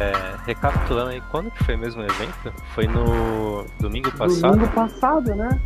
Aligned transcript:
É, 0.00 0.12
recapitulando 0.46 1.10
aí, 1.10 1.20
quando 1.30 1.50
que 1.50 1.64
foi 1.64 1.76
mesmo 1.76 2.02
o 2.02 2.04
evento? 2.04 2.52
Foi 2.74 2.86
no 2.86 3.64
domingo 3.80 4.10
passado? 4.12 4.52
Domingo 4.52 4.72
passado, 4.72 5.34
né? 5.34 5.60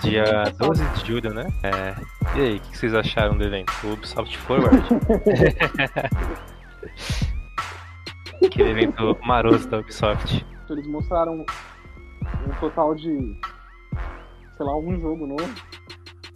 Dia 0.00 0.44
12 0.58 0.82
de 0.82 1.06
julho, 1.06 1.34
né? 1.34 1.46
É, 1.62 1.94
e 2.34 2.40
aí, 2.40 2.56
o 2.56 2.60
que 2.60 2.78
vocês 2.78 2.94
acharam 2.94 3.36
do 3.36 3.44
evento? 3.44 3.70
O 3.84 3.92
Ubisoft 3.92 4.38
Forward? 4.38 4.82
Aquele 8.44 8.70
evento 8.70 9.18
maroto 9.22 9.66
da 9.68 9.78
Ubisoft. 9.78 10.46
Eles 10.70 10.86
mostraram 10.86 11.44
um 12.46 12.50
total 12.58 12.94
de, 12.94 13.38
sei 14.56 14.66
lá, 14.66 14.76
um 14.78 14.98
jogo 14.98 15.26
novo. 15.26 15.54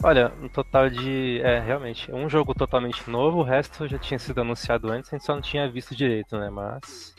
Olha, 0.02 0.32
um 0.42 0.48
total 0.48 0.88
de. 0.88 1.40
É, 1.42 1.60
realmente, 1.60 2.10
um 2.12 2.28
jogo 2.28 2.54
totalmente 2.54 3.08
novo, 3.08 3.38
o 3.38 3.42
resto 3.42 3.86
já 3.86 3.98
tinha 3.98 4.18
sido 4.18 4.40
anunciado 4.40 4.90
antes, 4.90 5.12
a 5.12 5.16
gente 5.16 5.26
só 5.26 5.34
não 5.34 5.42
tinha 5.42 5.70
visto 5.70 5.94
direito, 5.94 6.38
né? 6.38 6.48
Mas. 6.50 7.14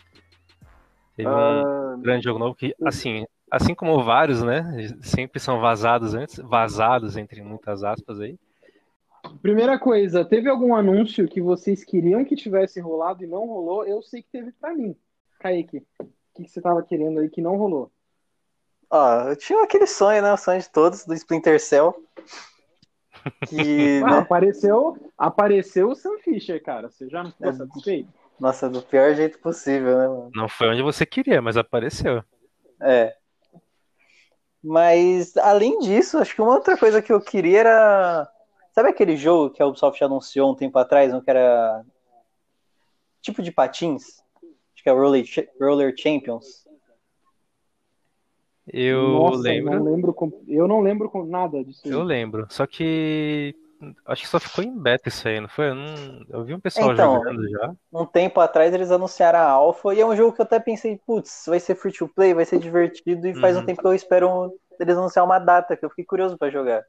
Teve 1.24 1.30
um 1.30 1.94
Uh, 1.96 1.98
grande 2.02 2.24
jogo 2.24 2.40
novo 2.40 2.56
que, 2.56 2.76
assim, 2.86 3.26
assim 3.50 3.76
como 3.76 4.04
vários, 4.04 4.42
né? 4.42 4.64
Sempre 5.02 5.40
são 5.40 5.60
vazados 5.60 6.14
antes, 6.14 6.38
vazados 6.38 7.18
entre 7.18 7.42
muitas 7.42 7.84
aspas 7.84 8.20
aí. 8.20 8.38
primeira 9.42 9.78
coisa, 9.80 10.26
teve 10.26 10.50
algum 10.50 10.74
anúncio 10.76 11.28
que 11.28 11.42
vocês 11.42 11.84
queriam 11.84 12.24
que 12.26 12.36
tivesse 12.36 12.80
rolado 12.80 13.24
e 13.24 13.28
não 13.28 13.46
rolou? 13.46 13.86
Eu 13.86 14.02
sei 14.02 14.22
que 14.24 14.30
teve 14.32 14.52
pra 14.54 14.74
mim. 14.74 14.96
Kaique, 15.40 15.86
o 16.00 16.06
que, 16.36 16.44
que 16.44 16.50
você 16.52 16.62
tava 16.62 16.82
querendo 16.84 17.20
aí 17.20 17.30
que 17.30 17.42
não 17.42 17.58
rolou? 17.58 17.92
Ó, 18.90 19.22
eu 19.30 19.36
tinha 19.36 19.64
aquele 19.64 19.88
sonho, 19.88 20.22
né? 20.22 20.34
O 20.34 20.38
sonho 20.38 20.60
de 20.60 20.70
todos, 20.70 21.06
do 21.06 21.14
Splinter 21.14 21.60
Cell. 21.60 21.96
Que, 23.48 24.02
Ah, 24.06 24.10
né? 24.12 24.18
apareceu, 24.20 24.98
apareceu 25.18 25.90
o 25.90 25.96
Sam 25.96 26.18
Fisher, 26.20 26.62
cara. 26.64 26.90
Você 26.90 27.08
já 27.08 27.24
não 27.24 27.32
ficou 27.32 27.50
É. 27.50 27.54
satisfeito? 27.54 28.10
Nossa, 28.42 28.68
do 28.68 28.82
pior 28.82 29.14
jeito 29.14 29.38
possível, 29.38 29.96
né, 30.00 30.08
mano? 30.08 30.32
Não 30.34 30.50
foi 30.50 30.68
onde 30.70 30.82
você 30.82 31.06
queria, 31.06 31.40
mas 31.44 31.58
apareceu. 31.58 32.24
É. 32.82 33.16
Mas, 34.64 35.38
além 35.38 35.78
disso, 35.78 36.18
acho 36.18 36.34
que 36.34 36.42
uma 36.42 36.56
outra 36.56 36.76
coisa 36.76 37.04
que 37.04 37.14
eu 37.14 37.22
queria 37.22 37.60
era. 37.60 38.28
Sabe 38.74 38.90
aquele 38.90 39.16
jogo 39.16 39.54
que 39.54 39.62
a 39.62 39.68
Ubisoft 39.68 40.04
anunciou 40.04 40.52
um 40.52 40.56
tempo 40.56 40.80
atrás, 40.80 41.14
um 41.14 41.22
que 41.22 41.30
era. 41.30 41.86
Tipo 43.22 43.44
de 43.44 43.52
patins? 43.52 44.24
Acho 44.74 44.84
que 44.84 44.90
é 44.90 44.94
o 44.94 44.98
Roller, 45.00 45.24
Cha- 45.24 45.46
Roller 45.62 45.94
Champions. 45.96 46.66
Eu 48.66 49.02
Nossa, 49.10 49.38
lembro. 49.38 49.76
Não 49.76 49.84
lembro 49.84 50.14
com- 50.16 50.44
eu 50.48 50.68
não 50.68 50.82
lembro 50.82 51.12
com 51.12 51.24
nada 51.26 51.64
disso. 51.64 51.82
aí. 51.86 51.92
Eu 51.92 52.02
lembro. 52.02 52.48
Só 52.50 52.66
que. 52.66 53.56
Acho 54.06 54.22
que 54.22 54.28
só 54.28 54.40
ficou 54.40 54.64
em 54.64 54.78
beta 54.78 55.10
isso 55.10 55.28
aí, 55.28 55.40
não 55.40 55.50
foi? 55.50 55.70
Eu, 55.70 55.76
não... 55.76 56.26
eu 56.30 56.44
vi 56.44 56.54
um 56.54 56.60
pessoal 56.60 56.94
Então, 56.94 57.16
jogando 57.16 57.50
já. 57.50 57.74
Um 57.92 58.06
tempo 58.06 58.40
atrás 58.40 58.74
eles 58.74 58.92
anunciaram 58.92 59.40
a 59.40 59.44
Alpha, 59.44 59.94
e 59.94 60.02
é 60.02 60.06
um 60.06 60.16
jogo 60.16 60.34
que 60.34 60.42
eu 60.42 60.46
até 60.46 60.60
pensei, 60.60 61.00
putz, 61.06 61.46
vai 61.48 61.60
ser 61.60 61.76
free 61.76 61.92
to 61.92 62.08
play, 62.08 62.34
vai 62.34 62.46
ser 62.46 62.60
divertido, 62.60 63.28
e 63.28 63.34
faz 63.40 63.56
Uhum. 63.56 63.64
um 63.64 63.66
tempo 63.66 63.82
que 63.82 63.88
eu 63.88 63.94
espero 63.94 64.54
eles 64.80 64.98
anunciar 64.98 65.26
uma 65.26 65.40
data, 65.40 65.76
que 65.76 65.84
eu 65.84 65.90
fiquei 65.90 66.06
curioso 66.06 66.38
pra 66.38 66.50
jogar. 66.50 66.84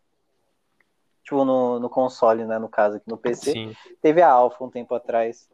Tipo, 1.25 1.45
no, 1.45 1.79
no 1.79 1.89
console, 1.89 2.45
né, 2.45 2.59
no 2.59 2.69
caso, 2.69 2.97
aqui 2.97 3.09
no 3.09 3.17
PC. 3.17 3.53
Sim. 3.53 3.77
Teve 4.01 4.21
a 4.23 4.31
Alpha 4.31 4.65
um 4.65 4.71
tempo 4.71 4.95
atrás. 4.95 5.49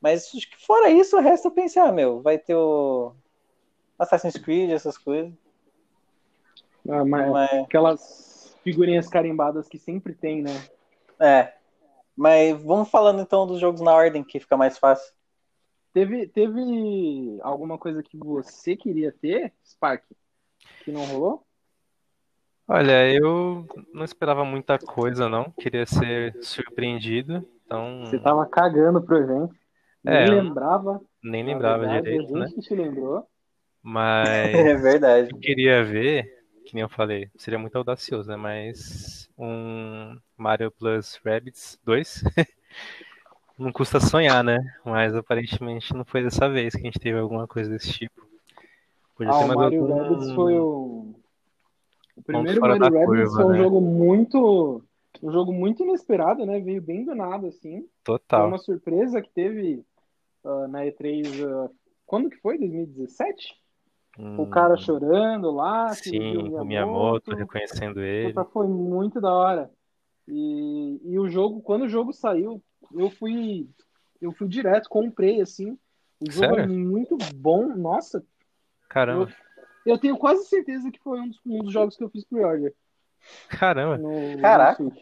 Mas 0.00 0.34
acho 0.34 0.50
que 0.50 0.66
fora 0.66 0.90
isso, 0.90 1.16
o 1.16 1.20
resto 1.20 1.46
eu 1.48 1.52
pensei, 1.52 1.80
ah, 1.80 1.92
meu, 1.92 2.20
vai 2.22 2.38
ter 2.38 2.56
o 2.56 3.12
Assassin's 3.98 4.36
Creed, 4.36 4.70
essas 4.70 4.98
coisas. 4.98 5.32
Ah, 6.88 7.04
mas 7.04 7.30
Mas, 7.30 7.52
aquelas 7.64 8.56
figurinhas 8.64 9.08
carimbadas 9.08 9.68
que 9.68 9.78
sempre 9.78 10.14
tem, 10.14 10.42
né? 10.42 10.64
É. 11.22 11.54
Mas 12.16 12.62
vamos 12.62 12.90
falando 12.90 13.22
então 13.22 13.46
dos 13.46 13.58
jogos 13.60 13.80
na 13.80 13.92
ordem, 13.92 14.22
que 14.22 14.38
fica 14.40 14.56
mais 14.56 14.78
fácil. 14.78 15.12
Teve, 15.92 16.26
teve 16.26 17.38
alguma 17.42 17.78
coisa 17.78 18.02
que 18.02 18.16
você 18.16 18.76
queria 18.76 19.12
ter, 19.12 19.52
Spark, 19.64 20.04
que 20.84 20.90
não 20.92 21.04
rolou? 21.04 21.44
Olha, 22.66 23.12
eu 23.12 23.66
não 23.92 24.04
esperava 24.04 24.44
muita 24.44 24.78
coisa, 24.78 25.28
não. 25.28 25.50
Queria 25.50 25.84
ser 25.84 26.34
surpreendido. 26.42 27.46
Então, 27.66 28.04
Você 28.06 28.18
tava 28.18 28.46
cagando 28.46 29.02
pro 29.02 29.18
evento. 29.18 29.54
É, 30.06 30.24
Nem 30.24 30.36
eu 30.36 30.42
lembrava. 30.42 31.00
nem 31.22 31.44
lembrava 31.44 31.86
verdade, 31.86 32.04
direito, 32.04 32.32
né? 32.32 32.46
te 32.60 32.74
lembrou. 32.74 33.26
Mas 33.82 34.28
É 34.54 34.74
verdade. 34.76 35.30
eu 35.30 35.38
queria 35.38 35.84
ver, 35.84 36.24
que 36.64 36.74
nem 36.74 36.82
eu 36.82 36.88
falei, 36.88 37.30
seria 37.36 37.58
muito 37.58 37.76
audacioso, 37.76 38.28
né? 38.30 38.36
Mas 38.36 39.21
um 39.44 40.18
Mario 40.36 40.70
Plus 40.70 41.20
Rabbids 41.24 41.78
2 41.84 42.22
não 43.58 43.72
custa 43.72 44.00
sonhar, 44.00 44.42
né? 44.44 44.58
Mas 44.84 45.14
aparentemente 45.14 45.92
não 45.94 46.04
foi 46.04 46.22
dessa 46.22 46.48
vez 46.48 46.74
que 46.74 46.80
a 46.80 46.84
gente 46.84 46.98
teve 47.00 47.18
alguma 47.18 47.46
coisa 47.46 47.70
desse 47.70 47.92
tipo. 47.92 48.22
Podia 49.16 49.32
Ah, 49.32 49.38
o 49.38 49.48
Mario 49.48 49.82
algum- 49.82 49.94
Rabbids 50.02 50.32
foi 50.32 50.58
o. 50.58 51.14
O 52.16 52.22
primeiro 52.22 52.60
Mario 52.60 52.82
Rabbids 52.82 53.32
foi 53.34 53.44
um 53.44 53.48
né? 53.50 53.58
jogo 53.58 53.80
muito. 53.80 54.82
Um 55.22 55.30
jogo 55.30 55.52
muito 55.52 55.82
inesperado, 55.82 56.44
né? 56.46 56.58
Veio 56.60 56.80
bem 56.82 57.04
do 57.04 57.14
nada, 57.14 57.48
assim. 57.48 57.80
Foi 58.04 58.18
Total. 58.18 58.48
uma 58.48 58.58
surpresa 58.58 59.20
que 59.20 59.30
teve 59.30 59.84
ah, 60.44 60.66
na 60.68 60.84
E3. 60.86 61.44
ah, 61.46 61.70
quando 62.06 62.30
que 62.30 62.36
foi? 62.38 62.58
2017? 62.58 63.54
O 64.18 64.46
cara 64.46 64.76
chorando 64.76 65.50
lá, 65.50 65.90
Hum. 65.90 65.94
Sim, 65.94 66.36
o 66.36 66.64
Miyamoto 66.64 67.34
reconhecendo 67.34 68.00
ele. 68.00 68.34
Foi 68.52 68.66
muito 68.66 69.20
da 69.20 69.32
hora. 69.32 69.70
E, 70.28 71.00
e 71.02 71.18
o 71.18 71.28
jogo, 71.28 71.60
quando 71.62 71.82
o 71.82 71.88
jogo 71.88 72.12
saiu, 72.12 72.62
eu 72.94 73.10
fui 73.10 73.68
eu 74.20 74.30
fui 74.32 74.46
direto, 74.46 74.88
comprei 74.88 75.40
assim. 75.40 75.76
O 76.20 76.30
jogo 76.30 76.54
é 76.54 76.58
Sério? 76.58 76.72
muito 76.72 77.18
bom. 77.34 77.74
Nossa, 77.74 78.24
Caramba, 78.88 79.28
eu 79.84 79.98
tenho 79.98 80.16
quase 80.16 80.46
certeza 80.46 80.90
que 80.90 81.00
foi 81.00 81.20
um 81.20 81.28
dos, 81.28 81.40
um 81.44 81.58
dos 81.64 81.72
jogos 81.72 81.96
que 81.96 82.04
eu 82.04 82.10
fiz 82.10 82.24
pre-order 82.24 82.72
caramba. 83.48 83.96
no, 83.98 84.38
Caraca. 84.40 84.82
no. 84.82 84.92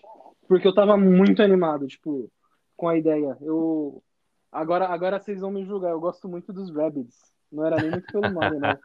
Porque 0.49 0.67
eu 0.67 0.75
tava 0.75 0.97
muito 0.97 1.43
animado, 1.43 1.87
tipo, 1.87 2.31
com 2.77 2.89
a 2.89 2.97
ideia. 2.97 3.37
Eu 3.41 4.03
agora 4.51 4.87
agora 4.89 5.21
vocês 5.21 5.41
vão 5.41 5.51
me 5.51 5.65
julgar. 5.65 5.91
Eu 5.91 6.01
gosto 6.01 6.29
muito 6.29 6.53
dos 6.53 6.75
Rabbids. 6.75 7.30
Não 7.53 7.67
era 7.67 7.79
nem 7.79 7.91
muito 7.91 8.11
pelo 8.13 8.31
Mario, 8.31 8.61
não. 8.61 8.79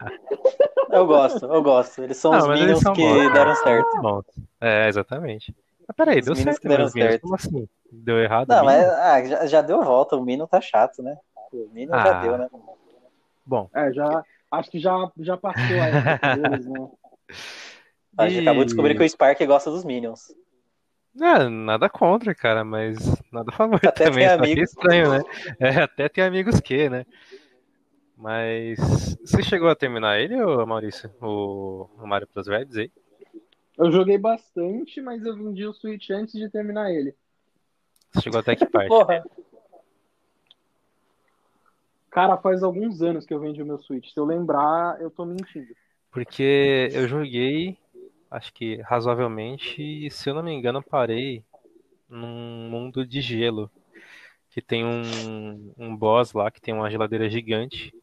Eu 0.90 1.06
gosto, 1.06 1.46
eu 1.46 1.62
gosto. 1.62 2.02
Eles 2.02 2.16
são 2.16 2.32
Não, 2.32 2.38
os 2.38 2.48
Minions 2.48 2.80
são 2.80 2.94
que 2.94 3.02
bons. 3.02 3.32
deram 3.32 3.54
certo. 3.56 4.00
Bom, 4.00 4.22
é, 4.60 4.88
exatamente. 4.88 5.54
Mas 5.86 5.96
peraí, 5.96 6.20
Os 6.20 6.26
deu 6.26 6.34
Minions 6.34 6.54
certo, 6.56 6.60
que 6.62 6.68
deram 6.68 6.88
certo. 6.88 7.22
como 7.22 7.34
assim? 7.34 7.68
Deu 7.92 8.18
errado? 8.20 8.48
Não, 8.48 8.64
mas 8.64 8.84
ah, 8.88 9.24
já, 9.24 9.46
já 9.46 9.62
deu 9.62 9.82
volta. 9.82 10.16
O 10.16 10.22
Minion 10.24 10.46
tá 10.46 10.60
chato, 10.60 11.02
né? 11.02 11.16
O 11.52 11.68
Minion 11.72 11.92
já 12.00 12.12
Ah. 12.12 12.20
deu, 12.22 12.38
né? 12.38 12.48
Bom, 13.46 13.68
É, 13.74 13.92
já 13.92 14.24
acho 14.50 14.70
que 14.70 14.78
já 14.80 15.10
já 15.18 15.36
passou 15.36 15.80
a 15.80 15.88
época 15.88 16.28
deles, 16.34 16.66
né? 16.66 16.88
A 18.18 18.28
gente 18.28 18.40
E- 18.40 18.42
acabou 18.42 18.64
de 18.64 18.70
descobrir 18.70 18.94
que 18.96 19.02
o 19.04 19.08
Spark 19.08 19.40
gosta 19.46 19.70
dos 19.70 19.84
Minions. 19.84 20.34
É, 21.18 21.48
nada 21.48 21.88
contra, 21.88 22.34
cara, 22.34 22.62
mas 22.62 22.98
nada 23.32 23.50
a 23.50 23.56
favor 23.56 23.80
Até 23.82 24.04
também, 24.04 24.28
tem 24.28 24.28
só 24.28 24.46
que 24.46 24.60
é 24.60 24.62
amigos. 24.62 24.70
estranho, 24.70 25.10
né? 25.12 25.22
É, 25.58 25.82
até 25.82 26.08
tem 26.08 26.22
amigos 26.24 26.60
que, 26.60 26.90
né? 26.90 27.06
Mas 28.16 28.78
você 29.20 29.42
chegou 29.42 29.68
a 29.68 29.76
terminar 29.76 30.18
ele, 30.18 30.42
ô 30.42 30.64
Maurício? 30.66 31.10
O, 31.20 31.88
o 31.98 32.06
Mario 32.06 32.26
Plus 32.26 32.48
Rabbids 32.48 32.76
aí? 32.76 32.90
Eu 33.76 33.92
joguei 33.92 34.16
bastante, 34.16 35.00
mas 35.02 35.24
eu 35.24 35.36
vendi 35.36 35.66
o 35.66 35.74
Switch 35.74 36.08
antes 36.10 36.32
de 36.32 36.48
terminar 36.48 36.90
ele. 36.90 37.14
Você 38.10 38.22
chegou 38.22 38.40
até 38.40 38.56
que 38.56 38.64
parte? 38.64 38.88
Porra, 38.88 39.22
Cara, 42.16 42.38
faz 42.38 42.62
alguns 42.62 43.02
anos 43.02 43.26
que 43.26 43.34
eu 43.34 43.38
vendi 43.38 43.60
o 43.60 43.66
meu 43.66 43.76
Switch. 43.76 44.10
Se 44.10 44.18
eu 44.18 44.24
lembrar, 44.24 44.98
eu 45.02 45.10
tô 45.10 45.26
mentindo. 45.26 45.76
Porque 46.10 46.88
eu 46.94 47.06
joguei, 47.06 47.76
acho 48.30 48.54
que 48.54 48.80
razoavelmente, 48.80 49.82
e 49.82 50.10
se 50.10 50.30
eu 50.30 50.34
não 50.34 50.42
me 50.42 50.50
engano, 50.50 50.82
parei 50.82 51.44
num 52.08 52.70
mundo 52.70 53.06
de 53.06 53.20
gelo. 53.20 53.70
Que 54.48 54.62
tem 54.62 54.82
um, 54.82 55.74
um 55.76 55.94
boss 55.94 56.32
lá 56.32 56.50
que 56.50 56.58
tem 56.58 56.72
uma 56.72 56.90
geladeira 56.90 57.28
gigante. 57.28 57.94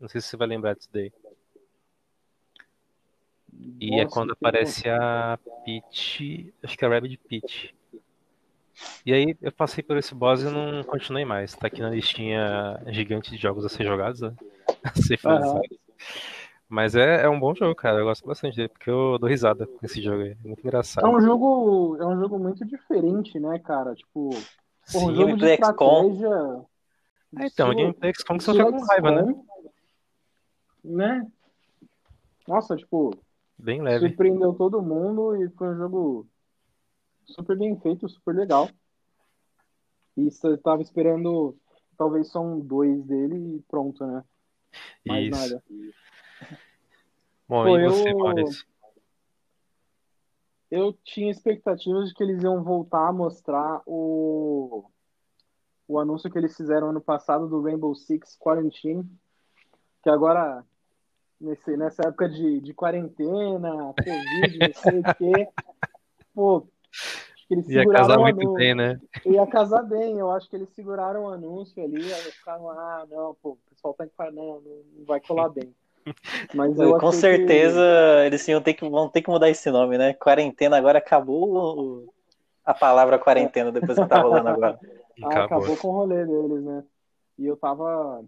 Não 0.00 0.08
sei 0.08 0.20
se 0.20 0.28
você 0.28 0.36
vai 0.36 0.46
lembrar 0.48 0.74
disso 0.74 0.88
daí. 0.92 1.12
E 3.80 3.94
é 4.00 4.04
Nossa, 4.04 4.14
quando 4.14 4.28
que 4.28 4.32
aparece 4.34 4.88
a 4.88 5.38
Peach, 5.64 6.52
acho 6.62 6.76
que 6.76 6.84
é 6.84 6.88
a 6.88 6.90
Rabbit 6.90 7.16
Peach. 7.28 7.74
E 9.06 9.12
aí 9.12 9.36
eu 9.40 9.52
passei 9.52 9.82
por 9.84 9.96
esse 9.96 10.14
boss 10.14 10.42
e 10.42 10.44
não 10.46 10.82
continuei 10.84 11.24
mais. 11.24 11.54
Tá 11.54 11.68
aqui 11.68 11.80
na 11.80 11.90
listinha 11.90 12.80
gigante 12.88 13.30
de 13.30 13.36
jogos 13.36 13.64
a 13.64 13.68
ser 13.68 13.84
jogados, 13.84 14.20
né? 14.20 14.34
A 14.82 14.94
ser 15.00 15.16
finalizados. 15.18 15.78
Mas 16.68 16.96
é, 16.96 17.22
é 17.22 17.28
um 17.28 17.38
bom 17.38 17.54
jogo, 17.54 17.74
cara. 17.74 17.98
Eu 18.00 18.04
gosto 18.04 18.26
bastante 18.26 18.56
dele, 18.56 18.68
porque 18.68 18.90
eu 18.90 19.18
dou 19.18 19.28
risada 19.28 19.66
com 19.66 19.78
esse 19.86 20.02
jogo 20.02 20.22
aí. 20.22 20.32
É 20.32 20.46
muito 20.48 20.58
É 20.58 20.62
engraçado. 20.66 21.06
um 21.08 21.20
jogo, 21.20 21.96
é 22.00 22.06
um 22.06 22.18
jogo 22.18 22.38
muito 22.38 22.64
diferente, 22.64 23.38
né, 23.38 23.58
cara? 23.60 23.94
Tipo, 23.94 24.30
porra, 24.92 25.04
um 25.06 25.08
Sim. 25.10 25.14
jogo 25.14 25.36
de 25.36 25.40
Gameplay 25.46 25.56
XCOM. 25.56 26.10
estratégia. 26.10 26.64
Ah, 27.36 27.46
então, 27.46 27.70
o 27.70 27.76
gameplay 27.76 28.12
XCOM 28.14 28.38
que 28.38 28.44
você 28.44 28.54
joga 28.54 28.72
com 28.72 28.84
raiva, 28.84 29.10
né? 29.10 29.34
Né? 30.84 31.26
Nossa, 32.46 32.76
tipo, 32.76 33.10
Bem 33.58 33.80
leve. 33.82 34.08
surpreendeu 34.08 34.52
todo 34.52 34.82
mundo 34.82 35.42
e 35.42 35.48
foi 35.50 35.68
um 35.68 35.76
jogo 35.76 36.28
super 37.24 37.56
bem 37.56 37.78
feito, 37.80 38.08
super 38.08 38.34
legal. 38.34 38.70
E 40.16 40.30
você 40.30 40.56
tava 40.58 40.82
esperando 40.82 41.56
talvez 41.96 42.28
só 42.28 42.40
um 42.40 42.60
dois 42.60 43.02
dele 43.04 43.56
e 43.56 43.62
pronto, 43.62 44.06
né? 44.06 44.22
Mais 45.06 45.28
Isso. 45.28 45.40
nada. 45.40 45.62
Bom, 47.48 47.64
Pô, 47.64 47.78
e 47.78 47.84
você, 47.88 48.10
eu- 48.10 48.18
Maurício? 48.18 48.66
Eu 50.70 50.92
tinha 51.04 51.30
expectativas 51.30 52.08
de 52.08 52.14
que 52.14 52.22
eles 52.22 52.42
iam 52.42 52.62
voltar 52.64 53.08
a 53.08 53.12
mostrar 53.12 53.80
o, 53.86 54.90
o 55.86 55.98
anúncio 56.00 56.30
que 56.30 56.36
eles 56.36 56.56
fizeram 56.56 56.90
ano 56.90 57.00
passado 57.00 57.48
do 57.48 57.62
Rainbow 57.62 57.94
Six 57.94 58.36
Quarantine, 58.38 59.08
que 60.02 60.10
agora, 60.10 60.64
nesse, 61.44 61.76
nessa 61.76 62.08
época 62.08 62.28
de, 62.28 62.60
de 62.60 62.74
quarentena, 62.74 63.94
Covid, 63.96 64.58
não 64.58 64.74
sei 64.74 64.98
o 65.00 65.14
quê, 65.14 65.48
pô, 66.34 66.66
acho 66.92 67.46
que 67.48 67.54
eles 67.54 67.68
Ia 67.68 67.80
seguraram 67.80 68.06
casar 68.08 68.18
o 68.18 68.22
muito 68.22 68.40
anúncio. 68.40 68.54
bem, 68.54 68.74
né? 68.74 69.00
Ia 69.26 69.46
casar 69.46 69.82
bem, 69.82 70.18
eu 70.18 70.30
acho 70.30 70.48
que 70.48 70.56
eles 70.56 70.68
seguraram 70.70 71.24
o 71.24 71.28
anúncio 71.28 71.82
ali, 71.82 72.12
aí 72.12 72.22
ficaram, 72.32 72.68
ah, 72.70 73.06
não, 73.10 73.36
pô, 73.42 73.50
o 73.50 73.58
pessoal 73.70 73.94
tá 73.94 74.04
em 74.04 74.10
não, 74.32 74.60
não 74.60 74.60
não 74.98 75.04
vai 75.06 75.20
colar 75.20 75.48
bem. 75.48 75.74
Mas 76.54 76.78
eu 76.78 76.98
Com 76.98 77.12
certeza 77.12 77.80
eles 78.26 78.46
iam 78.48 78.60
ter 78.60 78.74
que, 78.74 78.88
vão 78.88 79.08
ter 79.08 79.22
que 79.22 79.30
mudar 79.30 79.48
esse 79.48 79.70
nome, 79.70 79.96
né? 79.96 80.12
Quarentena 80.14 80.76
agora 80.76 80.98
acabou 80.98 82.12
a 82.64 82.74
palavra 82.74 83.18
quarentena 83.18 83.72
depois 83.72 83.98
que 83.98 84.06
tá 84.06 84.20
rolando 84.20 84.48
agora. 84.48 84.78
que 85.14 85.24
ah, 85.24 85.28
Acabou. 85.28 85.44
acabou 85.44 85.76
com 85.76 85.88
o 85.88 85.92
rolê 85.92 86.24
deles, 86.26 86.62
né? 86.62 86.84
E 87.38 87.46
eu 87.46 87.56
tava. 87.56 88.22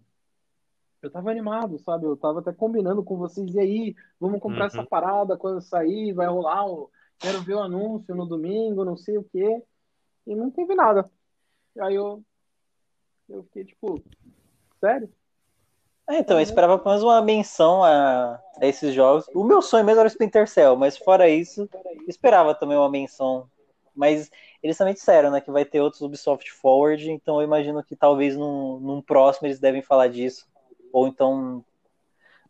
Eu 1.07 1.11
tava 1.11 1.31
animado, 1.31 1.79
sabe? 1.79 2.05
Eu 2.05 2.17
tava 2.17 2.41
até 2.41 2.53
combinando 2.53 3.03
com 3.03 3.17
vocês, 3.17 3.55
e 3.55 3.61
aí, 3.61 3.95
vamos 4.19 4.41
comprar 4.41 4.63
Uhum. 4.63 4.67
essa 4.67 4.85
parada 4.85 5.37
quando 5.37 5.61
sair, 5.61 6.13
vai 6.13 6.27
rolar 6.27 6.67
o. 6.67 6.91
Quero 7.21 7.41
ver 7.43 7.55
o 7.55 7.63
anúncio 7.63 8.15
no 8.15 8.27
domingo, 8.27 8.85
não 8.85 8.97
sei 8.97 9.17
o 9.17 9.25
quê. 9.25 9.63
E 10.27 10.35
não 10.35 10.51
teve 10.51 10.75
nada. 10.75 11.09
Aí 11.79 11.95
eu. 11.95 12.23
Eu 13.29 13.45
fiquei 13.45 13.65
tipo. 13.65 14.03
Sério? 14.81 15.09
É, 16.09 16.19
então, 16.19 16.39
eu 16.39 16.43
esperava 16.43 16.77
pelo 16.77 16.91
menos 16.91 17.03
uma 17.05 17.23
menção 17.23 17.83
a, 17.85 18.41
a 18.61 18.67
esses 18.67 18.93
jogos. 18.93 19.27
O 19.33 19.45
meu 19.45 19.63
sonho 19.63 19.85
mesmo 19.85 20.01
era 20.01 20.07
o 20.07 20.11
Splinter 20.11 20.49
Cell, 20.49 20.77
mas 20.77 20.97
fora 20.99 21.29
isso, 21.29 21.69
esperava 22.07 22.55
também 22.55 22.77
uma 22.77 22.91
menção. 22.91 23.49
Mas 23.95 24.31
eles 24.63 24.77
também 24.77 24.95
disseram, 24.95 25.31
né, 25.31 25.41
que 25.41 25.51
vai 25.51 25.65
ter 25.65 25.81
outros 25.81 26.03
Ubisoft 26.03 26.53
Forward, 26.53 27.11
então 27.11 27.41
eu 27.41 27.45
imagino 27.45 27.83
que 27.83 27.97
talvez 27.97 28.37
num, 28.37 28.79
num 28.79 29.01
próximo 29.01 29.47
eles 29.49 29.59
devem 29.59 29.83
falar 29.83 30.09
disso. 30.09 30.47
Ou 30.97 31.07
então 31.07 31.63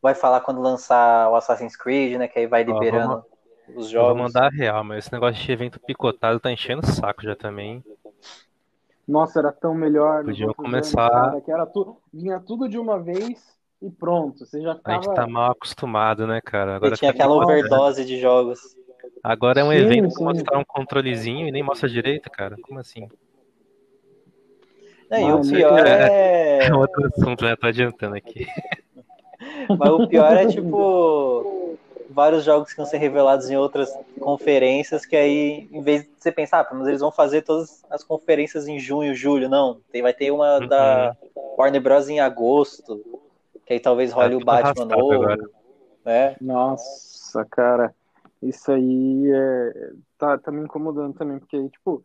vai 0.00 0.14
falar 0.14 0.40
quando 0.40 0.60
lançar 0.60 1.28
o 1.28 1.34
Assassin's 1.34 1.74
Creed, 1.74 2.16
né, 2.16 2.28
que 2.28 2.38
aí 2.38 2.46
vai 2.46 2.62
liberando 2.62 3.24
os 3.74 3.86
Eu 3.86 4.04
vou 4.04 4.14
jogos. 4.14 4.32
mandar 4.32 4.46
a 4.46 4.50
real, 4.50 4.84
mas 4.84 4.98
esse 4.98 5.12
negócio 5.12 5.42
de 5.44 5.50
evento 5.50 5.80
picotado 5.80 6.38
tá 6.38 6.52
enchendo 6.52 6.86
o 6.86 6.86
saco 6.86 7.24
já 7.24 7.34
também. 7.34 7.82
Nossa, 9.08 9.40
era 9.40 9.50
tão 9.50 9.74
melhor. 9.74 10.24
outros 10.24 10.54
começar- 10.56 11.08
anos, 11.08 11.30
cara, 11.30 11.40
que 11.40 11.50
era 11.50 11.66
tu... 11.66 11.96
Vinha 12.14 12.38
tudo 12.38 12.68
de 12.68 12.78
uma 12.78 13.00
vez 13.00 13.58
e 13.82 13.90
pronto. 13.90 14.46
Você 14.46 14.60
já 14.62 14.78
A 14.84 14.92
gente 14.92 15.12
tá 15.12 15.26
mal 15.26 15.50
acostumado, 15.50 16.24
né, 16.24 16.40
cara? 16.40 16.72
E 16.72 16.74
Agora 16.76 16.96
tinha 16.96 17.12
fica 17.12 17.24
aquela 17.24 17.42
overdose 17.42 18.04
de 18.04 18.20
jogos. 18.20 18.60
Agora 19.24 19.60
é 19.60 19.64
um 19.64 19.72
Sim, 19.72 19.78
evento 19.78 20.10
sim. 20.10 20.14
pra 20.24 20.32
mostrar 20.34 20.58
um 20.58 20.64
controlezinho 20.64 21.48
e 21.48 21.50
nem 21.50 21.64
mostra 21.64 21.88
direito, 21.88 22.30
cara. 22.30 22.56
Como 22.62 22.78
assim? 22.78 23.08
Não, 25.10 25.18
e 25.18 25.32
o 25.32 25.40
pior 25.42 25.86
é. 25.86 26.66
É 26.66 26.72
outro 26.74 27.06
assunto, 27.14 27.44
né? 27.44 27.56
Tô 27.56 27.66
adiantando 27.66 28.16
aqui. 28.16 28.46
Mas 29.78 29.90
o 29.90 30.06
pior 30.08 30.32
é, 30.36 30.46
tipo, 30.46 31.76
vários 32.10 32.44
jogos 32.44 32.70
que 32.70 32.76
vão 32.76 32.86
ser 32.86 32.98
revelados 32.98 33.50
em 33.50 33.56
outras 33.56 33.92
conferências, 34.20 35.04
que 35.04 35.14
aí, 35.16 35.68
em 35.70 35.82
vez 35.82 36.02
de 36.02 36.10
você 36.18 36.32
pensar, 36.32 36.60
ah, 36.60 36.74
mas 36.74 36.88
eles 36.88 37.00
vão 37.00 37.12
fazer 37.12 37.42
todas 37.42 37.84
as 37.90 38.02
conferências 38.02 38.66
em 38.66 38.78
junho, 38.78 39.14
julho, 39.14 39.48
não. 39.48 39.80
Tem, 39.92 40.02
vai 40.02 40.12
ter 40.14 40.30
uma 40.30 40.58
Uhum. 40.58 40.66
da 40.68 41.16
Warner 41.58 41.80
Bros. 41.82 42.08
em 42.08 42.20
agosto, 42.20 43.02
que 43.66 43.72
aí 43.74 43.80
talvez 43.80 44.12
role 44.12 44.30
Tá 44.32 44.36
o 44.36 44.44
Batman 44.44 44.84
novo. 44.86 45.12
agora. 45.12 45.44
né? 46.04 46.36
Nossa, 46.40 47.44
cara, 47.50 47.94
isso 48.42 48.70
aí 48.72 49.30
é... 49.32 49.90
tá, 50.18 50.38
tá 50.38 50.50
me 50.52 50.62
incomodando 50.62 51.14
também, 51.14 51.38
porque, 51.38 51.68
tipo, 51.68 52.02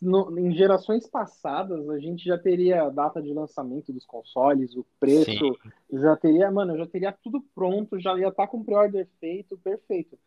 no- 0.00 0.38
em 0.38 0.52
gerações 0.54 1.06
passadas 1.06 1.88
a 1.90 1.98
gente 1.98 2.24
já 2.24 2.38
teria 2.38 2.84
a 2.84 2.90
data 2.90 3.20
de 3.20 3.32
lançamento 3.32 3.92
dos 3.92 4.06
consoles, 4.06 4.74
o 4.76 4.84
preço, 4.98 5.24
Sim. 5.30 5.52
já 5.92 6.16
teria, 6.16 6.50
mano, 6.50 6.76
já 6.76 6.86
teria 6.86 7.12
tudo 7.12 7.42
pronto, 7.54 7.98
já 8.00 8.16
ia 8.18 8.28
estar 8.28 8.46
com 8.46 8.64
pre-order 8.64 9.06
feito, 9.18 9.58
perfeito. 9.58 10.18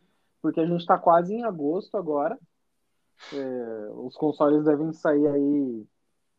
Porque 0.42 0.60
a 0.60 0.66
gente 0.66 0.86
tá 0.86 0.98
quase 0.98 1.34
em 1.34 1.44
agosto 1.44 1.98
agora. 1.98 2.38
É, 3.32 3.90
os 3.96 4.16
consoles 4.16 4.66
devem 4.66 4.92
sair 4.94 5.26
aí 5.28 5.86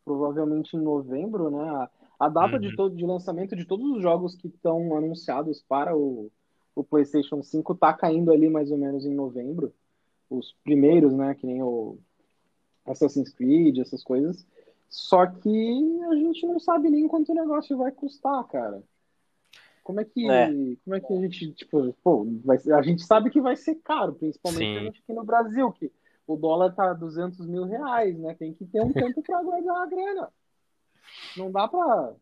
provavelmente 0.04 0.76
em 0.76 0.80
novembro, 0.80 1.50
né? 1.50 1.68
A, 1.70 1.90
a 2.20 2.28
data 2.28 2.58
de, 2.58 2.68
Uhum. 2.68 2.76
todo, 2.76 2.94
de 2.94 3.04
lançamento 3.04 3.56
de 3.56 3.64
todos 3.64 3.90
os 3.96 4.02
jogos 4.02 4.36
que 4.36 4.46
estão 4.48 4.96
anunciados 4.96 5.62
para 5.66 5.96
o, 5.96 6.30
o 6.74 6.84
PlayStation 6.84 7.42
5 7.42 7.74
tá 7.74 7.92
caindo 7.92 8.30
ali 8.30 8.48
mais 8.48 8.70
ou 8.70 8.78
menos 8.78 9.04
em 9.04 9.14
novembro. 9.14 9.72
Os 10.30 10.54
primeiros, 10.62 11.12
né? 11.12 11.34
Que 11.34 11.46
nem 11.46 11.62
o 11.62 11.98
Assassin's 12.86 13.32
Creed, 13.32 13.78
essas 13.78 14.02
coisas. 14.02 14.46
Só 14.88 15.26
que 15.26 16.00
a 16.10 16.14
gente 16.14 16.46
não 16.46 16.58
sabe 16.60 16.88
nem 16.88 17.08
quanto 17.08 17.32
o 17.32 17.34
negócio 17.34 17.76
vai 17.76 17.90
custar, 17.90 18.44
cara. 18.44 18.82
Como 19.82 20.00
é 20.00 20.04
que, 20.04 20.28
É. 20.30 20.46
como 20.84 20.96
é 20.96 21.00
que 21.00 21.12
a 21.12 21.20
gente, 21.20 21.52
tipo, 21.52 21.92
pô, 22.02 22.26
vai 22.44 22.58
a 22.72 22.82
gente 22.82 23.02
sabe 23.04 23.28
que 23.30 23.40
vai 23.40 23.56
ser 23.56 23.74
caro, 23.76 24.14
principalmente 24.14 24.64
Sim. 24.64 24.76
a 24.78 24.82
gente 24.84 25.00
aqui 25.00 25.12
no 25.12 25.24
Brasil, 25.24 25.70
que 25.72 25.92
o 26.26 26.36
dólar 26.36 26.74
tá 26.74 26.92
200 26.94 27.46
mil 27.46 27.64
reais, 27.64 28.18
né? 28.18 28.34
Tem 28.34 28.54
que 28.54 28.64
ter 28.64 28.80
um 28.80 28.92
tempo 28.92 29.22
para 29.22 29.42
guardar 29.42 29.76
a 29.82 29.86
grana. 29.86 30.28
Não 31.36 31.50
dá 31.50 31.68
pra 31.68 32.14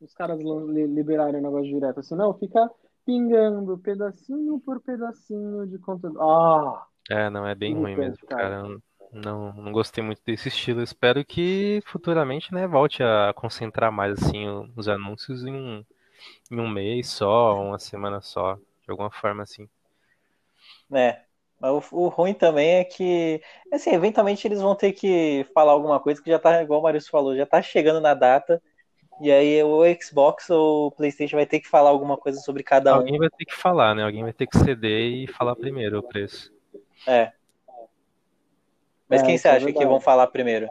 os 0.00 0.14
caras 0.14 0.40
liberarem 0.40 1.40
o 1.40 1.42
negócio 1.42 1.68
direto 1.70 2.00
assim, 2.00 2.14
não, 2.16 2.32
fica 2.34 2.70
pingando 3.04 3.76
pedacinho 3.78 4.58
por 4.60 4.80
pedacinho 4.80 5.66
de 5.66 5.78
conteúdo. 5.78 6.20
Ah, 6.20 6.86
É, 7.10 7.28
não, 7.28 7.46
é 7.46 7.54
bem 7.54 7.74
ruim 7.74 7.96
mesmo, 7.96 8.26
cara. 8.26 8.62
cara. 8.62 8.78
Não, 9.12 9.52
não 9.54 9.72
gostei 9.72 10.02
muito 10.02 10.22
desse 10.24 10.48
estilo. 10.48 10.82
Espero 10.82 11.24
que 11.24 11.80
futuramente, 11.86 12.52
né, 12.54 12.66
volte 12.66 13.02
a 13.02 13.32
concentrar 13.34 13.90
mais, 13.92 14.22
assim, 14.22 14.46
os 14.76 14.88
anúncios 14.88 15.44
em 15.44 15.52
um, 15.52 15.84
em 16.50 16.60
um 16.60 16.68
mês 16.68 17.08
só, 17.08 17.60
uma 17.60 17.78
semana 17.78 18.20
só, 18.20 18.54
de 18.56 18.90
alguma 18.90 19.10
forma, 19.10 19.42
assim. 19.42 19.68
né? 20.88 21.22
Mas 21.60 21.92
o, 21.92 22.04
o 22.04 22.08
ruim 22.08 22.32
também 22.32 22.76
é 22.76 22.84
que, 22.84 23.40
assim, 23.72 23.90
eventualmente 23.90 24.46
eles 24.46 24.60
vão 24.60 24.74
ter 24.74 24.92
que 24.92 25.46
falar 25.54 25.72
alguma 25.72 26.00
coisa 26.00 26.22
que 26.22 26.30
já 26.30 26.38
tá, 26.38 26.62
igual 26.62 26.80
o 26.80 26.82
Marius 26.82 27.08
falou, 27.08 27.36
já 27.36 27.44
tá 27.44 27.60
chegando 27.60 28.00
na 28.00 28.14
data. 28.14 28.62
E 29.20 29.30
aí 29.30 29.62
o 29.62 29.82
Xbox 30.00 30.48
ou 30.48 30.86
o 30.86 30.90
PlayStation 30.90 31.36
vai 31.36 31.44
ter 31.44 31.60
que 31.60 31.68
falar 31.68 31.90
alguma 31.90 32.16
coisa 32.16 32.40
sobre 32.40 32.62
cada 32.62 32.94
um. 32.94 33.00
Alguém 33.00 33.18
vai 33.18 33.28
ter 33.28 33.44
que 33.44 33.54
falar, 33.54 33.94
né? 33.94 34.02
Alguém 34.02 34.22
vai 34.22 34.32
ter 34.32 34.46
que 34.46 34.58
ceder 34.58 35.02
e 35.02 35.26
falar 35.26 35.54
primeiro 35.54 35.98
o 35.98 36.02
preço. 36.02 36.50
É. 37.06 37.30
Mas 39.10 39.22
É, 39.22 39.26
quem 39.26 39.36
você 39.36 39.48
é 39.48 39.50
acha 39.50 39.58
que 39.66 39.72
verdade. 39.72 39.86
vão 39.86 40.00
falar 40.00 40.28
primeiro? 40.28 40.68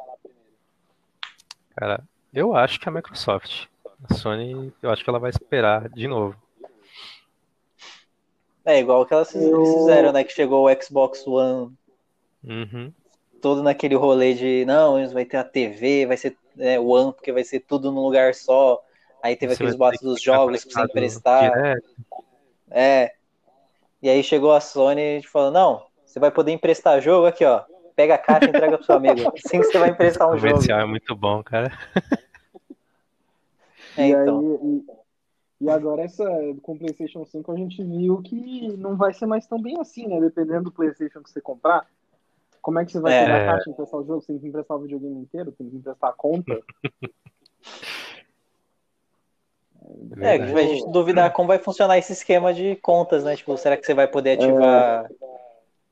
Cara, 1.76 2.02
eu 2.34 2.56
acho 2.56 2.80
que 2.80 2.88
é 2.88 2.90
a 2.90 2.94
Microsoft. 2.94 3.66
A 4.10 4.14
Sony, 4.14 4.74
eu 4.82 4.90
acho 4.90 5.04
que 5.04 5.10
ela 5.10 5.20
vai 5.20 5.30
esperar 5.30 5.90
de 5.90 6.08
novo. 6.08 6.36
É 8.64 8.80
igual 8.80 9.06
que 9.06 9.14
elas 9.14 9.34
Eu- 9.36 9.66
fizeram, 9.66 10.14
né? 10.14 10.24
Que 10.24 10.32
chegou 10.32 10.66
o 10.70 10.82
Xbox 10.82 11.28
One 11.28 11.74
Uhum. 12.44 12.94
todo 13.42 13.62
naquele 13.62 13.96
rolê 13.96 14.34
de 14.34 14.64
não, 14.66 15.06
vai 15.12 15.26
ter 15.26 15.38
a 15.38 15.44
TV, 15.44 16.06
vai 16.06 16.16
ser 16.16 16.38
é, 16.58 16.80
One, 16.80 17.12
porque 17.14 17.32
vai 17.34 17.44
ser 17.44 17.60
tudo 17.62 17.92
num 17.92 18.02
lugar 18.02 18.34
só. 18.34 18.82
Aí 19.22 19.36
teve 19.36 19.54
Você 19.54 19.64
aqueles 19.64 19.76
boatos 19.76 20.00
que 20.00 20.06
dos 20.06 20.22
jogos 20.22 20.64
pra 20.64 20.74
você 20.74 20.82
emprestar. 20.90 21.52
direto. 21.52 21.90
É. 22.72 23.14
E 24.02 24.10
aí 24.10 24.24
chegou 24.24 24.54
a 24.54 24.62
Sony 24.62 25.20
e 25.20 25.24
falou, 25.24 25.52
não, 25.52 25.86
você 26.06 26.20
vai 26.20 26.32
poder 26.32 26.52
emprestar 26.54 27.02
jogo 27.02 27.28
aqui, 27.28 27.44
ó. 27.44 27.64
Pega 28.00 28.16
a 28.16 28.18
caixa 28.18 28.46
e 28.46 28.50
entrega 28.50 28.78
pro 28.78 28.86
seu 28.86 28.96
amigo. 28.96 29.20
Assim 29.36 29.60
que 29.60 29.66
você 29.66 29.78
vai 29.78 29.90
emprestar 29.90 30.30
um 30.30 30.32
O 30.32 30.38
jogo. 30.38 30.54
comercial 30.54 30.80
é 30.80 30.86
muito 30.86 31.14
bom, 31.18 31.44
cara. 31.44 31.70
É, 33.98 34.08
e, 34.08 34.12
então. 34.12 34.40
aí, 34.40 34.86
e, 35.62 35.66
e 35.66 35.70
agora 35.70 36.04
essa 36.04 36.24
com 36.62 36.74
o 36.74 36.78
PlayStation 36.80 37.26
5 37.26 37.52
a 37.52 37.58
gente 37.58 37.84
viu 37.84 38.22
que 38.22 38.78
não 38.78 38.96
vai 38.96 39.12
ser 39.14 39.26
mais 39.26 39.46
tão 39.46 39.62
bem 39.62 39.78
assim, 39.82 40.08
né? 40.08 40.22
Dependendo 40.22 40.66
do 40.66 40.72
PlayStation 40.72 41.22
que 41.22 41.30
você 41.30 41.42
comprar. 41.42 41.86
Como 42.62 42.80
é 42.80 42.86
que 42.86 42.94
você 42.94 43.02
vai 43.02 43.14
É. 43.14 43.26
pegar 43.26 43.42
a 43.42 43.46
caixa 43.46 43.70
e 43.70 43.74
emprestar 43.74 44.00
o 44.00 44.06
jogo? 44.06 44.22
Você 44.22 44.28
tem 44.28 44.40
que 44.40 44.48
emprestar 44.48 44.78
o 44.78 44.82
videogame 44.82 45.20
inteiro? 45.20 45.52
Tem 45.52 45.70
que 45.70 45.76
emprestar 45.76 46.12
a 46.12 46.14
conta? 46.14 46.62
É, 50.22 50.34
a 50.36 50.62
gente 50.68 50.92
duvidar 50.92 51.34
como 51.34 51.48
vai 51.48 51.58
funcionar 51.58 51.98
esse 51.98 52.14
esquema 52.14 52.54
de 52.54 52.76
contas, 52.78 53.24
né? 53.24 53.36
Tipo, 53.36 53.58
será 53.58 53.76
que 53.76 53.84
você 53.86 53.94
vai 53.94 54.08
poder 54.08 54.34
ativar 54.34 55.10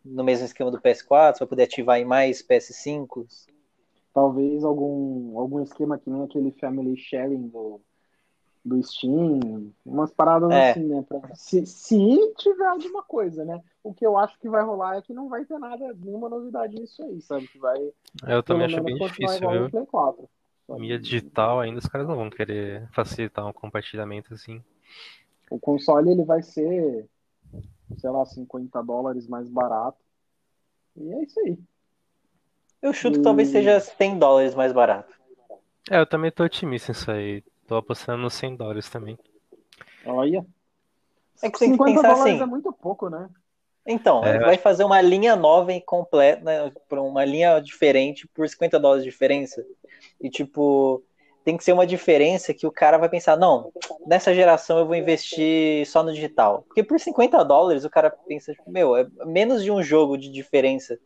no 0.08 0.24
mesmo 0.24 0.46
esquema 0.46 0.72
do 0.72 0.80
PS4? 0.82 1.38
Você 1.38 1.40
vai 1.44 1.50
poder 1.50 1.64
ativar 1.64 2.00
em 2.00 2.06
mais 2.06 2.42
PS5? 2.42 3.26
Talvez 4.14 4.64
algum, 4.64 5.38
algum 5.38 5.62
esquema 5.62 5.98
que 5.98 6.10
nem 6.10 6.24
aquele 6.24 6.52
family 6.54 6.98
sharing 6.98 7.48
do, 7.50 7.80
do 8.66 8.82
Steam, 8.84 9.72
umas 9.86 10.12
paradas 10.12 10.52
É. 10.52 10.72
assim, 10.72 10.84
né? 10.86 11.04
Pra- 11.08 11.36
se, 11.36 11.66
se 11.66 12.34
tiver 12.38 12.66
alguma 12.66 13.04
coisa, 13.04 13.46
né? 13.46 13.62
O 13.84 13.94
que 13.94 14.06
eu 14.06 14.18
acho 14.18 14.38
que 14.40 14.50
vai 14.50 14.64
rolar 14.64 14.98
é 14.98 15.02
que 15.02 15.14
não 15.14 15.30
vai 15.30 15.46
ter 15.46 15.58
nada, 15.58 15.94
nenhuma 15.94 16.30
novidade 16.30 16.76
nisso 16.76 17.04
aí, 17.04 17.22
sabe? 17.22 17.48
Que 17.48 17.60
vai 17.60 17.78
Eu 18.28 18.44
pelo 18.44 18.60
também 18.60 18.66
acho 18.66 18.84
bem 18.84 18.98
difícil, 18.98 19.50
viu? 19.50 19.70
Play 19.70 19.86
4. 19.86 20.30
mídia 20.78 21.00
digital 21.00 21.60
ainda, 21.60 21.80
os 21.80 21.86
caras 21.86 22.08
não 22.08 22.16
vão 22.16 22.30
querer 22.30 22.88
facilitar 22.92 23.48
um 23.48 23.54
compartilhamento 23.54 24.34
assim. 24.34 24.62
O 25.50 25.60
console 25.60 26.12
ele 26.12 26.26
vai 26.26 26.42
ser, 26.44 27.08
sei 27.98 28.10
lá, 28.10 28.26
50 28.26 28.82
dólares 28.84 29.28
mais 29.28 29.50
barato. 29.50 29.98
E 30.96 31.14
é 31.14 31.24
isso 31.24 31.40
aí. 31.40 31.58
Eu 32.82 32.94
chuto 32.94 33.18
que 33.18 33.24
talvez 33.24 33.50
seja 33.50 33.80
100 33.80 34.20
dólares 34.20 34.54
mais 34.56 34.72
barato. 34.72 35.14
É, 35.90 36.00
eu 36.00 36.06
também 36.06 36.32
tô 36.32 36.44
otimista 36.44 36.92
nisso 36.92 37.10
aí. 37.10 37.44
Tô 37.68 37.76
apostando 37.76 38.22
nos 38.22 38.34
100 38.34 38.56
dólares 38.56 38.90
também. 38.90 39.18
Olha. 40.06 40.46
É 41.42 41.50
que 41.50 41.60
tem 41.60 41.72
que 41.72 41.76
50 41.76 41.96
pensar 41.96 42.14
dólares 42.14 42.34
assim. 42.34 42.44
é 42.44 42.46
muito 42.46 42.72
pouco, 42.74 43.10
né? 43.10 43.30
Então, 43.86 44.24
É, 44.24 44.40
vai 44.40 44.58
fazer 44.58 44.84
uma 44.84 45.00
linha 45.02 45.36
nova 45.36 45.72
e 45.72 45.80
completa, 45.80 46.44
né, 46.44 46.72
por 46.90 47.00
uma 47.00 47.24
linha 47.24 47.60
diferente 47.62 48.28
por 48.28 48.48
50 48.48 48.78
dólares 48.78 49.04
de 49.04 49.10
diferença. 49.10 49.66
E 50.20 50.30
tipo, 50.30 51.02
tem 51.48 51.56
que 51.56 51.64
ser 51.64 51.72
uma 51.72 51.88
diferença 51.88 52.54
que 52.54 52.68
o 52.68 52.72
cara 52.72 52.98
vai 52.98 53.08
pensar, 53.08 53.38
não, 53.38 53.72
nessa 54.06 54.34
geração 54.34 54.80
eu 54.80 54.86
vou 54.86 54.98
investir 54.98 55.88
só 55.88 56.04
no 56.04 56.12
digital. 56.12 56.66
Porque 56.68 56.84
por 56.84 57.00
50 57.00 57.42
dólares 57.46 57.86
o 57.86 57.90
cara 57.90 58.10
pensa, 58.10 58.52
tipo, 58.52 58.70
meu, 58.70 58.98
é 58.98 59.08
menos 59.26 59.64
de 59.64 59.72
um 59.72 59.82
jogo 59.82 60.18
de 60.18 60.28
diferença, 60.28 61.00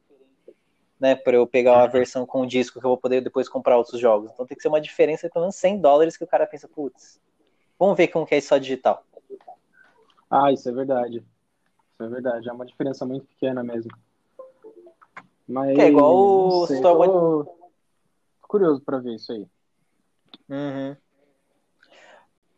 né, 0.99 1.13
para 1.13 1.37
eu 1.37 1.45
pegar 1.45 1.73
uma 1.73 1.87
versão 1.87 2.25
com 2.25 2.43
disco 2.43 2.79
que 2.79 2.85
eu 2.87 2.89
vou 2.89 2.97
poder 2.97 3.21
depois 3.21 3.47
comprar 3.47 3.77
outros 3.77 4.01
jogos. 4.01 4.31
Então 4.31 4.43
tem 4.47 4.57
que 4.57 4.63
ser 4.63 4.69
uma 4.69 4.81
diferença 4.81 5.27
de 5.27 5.31
pelo 5.31 5.43
menos 5.43 5.57
100 5.57 5.79
dólares 5.79 6.17
que 6.17 6.23
o 6.23 6.27
cara 6.27 6.47
pensa, 6.47 6.67
putz, 6.67 7.21
vamos 7.77 7.95
ver 7.95 8.07
como 8.07 8.25
que 8.25 8.33
é 8.33 8.39
isso 8.39 8.47
só 8.47 8.57
digital. 8.57 9.03
Ah, 10.27 10.51
isso 10.51 10.67
é 10.67 10.71
verdade. 10.71 11.17
Isso 11.93 12.03
é 12.03 12.07
verdade. 12.07 12.49
É 12.49 12.51
uma 12.51 12.65
diferença 12.65 13.05
muito 13.05 13.27
pequena 13.27 13.63
mesmo. 13.63 13.91
Mas. 15.47 15.75
Que 15.75 15.81
é 15.81 15.89
igual 15.89 16.15
o 16.15 16.59
Wars- 16.61 16.81
tô... 16.81 17.55
curioso 18.47 18.81
pra 18.81 18.97
ver 18.97 19.13
isso 19.13 19.31
aí. 19.33 19.45
Uhum. 20.51 20.95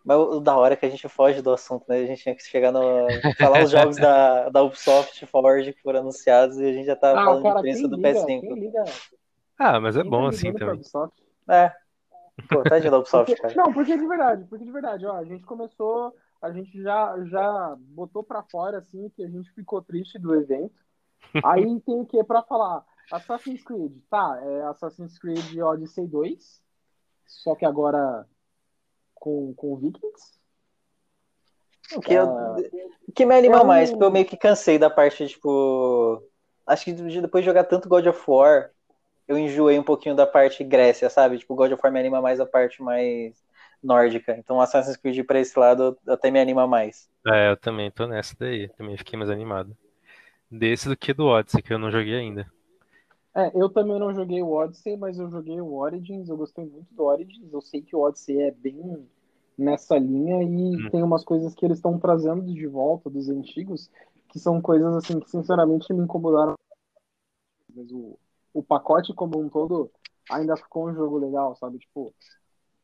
Mas 0.04 0.18
o 0.18 0.40
da 0.42 0.58
hora 0.58 0.74
é 0.74 0.78
que 0.78 0.86
a 0.86 0.90
gente 0.90 1.08
foge 1.08 1.42
do 1.42 1.52
assunto, 1.54 1.86
né? 1.88 1.98
A 2.00 2.06
gente 2.06 2.22
tinha 2.24 2.36
que 2.36 2.44
chegar 2.44 2.72
no. 2.74 2.82
falar 3.40 3.64
os 3.64 3.70
jogos 3.72 3.96
da, 3.96 4.50
da 4.50 4.62
Ubisoft 4.62 5.26
Forge 5.28 5.72
que 5.74 5.82
foram 5.82 6.02
anunciados 6.02 6.58
e 6.58 6.66
a 6.66 6.74
gente 6.74 6.86
já 6.86 6.96
tá 6.96 7.12
Ah, 7.12 7.24
falando 7.24 7.44
cara, 7.44 7.62
de 7.62 7.72
quem 7.74 7.88
do 7.90 7.96
liga, 7.96 8.10
PS5. 8.10 8.42
quem 8.42 8.60
liga, 8.60 8.84
Ah, 9.58 9.80
mas 9.80 9.96
é 9.96 10.02
quem 10.02 10.10
bom 10.12 10.24
tá 10.24 10.30
assim 10.30 10.54
também. 10.54 10.82
É. 11.50 11.72
Pô, 12.50 12.64
tadinho 12.64 12.92
da 12.92 12.98
Ubisoft, 13.00 13.34
Porque- 13.34 13.54
cara. 13.54 13.54
não, 13.56 13.74
porque 13.74 13.96
de 13.96 14.08
verdade, 14.08 14.44
porque 14.50 14.66
de 14.66 14.72
verdade, 14.72 15.06
ó, 15.06 15.16
a 15.16 15.24
gente 15.24 15.46
começou, 15.46 16.14
a 16.42 16.52
gente 16.52 16.82
já, 16.82 17.16
já 17.26 17.76
botou 17.78 18.24
pra 18.24 18.44
fora, 18.44 18.80
assim, 18.80 19.08
que 19.16 19.24
a 19.24 19.30
gente 19.30 19.50
ficou 19.52 19.82
triste 19.82 20.18
do 20.20 20.34
evento. 20.36 20.74
Aí 21.44 21.80
tem 21.82 22.02
o 22.02 22.06
que 22.06 22.22
pra 22.24 22.42
falar? 22.42 22.84
Assassin's 23.12 23.64
Creed, 23.64 23.94
tá, 24.10 24.40
é 24.44 24.64
Assassin's 24.64 25.18
Creed 25.20 25.58
Odyssey 25.60 26.08
2, 26.08 26.62
só 27.42 27.56
que 27.56 27.66
agora 27.66 28.26
com, 29.16 29.54
com 29.56 29.76
Vikings. 29.78 30.34
O 31.96 32.00
que, 32.02 32.14
eu- 32.14 32.24
Ah, 32.28 32.56
o 33.08 33.12
que 33.12 33.26
me 33.26 33.36
anima 33.36 33.58
é 33.58 33.62
um- 33.62 33.66
mais, 33.66 33.90
porque 33.92 34.04
eu 34.04 34.12
meio 34.12 34.26
que 34.26 34.38
cansei 34.38 34.78
da 34.78 34.90
parte, 34.90 35.28
tipo. 35.28 36.24
Acho 36.66 36.86
que 36.86 36.94
de- 36.94 37.22
depois 37.22 37.44
de 37.44 37.50
jogar 37.50 37.66
tanto 37.66 37.90
God 37.90 38.06
of 38.08 38.24
War, 38.28 38.72
eu 39.28 39.38
enjoei 39.38 39.78
um 39.78 39.84
pouquinho 39.84 40.16
da 40.16 40.26
parte 40.26 40.64
Grécia, 40.64 41.10
sabe? 41.10 41.38
Tipo, 41.38 41.56
God 41.56 41.72
of 41.74 41.82
War 41.84 41.92
me 41.92 42.00
anima 42.00 42.22
mais 42.22 42.40
a 42.40 42.46
parte 42.46 42.82
mais 42.82 43.44
nórdica. 43.82 44.36
Então 44.38 44.62
Assassin's 44.62 44.96
Creed 44.98 45.26
pra 45.26 45.40
esse 45.40 45.58
lado 45.60 45.98
até 46.08 46.32
me 46.32 46.40
anima 46.40 46.66
mais. 46.66 47.10
É, 47.28 47.50
eu 47.52 47.58
também 47.58 47.92
tô 47.92 48.08
nessa 48.08 48.36
daí. 48.40 48.70
Também 48.70 48.98
fiquei 48.98 49.18
mais 49.18 49.30
animado. 49.30 49.76
Desse 50.50 50.88
do 50.88 50.96
que 50.96 51.14
do 51.14 51.26
Odyssey, 51.26 51.62
que 51.62 51.74
eu 51.74 51.80
não 51.80 51.92
joguei 51.92 52.16
ainda. 52.16 52.46
É, 53.36 53.52
eu 53.56 53.68
também 53.70 53.98
não 54.00 54.14
joguei 54.14 54.42
o 54.44 54.52
Odyssey, 54.52 54.96
mas 54.96 55.18
eu 55.18 55.30
joguei 55.30 55.60
o 55.60 55.74
Origins, 55.74 56.30
eu 56.30 56.38
gostei 56.38 56.66
muito 56.66 56.94
do 56.94 57.04
Origins, 57.04 57.52
eu 57.52 57.62
sei 57.62 57.82
que 57.82 57.96
o 57.96 58.02
Odyssey 58.02 58.40
é 58.42 58.52
bem 58.52 59.08
nessa 59.58 59.98
linha 59.98 60.44
e 60.44 60.78
Hum. 60.78 60.90
tem 60.92 61.02
umas 61.04 61.24
coisas 61.24 61.54
que 61.56 61.66
eles 61.66 61.78
estão 61.78 61.98
trazendo 62.00 62.44
de 62.44 62.68
volta 62.68 63.10
dos 63.10 63.30
antigos, 63.30 63.90
que 64.30 64.40
são 64.40 64.62
coisas 64.62 64.94
assim 64.96 65.20
que 65.20 65.30
sinceramente 65.30 65.92
me 65.94 66.04
incomodaram. 66.04 66.54
Mas 67.76 67.92
o, 67.92 68.18
o 68.54 68.64
pacote 68.64 69.14
como 69.14 69.40
um 69.40 69.50
todo 69.50 69.92
ainda 70.32 70.56
ficou 70.56 70.88
um 70.88 70.94
jogo 70.94 71.18
legal, 71.18 71.56
sabe? 71.56 71.80
Tipo, 71.80 72.14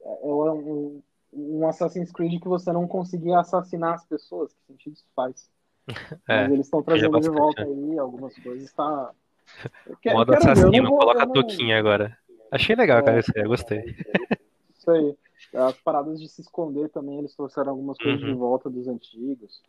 é 0.01 0.29
é 0.29 0.34
um, 0.51 1.01
um 1.32 1.68
Assassin's 1.68 2.12
Creed 2.12 2.41
que 2.41 2.48
você 2.48 2.72
não 2.72 2.88
conseguia 2.88 3.39
assassinar 3.39 3.94
as 3.96 4.06
pessoas, 4.06 4.53
que 4.53 4.65
sentido 4.65 4.94
isso 4.94 5.06
faz? 5.15 5.50
É, 6.27 6.44
Mas 6.44 6.51
eles 6.51 6.65
estão 6.68 6.82
já 6.96 7.10
trazendo 7.10 7.20
de 7.20 7.29
volta 7.29 7.63
né? 7.63 7.68
aí 7.68 8.00
algumas 8.00 8.36
coisas, 8.38 8.72
tá... 8.74 9.13
Modo 10.13 10.32
quero 10.32 10.46
não 10.46 10.51
assassino, 10.51 10.89
vou- 10.89 11.00
coloca 11.00 11.20
eu 11.20 11.24
a 11.24 11.25
não- 11.25 11.34
touquinha 11.34 11.77
agora. 11.79 12.18
Achei 12.51 12.75
legal, 12.75 13.00
É. 13.00 13.01
cara, 13.03 13.20
isso 13.20 13.32
aí, 13.36 13.44
eu 13.44 13.50
gostei. 13.50 13.96
Isso 14.77 14.89
aí. 14.91 15.15
As 15.53 15.77
paradas 15.82 16.20
de 16.20 16.27
se 16.27 16.41
esconder 16.41 16.89
também, 16.89 17.20
eles 17.20 17.36
trouxeram 17.36 17.72
algumas 17.72 17.98
coisas 17.98 18.20
de 18.20 18.32
Uhum. 18.32 18.38
volta 18.38 18.70
dos 18.70 18.88
antigos. 18.88 19.62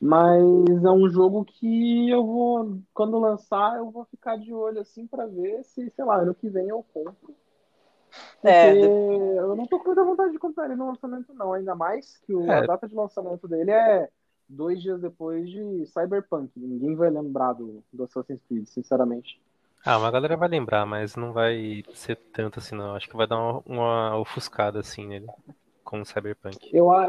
Mas 0.00 0.42
é 0.84 0.90
um 0.90 1.08
jogo 1.08 1.44
que 1.44 2.08
eu 2.08 2.24
vou, 2.24 2.78
quando 2.94 3.18
lançar, 3.18 3.76
eu 3.78 3.90
vou 3.90 4.04
ficar 4.04 4.36
de 4.36 4.52
olho 4.54 4.80
assim 4.80 5.06
pra 5.06 5.26
ver 5.26 5.64
se, 5.64 5.90
sei 5.90 6.04
lá, 6.04 6.18
ano 6.18 6.34
que 6.34 6.48
vem 6.48 6.68
eu 6.68 6.84
compro. 6.94 7.34
Porque 8.40 8.48
É, 8.48 8.72
de- 8.74 8.80
eu 8.86 9.56
não 9.56 9.66
tô 9.66 9.78
com 9.80 9.86
muita 9.86 10.04
vontade 10.04 10.32
de 10.32 10.38
comprar 10.38 10.66
ele 10.66 10.76
no 10.76 10.86
lançamento, 10.86 11.34
não. 11.34 11.52
Ainda 11.52 11.74
mais 11.74 12.16
que 12.18 12.32
o- 12.34 12.48
a 12.50 12.56
É. 12.58 12.66
data 12.66 12.88
de 12.88 12.94
lançamento 12.94 13.46
dele 13.48 13.70
é 13.72 14.08
dois 14.48 14.80
dias 14.82 15.00
depois 15.00 15.48
de 15.50 15.86
Cyberpunk. 15.86 16.50
Ninguém 16.56 16.94
vai 16.96 17.10
lembrar 17.10 17.52
do, 17.54 17.82
do 17.92 18.04
Assassin's 18.04 18.42
Creed, 18.48 18.66
sinceramente. 18.66 19.40
Ah, 19.84 19.98
uma 19.98 20.10
galera 20.10 20.36
vai 20.36 20.48
lembrar, 20.48 20.86
mas 20.86 21.16
não 21.16 21.32
vai 21.32 21.82
ser 21.92 22.14
tanto 22.32 22.58
assim, 22.60 22.76
não. 22.76 22.94
Acho 22.94 23.08
que 23.08 23.16
vai 23.16 23.26
dar 23.26 23.38
uma, 23.38 23.62
uma 23.66 24.18
ofuscada 24.18 24.78
assim 24.80 25.06
nele, 25.06 25.26
com 25.84 26.00
o 26.00 26.04
Cyberpunk. 26.06 26.58
Eu, 26.72 26.90
a- 26.90 27.06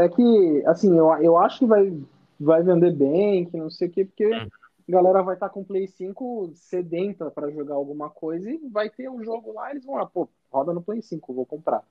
é, 0.00 0.04
é 0.06 0.08
que, 0.08 0.62
assim, 0.66 0.96
eu, 0.96 1.12
eu 1.22 1.36
acho 1.36 1.58
que 1.60 1.66
vai, 1.66 1.92
vai 2.38 2.62
vender 2.62 2.92
bem, 2.94 3.46
que 3.46 3.56
não 3.56 3.70
sei 3.70 3.88
o 3.88 3.90
quê, 3.90 4.04
porque 4.04 4.24
Hum. 4.32 4.48
a 4.88 4.92
galera 4.92 5.22
vai 5.22 5.34
estar 5.34 5.48
com 5.48 5.60
o 5.60 5.64
Play 5.64 5.86
5 5.88 6.52
sedenta 6.54 7.30
pra 7.30 7.50
jogar 7.50 7.74
alguma 7.74 8.10
coisa 8.10 8.50
e 8.50 8.58
vai 8.68 8.90
ter 8.90 9.08
um 9.10 9.22
jogo 9.24 9.52
lá, 9.52 9.70
eles 9.70 9.84
vão 9.84 9.96
lá, 9.96 10.06
pô, 10.06 10.28
roda 10.52 10.72
no 10.72 10.82
Play 10.82 11.02
5, 11.02 11.32
vou 11.34 11.46
comprar. 11.46 11.82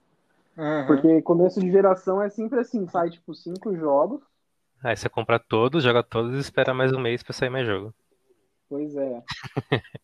Uhum. 0.57 1.01
Porque 1.01 1.21
começo 1.23 1.59
de 1.61 1.71
geração 1.71 2.21
é 2.21 2.29
sempre 2.29 2.59
assim, 2.59 2.87
sai 2.87 3.09
tipo 3.09 3.33
cinco 3.35 3.75
jogos, 3.75 4.21
Aí 4.83 4.95
você 4.95 5.09
compra 5.09 5.39
todos, 5.39 5.83
joga 5.83 6.03
todos 6.03 6.35
e 6.35 6.39
espera 6.39 6.73
mais 6.73 6.91
um 6.93 6.99
mês 6.99 7.23
pra 7.23 7.33
sair 7.33 7.49
mais 7.49 7.65
jogo. 7.65 7.93
pois 8.69 8.95
é. 8.95 9.21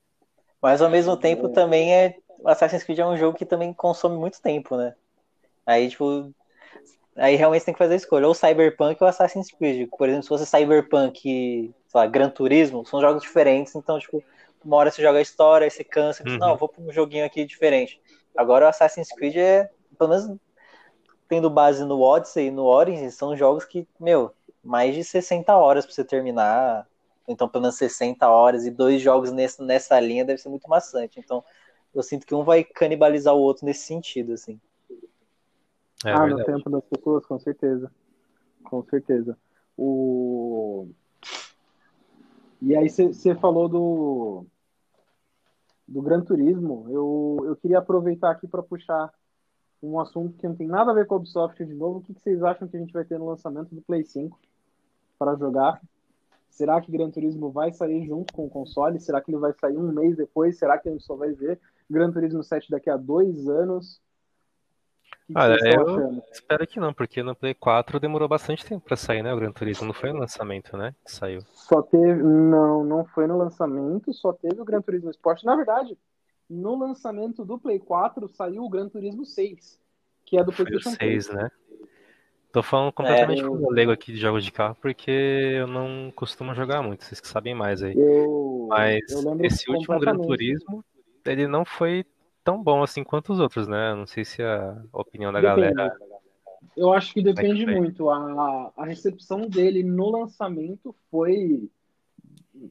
Mas 0.62 0.82
ao 0.82 0.90
mesmo 0.90 1.16
tempo 1.18 1.50
também 1.50 1.94
é. 1.96 2.16
Assassin's 2.46 2.84
Creed 2.84 3.00
é 3.00 3.06
um 3.06 3.18
jogo 3.18 3.38
que 3.38 3.46
também 3.46 3.74
consome 3.74 4.18
muito 4.18 4.42
tempo, 4.42 4.76
né? 4.78 4.96
Aí, 5.66 5.90
tipo. 5.90 6.34
Aí 7.16 7.36
realmente 7.36 7.62
você 7.62 7.66
tem 7.68 7.74
que 7.74 7.80
fazer 7.80 7.94
a 7.96 7.98
escolha, 7.98 8.28
ou 8.28 8.34
Cyberpunk 8.34 9.02
ou 9.02 9.08
Assassin's 9.08 9.52
Creed. 9.52 9.90
Por 9.98 10.08
exemplo, 10.08 10.24
se 10.24 10.30
fosse 10.30 10.46
Cyberpunk 10.46 11.22
e, 11.28 11.74
sei 11.88 12.02
lá, 12.02 12.08
Gran 12.08 12.30
Turismo, 12.30 12.86
são 12.86 13.02
jogos 13.02 13.24
diferentes, 13.24 13.76
então, 13.76 14.00
tipo, 14.00 14.24
uma 14.64 14.78
hora 14.78 14.92
você 14.92 15.02
joga 15.02 15.20
a 15.20 15.22
história, 15.22 15.66
aí 15.66 15.72
você 15.72 15.84
cansa, 15.84 16.24
diz, 16.24 16.34
Uhum. 16.34 16.40
não, 16.40 16.58
vou 16.58 16.70
pra 16.70 16.82
um 16.84 16.92
joguinho 16.92 17.26
aqui 17.26 17.46
diferente. 17.46 18.00
Agora 18.38 18.66
o 18.66 18.70
Assassin's 18.70 19.10
Creed 19.12 19.36
é, 19.38 19.70
pelo 19.98 20.12
menos 20.12 20.38
tendo 21.28 21.50
base 21.50 21.84
no 21.84 22.00
Odyssey 22.02 22.48
e 22.48 22.52
no 22.52 22.66
Origins, 22.66 23.16
são 23.16 23.36
jogos 23.36 23.66
que, 23.66 23.88
meu, 24.00 24.34
mais 24.68 24.94
de 24.94 25.04
60 25.04 25.56
horas 25.56 25.86
pra 25.86 25.96
você 25.96 26.04
terminar, 26.04 26.86
então 27.28 27.48
pelo 27.48 27.64
menos 27.64 27.78
60 27.78 28.28
horas, 28.30 28.66
e 28.66 28.72
dois 28.72 29.02
jogos 29.02 29.32
nessa, 29.32 29.64
nessa 29.64 30.00
linha 30.00 30.26
deve 30.26 30.42
ser 30.42 30.50
muito 30.50 30.70
maçante. 30.70 31.20
Então, 31.20 31.44
eu 31.96 32.04
sinto 32.04 32.28
que 32.28 32.36
um 32.36 32.44
vai 32.44 32.64
canibalizar 32.64 33.34
o 33.34 33.40
outro 33.40 33.66
nesse 33.66 33.86
sentido, 33.86 34.34
assim. 34.34 34.60
É 36.06 36.12
ah, 36.12 36.28
no 36.28 36.36
verdade. 36.36 36.46
tempo 36.46 36.70
das 36.70 36.84
pessoas, 36.84 37.26
com 37.26 37.40
certeza. 37.40 37.92
Com 38.64 38.84
certeza. 38.84 39.38
O... 39.78 40.90
E 42.62 42.76
aí 42.76 42.90
você 42.90 43.34
falou 43.36 43.70
do 43.70 44.46
do 45.88 46.02
Gran 46.02 46.22
Turismo. 46.22 46.86
Eu, 46.90 47.38
eu 47.46 47.56
queria 47.56 47.80
aproveitar 47.80 48.32
aqui 48.32 48.48
para 48.48 48.62
puxar 48.62 49.12
um 49.82 50.00
assunto 50.00 50.38
que 50.38 50.48
não 50.48 50.56
tem 50.56 50.68
nada 50.68 50.92
a 50.92 50.94
ver 50.94 51.08
com 51.08 51.14
a 51.14 51.18
Ubisoft 51.18 51.64
de 51.64 51.74
novo. 51.74 52.00
O 52.00 52.02
que 52.02 52.14
que 52.14 52.22
vocês 52.22 52.44
acham 52.44 52.68
que 52.68 52.76
a 52.76 52.80
gente 52.80 52.92
vai 52.92 53.06
ter 53.06 53.18
no 53.18 53.30
lançamento 53.30 53.74
do 53.74 53.82
Play 53.82 54.04
5 54.04 54.38
para 55.18 55.36
jogar? 55.36 55.82
Será 56.50 56.82
que 56.82 56.92
Gran 56.92 57.12
Turismo 57.12 57.52
vai 57.52 57.72
sair 57.72 58.06
junto 58.06 58.34
com 58.34 58.46
o 58.46 58.50
console? 58.50 59.00
Será 59.00 59.22
que 59.22 59.30
ele 59.30 59.38
vai 59.38 59.54
sair 59.54 59.78
um 59.78 59.92
mês 59.92 60.16
depois? 60.18 60.58
Será 60.58 60.78
que 60.78 60.90
a 60.90 60.92
gente 60.92 61.04
só 61.04 61.16
vai 61.16 61.32
ver 61.32 61.60
Gran 61.90 62.12
Turismo 62.12 62.44
7 62.44 62.72
daqui 62.72 62.90
a 62.90 62.98
dois 62.98 63.48
anos? 63.48 64.02
Que 65.28 65.34
Olha, 65.38 65.58
eu- 65.64 65.82
achando? 65.82 66.24
Espero 66.32 66.66
que 66.66 66.80
não, 66.80 66.94
porque 66.94 67.22
no 67.22 67.36
Play 67.36 67.54
4 67.54 68.00
demorou 68.00 68.28
bastante 68.28 68.66
tempo 68.66 68.86
pra 68.86 68.96
sair, 68.96 69.22
né? 69.22 69.34
O 69.34 69.38
Gran 69.38 69.52
Turismo 69.52 69.86
não 69.86 69.94
foi 69.94 70.12
no 70.12 70.20
lançamento, 70.20 70.76
né? 70.78 70.96
Que 71.06 71.12
saiu. 71.12 71.42
Só 71.48 71.82
teve. 71.82 72.24
Não, 72.24 72.84
não 72.84 73.06
foi 73.06 73.28
no 73.28 73.38
lançamento, 73.38 74.14
só 74.14 74.32
teve 74.34 74.60
o 74.62 74.66
Gran 74.66 74.82
Turismo 74.82 75.12
Sport. 75.12 75.44
Na 75.44 75.56
verdade, 75.56 75.98
no 76.50 76.76
lançamento 76.78 77.44
do 77.44 77.60
Play 77.60 77.78
4 77.78 78.28
saiu 78.30 78.64
o 78.64 78.70
Gran 78.70 78.88
Turismo 78.88 79.26
6, 79.26 79.78
que 80.26 80.38
é 80.38 80.44
do 80.44 80.52
Foi 80.52 80.64
o 80.64 80.68
PlayStation 80.70 80.98
3. 80.98 81.26
6, 81.26 81.36
né? 81.38 81.52
Tô 82.52 82.64
falando 82.64 82.92
completamente 82.92 83.44
É. 83.44 83.48
como 83.48 83.70
leigo 83.70 83.92
aqui 83.92 84.14
de 84.14 84.20
jogos 84.20 84.44
de 84.44 84.52
carro, 84.52 84.76
porque 84.82 85.12
eu 85.12 85.68
não 85.68 86.12
costumo 86.16 86.56
jogar 86.56 86.82
muito, 86.82 87.04
vocês 87.04 87.20
que 87.20 87.28
sabem 87.28 87.54
mais 87.54 87.84
aí. 87.84 87.94
Eu, 87.98 88.68
Mas 88.70 89.02
eu 89.10 89.46
esse 89.46 89.70
último 89.70 90.00
Gran. 90.00 90.18
Turismo, 90.18 90.84
ele 91.26 91.48
não 91.48 91.66
foi 91.66 92.06
tão 92.44 92.64
bom 92.64 92.82
assim 92.82 93.04
quanto 93.04 93.34
os 93.34 93.40
outros, 93.40 93.68
né? 93.68 93.94
Não 93.94 94.08
sei 94.08 94.24
se 94.24 94.42
a 94.42 94.82
opinião 94.94 95.32
da 95.32 95.42
Depende. 95.42 95.74
galera. 95.74 95.98
Eu 96.76 96.94
acho 96.94 97.14
que 97.14 97.22
depende 97.22 97.66
foi? 97.66 97.76
muito. 97.76 98.10
A, 98.10 98.72
a 98.78 98.86
recepção 98.86 99.42
dele 99.42 99.84
no 99.84 100.10
lançamento 100.10 100.96
foi 101.12 101.70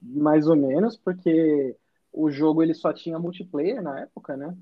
mais 0.02 0.46
ou 0.46 0.56
menos, 0.56 0.96
porque 0.96 1.76
o 2.12 2.30
jogo 2.30 2.62
ele 2.62 2.72
só 2.72 2.92
tinha 2.92 3.18
multiplayer 3.18 3.82
na 3.82 4.00
época, 4.00 4.36
né? 4.36 4.56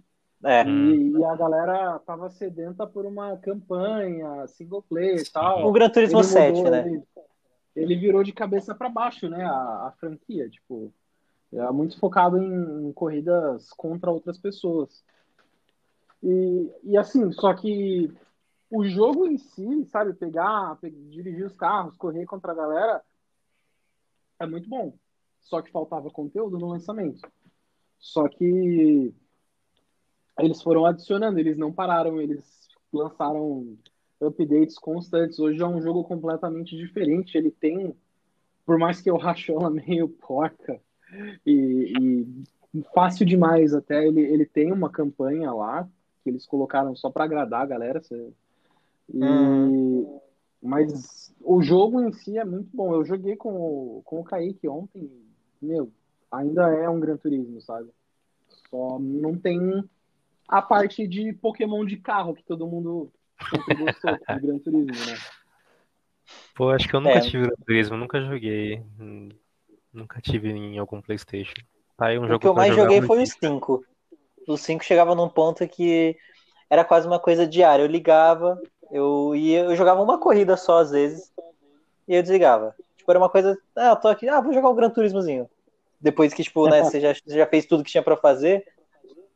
É. 0.44 0.62
E, 0.66 1.10
e 1.12 1.24
a 1.24 1.34
galera 1.34 1.98
tava 2.00 2.28
sedenta 2.28 2.86
por 2.86 3.06
uma 3.06 3.36
campanha, 3.38 4.46
single 4.46 4.82
player 4.82 5.20
e 5.20 5.30
tal. 5.30 5.66
O 5.66 5.72
Gran 5.72 5.88
Turismo 5.88 6.18
Ele 6.18 6.28
7, 6.28 6.56
mudou, 6.56 6.70
né? 6.70 6.86
Ele, 6.86 7.02
ele 7.74 7.96
virou 7.96 8.22
de 8.22 8.32
cabeça 8.32 8.74
para 8.74 8.90
baixo, 8.90 9.28
né? 9.28 9.42
A, 9.42 9.86
a 9.88 9.94
franquia, 9.98 10.48
tipo, 10.50 10.92
é 11.52 11.70
muito 11.72 11.98
focado 11.98 12.36
em, 12.36 12.88
em 12.88 12.92
corridas 12.92 13.70
contra 13.70 14.10
outras 14.10 14.38
pessoas. 14.38 15.02
E, 16.22 16.70
e 16.84 16.96
assim, 16.96 17.32
só 17.32 17.54
que 17.54 18.12
o 18.70 18.84
jogo 18.84 19.26
em 19.26 19.38
si, 19.38 19.84
sabe, 19.86 20.12
pegar, 20.12 20.76
pe- 20.76 20.90
dirigir 20.90 21.46
os 21.46 21.54
carros, 21.54 21.96
correr 21.96 22.26
contra 22.26 22.52
a 22.52 22.54
galera, 22.54 23.02
é 24.38 24.46
muito 24.46 24.68
bom. 24.68 24.94
Só 25.40 25.62
que 25.62 25.70
faltava 25.70 26.10
conteúdo 26.10 26.58
no 26.58 26.68
lançamento. 26.68 27.20
Só 27.98 28.28
que 28.28 29.14
eles 30.38 30.62
foram 30.62 30.85
adicionando, 30.87 31.38
eles 31.38 31.57
não 31.57 31.73
pararam, 31.73 32.21
eles 32.21 32.69
lançaram 32.93 33.76
updates 34.21 34.79
constantes. 34.79 35.38
Hoje 35.38 35.61
é 35.62 35.67
um 35.67 35.81
jogo 35.81 36.05
completamente 36.05 36.76
diferente. 36.76 37.37
Ele 37.37 37.50
tem, 37.50 37.95
por 38.64 38.79
mais 38.79 39.00
que 39.00 39.11
eu 39.11 39.21
ache 39.21 39.53
ela 39.53 39.71
meio 39.71 40.09
porca 40.09 40.81
e, 41.47 41.93
e 42.73 42.83
fácil 42.95 43.25
demais 43.25 43.75
até, 43.75 44.07
ele, 44.07 44.21
ele 44.21 44.47
tem 44.47 44.73
uma 44.73 44.91
campanha 44.91 45.53
lá 45.53 45.88
que 46.23 46.31
eles 46.31 46.47
colocaram 46.47 46.97
só 46.97 47.11
para 47.11 47.25
agradar 47.25 47.62
a 47.62 47.67
galera. 47.67 48.03
E, 49.12 49.19
Uhum. 49.19 50.21
Mas 50.64 51.31
o 51.43 51.62
jogo 51.62 52.00
em 52.00 52.11
si 52.11 52.38
é 52.38 52.45
muito 52.45 52.75
bom. 52.75 52.95
Eu 52.95 53.05
joguei 53.05 53.37
com 53.37 53.53
o, 53.53 54.03
com 54.03 54.21
o 54.21 54.25
Kaique 54.25 54.67
ontem, 54.67 55.11
meu, 55.61 55.93
ainda 56.33 56.71
é 56.75 56.88
um 56.88 56.99
Gran 56.99 57.19
Turismo, 57.19 57.61
sabe? 57.61 57.91
Só 58.71 58.99
não 58.99 59.37
tem 59.37 59.85
a 60.48 60.62
parte 60.62 61.06
de 61.06 61.32
Pokémon 61.32 61.84
de 61.84 61.96
carro 61.96 62.34
que 62.34 62.42
todo 62.42 62.66
mundo 62.66 63.10
gostou 63.78 64.12
de 64.28 64.40
Gran 64.40 64.58
Turismo, 64.58 64.92
né? 65.06 65.16
Pô, 66.54 66.70
acho 66.70 66.88
que 66.88 66.94
eu 66.94 67.00
nunca 67.00 67.18
É. 67.18 67.20
tive 67.20 67.46
Gran 67.46 67.56
Turismo, 67.66 67.96
nunca 67.96 68.20
joguei. 68.20 68.82
Nunca 69.92 70.20
tive 70.20 70.50
em 70.50 70.78
algum 70.78 71.00
PlayStation. 71.00 71.54
Tá 71.96 72.06
aí 72.06 72.18
um 72.18 72.24
O 72.24 72.28
jogo 72.28 72.40
que 72.40 72.48
eu 72.48 72.54
mais 72.54 72.74
joguei 72.74 73.00
foi 73.02 73.22
o 73.22 73.26
5. 73.26 73.84
O 74.46 74.56
5 74.56 74.84
chegava 74.84 75.14
num 75.14 75.28
ponto 75.28 75.66
que 75.68 76.16
era 76.68 76.84
quase 76.84 77.06
uma 77.06 77.18
coisa 77.20 77.46
diária. 77.46 77.82
Eu 77.82 77.88
ligava, 77.88 78.60
eu 78.90 79.34
ia, 79.34 79.60
eu 79.60 79.76
jogava 79.76 80.02
uma 80.02 80.18
corrida 80.18 80.56
só 80.56 80.78
às 80.78 80.90
vezes 80.90 81.32
e 82.08 82.14
eu 82.14 82.22
desligava. 82.22 82.74
Tipo, 82.96 83.10
era 83.12 83.18
uma 83.18 83.28
coisa, 83.30 83.58
ah, 83.76 83.90
eu 83.90 83.96
tô 83.96 84.08
aqui, 84.08 84.28
ah, 84.28 84.40
vou 84.40 84.52
jogar 84.52 84.70
um 84.70 84.74
Gran 84.74 84.90
Turismozinho. 84.90 85.48
Depois 86.00 86.34
que, 86.34 86.42
tipo, 86.42 86.68
né, 86.68 86.82
você 86.84 87.00
já, 87.00 87.14
você 87.14 87.36
já 87.36 87.46
fez 87.46 87.66
tudo 87.66 87.84
que 87.84 87.90
tinha 87.90 88.02
pra 88.02 88.16
fazer, 88.16 88.66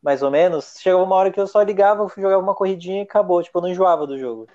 mais 0.03 0.23
ou 0.23 0.31
menos, 0.31 0.77
chegava 0.81 1.03
uma 1.03 1.17
hora 1.17 1.31
que 1.33 1.41
eu 1.41 1.47
só 1.47 1.63
ligava, 1.63 2.07
jogava 2.17 2.43
uma 2.43 2.55
corridinha 2.55 2.99
e 3.01 3.03
acabou. 3.03 3.43
Tipo, 3.43 3.59
eu 3.59 3.63
não 3.63 3.69
enjoava 3.69 4.07
do 4.07 4.19
jogo. 4.19 4.47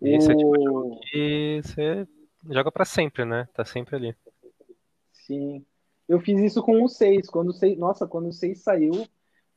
Esse 0.00 0.30
é 0.32 0.36
tipo 0.36 0.56
de 0.56 0.68
O- 0.68 0.72
jogo 0.72 1.00
que 1.02 1.60
você 1.62 2.06
joga 2.50 2.70
pra 2.70 2.84
sempre, 2.84 3.24
né? 3.24 3.48
Tá 3.54 3.64
sempre 3.64 3.96
ali. 3.96 4.16
Sim. 5.12 5.64
Eu 6.08 6.20
fiz 6.20 6.40
isso 6.40 6.62
com 6.62 6.82
o 6.82 6.88
6. 6.88 7.28
Quando 7.28 7.48
o 7.48 7.52
6, 7.52 7.76
nossa, 7.78 8.06
quando 8.06 8.28
o 8.28 8.32
6 8.32 8.60
saiu, 8.60 9.06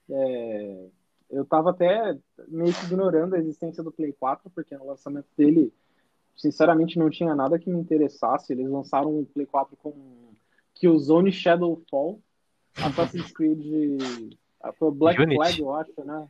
é, 0.09 0.85
eu 1.29 1.45
tava 1.45 1.69
até 1.69 2.17
meio 2.47 2.73
que 2.73 2.85
ignorando 2.85 3.35
a 3.35 3.39
existência 3.39 3.81
do 3.83 3.91
Play 3.91 4.11
4, 4.13 4.49
porque 4.49 4.75
no 4.75 4.87
lançamento 4.87 5.27
dele, 5.37 5.71
sinceramente, 6.35 6.99
não 6.99 7.09
tinha 7.09 7.33
nada 7.35 7.57
que 7.59 7.69
me 7.69 7.79
interessasse. 7.79 8.51
Eles 8.51 8.67
lançaram 8.69 9.17
um 9.17 9.23
Play 9.25 9.45
4 9.45 9.77
com 9.77 9.93
Killzone 10.73 11.31
Shadowfall, 11.31 12.19
Assassin's 12.77 13.31
Creed. 13.31 13.59
ah, 14.61 14.71
Foi 14.73 14.87
o 14.89 14.91
Black 14.91 15.21
Unity. 15.21 15.35
Flag, 15.35 15.59
eu 15.61 15.73
acho, 15.75 16.05
né? 16.05 16.27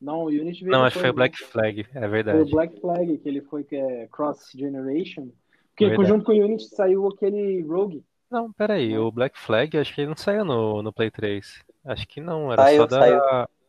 Não, 0.00 0.24
o 0.24 0.26
Unity 0.26 0.60
veio 0.64 0.72
Não, 0.72 0.84
acho 0.84 0.94
que 0.96 1.00
foi 1.00 1.10
o 1.10 1.12
depois, 1.12 1.30
Black 1.30 1.44
Flag, 1.52 1.80
é 1.80 1.84
Foi 1.84 2.06
o 2.06 2.10
verdade. 2.10 2.50
Black 2.50 2.80
Flag, 2.80 3.18
que 3.18 3.28
ele 3.28 3.40
foi 3.42 3.64
que 3.64 3.76
é 3.76 4.06
Cross 4.12 4.50
Generation. 4.54 5.28
Porque 5.70 5.88
Verdade. 5.88 6.08
junto 6.08 6.24
com 6.24 6.32
o 6.32 6.34
Unity 6.44 6.64
saiu 6.68 7.06
aquele 7.08 7.62
Rogue. 7.62 8.04
Não, 8.30 8.52
peraí, 8.52 8.96
o 8.98 9.10
Black 9.12 9.38
Flag 9.38 9.76
acho 9.78 9.94
que 9.94 10.00
ele 10.00 10.08
não 10.08 10.16
saiu 10.16 10.44
no, 10.44 10.82
no 10.82 10.92
Play 10.92 11.10
3. 11.10 11.64
Acho 11.84 12.08
que 12.08 12.20
não, 12.20 12.52
era 12.52 12.62
Saiu, 12.62 12.80
só 12.82 12.86
da. 12.86 12.98
saiu. 13.00 13.20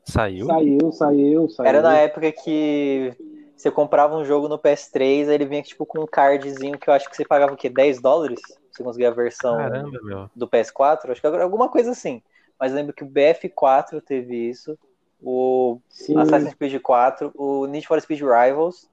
Saiu? 0.05 0.45
Saiu, 0.47 0.91
saiu, 0.91 1.49
saiu. 1.49 1.67
Era 1.67 1.81
na 1.81 1.97
época 1.97 2.31
que 2.31 3.13
você 3.55 3.69
comprava 3.69 4.15
um 4.17 4.23
jogo 4.25 4.47
no 4.47 4.57
PS3, 4.57 5.27
aí 5.27 5.33
ele 5.35 5.45
vinha 5.45 5.61
tipo 5.61 5.85
com 5.85 6.01
um 6.01 6.07
cardzinho 6.07 6.77
que 6.79 6.89
eu 6.89 6.93
acho 6.93 7.09
que 7.09 7.15
você 7.15 7.25
pagava 7.25 7.53
o 7.53 7.57
quê? 7.57 7.69
10 7.69 8.01
dólares? 8.01 8.39
Você 8.77 8.83
conseguia 8.83 9.09
a 9.09 9.13
versão 9.13 9.57
Caramba, 9.57 10.29
do 10.35 10.47
PS4? 10.47 11.09
Acho 11.09 11.19
que 11.21 11.27
alguma 11.27 11.67
coisa 11.67 11.91
assim. 11.91 12.21
Mas 12.59 12.71
eu 12.71 12.77
lembro 12.77 12.93
que 12.93 13.03
o 13.03 13.09
BF4 13.09 14.01
teve 14.01 14.35
isso, 14.35 14.77
o 15.21 15.79
Sim. 15.89 16.17
Assassin's 16.17 16.53
Creed 16.53 16.79
4, 16.79 17.31
o 17.35 17.65
Need 17.65 17.87
for 17.87 17.99
Speed 17.99 18.21
Rivals, 18.21 18.87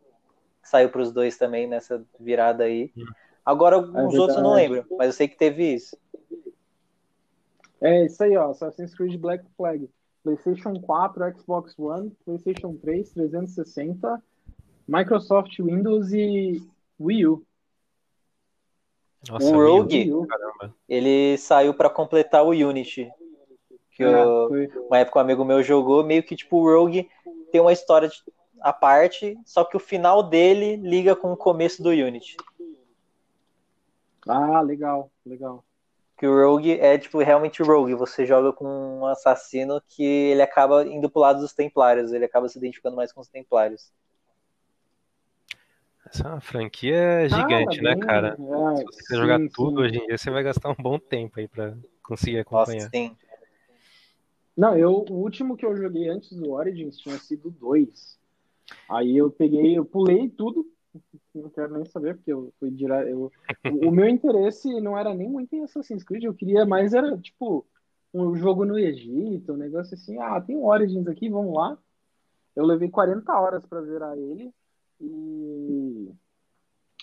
saiu 0.63 0.89
pros 0.89 1.13
dois 1.13 1.37
também 1.37 1.67
nessa 1.67 2.03
virada 2.19 2.65
aí. 2.65 2.91
Hum. 2.97 3.05
Agora, 3.45 3.77
alguns 3.77 4.15
É 4.15 4.19
outros 4.19 4.39
eu 4.39 4.43
não 4.43 4.55
lembro, 4.55 4.87
mas 4.93 5.09
eu 5.09 5.13
sei 5.13 5.29
que 5.29 5.37
teve 5.37 5.75
isso. 5.75 5.97
É 7.79 8.07
isso 8.07 8.23
aí, 8.25 8.35
ó. 8.39 8.51
Assassin's 8.51 8.95
Creed 8.95 9.19
Black 9.19 9.45
Flag. 9.55 9.89
PlayStation 10.23 10.81
4, 10.81 11.39
Xbox 11.39 11.79
One, 11.79 12.11
PlayStation 12.25 12.75
3, 12.77 13.11
360, 13.13 14.23
Microsoft 14.89 15.59
Windows 15.59 16.11
e 16.13 16.63
Wii 16.99 17.27
U. 17.27 17.47
Nossa, 19.29 19.47
o 19.47 19.53
Rogue, 19.53 19.97
Wii 19.99 20.13
U. 20.13 20.27
Caramba. 20.27 20.75
ele 20.89 21.37
saiu 21.39 21.73
pra 21.75 21.89
completar 21.91 22.45
o 22.45 22.51
Unity. 22.51 23.11
Que 23.93 24.03
É, 24.03 24.07
eu- 24.25 24.49
uma 24.89 24.99
época 24.99 25.19
um 25.19 25.23
amigo 25.23 25.45
meu 25.45 25.63
jogou, 25.63 26.03
meio 26.05 26.23
que 26.23 26.35
tipo 26.37 26.57
o 26.59 26.65
Rogue 26.75 27.09
tem 27.53 27.61
uma 27.61 27.73
história 27.73 28.09
de- 28.09 28.23
à 28.61 28.73
parte, 28.73 29.39
só 29.45 29.65
que 29.65 29.77
o 29.77 29.81
final 29.81 30.23
dele 30.23 30.77
liga 30.77 31.15
com 31.15 31.33
o 31.33 31.37
começo 31.37 31.83
do 31.83 31.91
Unity. 31.91 32.37
Ah, 34.27 34.61
legal, 34.63 35.11
legal. 35.25 35.63
Que 36.17 36.27
o 36.27 36.35
Rogue 36.47 36.79
é 36.81 36.97
tipo 36.97 37.19
realmente 37.19 37.63
o 37.63 37.67
Rogue, 37.67 37.95
você 37.95 38.25
joga 38.25 38.53
com 38.53 38.65
um 39.01 39.07
assassino 39.07 39.83
que 39.87 40.03
ele 40.03 40.43
acaba 40.43 40.85
indo 40.87 41.11
pro 41.11 41.21
lado 41.21 41.41
dos 41.41 41.53
Templários, 41.53 42.13
ele 42.13 42.25
acaba 42.25 42.49
se 42.49 42.57
identificando 42.59 42.97
mais 42.97 43.13
com 43.13 43.21
os 43.21 43.29
Templários. 43.29 43.93
Essa 46.15 46.29
é 46.29 46.31
uma 46.31 46.41
franquia 46.41 47.29
gigante, 47.29 47.83
né, 47.83 47.97
cara? 47.97 48.39
é, 48.39 48.77
Se 48.77 48.85
você 48.85 49.03
quiser 49.03 49.17
jogar 49.17 49.41
sim, 49.41 49.49
tudo 49.49 49.81
sim. 49.81 49.83
hoje 49.83 49.99
em 49.99 50.07
dia, 50.07 50.17
você 50.17 50.31
vai 50.31 50.45
gastar 50.45 50.71
um 50.71 50.77
bom 50.81 50.97
tempo 50.97 51.41
aí 51.41 51.49
pra 51.49 51.77
conseguir 52.05 52.37
Nossa, 52.49 52.71
acompanhar. 52.71 52.89
sim. 52.89 53.17
Não, 54.57 54.79
eu, 54.79 55.05
o 55.11 55.15
último 55.15 55.57
que 55.57 55.67
eu 55.67 55.77
joguei 55.77 56.09
antes 56.09 56.31
do 56.37 56.53
Origins 56.53 56.99
tinha 56.99 57.19
sido 57.19 57.51
dois. 57.51 58.17
Aí 58.89 59.17
eu 59.17 59.29
peguei, 59.29 59.77
eu 59.77 59.85
pulei 59.85 60.29
tudo. 60.29 60.65
Não 61.35 61.51
quero 61.51 61.75
nem 61.75 61.85
saber, 61.87 62.15
porque 62.15 62.33
eu 62.33 62.55
fui 62.61 62.71
direto. 62.71 63.09
Eu, 63.09 63.33
o, 63.65 63.91
meu 63.91 64.07
interesse 64.07 64.81
não 64.81 64.97
era 64.97 65.13
nem 65.13 65.29
muito 65.29 65.53
em 65.57 65.65
Assassin's 65.65 66.05
Creed, 66.05 66.23
eu 66.23 66.35
queria 66.35 66.65
mais 66.65 66.95
era, 66.95 67.19
tipo, 67.19 67.67
um 68.13 68.37
jogo 68.37 68.65
no 68.65 68.79
Egito, 68.79 69.55
um 69.55 69.57
negócio 69.57 69.95
assim. 69.95 70.17
Ah, 70.21 70.41
tem 70.41 70.57
um 70.57 70.67
Origins 70.67 71.09
aqui, 71.09 71.29
vamos 71.29 71.57
lá. 71.57 71.77
Eu 72.55 72.65
levei 72.65 72.89
40 72.89 73.37
horas 73.37 73.67
pra 73.67 73.83
zerar 73.83 74.17
ele. 74.17 74.55
E. 75.01 76.11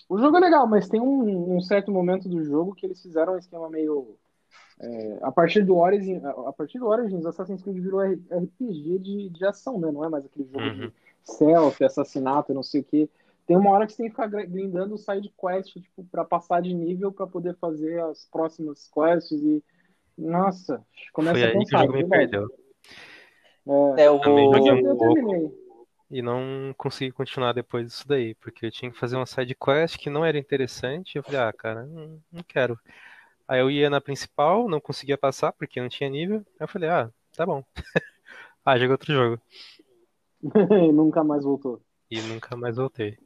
O 0.08 0.18
jogo 0.18 0.36
é 0.36 0.40
legal, 0.40 0.66
mas 0.66 0.88
tem 0.88 1.00
um, 1.00 1.56
um 1.56 1.60
certo 1.60 1.90
momento 1.90 2.28
do 2.28 2.42
jogo 2.44 2.74
que 2.74 2.84
eles 2.86 3.00
fizeram 3.00 3.34
um 3.34 3.38
esquema 3.38 3.68
meio. 3.70 4.16
é, 4.80 5.18
a 5.22 5.32
partir 5.32 5.64
do 5.64 5.76
Origins, 5.76 6.22
a 6.24 6.52
partir 6.52 6.78
do 6.78 6.86
Origins, 6.86 7.24
Assassin's 7.24 7.62
Creed 7.62 7.78
virou 7.82 8.00
RPG 8.02 8.98
de, 8.98 9.28
de 9.30 9.46
ação, 9.46 9.78
né? 9.78 9.90
Não 9.90 10.04
é 10.04 10.08
mais 10.08 10.24
aquele 10.24 10.46
jogo 10.46 10.60
Uhum. 10.60 10.88
de 10.88 10.92
selfie, 11.24 11.84
assassinato, 11.84 12.52
não 12.52 12.62
sei 12.62 12.80
o 12.80 12.84
quê. 12.84 13.08
Tem 13.46 13.56
uma 13.56 13.70
hora 13.70 13.86
que 13.86 13.92
você 13.92 14.02
tem 14.02 14.06
que 14.06 14.12
ficar 14.14 14.28
grindando 14.28 14.94
o 14.94 14.98
side 14.98 15.32
quest, 15.38 15.72
tipo, 15.72 16.04
pra 16.10 16.24
passar 16.24 16.60
de 16.62 16.74
nível 16.74 17.10
pra 17.12 17.26
poder 17.26 17.56
fazer 17.56 18.00
as 18.02 18.24
próximas 18.26 18.88
quests 18.88 19.40
e. 19.42 19.62
Nossa, 20.16 20.84
começa 21.12 21.40
Foi 21.40 21.44
a 21.44 21.46
aí 21.48 21.52
que 21.52 21.58
o 21.60 21.64
cansar, 21.64 21.86
jogo 21.86 21.92
me 21.94 22.02
verdade. 22.02 22.30
perdeu. 22.30 22.50
É, 23.96 24.10
o... 24.10 24.20
Também 24.20 24.50
Mas 24.50 24.66
joguei 24.66 24.84
eu, 24.86 24.88
eu 24.90 24.96
terminei. 24.98 25.61
E 26.12 26.20
não 26.20 26.74
consegui 26.76 27.10
continuar 27.10 27.54
depois 27.54 27.86
disso 27.86 28.06
daí, 28.06 28.34
porque 28.34 28.66
eu 28.66 28.70
tinha 28.70 28.90
que 28.90 28.98
fazer 28.98 29.16
uma 29.16 29.24
side 29.24 29.54
quest 29.54 29.96
que 29.96 30.10
não 30.10 30.22
era 30.22 30.38
interessante. 30.38 31.16
Eu 31.16 31.22
falei, 31.22 31.40
ah, 31.40 31.52
cara, 31.54 31.86
não, 31.86 32.20
não 32.30 32.42
quero. 32.46 32.78
Aí 33.48 33.58
eu 33.60 33.70
ia 33.70 33.88
na 33.88 33.98
principal, 33.98 34.68
não 34.68 34.78
conseguia 34.78 35.16
passar 35.16 35.52
porque 35.52 35.80
não 35.80 35.88
tinha 35.88 36.10
nível. 36.10 36.44
Aí 36.60 36.64
eu 36.64 36.68
falei, 36.68 36.90
ah, 36.90 37.10
tá 37.34 37.46
bom. 37.46 37.64
ah, 38.62 38.76
joguei 38.76 38.92
outro 38.92 39.12
jogo. 39.12 39.40
E 40.88 40.92
nunca 40.92 41.24
mais 41.24 41.44
voltou. 41.44 41.80
E 42.10 42.20
nunca 42.20 42.56
mais 42.56 42.76
voltei. 42.76 43.16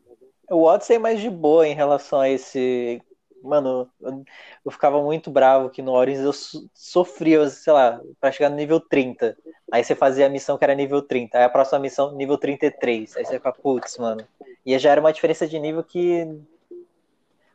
o 0.49 0.63
Odyssey 0.63 0.97
é 0.97 0.99
mais 1.01 1.21
de 1.21 1.29
boa 1.29 1.67
em 1.67 1.75
relação 1.75 2.21
a 2.21 2.29
esse 2.29 3.03
Mano, 3.43 3.89
eu, 4.01 4.25
eu 4.65 4.71
ficava 4.73 5.01
muito 5.03 5.31
bravo 5.31 5.71
que 5.71 5.83
no 5.83 5.93
Origins 5.93 6.25
eu 6.25 6.33
so- 6.33 6.69
sofria, 6.75 7.49
sei 7.49 7.73
lá, 7.73 8.01
pra 8.21 8.33
chegar 8.33 8.49
no 8.51 8.57
nível 8.57 8.81
30. 8.81 9.37
Aí 9.71 9.85
você 9.85 9.95
fazia 9.95 10.27
a 10.27 10.29
missão 10.29 10.59
que 10.59 10.65
era 10.65 10.75
nível 10.75 11.03
30. 11.03 11.39
Aí 11.39 11.45
a 11.45 11.49
próxima 11.49 11.79
missão, 11.79 12.13
nível 12.17 12.39
33. 12.39 13.17
Aí 13.17 13.25
você 13.25 13.35
fica, 13.35 13.53
putz, 13.53 13.99
mano. 13.99 14.27
E 14.65 14.77
já 14.79 14.91
era 14.91 15.01
uma 15.01 15.13
diferença 15.13 15.47
de 15.47 15.59
nível 15.59 15.85
que 15.85 16.27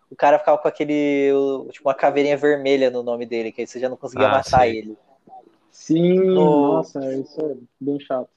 o 0.09 0.15
cara 0.15 0.37
ficava 0.39 0.57
com 0.57 0.67
aquele, 0.67 1.31
tipo, 1.71 1.87
uma 1.87 1.95
caveirinha 1.95 2.35
vermelha 2.37 2.89
no 2.89 3.01
nome 3.01 3.25
dele, 3.25 3.51
que 3.51 3.61
aí 3.61 3.67
você 3.67 3.79
já 3.79 3.87
não 3.89 3.97
conseguia 3.97 4.27
Ah, 4.27 4.31
matar 4.43 4.67
sim. 4.67 4.75
ele. 4.75 4.97
Sim, 5.71 6.19
No- 6.25 6.73
nossa, 6.75 6.99
isso 7.13 7.39
é 7.41 7.55
bem 7.79 7.99
chato. 7.99 8.29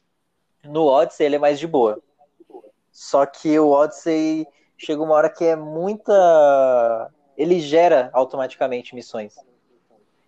No 0.65 0.87
Odyssey 0.87 1.27
ele 1.27 1.37
é 1.37 1.39
mais 1.39 1.59
de 1.59 1.67
boa. 1.67 2.01
Só 2.93 3.27
que 3.27 3.59
o 3.59 3.71
Odyssey 3.71 4.47
chega 4.79 5.03
uma 5.03 5.15
hora 5.15 5.31
que 5.31 5.45
é 5.45 5.57
muita. 5.57 6.13
Ele 7.37 7.61
gera 7.61 8.11
automaticamente 8.13 8.95
missões. 8.95 9.37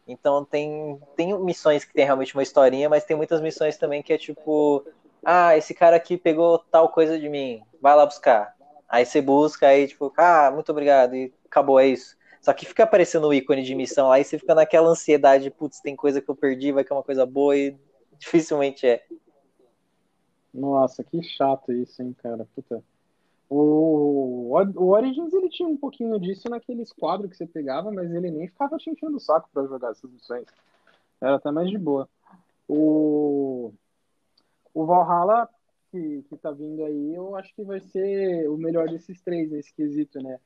Então 0.07 0.45
tem, 0.45 1.01
tem 1.17 1.39
missões 1.41 1.85
que 1.85 1.93
tem 1.93 2.05
realmente 2.05 2.35
uma 2.35 2.43
historinha, 2.43 2.89
mas 2.89 3.05
tem 3.05 3.17
muitas 3.17 3.41
missões 3.41 3.77
também 3.77 4.03
que 4.03 4.13
é 4.13 4.19
tipo. 4.19 4.87
Ah, 5.25 5.57
esse 5.57 5.75
cara 5.75 5.97
aqui 5.97 6.17
pegou 6.17 6.59
tal 6.59 6.91
coisa 6.91 7.19
de 7.19 7.29
mim, 7.29 7.61
vai 7.81 7.97
lá 7.97 8.07
buscar. 8.07 8.55
Aí 8.89 9.05
você 9.05 9.21
busca, 9.21 9.67
aí 9.67 9.89
tipo, 9.89 10.13
ah, 10.17 10.51
muito 10.53 10.71
obrigado, 10.71 11.17
e 11.17 11.33
acabou, 11.45 11.81
é 11.81 11.89
isso. 11.89 12.17
Só 12.41 12.53
que 12.53 12.65
fica 12.65 12.85
aparecendo 12.85 13.27
o 13.27 13.35
ícone 13.35 13.65
de 13.65 13.75
missão 13.75 14.07
lá 14.07 14.21
e 14.21 14.25
você 14.25 14.39
fica 14.39 14.55
naquela 14.55 14.89
ansiedade, 14.89 15.51
putz, 15.51 15.81
tem 15.81 15.97
coisa 15.97 16.21
que 16.21 16.31
eu 16.31 16.37
perdi, 16.37 16.71
vai 16.71 16.85
que 16.85 16.93
é 16.93 16.95
uma 16.95 17.03
coisa 17.03 17.27
boa 17.27 17.57
e 17.57 17.77
dificilmente 18.19 18.87
é. 18.87 19.05
Nossa, 20.55 21.03
que 21.03 21.21
chato 21.23 21.73
isso, 21.73 22.01
hein, 22.01 22.15
cara. 22.23 22.47
Puta. 22.55 22.85
O, 23.49 24.51
o 24.53 24.89
Origins 24.89 25.33
ele 25.33 25.49
tinha 25.49 25.69
um 25.69 25.77
pouquinho 25.77 26.19
disso 26.19 26.49
naqueles 26.49 26.93
quadros 26.93 27.31
que 27.31 27.37
você 27.37 27.47
pegava, 27.47 27.93
mas 27.93 28.13
ele 28.13 28.31
nem 28.31 28.49
ficava 28.49 28.77
te 28.77 28.91
enchendo 28.91 29.17
o 29.17 29.21
saco 29.21 29.49
pra 29.53 29.67
jogar 29.67 29.91
essas 29.91 30.11
missões. 30.11 30.47
Era 31.21 31.37
até 31.37 31.51
mais 31.51 31.71
de 31.71 31.79
boa. 31.79 32.09
O, 32.69 33.73
o 34.75 34.85
Valhalla, 34.85 35.49
que, 35.91 36.25
que 36.29 36.37
tá 36.37 36.51
vindo 36.51 36.85
aí, 36.85 37.15
eu 37.15 37.37
acho 37.37 37.55
que 37.55 37.63
vai 37.63 37.81
ser 37.81 38.49
o 38.49 38.57
melhor 38.57 38.89
desses 38.89 39.21
três 39.21 39.51
nesse 39.51 39.73
quesito, 39.73 40.21
né? 40.21 40.41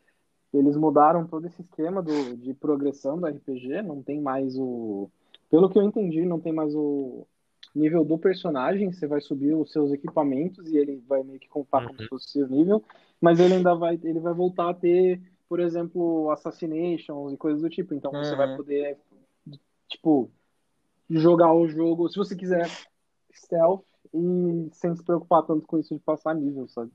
Eles 0.53 0.77
mudaram 0.77 1.27
todo 1.27 1.47
esse 1.47 1.63
esquema 1.63 2.03
do, 2.03 2.37
de 2.37 2.53
progressão 2.53 3.19
do 3.19 3.27
RPG, 3.27 3.83
não 3.83 4.03
tem 4.03 4.21
mais 4.21 4.59
o. 4.59 5.09
Pelo 5.49 5.71
que 5.71 5.79
eu 5.79 5.83
entendi, 5.83 6.25
não 6.27 6.41
tem 6.41 6.53
mais 6.53 6.75
o 6.75 7.27
nível 7.75 8.05
do 8.05 8.19
personagem, 8.19 8.93
você 8.93 9.07
vai 9.07 9.21
subir 9.21 9.55
os 9.55 9.73
seus 9.73 9.93
equipamentos 9.93 10.69
e 10.69 10.77
ele 10.77 10.97
vai 11.07 11.23
meio 11.23 11.39
que 11.39 11.49
contar 11.49 11.81
como 11.83 11.99
Uhum. 11.99 12.05
se 12.05 12.09
fosse 12.09 12.27
o 12.27 12.31
seu 12.31 12.49
nível, 12.49 12.85
mas 13.21 13.39
ele 13.41 13.55
ainda 13.55 13.75
vai, 13.75 13.99
ele 14.03 14.21
vai 14.21 14.35
voltar 14.35 14.71
a 14.71 14.75
ter, 14.75 15.21
por 15.49 15.61
exemplo, 15.61 16.31
assassinations 16.31 17.33
e 17.33 17.37
coisas 17.37 17.63
do 17.63 17.71
tipo, 17.71 17.95
então 17.95 18.15
você 18.15 18.31
Uhum. 18.33 18.37
vai 18.37 18.49
poder, 18.57 18.99
tipo, 19.89 20.31
jogar 21.11 21.53
o 21.55 21.69
jogo, 21.69 22.09
se 22.09 22.17
você 22.19 22.37
quiser, 22.37 22.71
stealth 23.35 23.85
e 24.15 24.71
sem 24.73 24.95
se 24.97 25.05
preocupar 25.05 25.45
tanto 25.45 25.67
com 25.67 25.79
isso 25.79 25.95
de 25.95 26.01
passar 26.01 26.35
nível, 26.35 26.69
sabe? 26.69 26.93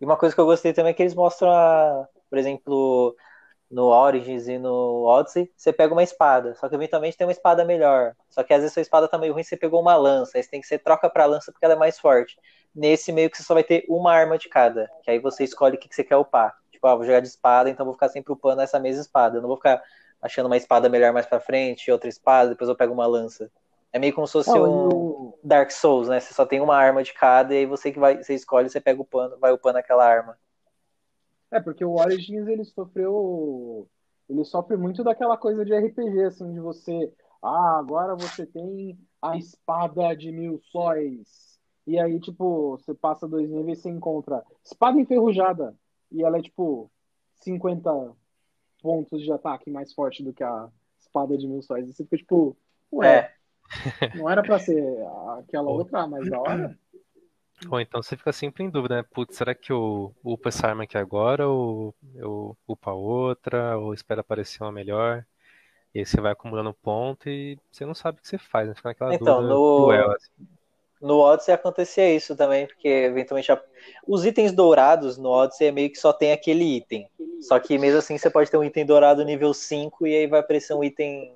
E 0.00 0.04
uma 0.04 0.16
coisa 0.16 0.34
que 0.34 0.40
eu 0.40 0.46
gostei 0.46 0.72
também 0.72 0.90
é 0.92 0.94
que 0.94 1.02
eles 1.02 1.14
mostram, 1.14 1.50
a, 1.50 2.08
por 2.28 2.38
exemplo, 2.38 3.16
no 3.70 3.86
Origins 3.86 4.46
e 4.46 4.58
no 4.58 5.04
Odyssey, 5.04 5.50
você 5.56 5.72
pega 5.72 5.92
uma 5.92 6.02
espada, 6.02 6.54
só 6.54 6.68
que 6.68 6.74
eventualmente 6.74 7.16
tem 7.16 7.26
uma 7.26 7.32
espada 7.32 7.64
melhor. 7.64 8.14
Só 8.28 8.42
que 8.42 8.54
às 8.54 8.60
vezes 8.60 8.72
sua 8.72 8.82
espada 8.82 9.08
tá 9.08 9.18
meio 9.18 9.32
ruim, 9.32 9.42
você 9.42 9.56
pegou 9.56 9.80
uma 9.80 9.96
lança, 9.96 10.38
aí 10.38 10.42
você 10.42 10.50
tem 10.50 10.60
que 10.60 10.66
ser 10.66 10.78
troca 10.78 11.10
pra 11.10 11.26
lança 11.26 11.50
porque 11.50 11.64
ela 11.64 11.74
é 11.74 11.78
mais 11.78 11.98
forte. 11.98 12.38
Nesse 12.74 13.10
meio 13.12 13.30
que 13.30 13.36
você 13.36 13.42
só 13.42 13.54
vai 13.54 13.64
ter 13.64 13.84
uma 13.88 14.12
arma 14.12 14.38
de 14.38 14.48
cada, 14.48 14.88
que 15.02 15.10
aí 15.10 15.18
você 15.18 15.44
escolhe 15.44 15.76
o 15.76 15.78
que 15.78 15.88
que 15.88 15.94
você 15.94 16.04
quer 16.04 16.16
upar. 16.16 16.56
Tipo, 16.70 16.86
ah, 16.86 16.94
vou 16.94 17.04
jogar 17.04 17.20
de 17.20 17.28
espada, 17.28 17.68
então 17.68 17.84
vou 17.84 17.94
ficar 17.94 18.08
sempre 18.08 18.32
upando 18.32 18.60
essa 18.60 18.78
mesma 18.78 19.00
espada. 19.00 19.38
Eu 19.38 19.42
não 19.42 19.48
vou 19.48 19.56
ficar 19.56 19.82
achando 20.20 20.46
uma 20.46 20.56
espada 20.56 20.88
melhor 20.88 21.12
mais 21.12 21.26
pra 21.26 21.40
frente, 21.40 21.90
outra 21.90 22.08
espada, 22.08 22.50
depois 22.50 22.68
eu 22.68 22.76
pego 22.76 22.92
uma 22.92 23.06
lança. 23.06 23.50
É 23.92 23.98
meio 23.98 24.12
como 24.12 24.26
se 24.26 24.34
fosse 24.34 24.50
Não, 24.50 24.58
e 24.58 24.60
um 24.60 25.32
Dark 25.42 25.70
Souls, 25.70 26.08
né? 26.08 26.20
Você 26.20 26.34
só 26.34 26.44
tem 26.44 26.60
uma 26.60 26.76
arma 26.76 27.02
de 27.02 27.14
cada 27.14 27.54
e 27.54 27.58
aí 27.58 27.66
você 27.66 27.90
que 27.90 27.98
vai, 27.98 28.22
você 28.22 28.34
escolhe, 28.34 28.68
você 28.68 28.80
pega 28.80 29.00
o 29.00 29.04
pano, 29.04 29.38
vai 29.38 29.52
upando 29.52 29.78
aquela 29.78 30.06
arma. 30.06 30.38
É, 31.50 31.60
porque 31.60 31.84
o 31.84 31.94
Origins 31.94 32.46
ele 32.46 32.64
sofreu. 32.64 33.88
Ele 34.28 34.44
sofre 34.44 34.76
muito 34.76 35.04
daquela 35.04 35.36
coisa 35.36 35.64
de 35.64 35.72
RPG, 35.72 36.24
assim, 36.24 36.52
de 36.52 36.60
você. 36.60 37.12
Ah, 37.42 37.78
agora 37.78 38.16
você 38.16 38.44
tem 38.44 38.98
a 39.22 39.36
espada 39.36 40.14
de 40.16 40.32
mil 40.32 40.58
sóis. 40.70 41.60
E 41.86 41.98
aí, 41.98 42.18
tipo, 42.18 42.72
você 42.72 42.92
passa 42.92 43.28
dois 43.28 43.48
níveis 43.48 43.78
e 43.78 43.82
você 43.82 43.90
encontra 43.90 44.42
espada 44.64 44.98
enferrujada. 44.98 45.76
E 46.10 46.22
ela 46.24 46.38
é, 46.38 46.42
tipo, 46.42 46.90
50 47.36 47.90
pontos 48.82 49.22
de 49.22 49.30
ataque 49.30 49.70
mais 49.70 49.92
forte 49.92 50.22
do 50.22 50.32
que 50.32 50.42
a 50.42 50.68
espada 50.98 51.38
de 51.38 51.46
mil 51.46 51.62
sóis. 51.62 51.88
E 51.88 51.92
você 51.92 52.02
fica, 52.04 52.16
tipo, 52.16 52.56
ué, 52.92 53.18
É, 53.18 53.32
não 54.16 54.28
era 54.28 54.42
pra 54.42 54.58
ser 54.58 54.82
aquela 55.38 55.70
outra 55.70 56.06
mais 56.08 56.28
da 56.28 56.40
hora? 56.40 56.78
Ou 57.70 57.80
então 57.80 58.02
você 58.02 58.16
fica 58.16 58.32
sempre 58.32 58.64
em 58.64 58.70
dúvida, 58.70 58.96
né? 58.96 59.02
Putz, 59.02 59.36
será 59.36 59.54
que 59.54 59.72
eu 59.72 60.14
upo 60.24 60.48
essa 60.48 60.66
arma 60.68 60.84
aqui 60.84 60.96
agora 60.98 61.48
ou 61.48 61.94
eu 62.14 62.56
upo 62.68 62.90
a 62.90 62.94
outra 62.94 63.76
ou 63.78 63.94
espero 63.94 64.20
aparecer 64.20 64.62
uma 64.62 64.72
melhor? 64.72 65.26
E 65.94 66.00
aí 66.00 66.06
você 66.06 66.20
vai 66.20 66.32
acumulando 66.32 66.74
ponto 66.74 67.28
e 67.30 67.58
você 67.72 67.86
não 67.86 67.94
sabe 67.94 68.18
o 68.18 68.22
que 68.22 68.28
você 68.28 68.38
faz, 68.38 68.68
né? 68.68 68.74
Fica 68.74 68.90
naquela 68.90 69.12
Então, 69.12 69.14
dúvida 69.14 69.48
no- 69.48 69.66
cruel, 69.74 70.12
assim. 70.12 70.48
no 71.00 71.18
Odyssey 71.20 71.54
acontecia 71.54 72.14
isso 72.14 72.34
também, 72.36 72.66
porque 72.66 72.88
eventualmente 72.88 73.52
a- 73.52 73.62
os 74.06 74.24
itens 74.24 74.52
dourados 74.52 75.16
no 75.18 75.28
Odyssey 75.30 75.68
é 75.68 75.72
meio 75.72 75.90
que 75.90 75.98
só 75.98 76.12
tem 76.12 76.32
aquele 76.32 76.64
item. 76.76 77.08
Só 77.40 77.58
que 77.60 77.78
mesmo 77.78 77.98
assim 77.98 78.16
você 78.18 78.30
pode 78.30 78.50
ter 78.50 78.56
um 78.56 78.64
item 78.64 78.86
dourado 78.86 79.24
nível 79.24 79.52
5 79.54 80.06
e 80.06 80.14
aí 80.14 80.26
vai 80.26 80.40
aparecer 80.40 80.74
um 80.74 80.82
item 80.82 81.34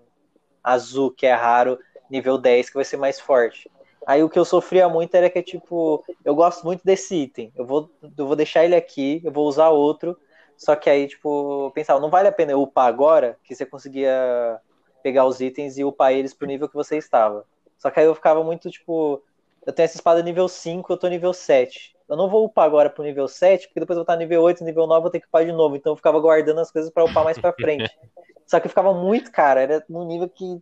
azul, 0.64 1.10
que 1.12 1.26
é 1.26 1.34
raro, 1.34 1.78
nível 2.10 2.38
10, 2.38 2.68
que 2.68 2.74
vai 2.76 2.84
ser 2.84 2.96
mais 2.96 3.20
forte. 3.20 3.70
Aí 4.06 4.22
o 4.22 4.28
que 4.28 4.38
eu 4.38 4.44
sofria 4.44 4.88
muito 4.88 5.14
era 5.14 5.28
que, 5.28 5.42
tipo, 5.42 6.04
eu 6.24 6.34
gosto 6.34 6.64
muito 6.64 6.82
desse 6.84 7.14
item. 7.14 7.52
Eu 7.54 7.66
vou, 7.66 7.90
eu 8.16 8.26
vou 8.26 8.36
deixar 8.36 8.64
ele 8.64 8.74
aqui, 8.74 9.20
eu 9.24 9.30
vou 9.30 9.46
usar 9.46 9.68
outro. 9.68 10.16
Só 10.56 10.74
que 10.76 10.90
aí, 10.90 11.06
tipo, 11.06 11.66
eu 11.66 11.70
pensava, 11.70 12.00
não 12.00 12.10
vale 12.10 12.28
a 12.28 12.32
pena 12.32 12.52
eu 12.52 12.62
upar 12.62 12.86
agora, 12.86 13.38
que 13.44 13.54
você 13.54 13.64
conseguia 13.64 14.60
pegar 15.02 15.24
os 15.24 15.40
itens 15.40 15.78
e 15.78 15.84
upar 15.84 16.12
eles 16.12 16.34
pro 16.34 16.46
nível 16.46 16.68
que 16.68 16.74
você 16.74 16.96
estava. 16.96 17.44
Só 17.78 17.90
que 17.90 18.00
aí 18.00 18.06
eu 18.06 18.14
ficava 18.14 18.44
muito, 18.44 18.70
tipo, 18.70 19.22
eu 19.66 19.72
tenho 19.72 19.84
essa 19.84 19.96
espada 19.96 20.22
nível 20.22 20.48
5, 20.48 20.92
eu 20.92 20.96
tô 20.98 21.08
nível 21.08 21.32
7. 21.32 21.94
Eu 22.08 22.16
não 22.16 22.28
vou 22.28 22.44
upar 22.44 22.66
agora 22.66 22.90
pro 22.90 23.04
nível 23.04 23.28
7, 23.28 23.68
porque 23.68 23.80
depois 23.80 23.96
eu 23.96 24.00
vou 24.00 24.12
estar 24.12 24.16
nível 24.16 24.42
8, 24.42 24.64
nível 24.64 24.86
9, 24.86 24.98
eu 24.98 25.02
vou 25.02 25.10
ter 25.10 25.20
que 25.20 25.26
upar 25.26 25.44
de 25.44 25.52
novo. 25.52 25.76
Então 25.76 25.92
eu 25.92 25.96
ficava 25.96 26.18
guardando 26.18 26.60
as 26.60 26.70
coisas 26.70 26.90
pra 26.90 27.04
upar 27.04 27.24
mais 27.24 27.38
pra 27.38 27.52
frente. 27.52 27.90
Só 28.46 28.58
que 28.58 28.66
eu 28.66 28.70
ficava 28.70 28.92
muito 28.92 29.30
caro, 29.30 29.60
era 29.60 29.84
num 29.88 30.04
nível 30.04 30.28
que 30.28 30.60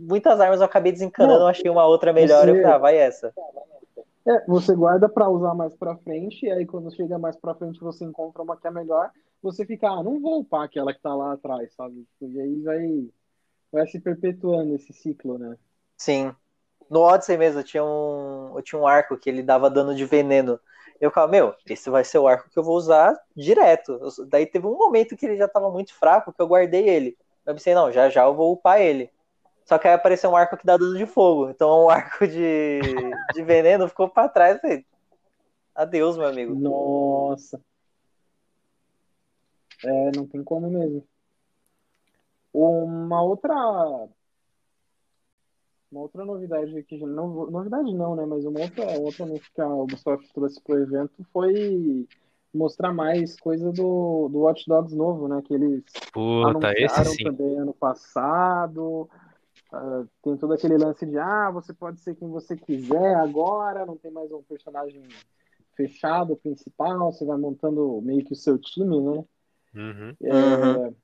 muitas 0.00 0.40
armas 0.40 0.60
eu 0.60 0.66
acabei 0.66 0.92
desencanando, 0.92 1.40
Não, 1.40 1.46
achei 1.46 1.70
uma 1.70 1.86
outra 1.86 2.12
melhor, 2.12 2.48
você- 2.48 2.50
eu 2.50 2.56
falei, 2.56 2.76
ah, 2.76 2.78
vai 2.78 2.96
essa. 2.96 3.34
É, 4.26 4.44
você 4.46 4.74
guarda 4.74 5.08
pra 5.08 5.28
usar 5.28 5.54
mais 5.54 5.74
pra 5.76 5.96
frente, 5.98 6.44
e 6.46 6.50
aí 6.50 6.66
quando 6.66 6.94
chega 6.94 7.18
mais 7.18 7.36
pra 7.36 7.54
frente 7.54 7.80
você 7.80 8.04
encontra 8.04 8.42
uma 8.42 8.56
que 8.56 8.66
é 8.66 8.70
melhor, 8.70 9.10
você 9.42 9.64
fica, 9.64 9.88
ah, 9.88 10.02
não 10.02 10.20
vou 10.20 10.40
upar 10.40 10.64
aquela 10.64 10.92
que 10.92 11.00
tá 11.00 11.14
lá 11.14 11.32
atrás, 11.32 11.72
sabe? 11.74 12.06
E 12.20 12.40
aí 12.40 12.60
vai, 12.62 13.10
vai 13.72 13.86
se 13.88 14.00
perpetuando 14.00 14.74
esse 14.76 14.92
ciclo, 14.92 15.38
né? 15.38 15.56
Sim. 15.96 16.34
No 16.90 17.00
Odyssey 17.02 17.38
mesmo, 17.38 17.60
eu 17.60 17.64
tinha 17.64 17.84
um, 17.84 18.56
eu 18.56 18.62
tinha 18.62 18.80
um 18.80 18.86
arco 18.86 19.18
que 19.18 19.30
ele 19.30 19.42
dava 19.42 19.70
dano 19.70 19.94
de 19.94 20.04
veneno. 20.06 20.60
Eu 21.00 21.10
ficava, 21.10 21.28
meu, 21.30 21.54
esse 21.68 21.90
vai 21.90 22.04
ser 22.04 22.18
o 22.18 22.28
arco 22.28 22.50
que 22.50 22.58
eu 22.58 22.64
vou 22.64 22.76
usar 22.76 23.16
direto. 23.36 23.92
Eu- 23.94 24.26
daí 24.28 24.46
teve 24.46 24.66
um 24.66 24.76
momento 24.78 25.16
que 25.16 25.26
ele 25.26 25.36
já 25.38 25.48
tava 25.48 25.70
muito 25.70 25.94
fraco, 25.94 26.32
que 26.32 26.42
eu 26.42 26.48
guardei 26.48 26.88
ele. 26.88 27.18
Eu 27.46 27.54
pensei, 27.54 27.74
não, 27.74 27.92
já 27.92 28.10
já 28.10 28.24
eu 28.24 28.34
vou 28.34 28.52
upar 28.52 28.80
ele. 28.80 29.10
Só 29.64 29.78
que 29.78 29.86
aí 29.86 29.94
apareceu 29.94 30.30
um 30.30 30.36
arco 30.36 30.56
que 30.56 30.66
dá 30.66 30.76
dano 30.76 30.96
de 30.96 31.06
fogo. 31.06 31.50
Então 31.50 31.84
o 31.84 31.90
arco 31.90 32.26
de, 32.26 32.80
de 33.32 33.42
veneno 33.42 33.88
ficou 33.88 34.08
pra 34.08 34.28
trás. 34.28 34.56
eu 34.56 34.60
falei, 34.60 34.86
Adeus, 35.74 36.16
meu 36.16 36.26
amigo. 36.26 36.54
Nossa. 36.54 37.60
É, 39.84 40.10
não 40.14 40.26
tem 40.26 40.42
como 40.42 40.68
mesmo. 40.68 41.04
Uma 42.52 43.22
outra 43.22 43.54
uma 45.90 46.02
outra 46.02 46.24
novidade 46.24 46.82
que 46.84 46.98
não 46.98 47.50
novidade 47.50 47.92
não, 47.94 48.14
né, 48.14 48.24
mas 48.24 48.44
uma 48.44 48.60
outra 48.60 48.98
outra 48.98 49.26
que 49.54 49.60
a 49.60 49.66
Ubisoft 49.66 50.32
trouxe 50.32 50.60
pro 50.60 50.78
evento 50.78 51.24
foi 51.32 52.06
mostrar 52.52 52.92
mais 52.92 53.38
coisa 53.38 53.72
do, 53.72 54.28
do 54.28 54.40
Watch 54.40 54.64
Dogs 54.68 54.94
novo, 54.94 55.28
né, 55.28 55.42
que 55.44 55.54
eles 55.54 55.84
Puta, 56.12 56.72
esse 56.72 56.94
anunciaram 56.94 57.10
sim. 57.12 57.24
também 57.24 57.58
ano 57.58 57.74
passado. 57.74 59.08
Ah, 59.72 60.04
tem 60.22 60.36
todo 60.36 60.52
aquele 60.52 60.76
lance 60.76 61.06
de 61.06 61.18
ah, 61.18 61.50
você 61.50 61.72
pode 61.72 62.00
ser 62.00 62.14
quem 62.16 62.28
você 62.28 62.56
quiser 62.56 63.14
agora, 63.14 63.86
não 63.86 63.96
tem 63.96 64.10
mais 64.10 64.30
um 64.32 64.42
personagem 64.42 65.02
fechado, 65.76 66.36
principal, 66.36 67.12
você 67.12 67.24
vai 67.24 67.38
montando 67.38 68.00
meio 68.02 68.24
que 68.24 68.32
o 68.32 68.36
seu 68.36 68.58
time, 68.58 69.00
né? 69.00 69.24
Uhum. 69.74 70.16
É, 70.22 70.32
Uhum. 70.32 70.94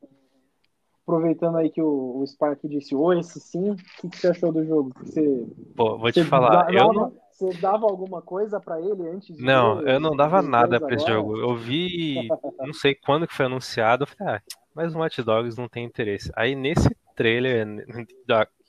Aproveitando 1.07 1.57
aí 1.59 1.71
que 1.71 1.81
o, 1.81 2.19
o 2.19 2.27
Spark 2.27 2.59
disse 2.65 2.93
oi, 2.93 3.21
esse 3.21 3.39
sim, 3.39 3.71
o 3.71 3.77
que, 3.77 4.09
que 4.09 4.17
você 4.17 4.27
achou 4.27 4.51
do 4.51 4.67
jogo? 4.67 4.93
Você, 5.05 5.47
Pô, 5.77 5.97
vou 5.97 6.11
te 6.11 6.25
você 6.25 6.29
falar, 6.29 6.65
dava, 6.65 6.73
eu 6.73 6.93
não. 6.93 7.17
você 7.31 7.51
dava 7.61 7.87
alguma 7.87 8.21
coisa 8.21 8.59
pra 8.59 8.81
ele 8.81 9.09
antes 9.09 9.37
de 9.37 9.41
Não, 9.41 9.77
ver 9.77 9.89
eu 9.89 10.01
não 10.01 10.17
dava 10.17 10.43
nada 10.43 10.81
pra 10.81 10.97
esse 10.97 11.07
jogo. 11.07 11.39
Eu 11.39 11.55
vi, 11.55 12.27
não 12.59 12.73
sei 12.73 12.97
quando 12.97 13.25
que 13.29 13.37
foi 13.37 13.47
anunciado, 13.47 14.03
eu 14.03 14.09
falei, 14.09 14.35
ah, 14.35 14.43
mas 14.75 14.93
no 14.95 14.99
Watch 14.99 15.23
Dogs 15.23 15.57
não 15.57 15.69
tem 15.69 15.85
interesse. 15.85 16.33
Aí 16.35 16.57
nesse 16.57 16.91
trailer 17.15 17.65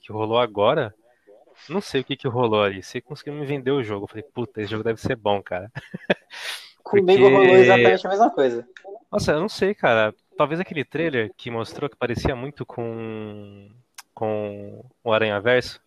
que 0.07 0.13
rolou 0.13 0.39
agora, 0.39 0.95
não 1.67 1.81
sei 1.81 1.99
o 1.99 2.03
que 2.03 2.15
que 2.15 2.27
rolou 2.29 2.63
ali. 2.63 2.81
Você 2.81 3.01
conseguiu 3.01 3.33
me 3.33 3.45
vender 3.45 3.71
o 3.71 3.83
jogo. 3.83 4.05
Eu 4.05 4.07
falei, 4.07 4.23
puta, 4.23 4.61
esse 4.61 4.71
jogo 4.71 4.83
deve 4.83 5.01
ser 5.01 5.17
bom, 5.17 5.43
cara. 5.43 5.69
Comigo 6.81 7.23
Porque... 7.23 7.35
rolou 7.35 7.57
exatamente 7.57 8.07
a 8.07 8.09
mesma 8.09 8.29
coisa. 8.29 8.67
Nossa, 9.11 9.33
eu 9.33 9.39
não 9.41 9.49
sei, 9.49 9.75
cara. 9.75 10.15
Talvez 10.37 10.61
aquele 10.61 10.85
trailer 10.85 11.33
que 11.35 11.51
mostrou 11.51 11.89
que 11.89 11.97
parecia 11.97 12.35
muito 12.35 12.65
com, 12.65 13.69
com 14.13 14.85
o 15.03 15.11
Aranha 15.11 15.41
Verso. 15.41 15.81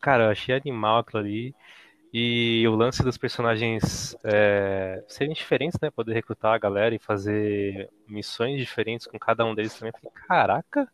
Cara, 0.00 0.24
eu 0.24 0.30
achei 0.30 0.54
animal 0.54 0.98
aquilo 0.98 1.22
ali. 1.22 1.54
E 2.10 2.66
o 2.66 2.74
lance 2.74 3.02
dos 3.02 3.18
personagens 3.18 4.16
é, 4.24 5.02
serem 5.08 5.34
diferentes, 5.34 5.78
né? 5.80 5.90
Poder 5.90 6.14
recrutar 6.14 6.54
a 6.54 6.58
galera 6.58 6.94
e 6.94 6.98
fazer 6.98 7.90
missões 8.08 8.58
diferentes 8.58 9.06
com 9.06 9.18
cada 9.18 9.44
um 9.44 9.54
deles 9.54 9.78
também. 9.78 9.92
falei, 9.92 10.12
caraca, 10.26 10.88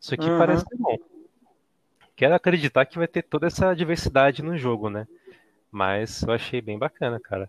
isso 0.00 0.14
aqui 0.14 0.28
uhum. 0.28 0.38
parece 0.38 0.64
bom. 0.76 0.96
Quero 2.18 2.34
acreditar 2.34 2.84
que 2.84 2.98
vai 2.98 3.06
ter 3.06 3.22
toda 3.22 3.46
essa 3.46 3.72
diversidade 3.72 4.42
no 4.42 4.58
jogo, 4.58 4.90
né? 4.90 5.06
Mas 5.70 6.20
eu 6.24 6.32
achei 6.32 6.60
bem 6.60 6.76
bacana, 6.76 7.20
cara. 7.20 7.48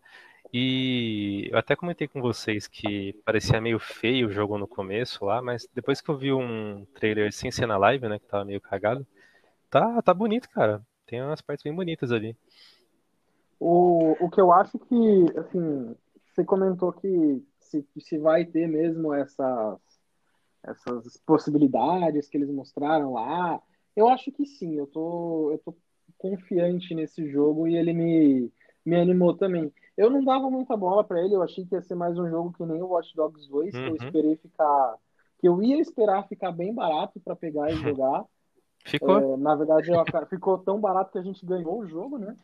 E 0.53 1.49
eu 1.51 1.57
até 1.57 1.75
comentei 1.75 2.07
com 2.07 2.21
vocês 2.21 2.67
que 2.67 3.13
parecia 3.25 3.59
meio 3.59 3.79
feio 3.79 4.27
o 4.27 4.31
jogo 4.31 4.59
no 4.59 4.67
começo 4.67 5.25
lá, 5.25 5.41
mas 5.41 5.67
depois 5.73 6.01
que 6.01 6.09
eu 6.09 6.17
vi 6.19 6.31
um 6.31 6.85
trailer 6.93 7.33
sem 7.33 7.49
ser 7.49 7.65
na 7.65 7.79
live, 7.79 8.07
né, 8.07 8.19
que 8.19 8.27
tava 8.27 8.45
meio 8.45 8.61
cagado, 8.61 9.07
tá, 9.71 10.03
tá 10.03 10.13
bonito, 10.13 10.47
cara. 10.51 10.85
Tem 11.07 11.19
umas 11.19 11.41
partes 11.41 11.63
bem 11.63 11.73
bonitas 11.73 12.11
ali. 12.11 12.37
O, 13.59 14.15
o 14.23 14.29
que 14.29 14.39
eu 14.39 14.51
acho 14.51 14.77
que, 14.77 15.25
assim, 15.35 15.95
você 16.27 16.45
comentou 16.45 16.93
que 16.93 17.43
se, 17.59 17.83
se 17.97 18.19
vai 18.19 18.45
ter 18.45 18.67
mesmo 18.67 19.15
essas, 19.15 19.79
essas 20.63 21.17
possibilidades 21.25 22.29
que 22.29 22.37
eles 22.37 22.51
mostraram 22.51 23.13
lá, 23.13 23.59
eu 23.95 24.07
acho 24.09 24.31
que 24.31 24.45
sim, 24.45 24.75
eu 24.75 24.87
tô, 24.87 25.51
eu 25.51 25.57
tô 25.59 25.75
confiante 26.17 26.93
nesse 26.93 27.29
jogo 27.29 27.67
e 27.67 27.75
ele 27.75 27.93
me, 27.93 28.51
me 28.85 28.95
animou 28.95 29.35
também. 29.35 29.71
Eu 29.97 30.09
não 30.09 30.23
dava 30.23 30.49
muita 30.49 30.77
bola 30.77 31.03
para 31.03 31.21
ele, 31.23 31.35
eu 31.35 31.43
achei 31.43 31.65
que 31.65 31.75
ia 31.75 31.81
ser 31.81 31.95
mais 31.95 32.17
um 32.17 32.29
jogo 32.29 32.53
que 32.53 32.65
nem 32.65 32.81
o 32.81 32.87
Watch 32.87 33.15
Dogs 33.15 33.49
2, 33.49 33.65
uhum. 33.65 33.71
que 33.71 33.77
eu 33.77 33.89
uhum. 33.89 33.95
esperei 33.95 34.35
ficar. 34.37 34.95
que 35.39 35.47
eu 35.47 35.61
ia 35.61 35.79
esperar 35.79 36.27
ficar 36.27 36.51
bem 36.51 36.73
barato 36.73 37.19
para 37.19 37.35
pegar 37.35 37.71
e 37.71 37.75
jogar. 37.77 38.25
Ficou? 38.85 39.33
É, 39.33 39.37
na 39.37 39.55
verdade, 39.55 39.89
ficou 40.29 40.57
tão 40.57 40.79
barato 40.79 41.11
que 41.11 41.17
a 41.17 41.21
gente 41.21 41.45
ganhou 41.45 41.79
o 41.79 41.87
jogo, 41.87 42.17
né? 42.17 42.35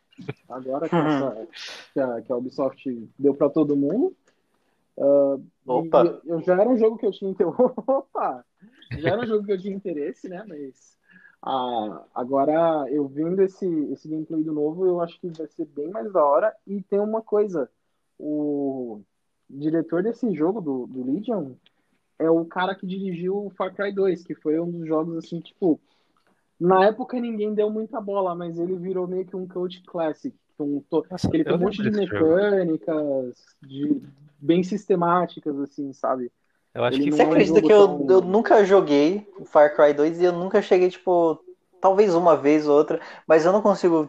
Agora 0.48 0.88
que, 0.88 0.94
uhum. 0.94 1.06
essa, 1.06 1.48
que, 1.92 2.00
a, 2.00 2.22
que 2.22 2.32
a 2.32 2.36
Ubisoft 2.36 3.10
deu 3.18 3.34
para 3.34 3.48
todo 3.48 3.76
mundo. 3.76 4.14
Uh, 4.96 5.44
Opa! 5.66 6.20
Eu, 6.24 6.40
já 6.42 6.54
era 6.54 6.68
um 6.68 6.76
jogo 6.76 6.96
que 6.96 7.06
eu 7.06 7.10
tinha 7.10 7.30
interesse. 7.30 7.56
Opa! 7.86 8.44
Já 8.98 9.10
era 9.10 9.22
um 9.22 9.26
jogo 9.26 9.44
que 9.44 9.52
eu 9.52 9.60
tinha 9.60 9.74
interesse, 9.74 10.28
né? 10.28 10.44
Mas 10.46 10.95
ah, 11.42 12.04
agora, 12.14 12.86
eu 12.90 13.06
vendo 13.06 13.42
esse, 13.42 13.66
esse 13.92 14.08
gameplay 14.08 14.42
do 14.42 14.52
novo, 14.52 14.86
eu 14.86 15.00
acho 15.00 15.20
que 15.20 15.28
vai 15.28 15.46
ser 15.46 15.66
bem 15.66 15.88
mais 15.90 16.12
da 16.12 16.24
hora. 16.24 16.54
E 16.66 16.82
tem 16.82 16.98
uma 16.98 17.22
coisa: 17.22 17.70
o 18.18 19.00
diretor 19.48 20.02
desse 20.02 20.32
jogo, 20.34 20.60
do, 20.60 20.86
do 20.86 21.04
Legion, 21.04 21.52
é 22.18 22.30
o 22.30 22.44
cara 22.44 22.74
que 22.74 22.86
dirigiu 22.86 23.46
o 23.46 23.50
Far 23.50 23.74
Cry 23.74 23.92
2, 23.92 24.24
que 24.24 24.34
foi 24.34 24.58
um 24.58 24.70
dos 24.70 24.86
jogos 24.86 25.16
assim, 25.18 25.40
tipo. 25.40 25.80
Na 26.58 26.86
época 26.86 27.20
ninguém 27.20 27.52
deu 27.52 27.68
muita 27.68 28.00
bola, 28.00 28.34
mas 28.34 28.58
ele 28.58 28.76
virou 28.76 29.06
meio 29.06 29.26
que 29.26 29.36
um 29.36 29.46
coach 29.46 29.82
classic. 29.82 30.34
Um, 30.58 30.82
Nossa, 31.10 31.28
ele 31.34 31.44
tem 31.44 31.54
um 31.54 31.58
monte 31.58 31.82
de 31.82 31.90
mecânicas 31.90 33.44
de, 33.62 34.02
bem 34.38 34.62
sistemáticas, 34.62 35.58
assim, 35.60 35.92
sabe? 35.92 36.32
Eu 36.76 36.84
acho 36.84 37.00
que 37.00 37.10
Você 37.10 37.22
acredita 37.22 37.62
que 37.62 37.72
eu, 37.72 37.88
tão... 37.88 38.06
eu 38.10 38.20
nunca 38.20 38.62
joguei 38.62 39.26
o 39.38 39.46
Far 39.46 39.74
Cry 39.74 39.94
2 39.94 40.20
e 40.20 40.24
eu 40.26 40.32
nunca 40.32 40.60
cheguei, 40.60 40.90
tipo, 40.90 41.42
talvez 41.80 42.14
uma 42.14 42.36
vez 42.36 42.68
ou 42.68 42.76
outra, 42.76 43.00
mas 43.26 43.46
eu 43.46 43.52
não 43.52 43.62
consigo 43.62 44.06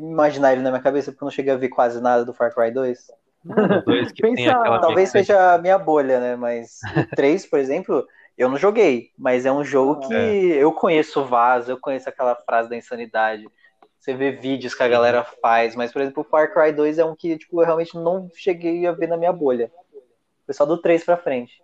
imaginar 0.00 0.54
ele 0.54 0.62
na 0.62 0.70
minha 0.70 0.82
cabeça 0.82 1.12
porque 1.12 1.22
eu 1.22 1.26
não 1.26 1.30
cheguei 1.30 1.52
a 1.52 1.58
ver 1.58 1.68
quase 1.68 2.00
nada 2.00 2.24
do 2.24 2.32
Far 2.32 2.54
Cry 2.54 2.70
2. 2.70 2.98
Pensa... 4.18 4.80
Talvez 4.80 5.10
seja 5.10 5.52
a 5.52 5.58
minha 5.58 5.76
bolha, 5.76 6.20
né? 6.20 6.36
Mas 6.36 6.80
o 6.96 7.04
3, 7.14 7.44
por 7.44 7.58
exemplo, 7.58 8.06
eu 8.38 8.48
não 8.48 8.56
joguei, 8.56 9.10
mas 9.18 9.44
é 9.44 9.52
um 9.52 9.62
jogo 9.62 10.08
que 10.08 10.14
é. 10.14 10.56
eu 10.56 10.72
conheço 10.72 11.20
o 11.20 11.26
vaso, 11.26 11.70
eu 11.70 11.78
conheço 11.78 12.08
aquela 12.08 12.34
frase 12.34 12.70
da 12.70 12.76
insanidade. 12.76 13.44
Você 14.00 14.14
vê 14.14 14.30
vídeos 14.32 14.74
que 14.74 14.82
a 14.82 14.88
galera 14.88 15.22
faz, 15.22 15.76
mas, 15.76 15.92
por 15.92 16.00
exemplo, 16.00 16.22
o 16.22 16.26
Far 16.26 16.50
Cry 16.54 16.72
2 16.72 16.98
é 16.98 17.04
um 17.04 17.14
que 17.14 17.36
tipo, 17.36 17.60
eu 17.60 17.66
realmente 17.66 17.94
não 17.94 18.30
cheguei 18.34 18.86
a 18.86 18.92
ver 18.92 19.06
na 19.06 19.18
minha 19.18 19.32
bolha. 19.34 19.70
Foi 20.44 20.54
só 20.54 20.64
do 20.64 20.78
3 20.78 21.04
pra 21.04 21.16
frente. 21.16 21.62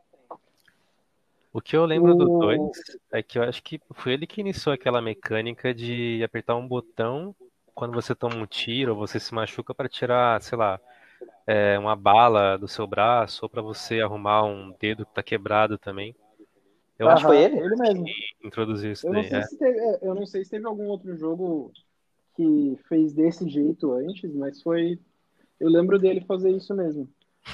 O 1.52 1.60
que 1.60 1.76
eu 1.76 1.84
lembro 1.84 2.14
do 2.14 2.38
2 2.38 2.70
é 3.10 3.22
que 3.22 3.38
eu 3.38 3.42
acho 3.42 3.62
que 3.62 3.80
foi 3.92 4.12
ele 4.12 4.26
que 4.26 4.40
iniciou 4.40 4.72
aquela 4.72 5.00
mecânica 5.00 5.74
de 5.74 6.22
apertar 6.22 6.54
um 6.56 6.66
botão 6.66 7.34
quando 7.74 7.94
você 7.94 8.14
toma 8.14 8.36
um 8.36 8.46
tiro 8.46 8.92
ou 8.92 8.98
você 8.98 9.18
se 9.18 9.34
machuca 9.34 9.74
para 9.74 9.88
tirar, 9.88 10.40
sei 10.42 10.58
lá, 10.58 10.80
é, 11.46 11.78
uma 11.78 11.96
bala 11.96 12.56
do 12.58 12.68
seu 12.68 12.86
braço 12.86 13.40
ou 13.44 13.48
para 13.48 13.62
você 13.62 14.00
arrumar 14.00 14.44
um 14.44 14.74
dedo 14.78 15.06
que 15.06 15.14
tá 15.14 15.22
quebrado 15.22 15.78
também. 15.78 16.14
Eu 16.98 17.08
acho 17.08 17.22
que 17.22 17.28
foi 17.28 17.42
ele? 17.42 17.58
Ele 17.58 17.76
mesmo. 17.76 18.04
Introduziu 18.44 18.92
isso 18.92 19.06
eu 19.06 19.12
daí. 19.12 19.30
Não 19.30 19.38
é. 19.38 19.46
teve, 19.46 19.78
é, 19.78 19.98
eu 20.02 20.14
não 20.14 20.26
sei 20.26 20.44
se 20.44 20.50
teve 20.50 20.66
algum 20.66 20.88
outro 20.88 21.16
jogo 21.16 21.72
que 22.36 22.78
fez 22.88 23.12
desse 23.12 23.48
jeito 23.48 23.92
antes, 23.92 24.34
mas 24.34 24.60
foi. 24.60 24.98
Eu 25.58 25.68
lembro 25.68 25.98
dele 25.98 26.20
fazer 26.20 26.50
isso 26.50 26.74
mesmo. 26.74 27.08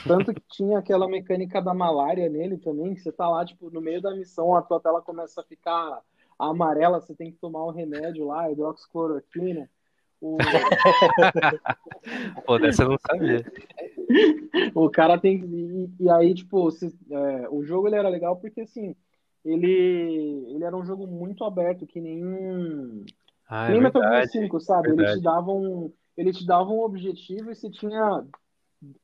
Tanto 0.06 0.34
que 0.34 0.42
tinha 0.48 0.78
aquela 0.78 1.08
mecânica 1.08 1.62
da 1.62 1.72
malária 1.72 2.28
nele 2.28 2.58
também, 2.58 2.94
que 2.94 3.00
você 3.00 3.12
tá 3.12 3.28
lá, 3.28 3.44
tipo, 3.44 3.70
no 3.70 3.80
meio 3.80 4.02
da 4.02 4.14
missão, 4.14 4.54
a 4.54 4.62
tua 4.62 4.80
tela 4.80 5.00
começa 5.00 5.40
a 5.40 5.44
ficar 5.44 6.02
amarela, 6.38 7.00
você 7.00 7.14
tem 7.14 7.30
que 7.30 7.38
tomar 7.38 7.64
um 7.64 7.70
remédio 7.70 8.26
lá, 8.26 8.50
hidroxicloroquina. 8.50 9.70
O... 10.20 10.36
Pô, 12.46 12.58
dessa 12.58 12.82
eu 12.82 12.90
não 12.90 12.98
sabia. 12.98 13.44
o 14.74 14.90
cara 14.90 15.18
tem 15.18 15.44
e, 15.44 15.90
e 16.00 16.10
aí, 16.10 16.34
tipo, 16.34 16.70
se, 16.70 16.94
é, 17.10 17.48
o 17.50 17.62
jogo 17.62 17.86
ele 17.86 17.96
era 17.96 18.08
legal 18.08 18.36
porque, 18.36 18.62
assim, 18.62 18.96
ele, 19.44 20.46
ele 20.48 20.64
era 20.64 20.76
um 20.76 20.84
jogo 20.84 21.06
muito 21.06 21.44
aberto, 21.44 21.86
que 21.86 22.00
nem, 22.00 23.04
ah, 23.48 23.68
é 23.68 23.72
nem 23.72 23.82
Metal 23.82 24.02
Gear 24.02 24.28
5, 24.28 24.60
sabe? 24.60 24.90
Ele 24.90 25.04
te, 25.04 25.20
dava 25.20 25.52
um, 25.52 25.92
ele 26.16 26.32
te 26.32 26.46
dava 26.46 26.70
um 26.70 26.80
objetivo 26.80 27.50
e 27.50 27.54
você 27.54 27.70
tinha 27.70 28.24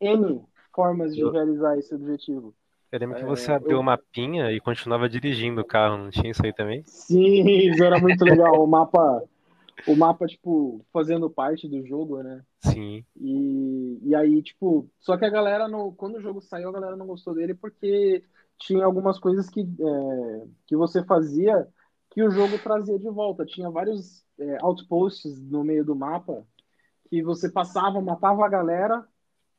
N 0.00 0.42
formas 0.74 1.14
de 1.14 1.20
eu... 1.20 1.30
realizar 1.30 1.78
esse 1.78 1.94
objetivo. 1.94 2.54
Eu 2.90 2.98
lembro 2.98 3.16
que 3.16 3.24
você 3.24 3.52
é, 3.52 3.54
abriu 3.54 3.72
eu... 3.72 3.80
uma 3.80 3.92
mapinha 3.92 4.50
e 4.50 4.60
continuava 4.60 5.08
dirigindo 5.08 5.60
o 5.60 5.64
carro, 5.64 5.96
não 5.96 6.10
tinha 6.10 6.30
isso 6.30 6.44
aí 6.44 6.52
também? 6.52 6.82
Sim, 6.84 7.46
isso 7.70 7.82
era 7.84 7.98
muito 8.00 8.24
legal. 8.24 8.62
O 8.62 8.66
mapa, 8.66 9.22
o 9.86 9.94
mapa, 9.94 10.26
tipo, 10.26 10.84
fazendo 10.92 11.30
parte 11.30 11.68
do 11.68 11.86
jogo, 11.86 12.22
né? 12.22 12.42
Sim. 12.60 13.04
E, 13.16 14.00
e 14.02 14.14
aí, 14.14 14.42
tipo, 14.42 14.90
só 14.98 15.16
que 15.16 15.24
a 15.24 15.30
galera, 15.30 15.68
no, 15.68 15.92
quando 15.92 16.16
o 16.16 16.20
jogo 16.20 16.40
saiu, 16.40 16.68
a 16.68 16.72
galera 16.72 16.96
não 16.96 17.06
gostou 17.06 17.34
dele 17.34 17.54
porque 17.54 18.24
tinha 18.58 18.84
algumas 18.84 19.18
coisas 19.18 19.48
que, 19.48 19.60
é, 19.60 20.46
que 20.66 20.76
você 20.76 21.02
fazia 21.04 21.66
que 22.10 22.22
o 22.22 22.30
jogo 22.30 22.58
trazia 22.58 22.98
de 22.98 23.08
volta. 23.08 23.46
Tinha 23.46 23.70
vários 23.70 24.24
é, 24.38 24.58
outposts 24.60 25.40
no 25.42 25.62
meio 25.62 25.84
do 25.84 25.94
mapa 25.94 26.44
que 27.08 27.22
você 27.22 27.50
passava, 27.50 28.00
matava 28.00 28.44
a 28.44 28.48
galera, 28.48 29.04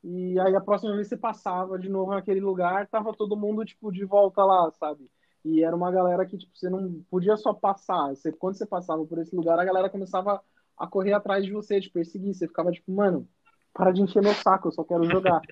e 0.04 0.40
aí 0.40 0.56
a 0.56 0.62
próxima 0.62 0.96
vez 0.96 1.08
você 1.08 1.18
passava 1.18 1.78
de 1.78 1.88
novo 1.88 2.12
naquele 2.12 2.40
lugar, 2.40 2.88
tava 2.88 3.14
todo 3.14 3.38
mundo, 3.38 3.64
tipo, 3.64 3.92
de 3.92 4.04
volta 4.04 4.44
lá, 4.44 4.72
sabe? 4.72 5.10
E 5.44 5.64
era 5.64 5.76
uma 5.76 5.92
galera 5.92 6.26
que, 6.26 6.38
tipo, 6.38 6.56
você 6.56 6.70
não 6.70 7.04
podia 7.10 7.38
só 7.38 7.54
passar. 7.54 8.10
Você, 8.10 8.32
quando 8.32 8.56
você 8.56 8.66
passava 8.66 9.06
por 9.06 9.20
esse 9.20 9.36
lugar, 9.36 9.60
a 9.60 9.66
galera 9.66 9.90
começava 9.90 10.42
a 10.78 10.88
correr 10.88 11.14
atrás 11.14 11.46
de 11.46 11.52
você, 11.52 11.80
te 11.80 11.90
perseguir. 11.90 12.34
Você 12.34 12.48
ficava 12.48 12.72
tipo, 12.72 12.92
mano, 12.92 13.28
para 13.74 13.92
de 13.92 14.02
encher 14.02 14.22
meu 14.22 14.34
saco, 14.34 14.68
eu 14.68 14.72
só 14.72 14.84
quero 14.84 15.04
jogar. 15.06 15.42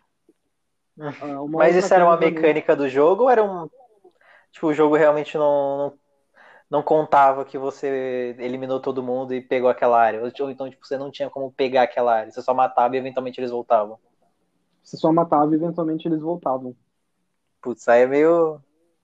Uh, 0.99 1.47
Mas 1.47 1.77
isso 1.77 1.93
era 1.93 2.03
uma 2.03 2.17
mecânica 2.17 2.75
também. 2.75 2.89
do 2.89 2.93
jogo 2.93 3.23
ou 3.23 3.29
era 3.29 3.41
um. 3.41 3.69
Tipo, 4.51 4.67
o 4.67 4.73
jogo 4.73 4.97
realmente 4.97 5.37
não, 5.37 5.77
não, 5.77 5.99
não, 6.69 6.83
contava 6.83 7.45
que 7.45 7.57
você 7.57 8.35
eliminou 8.37 8.81
todo 8.81 9.01
mundo 9.01 9.33
e 9.33 9.39
pegou 9.39 9.69
aquela 9.69 9.97
área? 9.97 10.21
Ou 10.21 10.51
então, 10.51 10.69
tipo, 10.69 10.85
você 10.85 10.97
não 10.97 11.09
tinha 11.09 11.29
como 11.29 11.53
pegar 11.53 11.83
aquela 11.83 12.13
área, 12.13 12.31
você 12.33 12.41
só 12.41 12.53
matava 12.53 12.97
e 12.97 12.99
eventualmente 12.99 13.39
eles 13.39 13.49
voltavam? 13.49 13.97
Você 14.83 14.97
só 14.97 15.11
matava 15.11 15.51
e 15.51 15.55
eventualmente 15.55 16.07
eles 16.07 16.21
voltavam. 16.21 16.75
Putz, 17.61 17.87
aí 17.87 18.03
é 18.03 18.07
meio. 18.07 18.61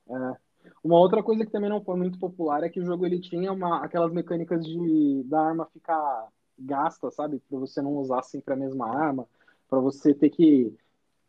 É. 0.10 0.36
Uma 0.84 1.00
outra 1.00 1.22
coisa 1.22 1.46
que 1.46 1.52
também 1.52 1.70
não 1.70 1.84
foi 1.84 1.96
muito 1.96 2.18
popular 2.20 2.64
é 2.64 2.70
que 2.70 2.80
o 2.80 2.86
jogo 2.86 3.06
ele 3.06 3.20
tinha 3.20 3.52
uma, 3.52 3.84
aquelas 3.84 4.12
mecânicas 4.12 4.66
de 4.66 5.24
da 5.26 5.42
arma 5.42 5.66
ficar 5.66 6.28
gasta, 6.58 7.12
sabe? 7.12 7.42
Pra 7.50 7.60
você 7.60 7.82
não 7.82 7.96
usar 7.98 8.24
sempre 8.24 8.54
a 8.54 8.58
mesma 8.58 8.88
arma, 8.88 9.28
para 9.70 9.80
você 9.80 10.14
ter 10.14 10.30
que 10.30 10.74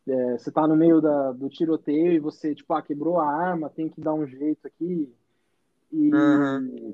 é, 0.07 0.37
você 0.37 0.51
tá 0.51 0.65
no 0.65 0.75
meio 0.75 1.01
da, 1.01 1.33
do 1.33 1.49
tiroteio 1.49 2.13
e 2.13 2.19
você, 2.19 2.55
tipo, 2.55 2.73
ah, 2.73 2.81
quebrou 2.81 3.19
a 3.19 3.27
arma, 3.27 3.69
tem 3.69 3.89
que 3.89 3.99
dar 3.99 4.13
um 4.13 4.25
jeito 4.25 4.65
aqui. 4.65 5.13
E, 5.91 6.13
uhum. 6.13 6.93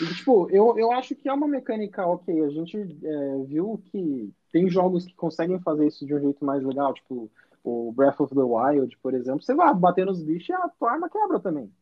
e 0.00 0.06
tipo, 0.14 0.50
eu, 0.50 0.78
eu 0.78 0.92
acho 0.92 1.14
que 1.14 1.28
é 1.28 1.32
uma 1.32 1.48
mecânica 1.48 2.06
ok. 2.06 2.44
A 2.44 2.50
gente 2.50 2.76
é, 2.78 3.38
viu 3.44 3.82
que 3.86 4.30
tem 4.52 4.68
jogos 4.68 5.06
que 5.06 5.14
conseguem 5.14 5.58
fazer 5.60 5.86
isso 5.86 6.06
de 6.06 6.14
um 6.14 6.20
jeito 6.20 6.44
mais 6.44 6.62
legal, 6.62 6.92
tipo 6.94 7.30
o 7.64 7.92
Breath 7.92 8.20
of 8.20 8.34
the 8.34 8.42
Wild, 8.42 8.96
por 8.98 9.14
exemplo, 9.14 9.42
você 9.42 9.54
vai 9.54 9.72
bater 9.74 10.04
nos 10.04 10.22
bichos 10.22 10.48
e 10.48 10.52
a 10.52 10.68
tua 10.68 10.92
arma 10.92 11.08
quebra 11.08 11.38
também. 11.38 11.72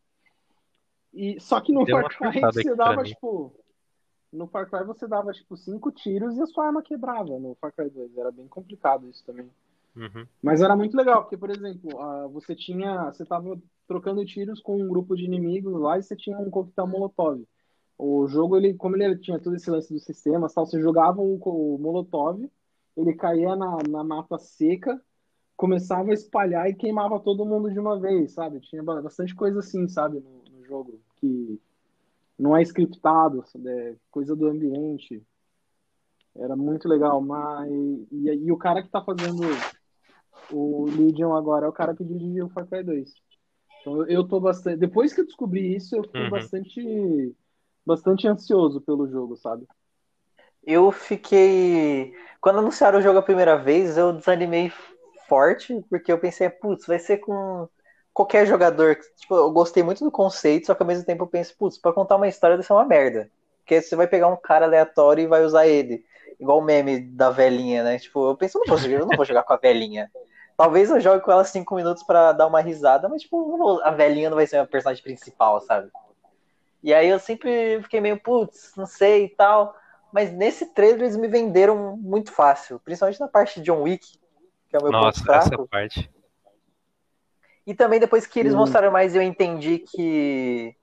E, 1.13 1.39
só 1.39 1.59
que 1.59 1.73
no 1.73 1.85
Far 1.85 2.07
Cry 2.07 2.39
você 2.41 2.75
dava, 2.75 3.03
tipo. 3.03 3.53
No 4.31 4.47
Far 4.47 4.69
Cry 4.69 4.85
você 4.85 5.07
dava, 5.07 5.33
tipo, 5.33 5.57
cinco 5.57 5.91
tiros 5.91 6.37
e 6.37 6.41
a 6.41 6.45
sua 6.45 6.67
arma 6.67 6.81
quebrava 6.81 7.37
no 7.37 7.55
Far 7.55 7.73
Cry 7.73 7.89
2. 7.89 8.17
Era 8.17 8.31
bem 8.31 8.47
complicado 8.47 9.09
isso 9.09 9.25
também. 9.25 9.49
Uhum. 9.93 10.25
Mas 10.41 10.61
era 10.61 10.73
muito 10.73 10.95
legal, 10.95 11.23
porque, 11.23 11.35
por 11.35 11.49
exemplo, 11.49 11.99
ah, 11.99 12.27
você 12.27 12.55
tinha. 12.55 13.11
Você 13.11 13.25
tava 13.25 13.59
trocando 13.87 14.25
tiros 14.25 14.61
com 14.61 14.81
um 14.81 14.87
grupo 14.87 15.17
de 15.17 15.25
inimigos 15.25 15.73
lá 15.81 15.97
e 15.97 16.03
você 16.03 16.15
tinha 16.15 16.37
um 16.39 16.49
coquetel 16.49 16.87
molotov. 16.87 17.43
O 17.97 18.25
jogo, 18.27 18.55
ele, 18.55 18.73
como 18.75 18.95
ele 18.95 19.17
tinha 19.17 19.37
todo 19.37 19.55
esse 19.55 19.69
lance 19.69 19.93
dos 19.93 20.05
sistemas, 20.05 20.53
tal, 20.53 20.65
você 20.65 20.79
jogava 20.79 21.21
o, 21.21 21.35
o 21.35 21.77
molotov, 21.77 22.49
ele 22.97 23.13
caía 23.15 23.55
na, 23.55 23.77
na 23.89 24.03
mata 24.03 24.37
seca, 24.39 25.01
começava 25.57 26.11
a 26.11 26.13
espalhar 26.13 26.69
e 26.69 26.75
queimava 26.75 27.19
todo 27.19 27.45
mundo 27.45 27.71
de 27.71 27.79
uma 27.79 27.99
vez, 27.99 28.33
sabe? 28.33 28.59
Tinha 28.61 28.83
ba- 28.83 29.01
bastante 29.01 29.35
coisa 29.35 29.59
assim, 29.59 29.87
sabe, 29.87 30.19
no, 30.19 30.43
no 30.51 30.65
jogo, 30.65 31.01
que 31.17 31.61
não 32.39 32.55
é 32.57 32.61
scriptado, 32.63 33.43
é 33.67 33.95
coisa 34.11 34.35
do 34.35 34.47
ambiente. 34.47 35.23
Era 36.35 36.55
muito 36.55 36.87
legal, 36.87 37.21
mas. 37.21 37.69
E, 38.11 38.27
e 38.45 38.51
o 38.51 38.57
cara 38.57 38.81
que 38.81 38.89
tá 38.89 39.03
fazendo 39.03 39.41
o 40.51 40.85
Legion 40.85 41.33
agora 41.35 41.65
é 41.65 41.69
o 41.69 41.73
cara 41.73 41.95
que 41.95 42.03
dirigiu 42.03 42.45
o 42.47 42.49
Far 42.49 42.67
Cry 42.67 42.83
2. 42.83 43.13
Então 43.81 43.97
eu, 44.03 44.07
eu 44.07 44.27
tô 44.27 44.39
bastante. 44.39 44.79
Depois 44.79 45.13
que 45.13 45.21
eu 45.21 45.25
descobri 45.25 45.75
isso, 45.75 45.95
eu 45.95 46.03
fiquei 46.03 46.21
Uhum. 46.23 46.29
bastante. 46.29 47.35
Bastante 47.85 48.27
ansioso 48.27 48.81
pelo 48.81 49.07
jogo, 49.09 49.35
sabe? 49.37 49.67
Eu 50.65 50.91
fiquei. 50.91 52.13
Quando 52.39 52.59
anunciaram 52.59 52.99
o 52.99 53.01
jogo 53.01 53.19
a 53.19 53.23
primeira 53.23 53.57
vez, 53.57 53.97
eu 53.97 54.13
desanimei 54.13 54.71
forte, 55.27 55.83
porque 55.89 56.11
eu 56.11 56.19
pensei, 56.19 56.49
putz, 56.49 56.85
vai 56.85 56.99
ser 56.99 57.17
com 57.17 57.67
qualquer 58.13 58.45
jogador. 58.45 58.97
Tipo, 59.15 59.35
eu 59.35 59.51
gostei 59.51 59.83
muito 59.83 60.03
do 60.03 60.11
conceito, 60.11 60.67
só 60.67 60.75
que 60.75 60.83
ao 60.83 60.87
mesmo 60.87 61.05
tempo 61.05 61.23
eu 61.23 61.27
penso, 61.27 61.55
putz, 61.57 61.77
pra 61.77 61.93
contar 61.93 62.17
uma 62.17 62.27
história 62.27 62.57
deve 62.57 62.67
ser 62.67 62.73
uma 62.73 62.85
merda. 62.85 63.29
Porque 63.59 63.81
você 63.81 63.95
vai 63.95 64.07
pegar 64.07 64.27
um 64.27 64.35
cara 64.35 64.65
aleatório 64.65 65.23
e 65.23 65.27
vai 65.27 65.43
usar 65.43 65.67
ele. 65.67 66.03
Igual 66.39 66.59
o 66.59 66.63
meme 66.63 66.99
da 66.99 67.29
velhinha, 67.29 67.83
né? 67.83 67.99
Tipo, 67.99 68.31
eu 68.31 68.35
penso, 68.35 68.59
não 68.59 68.65
vou, 68.65 68.89
eu 68.89 69.05
não 69.05 69.15
vou 69.15 69.25
jogar 69.25 69.43
com 69.43 69.53
a 69.53 69.57
velhinha. 69.57 70.11
Talvez 70.57 70.89
eu 70.89 70.99
jogue 70.99 71.23
com 71.23 71.31
ela 71.31 71.43
cinco 71.43 71.75
minutos 71.75 72.03
pra 72.03 72.33
dar 72.33 72.47
uma 72.47 72.61
risada, 72.61 73.07
mas, 73.07 73.21
tipo, 73.21 73.79
a 73.83 73.91
velhinha 73.91 74.29
não 74.29 74.37
vai 74.37 74.45
ser 74.45 74.57
a 74.57 74.65
personagem 74.65 75.03
principal, 75.03 75.61
sabe? 75.61 75.89
E 76.83 76.93
aí 76.93 77.07
eu 77.07 77.19
sempre 77.19 77.81
fiquei 77.83 78.01
meio, 78.01 78.19
putz, 78.19 78.73
não 78.75 78.85
sei 78.85 79.25
e 79.25 79.29
tal. 79.29 79.75
Mas 80.11 80.31
nesse 80.31 80.73
trailer 80.73 81.01
eles 81.01 81.15
me 81.15 81.27
venderam 81.27 81.97
muito 81.97 82.31
fácil, 82.31 82.79
principalmente 82.79 83.19
na 83.19 83.27
parte 83.27 83.59
de 83.59 83.65
John 83.65 83.83
Wick, 83.83 84.19
que 84.69 84.75
é 84.75 84.79
o 84.79 84.83
meu 84.83 84.91
ponto 84.91 85.03
Nossa, 85.03 85.23
fraco. 85.23 85.53
essa 85.53 85.67
parte. 85.67 86.11
E 87.65 87.73
também 87.73 87.99
depois 87.99 88.25
que 88.25 88.39
eles 88.39 88.51
Sim. 88.51 88.57
mostraram 88.57 88.91
mais, 88.91 89.15
eu 89.15 89.21
entendi 89.21 89.79
que. 89.79 90.75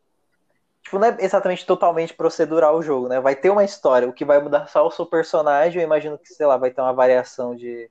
Tipo, 0.83 0.99
não 0.99 1.09
é 1.09 1.17
exatamente 1.21 1.67
totalmente 1.67 2.15
procedural 2.15 2.79
o 2.79 2.83
jogo, 2.83 3.09
né? 3.09 3.21
Vai 3.21 3.37
ter 3.37 3.51
uma 3.51 3.65
história. 3.65 4.09
O 4.09 4.13
que 4.13 4.25
vai 4.25 4.41
mudar 4.41 4.69
só 4.69 4.81
é 4.81 4.83
o 4.83 4.91
seu 4.91 5.05
personagem. 5.05 5.83
Eu 5.83 5.87
imagino 5.87 6.17
que, 6.17 6.29
sei 6.29 6.47
lá, 6.47 6.57
vai 6.57 6.71
ter 6.71 6.81
uma 6.81 6.93
variação 6.93 7.55
de. 7.55 7.91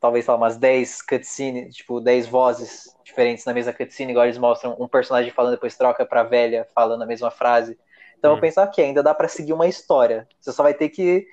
Talvez, 0.00 0.26
lá, 0.26 0.36
umas 0.36 0.56
10 0.56 1.02
cutscenes, 1.02 1.74
tipo, 1.74 2.00
10 2.00 2.26
vozes 2.28 2.96
diferentes 3.04 3.44
na 3.44 3.52
mesma 3.52 3.72
cutscene. 3.72 4.12
Igual 4.12 4.26
eles 4.26 4.38
mostram 4.38 4.76
um 4.78 4.86
personagem 4.86 5.32
falando, 5.32 5.54
depois 5.54 5.76
troca 5.76 6.06
pra 6.06 6.22
velha 6.22 6.66
falando 6.72 7.02
a 7.02 7.06
mesma 7.06 7.30
frase. 7.30 7.76
Então 8.18 8.32
Hum. 8.32 8.36
eu 8.36 8.40
penso, 8.40 8.60
ok, 8.60 8.84
ainda 8.84 9.02
dá 9.02 9.14
pra 9.14 9.28
seguir 9.28 9.52
uma 9.52 9.66
história. 9.66 10.26
Você 10.40 10.52
só 10.52 10.62
vai 10.62 10.74
ter 10.74 10.88
que 10.88 11.26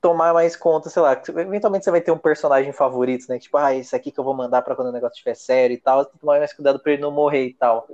tomar 0.00 0.32
mais 0.32 0.54
conta, 0.54 0.88
sei 0.88 1.02
lá, 1.02 1.20
eventualmente 1.28 1.84
você 1.84 1.90
vai 1.90 2.00
ter 2.00 2.12
um 2.12 2.18
personagem 2.18 2.72
favorito, 2.72 3.26
né? 3.28 3.38
Tipo, 3.38 3.56
ah, 3.56 3.74
esse 3.74 3.96
aqui 3.96 4.12
que 4.12 4.20
eu 4.20 4.24
vou 4.24 4.34
mandar 4.34 4.62
pra 4.62 4.76
quando 4.76 4.88
o 4.88 4.92
negócio 4.92 5.14
estiver 5.14 5.34
sério 5.34 5.74
e 5.74 5.78
tal, 5.78 6.04
tem 6.04 6.14
que 6.14 6.20
tomar 6.20 6.38
mais 6.38 6.52
cuidado 6.52 6.78
pra 6.80 6.92
ele 6.92 7.02
não 7.02 7.10
morrer 7.10 7.46
e 7.46 7.54
tal. 7.54 7.88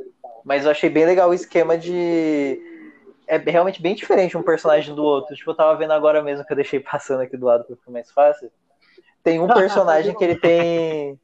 Mas 0.45 0.65
eu 0.65 0.71
achei 0.71 0.91
bem 0.91 1.07
legal 1.07 1.31
o 1.31 1.35
esquema 1.35 1.79
de. 1.79 2.61
É 3.27 3.39
realmente 3.39 3.81
bem 3.81 3.95
diferente 3.95 4.37
um 4.37 4.43
personagem 4.43 4.95
do 4.95 5.03
outro. 5.03 5.35
Tipo, 5.35 5.53
eu 5.53 5.57
tava 5.57 5.77
vendo 5.79 5.93
agora 5.93 6.23
mesmo 6.23 6.45
que 6.45 6.53
eu 6.53 6.57
deixei 6.57 6.79
passando 6.81 7.23
aqui 7.23 7.37
do 7.37 7.47
lado 7.47 7.65
pra 7.65 7.77
ficar 7.77 7.91
mais 7.91 8.11
fácil. 8.11 8.51
Tem 9.23 9.41
um 9.41 9.49
personagem 9.55 10.15
que 10.15 10.25
ele 10.25 10.37
tem. 10.37 11.19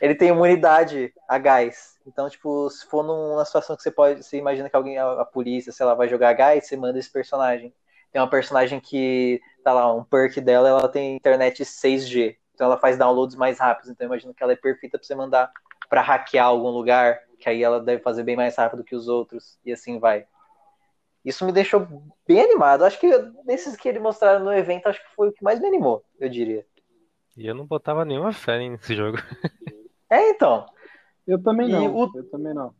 Ele 0.00 0.14
tem 0.14 0.28
imunidade 0.28 1.12
a 1.28 1.38
gás. 1.38 1.98
Então, 2.06 2.28
tipo, 2.28 2.68
se 2.70 2.86
for 2.86 3.04
numa 3.04 3.44
situação 3.44 3.76
que 3.76 3.82
você 3.82 3.90
pode. 3.90 4.22
Você 4.22 4.36
imagina 4.38 4.68
que 4.70 4.76
alguém, 4.76 4.98
a, 4.98 5.20
a 5.20 5.24
polícia, 5.24 5.72
sei 5.72 5.84
lá, 5.84 5.94
vai 5.94 6.08
jogar 6.08 6.32
gás, 6.32 6.66
você 6.66 6.76
manda 6.76 6.98
esse 6.98 7.10
personagem. 7.10 7.74
Tem 8.10 8.20
uma 8.20 8.30
personagem 8.30 8.80
que, 8.80 9.40
tá 9.62 9.72
lá, 9.72 9.92
um 9.94 10.02
perk 10.02 10.40
dela, 10.40 10.68
ela 10.68 10.88
tem 10.88 11.16
internet 11.16 11.62
6G. 11.64 12.36
Então 12.54 12.66
ela 12.66 12.78
faz 12.78 12.98
downloads 12.98 13.36
mais 13.36 13.58
rápidos. 13.58 13.90
Então 13.90 14.04
eu 14.04 14.08
imagino 14.08 14.34
que 14.34 14.42
ela 14.42 14.52
é 14.52 14.56
perfeita 14.56 14.98
pra 14.98 15.06
você 15.06 15.14
mandar 15.14 15.52
pra 15.88 16.02
hackear 16.02 16.46
algum 16.46 16.70
lugar, 16.70 17.20
que 17.38 17.48
aí 17.48 17.62
ela 17.62 17.80
deve 17.80 18.02
fazer 18.02 18.22
bem 18.22 18.36
mais 18.36 18.56
rápido 18.56 18.84
que 18.84 18.94
os 18.94 19.08
outros, 19.08 19.58
e 19.64 19.72
assim 19.72 19.98
vai. 19.98 20.26
Isso 21.24 21.44
me 21.44 21.52
deixou 21.52 21.86
bem 22.26 22.40
animado. 22.40 22.84
Acho 22.84 22.98
que 22.98 23.10
desses 23.44 23.76
que 23.76 23.88
eles 23.88 24.00
mostraram 24.00 24.44
no 24.44 24.52
evento, 24.52 24.86
acho 24.86 25.00
que 25.00 25.14
foi 25.14 25.28
o 25.28 25.32
que 25.32 25.42
mais 25.42 25.60
me 25.60 25.66
animou, 25.66 26.04
eu 26.18 26.28
diria. 26.28 26.64
E 27.36 27.46
eu 27.46 27.54
não 27.54 27.66
botava 27.66 28.04
nenhuma 28.04 28.32
fé 28.32 28.58
nesse 28.58 28.94
jogo. 28.94 29.18
É, 30.10 30.30
então. 30.30 30.66
Eu 31.26 31.42
também 31.42 31.68
E 31.68 31.72
não. 31.72 31.94
o- 31.94 32.10
Eu 32.16 32.28
também 32.30 32.52
não. 32.52 32.74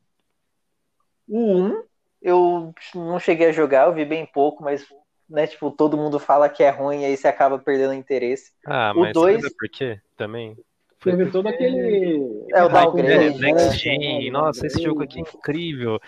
O 1.28 1.38
1, 1.38 1.82
eu 2.20 2.74
não 2.94 3.20
cheguei 3.20 3.48
a 3.48 3.52
jogar, 3.52 3.86
eu 3.86 3.94
vi 3.94 4.04
bem 4.04 4.26
pouco, 4.26 4.64
mas, 4.64 4.84
né, 5.28 5.46
tipo, 5.46 5.70
todo 5.70 5.96
mundo 5.96 6.18
fala 6.18 6.48
que 6.48 6.62
é 6.62 6.70
ruim 6.70 7.02
e 7.02 7.04
aí 7.04 7.16
você 7.16 7.28
acaba 7.28 7.58
perdendo 7.58 7.94
interesse. 7.94 8.52
Ah, 8.66 8.92
O 8.94 9.00
mas 9.00 9.12
dois- 9.12 9.40
por 9.54 9.68
quê? 9.68 10.00
Também. 10.16 10.56
Foi 10.98 11.16
Teve 11.16 11.30
todo 11.30 11.46
aquele. 11.48 12.44
É, 12.52 12.62
o 12.62 12.68
downgrade, 12.68 13.34
do 13.34 13.40
né? 13.40 13.52
Next 13.52 13.68
né, 13.68 13.72
Gen, 13.72 14.30
nossa, 14.30 14.66
esse 14.66 14.82
jogo 14.82 15.02
aqui 15.02 15.18
é 15.18 15.22
incrível. 15.22 15.98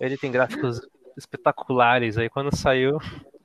Ele 0.00 0.16
tem 0.16 0.32
gráficos 0.32 0.80
espetaculares. 1.16 2.18
Aí 2.18 2.28
quando 2.28 2.56
saiu, 2.56 2.96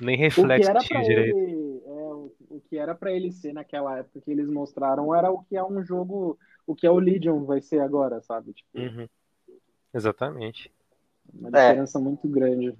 nem 0.00 0.16
O 0.16 0.18
que 0.18 0.22
reflexo 0.22 0.68
era 0.70 0.80
tinha 0.80 1.00
pra 1.00 1.08
direito. 1.08 1.36
ele, 1.38 1.56
o, 2.58 2.60
que 2.68 2.76
era 2.76 2.94
para 2.94 3.12
ele 3.12 3.32
ser 3.32 3.52
naquela 3.52 3.98
época 3.98 4.20
que 4.20 4.30
eles 4.30 4.48
mostraram 4.48 5.14
era 5.14 5.30
o 5.30 5.42
que 5.44 5.56
é 5.56 5.64
um 5.64 5.82
jogo, 5.82 6.38
o 6.66 6.74
que 6.74 6.86
é 6.86 6.90
o 6.90 6.98
Legion 6.98 7.44
vai 7.44 7.60
ser 7.60 7.80
agora, 7.80 8.20
sabe? 8.20 8.52
Tipo, 8.52 8.78
Uhum. 8.78 9.08
Exatamente. 9.94 10.72
uma 11.32 11.48
É. 11.48 11.68
diferença 11.68 11.98
muito 11.98 12.28
grande. 12.28 12.74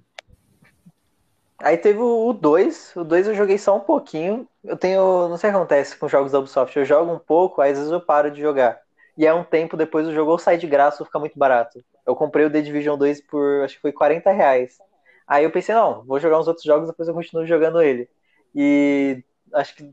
Aí 1.61 1.77
teve 1.77 1.99
o 1.99 2.31
2, 2.31 2.95
o 2.95 3.03
2 3.03 3.27
eu 3.27 3.35
joguei 3.35 3.57
só 3.57 3.75
um 3.75 3.81
pouquinho. 3.81 4.47
Eu 4.63 4.77
tenho, 4.77 5.27
não 5.27 5.35
sei 5.37 5.49
o 5.49 5.53
que 5.53 5.57
acontece 5.57 5.97
com 5.97 6.07
jogos 6.07 6.31
da 6.31 6.39
Ubisoft, 6.39 6.77
eu 6.77 6.85
jogo 6.85 7.11
um 7.11 7.19
pouco, 7.19 7.61
aí 7.61 7.71
às 7.71 7.77
vezes 7.77 7.91
eu 7.91 7.99
paro 7.99 8.31
de 8.31 8.39
jogar. 8.39 8.79
E 9.17 9.25
é 9.25 9.33
um 9.33 9.43
tempo 9.43 9.75
depois 9.75 10.07
o 10.07 10.13
jogo 10.13 10.31
ou 10.31 10.39
sai 10.39 10.57
de 10.57 10.65
graça 10.65 11.01
ou 11.03 11.05
fica 11.05 11.19
muito 11.19 11.37
barato. 11.37 11.83
Eu 12.05 12.15
comprei 12.15 12.45
o 12.45 12.49
The 12.51 12.61
Division 12.61 12.97
2 12.97 13.19
por, 13.21 13.63
acho 13.63 13.75
que 13.75 13.81
foi 13.81 13.91
40 13.91 14.31
reais. 14.31 14.77
Aí 15.27 15.43
eu 15.43 15.51
pensei, 15.51 15.75
não, 15.75 16.03
vou 16.05 16.19
jogar 16.19 16.39
uns 16.39 16.47
outros 16.47 16.65
jogos, 16.65 16.87
depois 16.87 17.09
eu 17.09 17.13
continuo 17.13 17.45
jogando 17.45 17.81
ele. 17.81 18.09
E 18.55 19.21
acho 19.53 19.75
que 19.75 19.91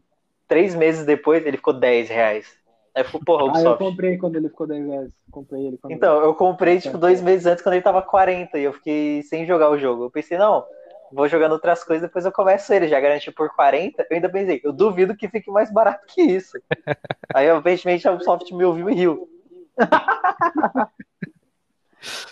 três 0.49 0.75
meses 0.75 1.05
depois 1.05 1.45
ele 1.45 1.57
ficou 1.57 1.73
10 1.73 2.09
reais. 2.09 2.47
Aí 2.95 3.05
ficou, 3.05 3.21
porra, 3.21 3.45
Ah, 3.45 3.47
eu 3.47 3.51
Ubisoft. 3.51 3.79
comprei 3.91 4.19
quando 4.19 4.37
ele 4.37 4.49
ficou 4.49 4.67
10 4.67 4.87
reais. 4.87 5.13
Comprei 5.31 5.67
ele 5.67 5.79
quando 5.79 5.93
Então, 5.95 6.21
eu 6.23 6.35
comprei, 6.35 6.81
tipo, 6.81 6.99
dois 6.99 7.21
meses 7.21 7.47
antes, 7.47 7.63
quando 7.63 7.75
ele 7.75 7.83
tava 7.83 8.03
40, 8.03 8.59
e 8.59 8.65
eu 8.65 8.73
fiquei 8.73 9.23
sem 9.23 9.47
jogar 9.47 9.71
o 9.71 9.79
jogo. 9.79 10.05
Eu 10.05 10.11
pensei, 10.11 10.39
não, 10.39 10.65
vou 11.13 11.29
jogando 11.29 11.53
outras 11.53 11.85
coisas, 11.85 12.09
depois 12.09 12.25
eu 12.25 12.33
começo 12.33 12.73
ele. 12.73 12.89
Já 12.89 12.99
garanti 12.99 13.31
por 13.31 13.55
40, 13.55 14.07
eu 14.09 14.17
ainda 14.17 14.31
pensei, 14.31 14.61
eu 14.65 14.73
duvido 14.73 15.17
que 15.17 15.29
fique 15.29 15.51
mais 15.51 15.71
barato 15.71 16.07
que 16.07 16.23
isso. 16.23 16.59
Aí, 17.35 17.49
aparentemente, 17.51 18.09
a 18.09 18.13
Ubisoft 18.13 18.53
me 18.55 18.65
ouviu 18.65 18.89
e 18.91 18.95
riu. 18.95 19.29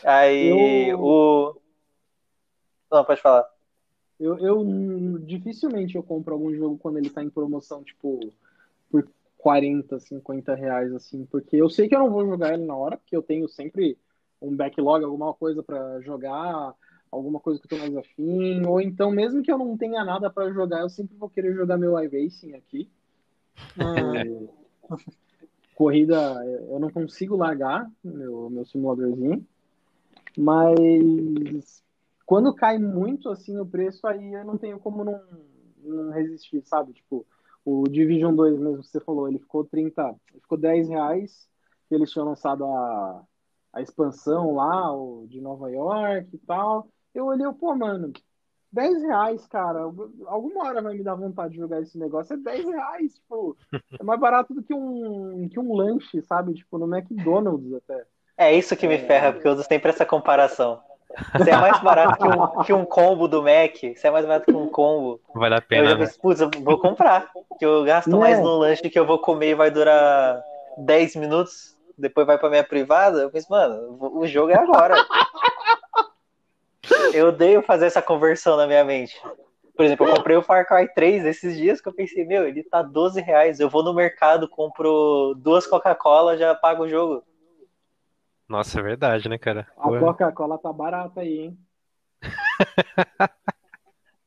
Aí, 0.04 0.88
Eu- 0.92 1.00
o... 1.00 1.60
Não, 2.90 3.04
pode 3.04 3.20
falar. 3.20 3.44
Eu, 4.18 4.38
eu 4.38 5.18
dificilmente 5.20 5.96
eu 5.96 6.02
compro 6.02 6.34
algum 6.34 6.54
jogo 6.54 6.78
quando 6.78 6.98
ele 6.98 7.10
tá 7.10 7.22
em 7.22 7.30
promoção, 7.30 7.82
tipo, 7.82 8.20
por 8.90 9.08
40, 9.38 9.98
50 9.98 10.54
reais, 10.54 10.92
assim, 10.94 11.26
porque 11.26 11.56
eu 11.56 11.68
sei 11.68 11.88
que 11.88 11.94
eu 11.94 11.98
não 11.98 12.10
vou 12.10 12.24
jogar 12.24 12.54
ele 12.54 12.64
na 12.64 12.76
hora, 12.76 12.96
porque 12.96 13.16
eu 13.16 13.22
tenho 13.22 13.48
sempre 13.48 13.98
um 14.40 14.54
backlog, 14.54 15.04
alguma 15.04 15.34
coisa 15.34 15.62
pra 15.62 16.00
jogar, 16.00 16.74
alguma 17.10 17.40
coisa 17.40 17.60
que 17.60 17.66
eu 17.66 17.78
tô 17.78 17.84
mais 17.84 17.96
afim, 17.96 18.64
ou 18.66 18.80
então, 18.80 19.10
mesmo 19.10 19.42
que 19.42 19.50
eu 19.50 19.58
não 19.58 19.76
tenha 19.76 20.04
nada 20.04 20.30
pra 20.30 20.50
jogar, 20.50 20.80
eu 20.80 20.88
sempre 20.88 21.16
vou 21.16 21.28
querer 21.28 21.54
jogar 21.54 21.76
meu 21.76 21.98
iRacing 21.98 22.54
aqui. 22.54 22.88
Corrida, 25.74 26.16
eu 26.70 26.78
não 26.78 26.88
consigo 26.88 27.36
largar 27.36 27.90
meu, 28.02 28.48
meu 28.48 28.64
simuladorzinho, 28.64 29.44
mas 30.38 31.83
quando 32.26 32.54
cai 32.54 32.78
muito 32.78 33.28
assim 33.28 33.58
o 33.58 33.66
preço, 33.66 34.06
aí 34.06 34.34
eu 34.34 34.44
não 34.44 34.56
tenho 34.56 34.78
como 34.78 35.04
não, 35.04 35.20
não 35.78 36.10
resistir, 36.10 36.62
sabe? 36.64 36.92
Tipo, 36.92 37.26
o 37.64 37.84
Division 37.88 38.34
2 38.34 38.58
mesmo 38.58 38.82
que 38.82 38.88
você 38.88 39.00
falou, 39.00 39.28
ele 39.28 39.38
ficou 39.38 39.64
30, 39.64 40.14
ele 40.32 40.40
ficou 40.40 40.58
10 40.58 40.88
reais, 40.88 41.48
que 41.88 41.94
eles 41.94 42.10
tinham 42.10 42.26
lançado 42.26 42.64
a, 42.64 43.22
a 43.72 43.82
expansão 43.82 44.54
lá, 44.54 44.92
o 44.94 45.26
de 45.28 45.40
Nova 45.40 45.70
York 45.70 46.28
e 46.32 46.38
tal. 46.38 46.88
Eu 47.14 47.26
olhei, 47.26 47.46
pô, 47.52 47.74
mano, 47.74 48.12
10 48.72 49.02
reais, 49.02 49.46
cara. 49.46 49.80
Alguma 50.26 50.66
hora 50.66 50.82
vai 50.82 50.94
me 50.94 51.04
dar 51.04 51.14
vontade 51.14 51.52
de 51.52 51.60
jogar 51.60 51.80
esse 51.80 51.96
negócio. 51.96 52.34
É 52.34 52.36
10 52.36 52.66
reais, 52.66 53.14
tipo. 53.14 53.56
É 54.00 54.02
mais 54.02 54.18
barato 54.18 54.52
do 54.52 54.62
que 54.62 54.74
um, 54.74 55.48
que 55.48 55.60
um 55.60 55.72
lanche, 55.72 56.20
sabe? 56.22 56.52
Tipo, 56.52 56.78
no 56.78 56.92
McDonald's 56.92 57.72
até. 57.74 58.04
É 58.36 58.52
isso 58.52 58.76
que 58.76 58.88
me 58.88 58.98
ferra, 58.98 59.32
porque 59.32 59.46
eu 59.46 59.52
uso 59.52 59.62
sempre 59.62 59.90
essa 59.90 60.04
comparação. 60.04 60.82
Você 61.38 61.50
é 61.50 61.56
mais 61.56 61.80
barato 61.80 62.18
que 62.18 62.26
um, 62.26 62.62
que 62.64 62.72
um 62.72 62.84
combo 62.84 63.28
do 63.28 63.42
Mac. 63.42 63.76
Você 63.94 64.06
é 64.06 64.10
mais 64.10 64.26
barato 64.26 64.46
que 64.46 64.56
um 64.56 64.68
combo. 64.68 65.20
Vale 65.34 65.54
a 65.54 65.60
pena. 65.60 65.84
Eu 65.84 65.90
já 65.90 65.96
pensei, 65.96 66.20
putz, 66.20 66.40
eu 66.40 66.50
vou 66.62 66.78
comprar. 66.78 67.30
Que 67.58 67.64
eu 67.64 67.84
gasto 67.84 68.10
Não. 68.10 68.20
mais 68.20 68.38
no 68.38 68.56
lanche 68.56 68.88
que 68.88 68.98
eu 68.98 69.06
vou 69.06 69.18
comer 69.18 69.50
e 69.50 69.54
vai 69.54 69.70
durar 69.70 70.42
10 70.78 71.16
minutos. 71.16 71.76
Depois 71.96 72.26
vai 72.26 72.38
pra 72.38 72.50
minha 72.50 72.64
privada. 72.64 73.20
Eu 73.22 73.30
penso, 73.30 73.46
mano, 73.50 73.98
o 74.00 74.26
jogo 74.26 74.50
é 74.50 74.58
agora. 74.58 74.96
eu 77.12 77.28
odeio 77.28 77.62
fazer 77.62 77.86
essa 77.86 78.02
conversão 78.02 78.56
na 78.56 78.66
minha 78.66 78.84
mente. 78.84 79.20
Por 79.76 79.84
exemplo, 79.84 80.06
eu 80.06 80.14
comprei 80.14 80.36
o 80.36 80.42
Far 80.42 80.66
Cry 80.66 80.88
3 80.94 81.24
esses 81.24 81.56
dias 81.56 81.80
que 81.80 81.88
eu 81.88 81.92
pensei, 81.92 82.24
meu, 82.24 82.46
ele 82.46 82.62
tá 82.62 82.80
12 82.80 83.20
reais. 83.20 83.58
Eu 83.58 83.68
vou 83.68 83.82
no 83.82 83.92
mercado, 83.92 84.48
compro 84.48 85.34
duas 85.36 85.66
Coca-Cola, 85.66 86.36
já 86.36 86.54
pago 86.54 86.84
o 86.84 86.88
jogo. 86.88 87.24
Nossa, 88.54 88.78
é 88.78 88.82
verdade, 88.84 89.28
né, 89.28 89.36
cara? 89.36 89.66
A 89.76 89.88
Coca-Cola 89.98 90.56
tá 90.56 90.72
barata 90.72 91.22
aí, 91.22 91.40
hein? 91.40 91.58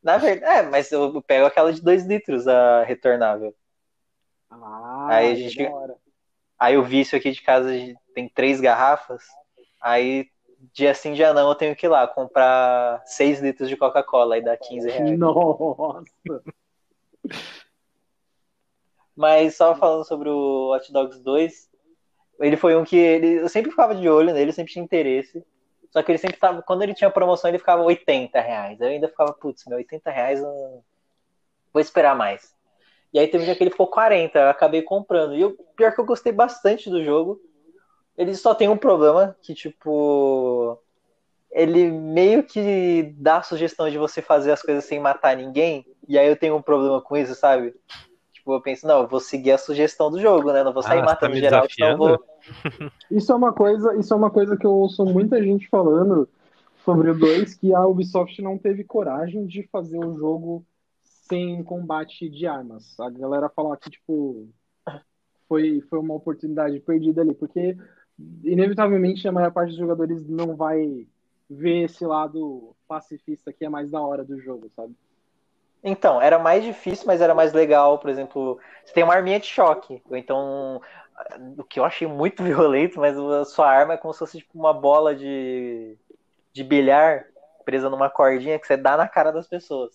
Na 0.03 0.17
verdade, 0.17 0.67
é, 0.67 0.69
mas 0.69 0.91
eu 0.91 1.21
pego 1.21 1.45
aquela 1.45 1.71
de 1.71 1.81
2 1.81 2.05
litros, 2.05 2.45
a 2.45 2.83
retornável. 2.83 3.55
Ah, 4.51 5.07
aí 5.11 5.31
a 5.31 5.35
gente. 5.35 5.57
Aí 6.59 6.77
o 6.77 6.83
vício 6.83 7.17
aqui 7.17 7.31
de 7.31 7.41
casa 7.41 7.69
tem 8.13 8.27
três 8.27 8.59
garrafas. 8.59 9.23
Aí 9.81 10.29
dia 10.73 10.93
sim, 10.93 11.13
dia 11.13 11.33
não, 11.33 11.47
eu 11.47 11.55
tenho 11.55 11.73
que 11.73 11.85
ir 11.85 11.89
lá 11.89 12.05
comprar 12.05 13.01
6 13.05 13.39
litros 13.39 13.69
de 13.69 13.77
Coca-Cola 13.77 14.37
e 14.37 14.43
dá 14.43 14.57
15 14.57 14.89
reais. 14.89 15.17
Nossa! 15.17 16.03
Mas 19.15 19.55
só 19.55 19.73
falando 19.73 20.05
sobre 20.05 20.27
o 20.27 20.75
Hot 20.75 20.91
Dogs 20.91 21.17
2, 21.23 21.69
ele 22.39 22.57
foi 22.57 22.75
um 22.75 22.83
que 22.83 22.97
ele, 22.97 23.39
eu 23.39 23.49
sempre 23.49 23.71
ficava 23.71 23.95
de 23.95 24.07
olho 24.07 24.33
nele, 24.33 24.51
sempre 24.51 24.73
tinha 24.73 24.83
interesse. 24.83 25.43
Só 25.91 26.03
que 26.03 26.11
ele 26.11 26.17
sempre 26.17 26.37
tava, 26.37 26.61
quando 26.61 26.83
ele 26.83 26.93
tinha 26.93 27.09
promoção, 27.09 27.49
ele 27.49 27.57
ficava 27.57 27.81
80 27.81 28.39
reais. 28.39 28.79
Eu 28.79 28.87
ainda 28.87 29.07
ficava, 29.07 29.33
putz, 29.33 29.65
meu, 29.65 29.77
80 29.77 30.11
reais, 30.11 30.39
eu 30.39 30.83
vou 31.73 31.81
esperar 31.81 32.15
mais. 32.15 32.55
E 33.13 33.19
aí 33.19 33.27
teve 33.27 33.43
um 33.43 33.45
dia 33.45 33.55
que 33.55 33.63
ele 33.63 33.71
ficou 33.71 33.87
40, 33.87 34.37
eu 34.37 34.49
acabei 34.49 34.81
comprando. 34.81 35.35
E 35.35 35.43
o 35.43 35.51
pior 35.75 35.93
que 35.93 35.99
eu 35.99 36.05
gostei 36.05 36.31
bastante 36.31 36.89
do 36.89 37.03
jogo. 37.03 37.41
Ele 38.17 38.35
só 38.35 38.53
tem 38.53 38.67
um 38.67 38.77
problema, 38.77 39.35
que 39.41 39.53
tipo. 39.53 40.79
Ele 41.49 41.89
meio 41.89 42.43
que 42.43 43.15
dá 43.17 43.37
a 43.37 43.43
sugestão 43.43 43.89
de 43.89 43.97
você 43.97 44.21
fazer 44.21 44.51
as 44.51 44.61
coisas 44.61 44.85
sem 44.85 44.99
matar 44.99 45.37
ninguém. 45.37 45.85
E 46.07 46.17
aí 46.17 46.27
eu 46.27 46.35
tenho 46.35 46.55
um 46.55 46.61
problema 46.61 47.01
com 47.01 47.15
isso, 47.15 47.33
sabe? 47.33 47.73
Tipo, 48.47 48.53
eu 48.53 48.61
penso, 48.61 48.87
não, 48.87 49.01
eu 49.01 49.07
vou 49.09 49.19
seguir 49.19 49.51
a 49.51 49.57
sugestão 49.57 50.09
do 50.09 50.21
jogo, 50.21 50.53
né? 50.53 50.63
Não 50.63 50.71
vou 50.71 50.81
sair 50.81 50.99
ah, 50.99 51.05
matando 51.05 51.33
tá 51.33 51.39
geral, 51.39 51.69
senão 51.69 51.97
vou. 51.97 52.23
Isso 53.11 53.29
é 53.29 53.35
uma 53.35 53.51
coisa, 53.51 53.93
isso 53.97 54.13
é 54.13 54.17
uma 54.17 54.31
coisa 54.31 54.55
que 54.55 54.65
eu 54.65 54.71
ouço 54.71 55.03
muita 55.03 55.43
gente 55.43 55.67
falando 55.67 56.29
sobre 56.85 57.09
o 57.09 57.19
2, 57.19 57.55
que 57.55 57.73
a 57.73 57.85
Ubisoft 57.85 58.41
não 58.41 58.57
teve 58.57 58.85
coragem 58.85 59.45
de 59.45 59.67
fazer 59.67 59.99
o 59.99 60.17
jogo 60.17 60.65
sem 61.03 61.61
combate 61.61 62.29
de 62.29 62.47
armas. 62.47 62.97
A 63.01 63.09
galera 63.09 63.49
fala 63.49 63.75
que, 63.75 63.89
tipo, 63.89 64.47
foi, 65.49 65.81
foi 65.89 65.99
uma 65.99 66.13
oportunidade 66.13 66.79
perdida 66.79 67.21
ali, 67.21 67.33
porque 67.33 67.75
inevitavelmente 68.45 69.27
a 69.27 69.31
maior 69.31 69.51
parte 69.51 69.71
dos 69.71 69.79
jogadores 69.79 70.25
não 70.25 70.55
vai 70.55 71.05
ver 71.49 71.83
esse 71.83 72.05
lado 72.05 72.73
pacifista 72.87 73.51
que 73.51 73.65
é 73.65 73.69
mais 73.69 73.91
da 73.91 73.99
hora 73.99 74.23
do 74.23 74.39
jogo, 74.39 74.71
sabe? 74.73 74.95
Então, 75.83 76.21
era 76.21 76.39
mais 76.39 76.63
difícil, 76.63 77.05
mas 77.07 77.21
era 77.21 77.33
mais 77.33 77.53
legal. 77.53 77.99
Por 77.99 78.09
exemplo, 78.09 78.59
você 78.83 78.93
tem 78.93 79.03
uma 79.03 79.13
arminha 79.13 79.39
de 79.39 79.45
choque. 79.45 80.01
Ou 80.09 80.17
então, 80.17 80.81
o 81.57 81.63
que 81.63 81.79
eu 81.79 81.85
achei 81.85 82.07
muito 82.07 82.43
violento, 82.43 82.99
mas 82.99 83.17
a 83.17 83.45
sua 83.45 83.69
arma 83.69 83.93
é 83.93 83.97
como 83.97 84.13
se 84.13 84.19
fosse 84.19 84.39
tipo, 84.39 84.57
uma 84.57 84.73
bola 84.73 85.15
de, 85.15 85.97
de 86.53 86.63
bilhar 86.63 87.25
presa 87.65 87.89
numa 87.89 88.09
cordinha 88.09 88.59
que 88.59 88.65
você 88.65 88.77
dá 88.77 88.95
na 88.95 89.07
cara 89.07 89.31
das 89.31 89.47
pessoas. 89.47 89.93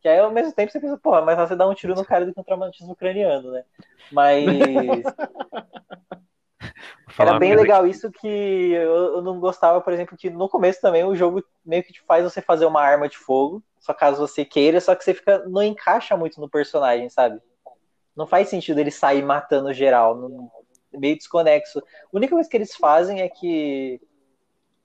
Que 0.00 0.08
aí 0.08 0.18
ao 0.18 0.30
mesmo 0.30 0.52
tempo 0.52 0.72
você 0.72 0.80
pensa, 0.80 0.96
porra, 0.96 1.20
mas 1.20 1.36
você 1.36 1.54
dá 1.54 1.68
um 1.68 1.74
tiro 1.74 1.94
no 1.94 2.04
cara 2.04 2.24
do 2.24 2.32
que 2.32 2.42
traumatismo 2.42 2.92
ucraniano, 2.92 3.50
né? 3.52 3.64
Mas. 4.10 5.04
Era 7.18 7.38
bem 7.38 7.54
legal 7.54 7.86
isso 7.86 8.10
que 8.10 8.26
eu, 8.72 9.16
eu, 9.16 9.22
não 9.22 9.38
gostava, 9.38 9.80
por 9.80 9.92
exemplo, 9.92 10.16
que 10.16 10.30
no 10.30 10.48
começo 10.48 10.80
também 10.80 11.04
o 11.04 11.16
jogo 11.16 11.44
meio 11.64 11.82
que 11.82 11.92
te 11.92 12.00
faz 12.02 12.24
você 12.24 12.40
fazer 12.40 12.66
uma 12.66 12.80
arma 12.80 13.08
de 13.08 13.18
fogo, 13.18 13.62
só 13.78 13.92
caso 13.92 14.26
você 14.26 14.44
queira, 14.44 14.80
só 14.80 14.94
que 14.94 15.04
você 15.04 15.14
fica 15.14 15.44
não 15.48 15.62
encaixa 15.62 16.16
muito 16.16 16.40
no 16.40 16.48
personagem, 16.48 17.08
sabe? 17.08 17.40
Não 18.16 18.26
faz 18.26 18.48
sentido 18.48 18.78
ele 18.78 18.90
sair 18.90 19.22
matando 19.22 19.72
geral, 19.72 20.16
não, 20.16 20.50
meio 20.92 21.16
desconexo. 21.16 21.78
A 21.78 21.82
única 22.12 22.34
coisa 22.34 22.48
que 22.48 22.56
eles 22.56 22.74
fazem 22.74 23.20
é 23.20 23.28
que 23.28 24.00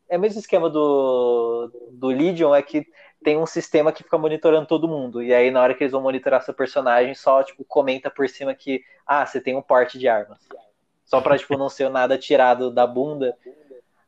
é 0.09 0.17
o 0.17 0.19
mesmo 0.19 0.39
esquema 0.39 0.69
do, 0.69 1.71
do 1.91 2.07
Legion, 2.07 2.53
é 2.53 2.61
que 2.61 2.85
tem 3.23 3.37
um 3.37 3.45
sistema 3.45 3.91
que 3.91 4.03
fica 4.03 4.17
monitorando 4.17 4.67
todo 4.67 4.87
mundo. 4.87 5.21
E 5.21 5.33
aí, 5.33 5.49
na 5.49 5.61
hora 5.61 5.73
que 5.73 5.83
eles 5.83 5.91
vão 5.91 6.01
monitorar 6.01 6.43
seu 6.43 6.53
personagem, 6.53 7.15
só, 7.15 7.41
tipo, 7.43 7.65
comenta 7.65 8.09
por 8.11 8.29
cima 8.29 8.53
que, 8.53 8.83
ah, 9.05 9.25
você 9.25 9.41
tem 9.41 9.55
um 9.55 9.61
porte 9.61 9.97
de 9.97 10.07
armas. 10.07 10.39
Só 11.05 11.21
pra, 11.21 11.37
tipo, 11.37 11.57
não 11.57 11.69
ser 11.69 11.89
nada 11.89 12.17
tirado 12.17 12.71
da 12.71 12.85
bunda. 12.85 13.37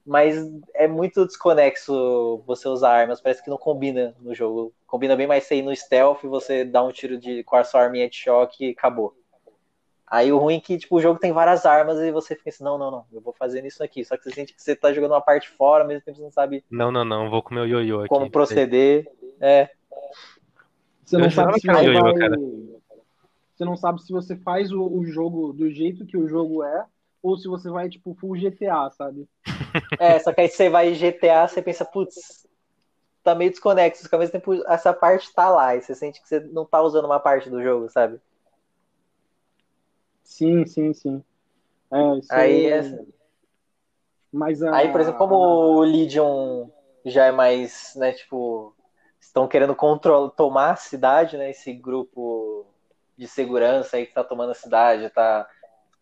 Mas 0.06 0.38
é 0.74 0.88
muito 0.88 1.26
desconexo 1.26 2.42
você 2.48 2.68
usar 2.68 2.92
armas, 2.92 3.20
parece 3.20 3.44
que 3.44 3.50
não 3.50 3.58
combina 3.58 4.16
no 4.20 4.34
jogo. 4.34 4.74
Combina 4.86 5.16
bem 5.16 5.28
mais 5.28 5.44
você 5.44 5.58
ir 5.58 5.62
no 5.62 5.76
stealth, 5.76 6.24
você 6.24 6.64
dá 6.64 6.82
um 6.82 6.92
tiro 6.92 7.18
de, 7.18 7.44
com 7.44 7.58
a 7.58 7.64
sua 7.64 7.82
arminha 7.82 8.10
de 8.10 8.16
choque 8.16 8.68
e 8.68 8.72
acabou. 8.72 9.14
Aí 10.10 10.32
o 10.32 10.38
ruim 10.38 10.56
é 10.56 10.60
que, 10.62 10.78
tipo, 10.78 10.96
o 10.96 11.02
jogo 11.02 11.20
tem 11.20 11.34
várias 11.34 11.66
armas 11.66 12.00
e 12.00 12.10
você 12.14 12.34
fica 12.34 12.50
assim, 12.50 12.64
não, 12.64 12.78
não, 12.78 12.90
não, 12.90 13.06
eu 13.12 13.20
vou 13.20 13.34
fazer 13.34 13.66
isso 13.66 13.84
aqui. 13.84 14.06
Só 14.06 14.16
que 14.16 14.24
você 14.24 14.32
sente 14.32 14.54
que 14.54 14.64
você 14.64 14.74
tá 14.74 14.94
jogando 14.94 15.12
uma 15.12 15.22
parte 15.22 15.50
fora, 15.50 15.84
ao 15.84 15.88
mesmo 15.88 16.02
tempo 16.06 16.18
você 16.18 16.24
não 16.24 16.32
sabe. 16.32 16.64
Não, 16.72 16.90
não, 16.90 17.04
não, 17.04 17.30
vou 17.30 17.44
com 17.44 17.54
meu 17.54 17.68
ioiô 17.68 18.00
aqui. 18.00 18.08
Como 18.08 18.32
proceder. 18.32 19.06
É. 19.42 19.70
Você 21.04 21.18
não 21.18 21.30
sabe 21.30 21.60
se 21.60 21.68
vai... 21.68 21.86
Você 23.58 23.66
não 23.66 23.76
sabe 23.76 24.04
se 24.04 24.14
você 24.14 24.36
faz 24.36 24.72
o, 24.72 24.86
o, 24.86 25.04
jogo 25.04 25.52
do 25.52 25.68
jeito 25.72 26.06
que 26.06 26.16
o 26.16 26.28
jogo 26.28 26.64
é, 26.64 26.86
ou 27.24 27.36
se 27.36 27.48
você 27.48 27.72
vai, 27.72 27.90
tipo, 27.90 28.14
full 28.14 28.38
GTA, 28.38 28.92
sabe? 28.92 29.28
É, 30.00 30.18
só 30.20 30.34
que 30.34 30.42
aí 30.42 30.50
você 30.50 30.70
vai 30.70 30.94
GTA, 30.94 31.48
você 31.48 31.62
pensa, 31.62 31.86
putz, 31.86 32.48
tá 33.24 33.36
meio 33.36 33.52
desconexo, 33.52 34.08
ao 34.12 34.20
mesmo 34.20 34.32
tempo 34.32 34.54
essa 34.68 34.94
parte 34.94 35.34
tá 35.34 35.50
lá, 35.50 35.76
e 35.76 35.82
você 35.82 35.94
sente 35.96 36.22
que 36.22 36.28
você 36.28 36.40
não 36.40 36.66
tá 36.66 36.82
usando 36.82 37.06
uma 37.06 37.20
parte 37.20 37.50
do 37.50 37.62
jogo, 37.62 37.90
sabe? 37.90 38.20
Sim, 40.24 40.66
sim, 40.66 40.94
sim. 40.94 41.24
É, 41.92 42.18
isso 42.18 42.34
aí, 42.34 42.66
é... 42.68 43.06
Mas 44.32 44.62
a... 44.62 44.76
Aí, 44.76 44.92
por 44.92 45.02
exemplo, 45.02 45.18
como 45.18 45.36
o 45.36 45.82
Legion 45.82 46.70
já 47.06 47.26
é 47.26 47.32
mais, 47.32 47.94
né, 47.96 48.14
tipo, 48.14 48.76
estão 49.20 49.48
querendo 49.48 49.76
controlar, 49.76 50.30
tomar 50.32 50.72
a 50.72 50.76
cidade, 50.76 51.38
né, 51.38 51.52
esse 51.52 51.74
grupo 51.74 52.67
de 53.18 53.28
segurança 53.28 53.98
aí 53.98 54.06
que 54.06 54.14
tá 54.14 54.24
tomando 54.24 54.52
a 54.52 54.56
cidade, 54.56 55.10
tá 55.10 55.48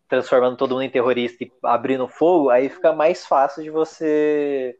transformando 0.08 0.56
todo 0.56 0.72
mundo 0.72 0.82
em 0.82 0.90
terrorista 0.90 1.44
e 1.44 1.52
abrindo 1.64 2.06
fogo, 2.06 2.50
aí 2.50 2.68
fica 2.68 2.92
mais 2.92 3.26
fácil 3.26 3.62
de 3.62 3.70
você 3.70 4.78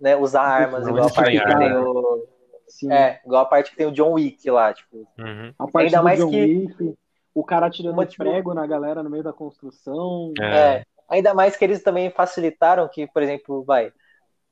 né, 0.00 0.16
usar 0.16 0.42
armas, 0.42 0.86
igual 0.86 1.06
a 1.06 1.12
parte 1.12 1.38
que 1.38 1.56
tem 1.58 1.76
o. 1.76 2.26
Sim. 2.68 2.92
É, 2.92 3.20
igual 3.24 3.42
a 3.42 3.46
parte 3.46 3.70
que 3.70 3.76
tem 3.76 3.86
o 3.86 3.92
John 3.92 4.12
Wick 4.12 4.50
lá, 4.50 4.72
tipo. 4.72 5.06
Uhum. 5.18 5.52
A 5.58 5.66
parte 5.66 5.86
ainda 5.86 6.02
mais 6.02 6.18
John 6.18 6.30
que. 6.30 6.40
Wick 6.40 6.94
o 7.34 7.44
cara 7.44 7.70
tirando 7.70 7.94
Uma, 7.94 8.06
tipo... 8.06 8.24
prego 8.24 8.52
na 8.52 8.66
galera 8.66 9.02
no 9.02 9.10
meio 9.10 9.22
da 9.22 9.32
construção. 9.32 10.32
É. 10.40 10.44
é. 10.44 10.84
Ainda 11.08 11.34
mais 11.34 11.56
que 11.56 11.64
eles 11.64 11.82
também 11.82 12.10
facilitaram 12.10 12.88
que, 12.88 13.06
por 13.06 13.22
exemplo, 13.22 13.62
vai. 13.64 13.92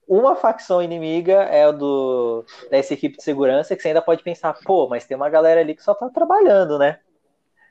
Uma 0.06 0.34
facção 0.34 0.82
inimiga 0.82 1.42
é 1.44 1.68
o 1.68 1.72
do 1.72 2.44
dessa 2.70 2.94
equipe 2.94 3.16
de 3.16 3.22
segurança 3.22 3.76
que 3.76 3.82
você 3.82 3.88
ainda 3.88 4.02
pode 4.02 4.22
pensar, 4.22 4.54
pô, 4.64 4.88
mas 4.88 5.06
tem 5.06 5.16
uma 5.16 5.30
galera 5.30 5.60
ali 5.60 5.74
que 5.74 5.82
só 5.82 5.94
tá 5.94 6.08
trabalhando, 6.08 6.78
né? 6.78 6.98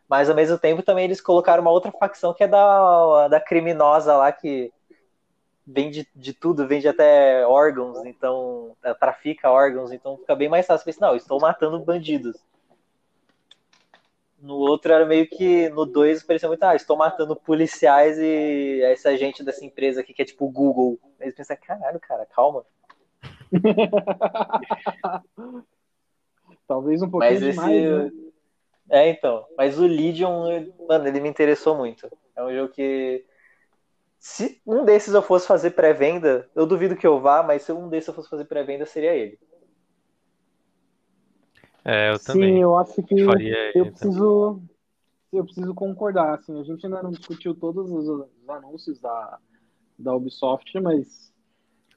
Mas 0.10 0.28
ao 0.28 0.36
mesmo 0.36 0.58
tempo 0.58 0.82
também 0.82 1.06
eles 1.06 1.22
colocaram 1.22 1.62
uma 1.62 1.70
outra 1.70 1.92
facção 1.92 2.34
que 2.34 2.44
é 2.44 2.48
da, 2.48 3.28
da 3.28 3.40
criminosa 3.40 4.18
lá 4.18 4.32
que 4.32 4.74
vende 5.66 6.08
de 6.16 6.34
tudo, 6.34 6.68
vende 6.68 6.88
até 6.88 7.46
órgãos, 7.46 8.04
então 8.04 8.76
trafica 9.00 9.52
órgãos, 9.52 9.92
então 9.92 10.18
fica 10.18 10.36
bem 10.36 10.50
mais 10.50 10.66
fácil. 10.66 10.84
Pensar, 10.84 11.08
não, 11.08 11.16
estou 11.16 11.40
matando 11.40 11.80
bandidos. 11.80 12.44
No 14.42 14.56
outro 14.56 14.92
era 14.92 15.06
meio 15.06 15.30
que. 15.30 15.70
No 15.70 15.86
2 15.86 16.24
parecia 16.24 16.50
muito, 16.50 16.64
ah, 16.64 16.76
estou 16.76 16.98
matando 16.98 17.36
policiais 17.36 18.18
e 18.18 18.82
essa 18.84 19.16
gente 19.16 19.44
dessa 19.44 19.64
empresa 19.64 20.02
aqui 20.02 20.14
que 20.14 20.24
é 20.24 20.26
tipo 20.26 20.46
o 20.46 20.52
Google. 20.52 20.98
Eles 21.20 21.36
pensam, 21.36 21.56
caralho, 21.62 22.00
cara, 22.00 22.26
calma. 22.26 22.66
Talvez 26.68 27.02
um 27.02 27.10
pouquinho 27.10 27.34
mas 27.34 27.44
esse... 27.44 27.52
demais, 27.52 28.14
né? 28.14 28.29
É, 28.90 29.10
então. 29.10 29.46
Mas 29.58 29.78
o 29.78 29.86
Legion, 29.86 30.48
mano, 30.88 31.08
ele 31.08 31.20
me 31.20 31.30
interessou 31.30 31.78
muito. 31.78 32.10
É 32.36 32.44
um 32.44 32.54
jogo 32.54 32.74
que. 32.74 33.26
Se 34.18 34.62
um 34.66 34.84
desses 34.84 35.14
eu 35.14 35.22
fosse 35.22 35.48
fazer 35.48 35.72
pré-venda, 35.72 36.50
eu 36.54 36.66
duvido 36.66 36.96
que 36.96 37.08
eu 37.08 37.22
vá, 37.22 37.42
mas 37.42 37.62
se 37.62 37.72
um 37.72 37.88
desses 37.88 38.10
eu 38.10 38.14
fosse 38.14 38.30
fazer 38.30 38.46
pré-venda, 38.46 38.86
seria 38.86 39.16
ele. 39.16 39.40
É, 41.86 42.12
eu 42.12 42.20
também. 42.20 42.56
Sim, 42.56 42.62
eu 42.62 42.78
acho 42.78 43.02
que 43.04 43.26
faria 43.26 43.72
eu 43.74 43.86
preciso, 43.86 44.62
eu 45.32 45.44
preciso 45.46 45.74
concordar. 45.74 46.36
Assim, 46.36 46.60
a 46.60 46.64
gente 46.64 46.86
ainda 46.86 47.02
não 47.02 47.12
discutiu 47.12 47.56
todos 47.56 47.90
os, 47.90 48.10
os 48.10 48.50
anúncios 48.50 49.00
da, 49.00 49.40
da 49.98 50.14
Ubisoft, 50.14 50.78
mas 50.82 51.32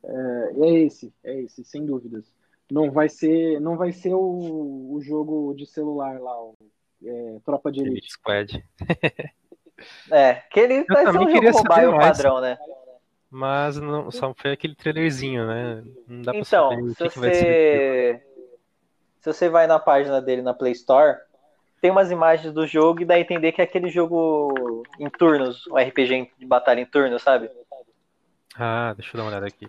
é, 0.04 0.52
é 0.60 0.70
esse, 0.84 1.12
é 1.24 1.40
esse, 1.40 1.64
sem 1.64 1.84
dúvidas. 1.84 2.32
Não 2.70 2.90
vai 2.90 3.08
ser, 3.08 3.60
não 3.60 3.76
vai 3.76 3.92
ser 3.92 4.14
o, 4.14 4.92
o 4.92 5.00
jogo 5.00 5.54
de 5.54 5.66
celular 5.66 6.20
lá, 6.20 6.40
o 6.40 6.54
é, 7.04 7.38
Tropa 7.44 7.70
de 7.72 7.80
Elite. 7.80 7.94
Elite 7.98 8.12
Squad. 8.12 8.64
É, 10.12 10.34
que 10.34 10.60
ele 10.60 10.84
vai 10.84 11.04
ser 11.10 11.18
um 11.18 11.28
jogo 11.28 11.50
mobile 11.50 11.86
mais. 11.92 12.16
padrão, 12.16 12.40
né? 12.40 12.56
Mas 13.28 13.76
não, 13.78 14.10
só 14.12 14.32
foi 14.34 14.52
aquele 14.52 14.76
trailerzinho, 14.76 15.46
né? 15.46 15.82
Não 16.06 16.22
dá 16.22 16.32
pra 16.32 16.40
Então, 16.40 16.68
saber 16.68 16.82
o 16.82 16.94
se 16.94 16.94
que, 16.94 17.08
que 17.08 17.10
ser. 17.10 17.20
você 17.20 18.22
se 19.20 19.32
você 19.32 19.48
vai 19.48 19.66
na 19.66 19.78
página 19.78 20.20
dele 20.20 20.42
na 20.42 20.52
Play 20.54 20.72
Store, 20.72 21.18
tem 21.80 21.90
umas 21.90 22.10
imagens 22.10 22.52
do 22.52 22.66
jogo 22.66 23.02
e 23.02 23.04
dá 23.04 23.14
a 23.14 23.20
entender 23.20 23.52
que 23.52 23.60
é 23.60 23.64
aquele 23.64 23.88
jogo 23.88 24.82
em 25.00 25.08
turnos, 25.10 25.66
um 25.68 25.76
RPG 25.78 26.30
de 26.38 26.46
batalha 26.46 26.80
em 26.80 26.86
turnos, 26.86 27.22
sabe? 27.22 27.50
Ah, 28.56 28.92
deixa 28.94 29.16
eu 29.16 29.18
dar 29.18 29.24
uma 29.24 29.30
olhada 29.30 29.46
aqui. 29.46 29.66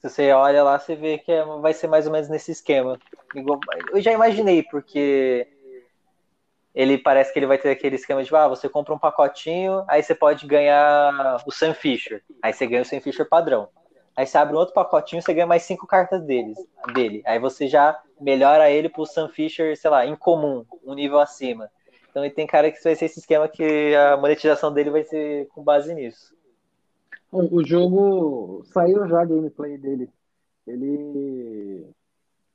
Se 0.00 0.08
você 0.10 0.32
olha 0.32 0.62
lá, 0.64 0.78
você 0.78 0.96
vê 0.96 1.18
que 1.18 1.30
é- 1.30 1.44
vai 1.44 1.72
ser 1.72 1.86
mais 1.86 2.06
ou 2.06 2.12
menos 2.12 2.28
nesse 2.28 2.50
esquema. 2.50 2.98
Eu 3.92 4.00
já 4.00 4.12
imaginei, 4.12 4.62
porque 4.64 5.46
ele 6.74 6.96
parece 6.96 7.32
que 7.32 7.38
ele 7.38 7.46
vai 7.46 7.58
ter 7.58 7.70
aquele 7.70 7.96
esquema 7.96 8.22
de, 8.24 8.34
ah, 8.34 8.48
você 8.48 8.68
compra 8.68 8.94
um 8.94 8.98
pacotinho, 8.98 9.84
aí 9.88 10.02
você 10.02 10.14
pode 10.14 10.46
ganhar 10.46 11.42
o 11.46 11.50
Sam 11.50 11.74
Fisher. 11.74 12.22
Aí 12.42 12.52
você 12.52 12.66
ganha 12.66 12.82
o 12.82 12.84
Sam 12.84 13.00
Fisher 13.00 13.28
padrão. 13.28 13.68
Aí 14.16 14.26
você 14.26 14.36
abre 14.36 14.54
um 14.54 14.58
outro 14.58 14.74
pacotinho, 14.74 15.22
você 15.22 15.32
ganha 15.32 15.46
mais 15.46 15.62
cinco 15.62 15.86
cartas 15.86 16.22
deles, 16.22 16.58
dele. 16.94 17.22
Aí 17.24 17.38
você 17.38 17.66
já 17.66 17.98
melhora 18.20 18.70
ele 18.70 18.88
pro 18.88 19.06
Sam 19.06 19.28
Fisher, 19.28 19.76
sei 19.76 19.90
lá, 19.90 20.06
em 20.06 20.16
comum, 20.16 20.64
um 20.84 20.94
nível 20.94 21.18
acima. 21.18 21.70
Então 22.10 22.24
ele 22.24 22.34
tem 22.34 22.46
cara 22.46 22.70
que 22.70 22.82
vai 22.82 22.94
ser 22.94 23.06
esse 23.06 23.20
esquema 23.20 23.48
que 23.48 23.94
a 23.94 24.16
monetização 24.16 24.72
dele 24.72 24.90
vai 24.90 25.02
ser 25.02 25.48
com 25.48 25.62
base 25.62 25.94
nisso. 25.94 26.34
Bom, 27.30 27.48
o 27.50 27.64
jogo 27.64 28.62
saiu 28.66 29.08
já 29.08 29.22
a 29.22 29.24
gameplay 29.24 29.78
dele. 29.78 30.10
Ele. 30.66 31.86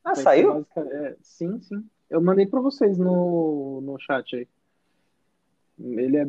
Ah, 0.03 0.13
vai 0.13 0.23
saiu? 0.23 0.65
é, 0.77 1.15
sim, 1.21 1.59
sim. 1.61 1.83
Eu 2.09 2.21
mandei 2.21 2.45
pra 2.45 2.61
vocês 2.61 2.97
no, 2.97 3.81
no 3.81 3.99
chat 3.99 4.35
aí. 4.35 4.47
Ele 5.79 6.17
é 6.17 6.27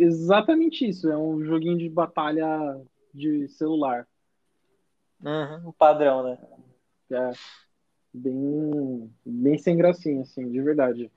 exatamente 0.00 0.88
isso. 0.88 1.10
É 1.10 1.16
um 1.16 1.42
joguinho 1.44 1.78
de 1.78 1.88
batalha 1.88 2.80
de 3.12 3.48
celular. 3.48 4.06
Uhum, 5.22 5.68
um 5.68 5.72
padrão, 5.72 6.22
né? 6.24 6.38
É 7.10 7.32
bem, 8.12 9.10
bem 9.24 9.58
sem 9.58 9.76
gracinha, 9.76 10.22
assim, 10.22 10.50
de 10.50 10.60
verdade. 10.60 11.10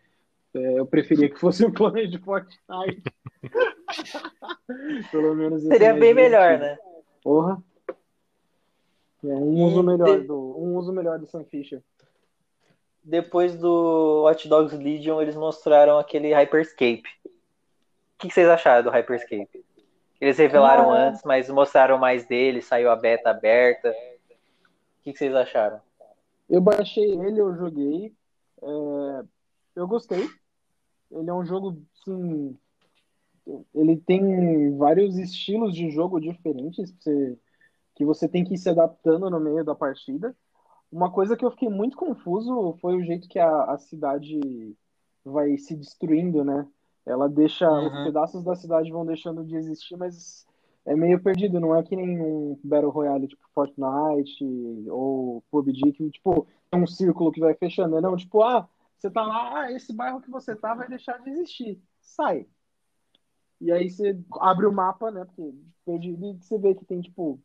É, 0.54 0.80
eu 0.80 0.86
preferia 0.86 1.30
que 1.30 1.40
fosse 1.40 1.66
um 1.66 1.72
clone 1.72 2.08
de 2.08 2.18
Fortnite. 2.18 3.04
Pelo 5.12 5.36
menos 5.36 5.64
Seria 5.64 5.94
bem 5.94 6.14
melhor, 6.14 6.60
né? 6.60 6.78
Porra. 7.22 7.62
É 9.24 9.36
um 9.36 9.64
uso 9.64 9.84
melhor 9.84 10.22
do, 10.22 10.38
um 10.58 10.78
uso 10.78 10.94
melhor 10.94 11.20
do 11.20 11.26
Sam 11.26 11.44
Fisher. 11.46 11.82
Depois 13.08 13.56
do 13.56 14.24
Watch 14.24 14.47
Dogs 14.49 14.76
Legion, 14.76 15.22
eles 15.22 15.36
mostraram 15.36 15.99
aquele 15.99 16.34
Hyperscape. 16.34 17.03
O 17.24 18.18
que 18.18 18.32
vocês 18.34 18.47
acharam 18.47 18.84
do 18.84 18.89
Hyperscape? 18.89 19.64
Eles 20.20 20.38
revelaram 20.39 20.91
Ah. 20.91 21.10
antes, 21.10 21.22
mas 21.24 21.47
mostraram 21.47 21.99
mais 21.99 22.26
dele, 22.26 22.64
saiu 22.64 22.89
a 22.89 22.95
beta 22.95 23.30
aberta. 23.30 23.89
O 23.91 25.03
que 25.03 25.16
vocês 25.16 25.36
acharam? 25.36 25.80
Eu 26.49 26.60
baixei 26.62 27.12
ele, 27.12 27.39
eu 27.39 27.56
joguei. 27.56 28.12
é, 28.64 29.24
eu 29.76 29.88
gostei. 29.88 30.28
Ele 31.12 31.30
é 31.30 31.34
um 31.34 31.45
jogo, 31.45 31.78
assim. 32.01 32.58
Ele 33.76 33.97
tem 33.97 34.76
vários 34.76 35.20
estilos 35.20 35.76
de 35.76 35.91
jogo 35.91 36.20
diferentes 36.20 36.91
você, 36.99 37.38
que 37.93 38.03
você 38.03 38.28
tem 38.28 38.43
que 38.43 38.56
ir 38.56 38.58
se 38.58 38.68
adaptando 38.70 39.30
no 39.30 39.39
meio 39.39 39.64
da 39.64 39.76
partida. 39.76 40.36
Uma 40.92 41.12
coisa 41.12 41.36
que 41.36 41.44
eu 41.44 41.52
fiquei 41.52 41.70
muito 41.70 41.98
confuso 41.98 42.78
foi 42.80 42.96
o 42.96 43.04
jeito 43.04 43.28
que 43.28 43.40
a, 43.40 43.64
a 43.66 43.78
cidade 43.78 44.76
vai 45.24 45.58
se 45.58 45.76
destruindo, 45.76 46.44
né? 46.44 46.68
Ela 47.06 47.28
deixa. 47.28 47.70
Uhum. 47.70 47.88
Os 47.88 48.04
pedaços 48.06 48.44
da 48.44 48.56
cidade 48.56 48.92
vão 48.92 49.06
deixando 49.06 49.44
de 49.44 49.56
existir, 49.56 49.98
mas 49.98 50.46
é 50.86 50.96
meio 50.96 51.22
perdido, 51.22 51.60
não 51.60 51.76
é 51.76 51.84
que 51.84 51.96
nem 51.96 52.22
um 52.22 52.60
Battle 52.64 52.92
Royale 52.92 53.28
tipo 53.28 53.44
Fortnite 53.54 54.44
ou 54.90 55.44
PUBG, 55.50 55.92
que 55.94 56.10
tipo, 56.12 56.48
é 56.72 56.76
um 56.76 56.86
círculo 56.86 57.32
que 57.32 57.40
vai 57.40 57.56
fechando. 57.56 57.98
É 57.98 58.02
não, 58.02 58.16
tipo, 58.16 58.44
ah, 58.44 58.68
você 58.98 59.10
tá 59.10 59.24
lá, 59.24 59.62
ah, 59.62 59.72
esse 59.72 59.94
bairro 59.94 60.22
que 60.22 60.30
você 60.30 60.56
tá 60.56 60.74
vai 60.74 60.88
deixar 60.88 61.18
de 61.20 61.30
existir. 61.30 61.82
Sai. 62.00 62.48
E 63.60 63.72
aí 63.72 63.90
você 63.90 64.20
abre 64.40 64.66
o 64.66 64.72
mapa, 64.72 65.12
né? 65.12 65.26
Porque 65.26 65.54
perdido, 65.86 66.26
e 66.26 66.34
você 66.38 66.58
vê 66.58 66.76
que 66.76 66.86
tem, 66.86 67.02
tipo, 67.02 67.40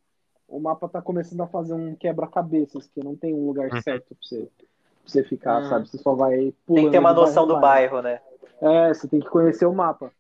o 0.51 0.61
mapa 0.61 0.89
tá 0.89 1.01
começando 1.01 1.41
a 1.43 1.47
fazer 1.47 1.73
um 1.75 1.95
quebra-cabeças, 1.95 2.87
que 2.89 3.03
não 3.03 3.17
tem 3.17 3.33
um 3.33 3.47
lugar 3.47 3.73
Uhum. 3.73 3.81
certo 3.81 4.09
pra 4.09 4.17
você, 4.21 4.49
pra 4.57 4.67
você 5.07 5.25
ficar, 5.25 5.63
Uhum. 5.63 5.69
sabe? 5.69 5.89
Você 5.89 5.99
só 5.99 6.15
vai 6.15 6.37
Tem 6.39 6.53
pulando 6.67 6.85
que 6.87 6.91
ter 6.91 6.99
uma 6.99 7.13
noção 7.13 7.47
do 7.47 7.59
bairro, 7.59 8.03
né? 8.03 8.21
É, 8.61 8.93
você 8.93 9.09
tem 9.09 9.21
que 9.21 9.29
conhecer 9.31 9.67
o 9.67 9.73
mapa. 9.75 10.13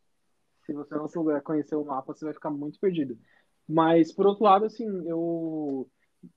Se 0.64 0.72
você 0.72 0.94
não 0.94 1.08
souber 1.08 1.42
conhecer 1.42 1.74
o 1.74 1.84
mapa, 1.84 2.14
você 2.14 2.24
vai 2.24 2.32
ficar 2.34 2.50
muito 2.50 2.78
perdido. 2.78 3.18
Mas, 3.68 4.12
por 4.12 4.26
outro 4.26 4.44
lado, 4.44 4.64
assim, 4.64 4.86
eu. 5.08 5.86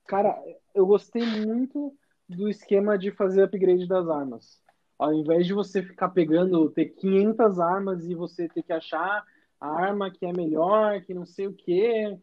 Cara, 0.07 0.41
eu 0.73 0.85
gostei 0.85 1.25
muito 1.25 1.93
do 2.27 2.49
esquema 2.49 2.97
de 2.97 3.11
fazer 3.11 3.43
upgrade 3.43 3.87
das 3.87 4.07
armas. 4.09 4.61
Ao 4.97 5.13
invés 5.13 5.45
de 5.45 5.53
você 5.53 5.83
ficar 5.83 6.09
pegando, 6.09 6.69
ter 6.69 6.85
500 6.85 7.59
armas 7.59 8.05
e 8.05 8.15
você 8.15 8.47
ter 8.47 8.63
que 8.63 8.71
achar 8.73 9.23
a 9.59 9.67
arma 9.67 10.09
que 10.09 10.25
é 10.25 10.31
melhor, 10.31 11.01
que 11.01 11.13
não 11.13 11.25
sei 11.25 11.47
o 11.47 11.53
quê. 11.53 12.17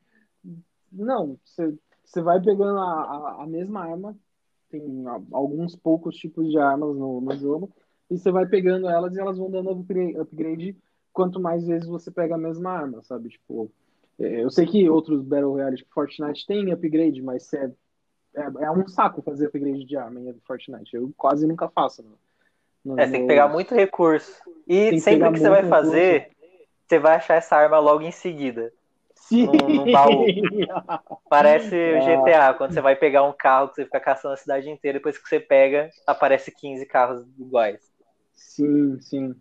Não, 0.91 1.38
você, 1.45 1.74
vai 2.22 2.41
pegando 2.41 2.78
a, 2.78 3.03
a, 3.03 3.43
a 3.43 3.47
mesma 3.47 3.80
arma, 3.82 4.16
tem 4.70 5.05
alguns 5.32 5.76
poucos 5.76 6.16
tipos 6.16 6.49
de 6.51 6.59
armas 6.59 6.97
no, 6.97 7.20
no 7.20 7.36
jogo, 7.36 7.70
e 8.11 8.18
você 8.18 8.30
vai 8.30 8.47
pegando 8.47 8.88
elas 8.88 9.14
e 9.14 9.20
elas 9.20 9.38
vão 9.38 9.51
dando 9.51 9.70
upgrade, 9.70 10.76
quanto 11.12 11.41
mais 11.41 11.66
vezes 11.66 11.88
você 11.88 12.11
pega 12.11 12.34
a 12.34 12.38
mesma 12.38 12.70
arma, 12.70 13.03
sabe? 13.03 13.28
Tipo, 13.28 13.70
é, 14.18 14.43
eu 14.43 14.51
sei 14.51 14.66
que 14.66 14.88
outros 14.88 15.22
Battle 15.22 15.53
Royale, 15.53 15.76
tipo 15.76 15.93
Fortnite, 15.93 16.47
tem 16.47 16.72
upgrade, 16.72 17.22
mas 17.22 17.53
é, 17.53 17.72
é, 18.34 18.43
é 18.43 18.70
um 18.70 18.86
saco 18.88 19.22
fazer 19.22 19.47
upgrade 19.47 19.84
de 19.84 19.97
arma 19.97 20.20
em 20.20 20.34
Fortnite. 20.47 20.95
Eu 20.95 21.12
quase 21.16 21.47
nunca 21.47 21.68
faço. 21.68 22.03
No, 22.03 22.97
no- 22.97 23.01
É, 23.01 23.07
tem 23.07 23.20
que 23.22 23.26
pegar 23.26 23.49
muito 23.49 23.74
recurso. 23.74 24.41
E 24.66 24.91
que 24.91 25.01
sempre 25.01 25.18
pegar 25.18 25.32
que 25.32 25.38
você 25.38 25.49
vai 25.49 25.62
recurso. 25.62 25.84
fazer, 25.84 26.30
você 26.86 26.99
vai 26.99 27.16
achar 27.16 27.34
essa 27.34 27.57
arma 27.57 27.78
logo 27.78 28.03
em 28.03 28.12
seguida. 28.12 28.72
Sim! 29.21 29.47
no- 29.47 29.85
no 29.85 29.93
baú. 29.93 30.27
Parece 31.29 31.77
Ah. 31.77 32.01
GTA, 32.01 32.55
quando 32.55 32.73
você 32.73 32.81
vai 32.81 32.97
pegar 32.97 33.23
um 33.23 33.33
carro 33.33 33.68
que 33.68 33.77
você 33.77 33.85
fica 33.85 34.01
caçando 34.01 34.35
a 34.35 34.37
cidade 34.37 34.68
inteira, 34.68 34.99
depois 34.99 35.16
que 35.18 35.29
você 35.29 35.39
pega, 35.39 35.89
aparece 36.07 36.51
15 36.51 36.85
carros 36.87 37.25
iguais. 37.39 37.81
Sim, 38.33 39.01
sim. 39.01 39.35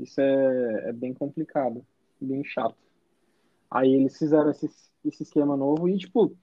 Isso 0.00 0.20
é, 0.20 0.88
é 0.88 0.92
bem 0.92 1.14
complicado, 1.14 1.84
bem 2.20 2.42
chato. 2.44 2.76
Aí 3.70 3.94
eles 3.94 4.18
fizeram 4.18 4.50
esse, 4.50 4.68
esse 5.04 5.22
esquema 5.22 5.56
novo 5.56 5.88
e, 5.88 5.96
tipo, 5.98 6.36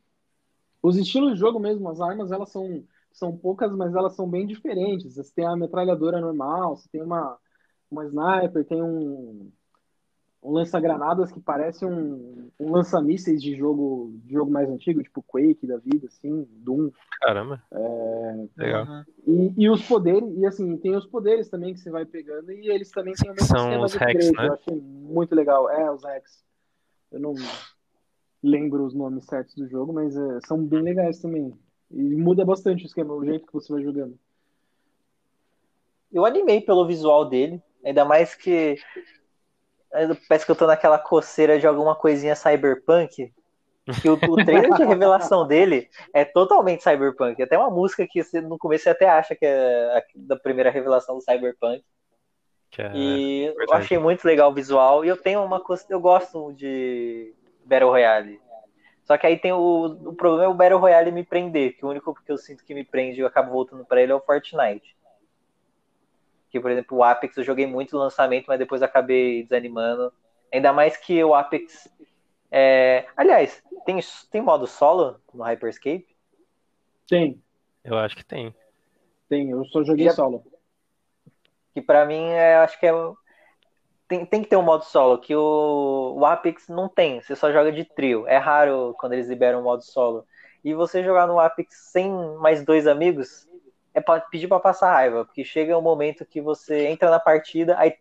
os 0.81 0.95
estilos 0.95 1.33
de 1.33 1.39
jogo 1.39 1.59
mesmo, 1.59 1.89
as 1.89 1.99
armas, 1.99 2.31
elas 2.31 2.49
são, 2.51 2.83
são 3.11 3.35
poucas, 3.35 3.75
mas 3.75 3.93
elas 3.95 4.15
são 4.15 4.29
bem 4.29 4.45
diferentes. 4.47 5.15
Você 5.15 5.33
tem 5.33 5.45
a 5.45 5.55
metralhadora 5.55 6.21
normal, 6.21 6.77
você 6.77 6.87
tem 6.89 7.01
uma, 7.01 7.37
uma 7.89 8.05
sniper, 8.05 8.65
tem 8.65 8.81
um, 8.81 9.51
um 10.43 10.53
lança-granadas 10.53 11.31
que 11.31 11.39
parece 11.39 11.85
um, 11.85 12.49
um 12.59 12.71
lança-mísseis 12.71 13.41
de 13.41 13.55
jogo, 13.55 14.11
de 14.25 14.33
jogo 14.33 14.51
mais 14.51 14.69
antigo, 14.69 15.03
tipo 15.03 15.21
Quake 15.21 15.67
da 15.67 15.77
vida, 15.77 16.07
assim, 16.07 16.47
Doom. 16.49 16.89
Caramba. 17.21 17.61
É, 17.71 18.47
Legal. 18.57 18.85
E, 19.27 19.53
e 19.55 19.69
os 19.69 19.85
poderes, 19.87 20.35
e 20.37 20.45
assim, 20.45 20.77
tem 20.77 20.95
os 20.95 21.05
poderes 21.05 21.49
também 21.49 21.73
que 21.73 21.79
você 21.79 21.91
vai 21.91 22.05
pegando, 22.05 22.51
e 22.51 22.71
eles 22.71 22.89
também 22.89 23.13
têm 23.13 23.29
o 23.29 23.33
mesmo 23.33 23.47
São 23.47 23.81
os 23.81 23.93
hacks, 23.93 24.31
né? 24.31 24.47
Eu 24.47 24.53
achei 24.53 24.81
muito 24.81 25.35
legal. 25.35 25.69
É, 25.69 25.91
os 25.91 26.03
hacks. 26.03 26.43
Eu 27.11 27.19
não 27.19 27.35
lembro 28.41 28.83
os 28.85 28.95
nomes 28.95 29.25
certos 29.25 29.53
do 29.55 29.67
jogo, 29.67 29.93
mas 29.93 30.15
é, 30.15 30.39
são 30.47 30.65
bem 30.65 30.81
legais 30.81 31.19
também. 31.19 31.53
E 31.91 32.01
muda 32.15 32.43
bastante 32.43 32.83
o 32.83 32.87
esquema, 32.87 33.13
o 33.13 33.23
jeito 33.23 33.45
que 33.45 33.53
você 33.53 33.71
vai 33.71 33.83
jogando. 33.83 34.17
Eu 36.11 36.25
animei 36.25 36.61
pelo 36.61 36.87
visual 36.87 37.29
dele, 37.29 37.61
ainda 37.83 38.03
mais 38.03 38.33
que 38.33 38.75
parece 40.27 40.45
que 40.45 40.51
eu 40.51 40.55
tô 40.55 40.67
naquela 40.67 40.97
coceira 40.99 41.59
de 41.59 41.67
alguma 41.67 41.95
coisinha 41.95 42.35
cyberpunk. 42.35 43.33
Que 44.01 44.09
o, 44.09 44.13
o 44.13 44.37
trailer 44.39 44.73
de 44.73 44.83
revelação 44.83 45.47
dele 45.47 45.89
é 46.13 46.25
totalmente 46.25 46.83
cyberpunk. 46.83 47.41
Até 47.41 47.57
uma 47.57 47.69
música 47.69 48.07
que 48.09 48.23
você, 48.23 48.41
no 48.41 48.57
começo 48.57 48.85
você 48.85 48.89
até 48.91 49.09
acha 49.09 49.35
que 49.35 49.45
é 49.45 49.97
a- 49.97 50.03
da 50.15 50.35
primeira 50.37 50.71
revelação 50.71 51.15
do 51.15 51.21
cyberpunk. 51.21 51.83
É... 52.77 52.93
E 52.93 53.45
eu 53.45 53.73
achei 53.73 53.97
muito 53.97 54.25
legal 54.25 54.51
o 54.51 54.53
visual. 54.53 55.05
E 55.05 55.07
eu 55.07 55.17
tenho 55.17 55.43
uma 55.43 55.59
coisa. 55.59 55.85
Eu 55.89 55.99
gosto 55.99 56.53
de 56.53 57.33
Battle 57.65 57.89
Royale. 57.89 58.39
Só 59.03 59.17
que 59.17 59.27
aí 59.27 59.37
tem 59.37 59.51
o, 59.51 59.85
o 60.05 60.13
problema 60.15 60.45
é 60.45 60.47
o 60.47 60.53
Battle 60.53 60.79
Royale 60.79 61.11
me 61.11 61.23
prender, 61.25 61.75
que 61.77 61.85
o 61.85 61.89
único 61.89 62.13
que 62.13 62.31
eu 62.31 62.37
sinto 62.37 62.63
que 62.63 62.73
me 62.73 62.85
prende 62.85 63.19
e 63.19 63.21
eu 63.21 63.27
acabo 63.27 63.51
voltando 63.51 63.85
pra 63.85 64.01
ele 64.01 64.11
é 64.11 64.15
o 64.15 64.21
Fortnite. 64.21 64.95
Porque, 66.51 66.59
por 66.59 66.69
exemplo, 66.69 66.97
o 66.97 67.03
Apex 67.03 67.37
eu 67.37 67.45
joguei 67.45 67.65
muito 67.65 67.95
no 67.95 68.03
lançamento, 68.03 68.43
mas 68.45 68.59
depois 68.59 68.81
acabei 68.81 69.43
desanimando. 69.43 70.11
Ainda 70.51 70.73
mais 70.73 70.97
que 70.97 71.23
o 71.23 71.33
Apex. 71.33 71.89
É... 72.51 73.05
Aliás, 73.15 73.63
tem, 73.85 73.97
tem 74.29 74.41
modo 74.41 74.67
solo 74.67 75.17
no 75.33 75.43
Hyperscape? 75.43 76.05
Tem. 77.07 77.41
Eu 77.85 77.97
acho 77.97 78.17
que 78.17 78.25
tem. 78.25 78.53
Tem, 79.29 79.49
eu 79.49 79.63
só 79.63 79.81
joguei 79.81 80.07
Já... 80.07 80.11
solo. 80.11 80.43
Que 81.73 81.81
pra 81.81 82.05
mim, 82.05 82.21
é, 82.21 82.57
acho 82.57 82.77
que 82.77 82.85
é. 82.85 82.91
Tem, 84.09 84.25
tem 84.25 84.43
que 84.43 84.49
ter 84.49 84.57
um 84.57 84.61
modo 84.61 84.83
solo, 84.83 85.19
que 85.19 85.33
o, 85.33 86.15
o 86.17 86.25
Apex 86.25 86.67
não 86.67 86.89
tem, 86.89 87.21
você 87.21 87.33
só 87.33 87.49
joga 87.49 87.71
de 87.71 87.85
trio. 87.85 88.27
É 88.27 88.35
raro 88.35 88.93
quando 88.99 89.13
eles 89.13 89.29
liberam 89.29 89.61
o 89.61 89.63
modo 89.63 89.83
solo. 89.83 90.27
E 90.65 90.73
você 90.73 91.01
jogar 91.01 91.27
no 91.27 91.39
Apex 91.39 91.91
sem 91.93 92.11
mais 92.39 92.65
dois 92.65 92.87
amigos, 92.87 93.47
é 93.93 94.01
pra 94.01 94.19
pedir 94.19 94.47
para 94.47 94.59
passar 94.59 94.93
raiva, 94.93 95.25
porque 95.25 95.43
chega 95.43 95.77
um 95.77 95.81
momento 95.81 96.25
que 96.25 96.41
você 96.41 96.87
entra 96.87 97.09
na 97.09 97.19
partida, 97.19 97.77
aí 97.77 97.95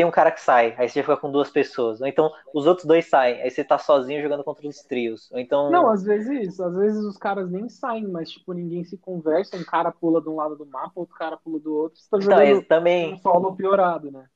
tem 0.00 0.06
um 0.06 0.10
cara 0.10 0.30
que 0.30 0.40
sai, 0.40 0.74
aí 0.78 0.88
você 0.88 1.02
fica 1.02 1.16
com 1.16 1.30
duas 1.30 1.50
pessoas. 1.50 2.00
Ou 2.00 2.06
então 2.06 2.32
os 2.54 2.66
outros 2.66 2.86
dois 2.86 3.06
saem, 3.06 3.42
aí 3.42 3.50
você 3.50 3.62
tá 3.62 3.76
sozinho 3.76 4.22
jogando 4.22 4.42
contra 4.42 4.66
os 4.66 4.82
trios. 4.82 5.30
Ou 5.30 5.38
então. 5.38 5.70
Não, 5.70 5.90
às 5.90 6.02
vezes, 6.02 6.58
às 6.58 6.74
vezes 6.74 7.04
os 7.04 7.18
caras 7.18 7.50
nem 7.50 7.68
saem, 7.68 8.08
mas 8.08 8.30
tipo, 8.30 8.52
ninguém 8.52 8.82
se 8.82 8.96
conversa, 8.96 9.56
um 9.56 9.64
cara 9.64 9.92
pula 9.92 10.22
de 10.22 10.28
um 10.28 10.36
lado 10.36 10.56
do 10.56 10.64
mapa, 10.64 10.92
outro 10.94 11.14
cara 11.14 11.36
pula 11.36 11.60
do 11.60 11.74
outro. 11.74 12.00
Você 12.00 12.08
tá 12.08 12.16
então, 12.16 12.38
jogando 12.38 12.64
também... 12.64 13.14
um 13.14 13.18
solo 13.18 13.54
piorado, 13.54 14.10
né? 14.10 14.26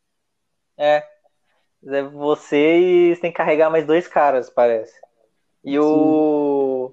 É. 0.76 1.03
É 1.87 2.03
você 2.03 2.78
e 2.78 3.14
você 3.14 3.20
tem 3.20 3.30
que 3.30 3.37
carregar 3.37 3.70
mais 3.70 3.87
dois 3.87 4.09
caras, 4.09 4.51
parece. 4.51 4.95
E 5.62 5.72
Sim. 5.72 5.78
o 5.78 6.93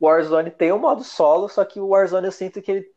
Warzone 0.00 0.50
tem 0.50 0.72
o 0.72 0.76
um 0.76 0.78
modo 0.78 1.02
solo, 1.04 1.48
só 1.48 1.64
que 1.64 1.80
o 1.80 1.88
Warzone 1.88 2.26
eu 2.26 2.32
sinto 2.32 2.62
que 2.62 2.70
ele 2.70 2.93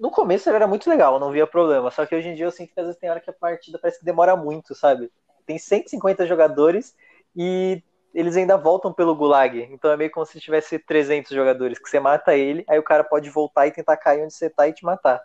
no 0.00 0.10
começo 0.10 0.48
ele 0.48 0.56
era 0.56 0.66
muito 0.66 0.88
legal, 0.88 1.20
não 1.20 1.30
via 1.30 1.46
problema. 1.46 1.90
Só 1.90 2.06
que 2.06 2.16
hoje 2.16 2.30
em 2.30 2.34
dia 2.34 2.46
eu 2.46 2.50
sinto 2.50 2.72
que 2.72 2.80
às 2.80 2.86
vezes 2.86 2.98
tem 2.98 3.10
hora 3.10 3.20
que 3.20 3.28
a 3.28 3.34
partida 3.34 3.78
parece 3.78 3.98
que 3.98 4.04
demora 4.04 4.34
muito, 4.34 4.74
sabe? 4.74 5.12
Tem 5.44 5.58
150 5.58 6.26
jogadores 6.26 6.96
e 7.36 7.82
eles 8.14 8.34
ainda 8.34 8.56
voltam 8.56 8.92
pelo 8.92 9.14
gulag. 9.14 9.68
Então 9.70 9.90
é 9.90 9.96
meio 9.98 10.10
como 10.10 10.24
se 10.24 10.40
tivesse 10.40 10.78
300 10.78 11.30
jogadores, 11.32 11.78
que 11.78 11.88
você 11.88 12.00
mata 12.00 12.34
ele, 12.34 12.64
aí 12.66 12.78
o 12.78 12.82
cara 12.82 13.04
pode 13.04 13.28
voltar 13.28 13.66
e 13.66 13.72
tentar 13.72 13.98
cair 13.98 14.24
onde 14.24 14.32
você 14.32 14.48
tá 14.48 14.66
e 14.66 14.72
te 14.72 14.84
matar. 14.84 15.20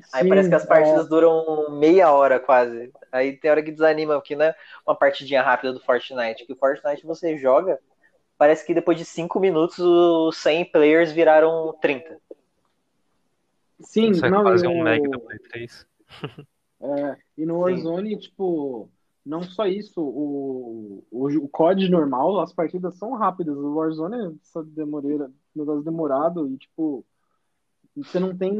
Sim, 0.00 0.10
aí 0.12 0.28
parece 0.28 0.50
que 0.50 0.54
as 0.54 0.66
partidas 0.66 1.06
é... 1.06 1.08
duram 1.08 1.70
meia 1.70 2.12
hora 2.12 2.38
quase. 2.38 2.92
Aí 3.10 3.32
tem 3.38 3.50
hora 3.50 3.62
que 3.62 3.72
desanima, 3.72 4.14
porque 4.14 4.36
não 4.36 4.44
é 4.44 4.54
uma 4.86 4.94
partidinha 4.94 5.40
rápida 5.40 5.72
do 5.72 5.80
Fortnite. 5.80 6.44
Que 6.44 6.52
o 6.52 6.56
Fortnite 6.56 7.06
você 7.06 7.38
joga, 7.38 7.78
parece 8.36 8.66
que 8.66 8.74
depois 8.74 8.98
de 8.98 9.04
5 9.06 9.40
minutos 9.40 9.78
os 9.78 10.36
100 10.36 10.66
players 10.66 11.10
viraram 11.10 11.74
30. 11.80 12.20
Sim, 13.84 14.08
Consegue 14.08 14.30
não, 14.30 14.42
fazer 14.42 14.68
um 14.68 14.82
Meg 14.82 15.08
do 15.08 15.20
Play 15.20 15.38
3. 15.38 15.86
É, 16.80 17.16
e 17.38 17.46
no 17.46 17.60
Warzone, 17.60 18.10
Sim. 18.10 18.18
tipo, 18.18 18.90
não 19.24 19.42
só 19.42 19.64
isso, 19.66 20.02
o, 20.02 21.02
o, 21.10 21.28
o 21.28 21.48
COD 21.48 21.88
normal, 21.88 22.40
as 22.40 22.52
partidas 22.52 22.98
são 22.98 23.12
rápidas. 23.14 23.56
O 23.56 23.74
Warzone 23.74 24.36
é 24.36 24.62
demoreira, 24.66 25.30
negócio 25.56 25.82
demorado 25.82 26.46
e, 26.46 26.58
tipo, 26.58 27.02
você 27.96 28.20
não 28.20 28.36
tem 28.36 28.52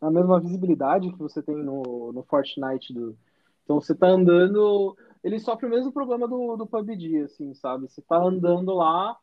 a 0.00 0.10
mesma 0.10 0.40
visibilidade 0.40 1.10
que 1.12 1.18
você 1.18 1.42
tem 1.42 1.56
no, 1.56 2.12
no 2.12 2.22
Fortnite. 2.24 2.92
Do... 2.92 3.16
Então 3.64 3.80
você 3.80 3.94
tá 3.94 4.08
andando. 4.08 4.96
Ele 5.24 5.38
sofre 5.38 5.66
o 5.66 5.70
mesmo 5.70 5.92
problema 5.92 6.28
do, 6.28 6.56
do 6.56 6.66
PUBG, 6.66 7.22
assim, 7.22 7.54
sabe? 7.54 7.88
Você 7.88 8.02
tá 8.02 8.16
andando 8.16 8.74
lá 8.74 9.16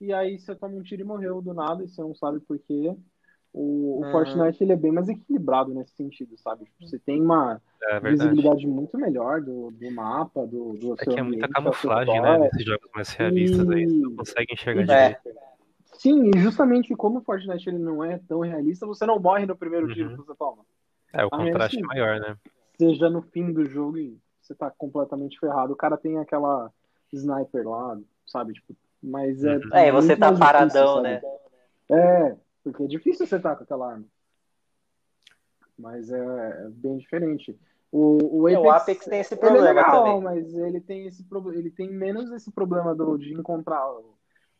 e 0.00 0.12
aí 0.12 0.38
você 0.38 0.54
toma 0.54 0.76
um 0.76 0.82
tiro 0.82 1.02
e 1.02 1.04
morreu 1.04 1.42
do 1.42 1.52
nada 1.52 1.84
e 1.84 1.88
você 1.88 2.00
não 2.00 2.14
sabe 2.14 2.40
por 2.40 2.58
quê. 2.58 2.96
O, 3.52 4.00
o 4.00 4.04
uhum. 4.04 4.12
Fortnite 4.12 4.62
ele 4.62 4.72
é 4.72 4.76
bem 4.76 4.92
mais 4.92 5.08
equilibrado 5.08 5.74
nesse 5.74 5.92
sentido, 5.94 6.36
sabe? 6.38 6.64
Tipo, 6.64 6.86
você 6.86 6.98
tem 7.00 7.20
uma 7.20 7.60
é 7.82 7.98
visibilidade 7.98 8.66
muito 8.66 8.96
melhor 8.96 9.40
do, 9.40 9.72
do 9.72 9.90
mapa, 9.90 10.46
do, 10.46 10.74
do 10.74 10.94
É 10.94 11.04
que 11.04 11.18
é 11.18 11.22
muita 11.22 11.48
camuflagem, 11.48 12.20
né? 12.20 12.38
Nesses 12.38 12.64
jogos 12.64 12.88
mais 12.94 13.12
realistas 13.12 13.68
e... 13.68 13.74
aí, 13.74 13.86
você 13.86 13.96
não 13.96 14.16
consegue 14.16 14.52
enxergar 14.52 14.82
direito. 14.82 15.40
Sim, 15.94 16.30
e 16.34 16.38
justamente 16.38 16.94
como 16.94 17.18
o 17.18 17.22
Fortnite 17.22 17.68
ele 17.68 17.78
não 17.78 18.04
é 18.04 18.18
tão 18.26 18.40
realista, 18.40 18.86
você 18.86 19.04
não 19.04 19.18
morre 19.18 19.44
no 19.46 19.56
primeiro 19.56 19.86
uhum. 19.86 19.92
tiro 19.92 20.10
que 20.10 20.16
você 20.16 20.34
toma. 20.34 20.64
É, 21.12 21.24
o 21.24 21.30
contraste 21.30 21.78
é 21.78 21.82
maior, 21.82 22.20
né? 22.20 22.36
Seja 22.78 23.10
no 23.10 23.20
fim 23.20 23.52
do 23.52 23.66
jogo 23.66 23.98
e 23.98 24.16
você 24.40 24.54
tá 24.54 24.70
completamente 24.70 25.38
ferrado. 25.38 25.72
O 25.72 25.76
cara 25.76 25.96
tem 25.96 26.18
aquela 26.18 26.70
sniper 27.12 27.68
lá, 27.68 27.98
sabe? 28.26 28.54
Tipo, 28.54 28.74
mas 29.02 29.42
é. 29.44 29.56
Uhum. 29.56 29.62
É, 29.72 29.92
você 29.92 30.16
tá 30.16 30.32
paradão, 30.32 31.02
difícil, 31.02 31.02
né? 31.02 31.20
É, 31.90 32.36
porque 32.62 32.82
é 32.82 32.86
difícil 32.86 33.24
acertar 33.24 33.56
com 33.56 33.64
aquela 33.64 33.92
arma. 33.92 34.04
Mas 35.78 36.10
é, 36.10 36.18
é 36.18 36.68
bem 36.70 36.98
diferente. 36.98 37.58
O, 37.92 38.42
o, 38.42 38.46
Apex, 38.46 38.62
o 38.62 38.70
Apex 38.70 39.04
tem 39.06 39.20
esse 39.20 39.36
problema 39.36 39.68
ele 39.68 39.78
é 39.78 39.82
legal, 39.82 40.04
também. 40.04 40.22
mas 40.22 40.54
ele 40.54 40.80
tem 40.80 41.06
esse 41.06 41.26
ele 41.54 41.70
tem 41.70 41.90
menos 41.90 42.30
esse 42.30 42.52
problema 42.52 42.94
do, 42.94 43.18
de 43.18 43.34
encontrar 43.34 43.84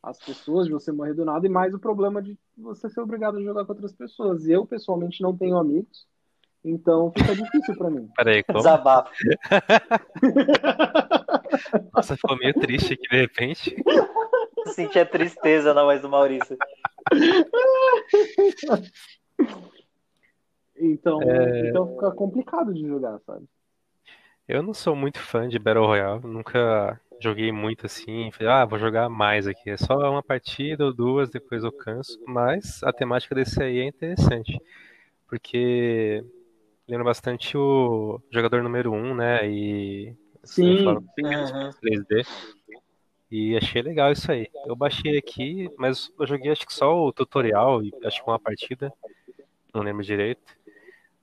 as 0.02 0.18
pessoas, 0.18 0.66
de 0.66 0.72
você 0.72 0.90
morrer 0.90 1.14
do 1.14 1.24
nada, 1.24 1.46
e 1.46 1.50
mais 1.50 1.72
o 1.72 1.78
problema 1.78 2.20
de 2.20 2.36
você 2.56 2.88
ser 2.88 3.00
obrigado 3.00 3.38
a 3.38 3.42
jogar 3.42 3.64
com 3.64 3.72
outras 3.72 3.92
pessoas. 3.92 4.48
Eu, 4.48 4.66
pessoalmente, 4.66 5.22
não 5.22 5.36
tenho 5.36 5.56
amigos, 5.56 6.08
então 6.64 7.12
fica 7.16 7.36
difícil 7.36 7.76
para 7.76 7.90
mim. 7.90 8.08
Peraí, 8.16 8.42
como? 8.44 8.58
Desabafo. 8.58 9.12
Nossa, 11.94 12.16
ficou 12.16 12.36
meio 12.38 12.54
triste 12.54 12.94
aqui 12.94 13.08
de 13.08 13.16
repente. 13.16 13.76
Sentia 14.66 15.06
tristeza 15.06 15.74
na 15.74 15.82
voz 15.84 16.00
do 16.00 16.08
Maurício. 16.08 16.56
então, 20.76 21.20
é... 21.22 21.68
então 21.68 21.88
fica 21.94 22.10
complicado 22.12 22.72
de 22.72 22.86
jogar, 22.86 23.18
sabe? 23.20 23.46
Eu 24.46 24.62
não 24.62 24.74
sou 24.74 24.96
muito 24.96 25.18
fã 25.20 25.48
de 25.48 25.58
Battle 25.58 25.86
Royale, 25.86 26.26
nunca 26.26 27.00
joguei 27.20 27.52
muito 27.52 27.86
assim, 27.86 28.30
falei, 28.32 28.52
ah, 28.52 28.64
vou 28.64 28.78
jogar 28.78 29.08
mais 29.08 29.46
aqui. 29.46 29.70
É 29.70 29.76
só 29.76 29.94
uma 30.10 30.22
partida 30.22 30.84
ou 30.86 30.92
duas, 30.92 31.30
depois 31.30 31.62
eu 31.62 31.70
canso. 31.70 32.18
Mas 32.26 32.82
a 32.82 32.92
temática 32.92 33.34
desse 33.34 33.62
aí 33.62 33.78
é 33.78 33.84
interessante, 33.84 34.58
porque 35.28 36.24
lembra 36.88 37.04
bastante 37.04 37.56
o 37.56 38.20
jogador 38.30 38.62
número 38.62 38.92
1, 38.92 38.96
um, 38.96 39.14
né? 39.14 39.48
E 39.48 40.16
Sim, 40.42 40.84
falo, 40.84 41.04
3D. 41.16 42.26
E 43.30 43.56
achei 43.56 43.80
legal 43.80 44.10
isso 44.10 44.30
aí. 44.30 44.48
Eu 44.66 44.74
baixei 44.74 45.16
aqui, 45.16 45.70
mas 45.78 46.10
eu 46.18 46.26
joguei 46.26 46.50
acho 46.50 46.66
que 46.66 46.72
só 46.72 46.96
o 46.96 47.12
tutorial 47.12 47.82
e 47.82 47.92
acho 48.04 48.22
que 48.22 48.28
uma 48.28 48.40
partida. 48.40 48.92
Não 49.72 49.82
lembro 49.82 50.02
direito. 50.02 50.42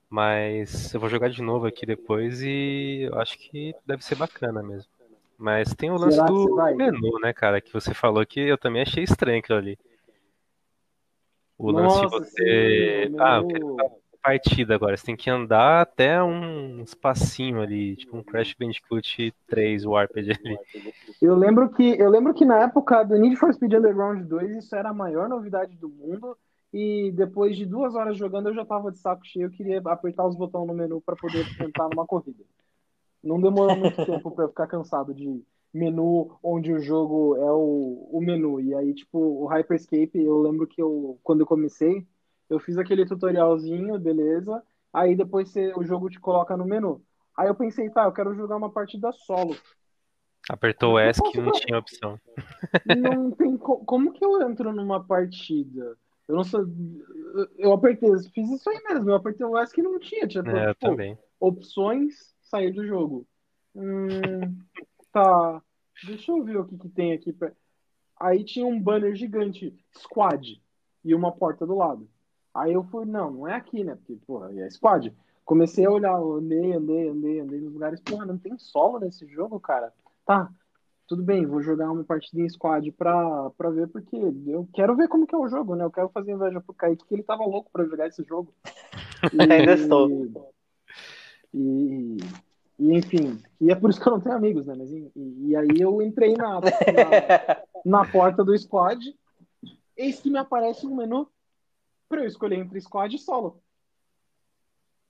Mas 0.10 0.94
eu 0.94 1.02
vou 1.02 1.10
jogar 1.10 1.30
de 1.30 1.42
novo 1.42 1.68
aqui 1.68 1.86
depois 1.86 2.42
e 2.42 3.08
eu 3.12 3.20
acho 3.20 3.38
que 3.38 3.76
deve 3.86 4.06
ser 4.06 4.16
bacana 4.16 4.64
mesmo. 4.64 4.90
Mas 5.38 5.74
tem 5.76 5.92
o 5.92 5.98
lance 5.98 6.16
Será 6.16 6.28
do 6.28 6.56
menu, 6.76 7.20
né, 7.20 7.34
cara? 7.34 7.60
Que 7.60 7.74
você 7.74 7.94
falou 7.94 8.26
que 8.26 8.40
eu 8.40 8.58
também 8.58 8.82
achei 8.82 9.04
estranho 9.04 9.40
aquilo 9.40 9.60
ali. 9.60 9.78
O 11.58 11.72
Nossa, 11.74 12.02
lance 12.02 12.02
de 12.02 12.08
você. 12.08 13.08
Sim, 13.10 13.16
ah, 13.20 13.38
eu 13.38 13.48
quero 13.48 14.07
partida 14.28 14.76
agora. 14.76 14.98
Você 14.98 15.06
tem 15.06 15.16
que 15.16 15.30
andar 15.30 15.82
até 15.82 16.22
um 16.22 16.82
espacinho 16.82 17.62
ali, 17.62 17.96
tipo 17.96 18.18
um 18.18 18.24
Crash 18.24 18.54
Bandicoot 18.60 19.34
3 19.48 19.86
Warped 19.86 20.32
ali. 20.32 20.58
Eu 21.22 21.36
lembro 21.36 21.70
que 21.70 21.98
eu 21.98 22.10
lembro 22.10 22.34
que 22.34 22.44
na 22.44 22.60
época 22.60 23.04
do 23.04 23.18
Need 23.18 23.38
for 23.38 23.54
Speed 23.54 23.74
Underground 23.74 24.22
2 24.28 24.58
isso 24.58 24.76
era 24.76 24.90
a 24.90 24.94
maior 24.94 25.30
novidade 25.30 25.76
do 25.78 25.88
mundo. 25.88 26.38
E 26.74 27.14
depois 27.14 27.56
de 27.56 27.66
duas 27.66 27.96
horas 27.96 28.18
jogando, 28.18 28.50
eu 28.50 28.54
já 28.54 28.66
tava 28.66 28.92
de 28.92 29.00
saco 29.00 29.26
cheio. 29.26 29.46
Eu 29.46 29.52
queria 29.52 29.82
apertar 29.86 30.28
os 30.28 30.36
botões 30.36 30.68
no 30.68 30.74
menu 30.74 31.00
para 31.00 31.16
poder 31.16 31.48
entrar 31.62 31.88
numa 31.90 32.06
corrida. 32.06 32.44
Não 33.24 33.40
demorou 33.40 33.78
muito 33.78 34.06
tempo 34.06 34.30
para 34.32 34.44
eu 34.44 34.50
ficar 34.50 34.68
cansado 34.68 35.14
de 35.14 35.42
menu 35.74 36.38
onde 36.44 36.74
o 36.74 36.80
jogo 36.80 37.38
é 37.38 37.52
o, 37.52 38.10
o 38.12 38.20
menu. 38.20 38.60
E 38.60 38.76
aí, 38.76 38.94
tipo, 38.94 39.18
o 39.18 39.48
Hyperscape, 39.48 40.20
eu 40.22 40.42
lembro 40.42 40.68
que 40.68 40.82
eu, 40.82 41.18
quando 41.24 41.40
eu 41.40 41.46
comecei, 41.46 42.06
eu 42.50 42.60
fiz 42.60 42.78
aquele 42.78 43.06
tutorialzinho, 43.06 44.00
beleza. 44.00 44.64
Aí 44.94 45.16
depois 45.16 45.50
você, 45.50 45.74
o 45.76 45.84
jogo 45.84 46.10
te 46.10 46.20
coloca 46.20 46.56
no 46.56 46.66
menu. 46.66 47.02
Aí 47.36 47.48
eu 47.48 47.56
pensei, 47.56 47.90
tá, 47.90 48.06
eu 48.06 48.12
quero 48.12 48.34
jogar 48.36 48.56
uma 48.56 48.72
partida 48.72 49.12
solo. 49.12 49.56
Apertou 50.50 50.94
o 50.94 51.00
S 51.00 51.22
que 51.22 51.40
não 51.40 51.52
tinha 51.52 51.78
opção. 51.78 52.20
Não 52.86 53.32
tem 53.32 53.58
co 53.58 53.84
como 53.86 54.14
que 54.14 54.24
eu 54.24 54.42
entro 54.42 54.72
numa 54.72 55.04
partida? 55.04 55.98
Eu 56.28 56.36
não 56.36 56.44
sei. 56.44 56.62
Eu 57.58 57.74
apertei, 57.74 58.10
fiz 58.34 58.50
isso 58.50 58.70
aí 58.70 58.82
mesmo. 58.90 59.10
Eu 59.10 59.16
apertei 59.16 59.46
o 59.46 59.58
S 59.58 59.74
que 59.74 59.82
não 59.82 60.00
tinha. 60.00 60.28
Tinha 60.28 60.42
é, 60.44 60.74
tipo, 60.74 60.90
também. 60.90 61.18
opções, 61.40 62.34
sair 62.42 62.72
do 62.72 62.86
jogo. 62.86 63.28
Hum, 63.76 64.58
tá. 65.12 65.62
Deixa 66.06 66.32
eu 66.32 66.44
ver 66.44 66.58
o 66.58 66.66
que, 66.66 66.78
que 66.78 66.90
tem 66.90 67.12
aqui. 67.14 67.34
Pra... 67.34 67.52
Aí 68.20 68.44
tinha 68.44 68.66
um 68.66 68.82
banner 68.82 69.16
gigante, 69.16 69.76
squad, 69.98 70.62
e 71.04 71.14
uma 71.14 71.32
porta 71.32 71.66
do 71.66 71.76
lado. 71.76 72.10
Aí 72.58 72.74
eu 72.74 72.84
fui, 72.84 73.06
não, 73.06 73.30
não 73.30 73.48
é 73.48 73.54
aqui, 73.54 73.84
né? 73.84 73.96
Porque, 73.96 74.18
porra, 74.26 74.52
é 74.60 74.70
squad. 74.72 75.14
Comecei 75.46 75.86
a 75.86 75.92
olhar, 75.92 76.16
andei, 76.16 76.74
andei, 76.74 77.08
andei, 77.08 77.40
andei 77.40 77.62
nos 77.62 77.72
lugares. 77.72 78.02
Porra, 78.02 78.26
não 78.26 78.38
tem 78.38 78.58
solo 78.58 79.00
nesse 79.00 79.28
jogo, 79.28 79.60
cara. 79.60 79.94
Tá. 80.26 80.50
tudo 81.08 81.24
bem, 81.24 81.46
vou 81.46 81.62
jogar 81.62 81.92
uma 81.92 82.04
partida 82.04 82.42
em 82.42 82.50
squad 82.50 82.92
pra, 82.94 83.52
pra 83.52 83.70
ver, 83.70 83.88
porque 83.88 84.18
eu 84.48 84.68
quero 84.74 84.96
ver 84.96 85.08
como 85.08 85.28
que 85.28 85.36
é 85.36 85.38
o 85.38 85.48
jogo, 85.48 85.76
né? 85.76 85.84
Eu 85.84 85.92
quero 85.92 86.10
fazer 86.10 86.32
inveja 86.32 86.60
pro 86.60 86.74
Kaique, 86.74 87.06
que 87.06 87.14
ele 87.14 87.24
tava 87.24 87.46
louco 87.46 87.70
pra 87.72 87.86
jogar 87.86 88.08
esse 88.08 88.24
jogo. 88.24 88.52
E, 89.32 89.38
Ainda 89.54 89.74
estou. 89.74 90.10
E, 91.54 92.18
e, 92.80 92.98
enfim, 92.98 93.40
e 93.62 93.72
é 93.72 93.76
por 93.76 93.92
isso 93.92 94.02
que 94.02 94.08
eu 94.08 94.14
não 94.14 94.20
tenho 94.20 94.36
amigos, 94.36 94.66
né? 94.66 94.74
Mas, 94.76 94.92
e, 94.92 95.12
e 95.16 95.56
aí 95.56 95.80
eu 95.80 96.02
entrei 96.02 96.34
na, 96.34 96.60
na, 96.60 96.62
na 98.04 98.12
porta 98.12 98.44
do 98.44 98.58
squad, 98.58 99.00
eis 99.96 100.20
que 100.20 100.30
me 100.32 100.40
aparece 100.40 100.88
um 100.88 100.96
menu 100.96 101.30
pra 102.08 102.22
eu 102.22 102.28
escolher 102.28 102.58
entre 102.58 102.80
squad 102.82 103.16
e 103.16 103.20
solo. 103.20 103.62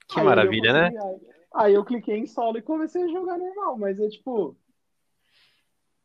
Que 0.08 0.20
aí 0.20 0.26
maravilha, 0.26 0.72
né? 0.72 0.90
Aí 1.54 1.74
eu 1.74 1.84
cliquei 1.84 2.16
em 2.18 2.26
solo 2.26 2.58
e 2.58 2.62
comecei 2.62 3.02
a 3.02 3.08
jogar 3.08 3.38
normal, 3.38 3.78
mas 3.78 3.98
é 4.00 4.08
tipo. 4.08 4.56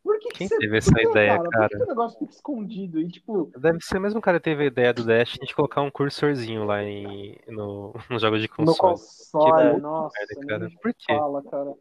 Por 0.04 0.20
que, 0.20 0.30
Quem 0.32 0.48
que 0.50 0.54
você... 0.54 0.60
teve 0.60 0.78
essa 0.78 1.02
ideia, 1.02 1.38
cara? 1.38 1.50
cara? 1.50 1.70
Por 1.70 1.78
que, 1.78 1.84
o 1.84 1.88
negócio 1.88 2.20
fica 2.20 2.34
escondido? 2.34 3.00
E, 3.00 3.10
tipo, 3.10 3.50
Deve 3.58 3.80
ser 3.80 3.98
o 3.98 4.02
mesmo 4.02 4.20
cara 4.20 4.38
que 4.38 4.44
teve 4.44 4.64
a 4.64 4.68
ideia 4.68 4.94
do 4.94 5.06
Dash 5.06 5.40
de 5.42 5.56
colocar 5.56 5.82
um 5.82 5.90
cursorzinho 5.90 6.66
lá 6.66 6.84
em, 6.84 7.38
no, 7.48 7.94
nos 8.12 8.22
jogos 8.22 8.42
de 8.42 8.50
no 8.60 8.76
console. 8.76 8.98
console, 8.98 9.76
Que 9.76 9.82
nossa, 9.82 10.14
merda, 10.20 10.48
cara. 10.48 10.70
Por 10.82 10.94
quê? 10.94 11.16
fala, 11.16 11.42
cara. 11.44 11.74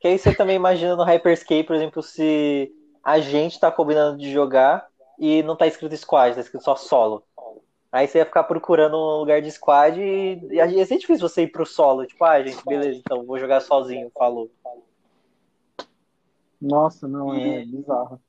Que 0.00 0.08
aí 0.08 0.18
você 0.18 0.34
também 0.34 0.56
imagina 0.56 0.96
no 0.96 1.04
Hyperscape, 1.04 1.64
por 1.64 1.76
exemplo, 1.76 2.02
se 2.02 2.72
a 3.02 3.20
gente 3.20 3.60
tá 3.60 3.70
combinando 3.70 4.18
de 4.18 4.32
jogar 4.32 4.84
e 5.16 5.40
não 5.44 5.56
tá 5.56 5.68
escrito 5.68 5.96
squad, 5.96 6.34
tá 6.34 6.40
escrito 6.40 6.64
só 6.64 6.74
solo. 6.74 7.24
Aí 7.96 8.06
você 8.06 8.18
ia 8.18 8.26
ficar 8.26 8.44
procurando 8.44 8.94
um 8.94 9.20
lugar 9.20 9.40
de 9.40 9.50
squad 9.50 9.98
e 9.98 10.38
e 10.50 10.56
ia 10.56 10.84
ser 10.84 10.98
difícil 10.98 11.26
você 11.26 11.44
ir 11.44 11.46
pro 11.46 11.64
solo. 11.64 12.04
Tipo, 12.04 12.24
ah, 12.26 12.42
gente, 12.42 12.62
beleza, 12.62 12.98
então 12.98 13.24
vou 13.24 13.38
jogar 13.38 13.60
sozinho, 13.60 14.12
falou. 14.14 14.50
Nossa, 16.60 17.08
não, 17.08 17.32
é 17.32 17.62
E- 17.62 17.64
bizarro. 17.64 18.20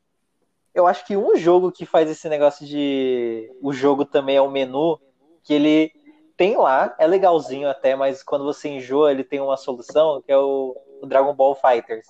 Eu 0.74 0.88
acho 0.88 1.06
que 1.06 1.18
um 1.18 1.36
jogo 1.36 1.70
que 1.70 1.86
faz 1.86 2.10
esse 2.10 2.30
negócio 2.30 2.66
de. 2.66 3.52
O 3.62 3.74
jogo 3.74 4.06
também 4.06 4.38
é 4.38 4.42
o 4.42 4.50
menu, 4.50 5.02
que 5.44 5.54
ele 5.54 5.92
tem 6.38 6.56
lá, 6.56 6.96
é 6.98 7.06
legalzinho 7.06 7.68
até, 7.68 7.94
mas 7.94 8.24
quando 8.24 8.46
você 8.46 8.70
enjoa, 8.70 9.12
ele 9.12 9.24
tem 9.24 9.42
uma 9.42 9.58
solução, 9.58 10.22
que 10.22 10.32
é 10.32 10.38
o, 10.38 10.78
o 11.02 11.06
Dragon 11.06 11.34
Ball 11.34 11.56
Fighters. 11.56 12.08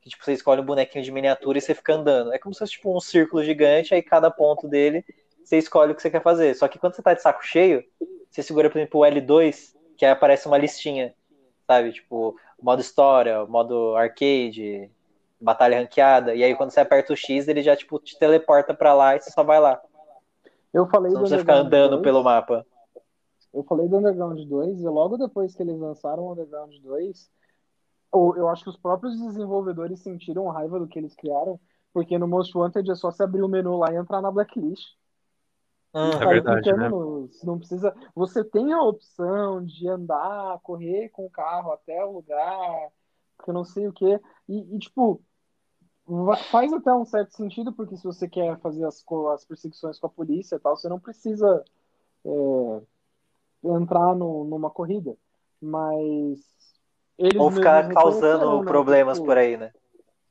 Que 0.00 0.08
tipo, 0.08 0.24
você 0.24 0.32
escolhe 0.32 0.62
um 0.62 0.64
bonequinho 0.64 1.04
de 1.04 1.12
miniatura 1.12 1.58
e 1.58 1.60
você 1.60 1.74
fica 1.74 1.92
andando. 1.94 2.32
É 2.32 2.38
como 2.38 2.54
se 2.54 2.60
fosse 2.60 2.72
tipo 2.72 2.96
um 2.96 3.00
círculo 3.00 3.44
gigante, 3.44 3.92
aí 3.94 4.02
cada 4.02 4.30
ponto 4.30 4.66
dele 4.66 5.04
você 5.44 5.58
escolhe 5.58 5.92
o 5.92 5.94
que 5.94 6.02
você 6.02 6.10
quer 6.10 6.22
fazer. 6.22 6.54
Só 6.54 6.66
que 6.66 6.78
quando 6.78 6.94
você 6.94 7.02
tá 7.02 7.14
de 7.14 7.22
saco 7.22 7.44
cheio, 7.44 7.84
você 8.30 8.42
segura, 8.42 8.70
por 8.70 8.78
exemplo, 8.78 9.00
o 9.00 9.04
L2, 9.04 9.74
que 9.96 10.04
aí 10.04 10.10
aparece 10.10 10.46
uma 10.46 10.58
listinha, 10.58 11.14
sabe? 11.66 11.92
Tipo, 11.92 12.36
modo 12.60 12.80
história, 12.80 13.44
modo 13.46 13.94
arcade, 13.96 14.90
batalha 15.40 15.78
ranqueada, 15.78 16.34
e 16.34 16.42
aí 16.42 16.54
quando 16.56 16.70
você 16.70 16.80
aperta 16.80 17.12
o 17.12 17.16
X, 17.16 17.46
ele 17.46 17.62
já 17.62 17.76
tipo 17.76 17.98
te 17.98 18.18
teleporta 18.18 18.72
pra 18.72 18.94
lá 18.94 19.14
e 19.14 19.20
você 19.20 19.30
só 19.30 19.42
vai 19.42 19.60
lá. 19.60 19.80
Eu 20.72 20.86
falei 20.86 21.10
Você 21.10 21.14
não 21.14 21.22
do 21.22 21.28
precisa 21.28 21.40
ficar 21.40 21.56
andando 21.56 21.90
2, 21.90 22.02
pelo 22.02 22.24
mapa. 22.24 22.66
Eu 23.52 23.62
falei 23.62 23.86
do 23.86 23.98
Underground 23.98 24.40
2 24.40 24.80
e 24.80 24.88
logo 24.88 25.16
depois 25.16 25.54
que 25.54 25.62
eles 25.62 25.78
lançaram 25.78 26.24
o 26.24 26.32
Underground 26.32 26.74
2, 26.82 27.30
eu, 28.12 28.34
eu 28.36 28.48
acho 28.48 28.64
que 28.64 28.70
os 28.70 28.76
próprios 28.76 29.16
desenvolvedores 29.20 30.00
sentiram 30.00 30.48
raiva 30.48 30.78
do 30.78 30.88
que 30.88 30.98
eles 30.98 31.14
criaram, 31.14 31.60
porque 31.92 32.18
no 32.18 32.26
Most 32.26 32.56
Wanted 32.56 32.90
é 32.90 32.94
só 32.94 33.10
se 33.10 33.22
abrir 33.22 33.42
o 33.42 33.48
menu 33.48 33.76
lá 33.76 33.92
e 33.92 33.96
entrar 33.96 34.20
na 34.20 34.30
blacklist. 34.30 34.94
Hum, 35.94 36.10
É 36.20 36.26
verdade, 36.26 36.72
né? 36.72 36.88
nos- 36.88 37.42
não 37.42 37.58
precisa. 37.58 37.94
Você 38.14 38.44
tem 38.44 38.72
a 38.72 38.82
opção 38.82 39.64
de 39.64 39.88
andar, 39.88 40.58
correr 40.62 41.08
com 41.10 41.26
o 41.26 41.30
carro 41.30 41.72
até 41.72 42.04
o 42.04 42.12
lugar, 42.12 42.90
que 43.42 43.50
eu 43.50 43.54
não 43.54 43.64
sei 43.64 43.86
o 43.88 43.92
quê. 43.92 44.20
E, 44.48 44.76
e, 44.76 44.78
tipo, 44.78 45.22
faz 46.50 46.72
até 46.72 46.92
um 46.92 47.04
certo 47.04 47.34
sentido, 47.36 47.72
porque 47.72 47.96
se 47.96 48.04
você 48.04 48.28
quer 48.28 48.58
fazer 48.60 48.84
as, 48.84 49.04
as 49.32 49.44
perseguições 49.44 49.98
com 49.98 50.06
a 50.06 50.10
polícia 50.10 50.56
e 50.56 50.58
tal, 50.60 50.76
você 50.76 50.88
não 50.88 51.00
precisa 51.00 51.64
é, 52.24 52.82
entrar 53.64 54.14
no- 54.14 54.44
numa 54.44 54.70
corrida. 54.70 55.16
Mas 55.60 56.40
eles 57.18 57.42
Ou 57.42 57.50
ficar 57.50 57.88
causando 57.94 58.62
né, 58.62 58.70
problemas 58.72 59.18
tipo, 59.18 59.26
por 59.26 59.38
aí, 59.38 59.56
né? 59.56 59.72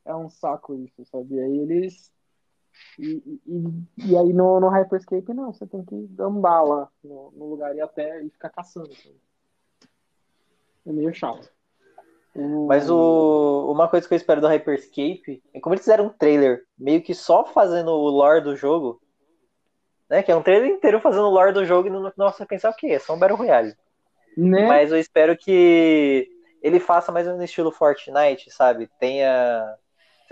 é 0.05 0.15
um 0.15 0.29
saco 0.29 0.75
isso, 0.75 1.05
sabe? 1.05 1.39
Aí 1.39 1.57
eles. 1.59 2.11
E, 2.97 3.41
e, 3.47 4.11
e 4.11 4.17
aí 4.17 4.33
no, 4.33 4.59
no 4.59 4.69
Hyperscape, 4.69 5.33
não, 5.33 5.51
você 5.51 5.65
tem 5.65 5.83
que 5.83 6.09
andar 6.19 6.61
lá 6.61 6.89
no, 7.03 7.31
no 7.31 7.49
lugar 7.49 7.75
e 7.75 7.81
até 7.81 8.21
e 8.21 8.29
ficar 8.29 8.49
caçando. 8.49 8.91
É 10.85 10.91
meio 10.91 11.13
chato. 11.13 11.49
O- 12.35 12.67
Mas 12.67 12.89
o, 12.89 13.71
uma 13.71 13.87
coisa 13.87 14.07
que 14.07 14.13
eu 14.13 14.17
espero 14.17 14.41
do 14.41 14.47
Hyperscape 14.47 15.43
é 15.53 15.59
como 15.59 15.75
eles 15.75 15.83
fizeram 15.85 16.05
um 16.05 16.09
trailer, 16.09 16.65
meio 16.77 17.01
que 17.01 17.13
só 17.13 17.45
fazendo 17.45 17.91
o 17.91 18.09
lore 18.09 18.41
do 18.41 18.55
jogo, 18.55 19.01
né? 20.09 20.21
Que 20.23 20.31
é 20.31 20.35
um 20.35 20.43
trailer 20.43 20.69
inteiro 20.69 20.99
fazendo 20.99 21.25
o 21.25 21.31
lore 21.31 21.51
do 21.51 21.65
jogo 21.65 21.87
e 21.87 21.91
no 21.91 22.11
nossa 22.17 22.45
pensar 22.45 22.69
o 22.69 22.75
quê? 22.75 22.87
É 22.87 22.99
só 22.99 23.13
um 23.13 23.19
Battle 23.19 23.37
Royale. 23.37 23.75
Né? 24.35 24.67
Mas 24.67 24.91
eu 24.91 24.97
espero 24.97 25.37
que 25.37 26.27
ele 26.61 26.79
faça 26.79 27.11
mais 27.11 27.25
ou 27.27 27.33
menos 27.33 27.39
no 27.39 27.45
estilo 27.45 27.71
Fortnite, 27.71 28.49
sabe? 28.51 28.89
Tenha, 28.99 29.75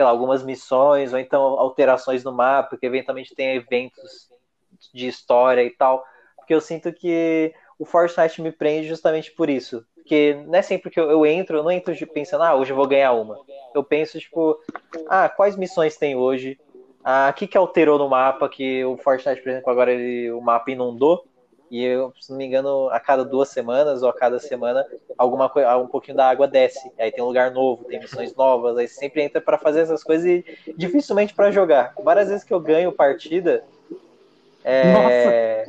sei 0.01 0.05
lá, 0.05 0.09
algumas 0.09 0.43
missões 0.43 1.13
ou 1.13 1.19
então 1.19 1.39
alterações 1.41 2.23
no 2.23 2.31
mapa, 2.31 2.75
que 2.75 2.87
eventualmente 2.87 3.35
tenha 3.35 3.53
eventos 3.53 4.31
de 4.91 5.07
história 5.07 5.63
e 5.63 5.69
tal. 5.69 6.03
Porque 6.37 6.55
eu 6.55 6.59
sinto 6.59 6.91
que 6.91 7.53
o 7.77 7.85
Fortnite 7.85 8.41
me 8.41 8.51
prende 8.51 8.87
justamente 8.87 9.31
por 9.31 9.47
isso. 9.47 9.85
Porque 9.95 10.33
não 10.47 10.55
é 10.55 10.63
sempre 10.63 10.89
que 10.89 10.99
eu, 10.99 11.11
eu 11.11 11.23
entro, 11.23 11.57
eu 11.57 11.63
não 11.63 11.69
entro 11.69 11.93
pensando, 12.07 12.43
ah, 12.43 12.55
hoje 12.55 12.71
eu 12.71 12.75
vou 12.75 12.87
ganhar 12.87 13.11
uma. 13.11 13.39
Eu 13.75 13.83
penso, 13.83 14.19
tipo, 14.19 14.59
ah, 15.07 15.29
quais 15.29 15.55
missões 15.55 15.95
tem 15.97 16.15
hoje? 16.15 16.59
Ah, 17.03 17.29
o 17.31 17.37
que, 17.37 17.45
que 17.45 17.57
alterou 17.57 17.99
no 17.99 18.09
mapa? 18.09 18.49
Que 18.49 18.83
o 18.83 18.97
Fortnite, 18.97 19.41
por 19.41 19.49
exemplo, 19.49 19.69
agora 19.69 19.93
ele, 19.93 20.31
o 20.31 20.41
mapa 20.41 20.71
inundou. 20.71 21.23
E 21.71 21.81
eu, 21.81 22.13
se 22.19 22.29
não 22.29 22.37
me 22.37 22.45
engano, 22.45 22.89
a 22.89 22.99
cada 22.99 23.23
duas 23.23 23.47
semanas 23.47 24.03
ou 24.03 24.09
a 24.09 24.13
cada 24.13 24.37
semana, 24.39 24.85
alguma 25.17 25.47
coisa, 25.47 25.77
um 25.77 25.87
pouquinho 25.87 26.17
da 26.17 26.29
água 26.29 26.45
desce. 26.45 26.91
Aí 26.99 27.09
tem 27.13 27.23
um 27.23 27.27
lugar 27.27 27.49
novo, 27.49 27.85
tem 27.85 27.97
missões 27.97 28.35
novas, 28.35 28.77
aí 28.77 28.89
sempre 28.89 29.23
entra 29.23 29.39
pra 29.39 29.57
fazer 29.57 29.79
essas 29.79 30.03
coisas 30.03 30.25
e 30.25 30.45
dificilmente 30.75 31.33
pra 31.33 31.49
jogar. 31.49 31.93
Várias 32.03 32.27
vezes 32.27 32.43
que 32.43 32.53
eu 32.53 32.59
ganho 32.59 32.91
partida, 32.91 33.63
é, 34.65 35.65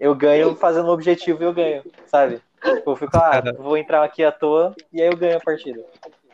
eu 0.00 0.12
ganho 0.12 0.56
fazendo 0.56 0.88
um 0.88 0.92
objetivo 0.92 1.40
e 1.40 1.46
eu 1.46 1.52
ganho, 1.52 1.84
sabe? 2.06 2.42
Tipo, 2.60 2.90
Eu 2.90 2.96
fico, 2.96 3.16
ah, 3.16 3.40
vou 3.56 3.76
entrar 3.76 4.02
aqui 4.02 4.24
à 4.24 4.32
toa 4.32 4.74
e 4.92 5.00
aí 5.00 5.06
eu 5.06 5.16
ganho 5.16 5.36
a 5.36 5.40
partida. 5.40 5.84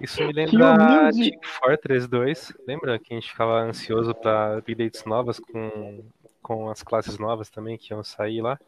Isso 0.01 0.25
me 0.25 0.33
lembra. 0.33 1.11
Team 1.13 1.39
Fortress 1.43 2.09
2. 2.09 2.55
Lembra 2.67 2.99
que 2.99 3.13
a 3.13 3.17
gente 3.17 3.31
ficava 3.31 3.61
ansioso 3.61 4.15
pra 4.15 4.57
updates 4.57 5.05
novas 5.05 5.39
com, 5.39 6.03
com 6.45 6.69
as 6.69 6.83
classes 6.83 7.19
novas 7.19 7.51
também 7.51 7.79
que 7.79 7.93
iam 7.93 8.05
sair 8.05 8.43
lá? 8.43 8.61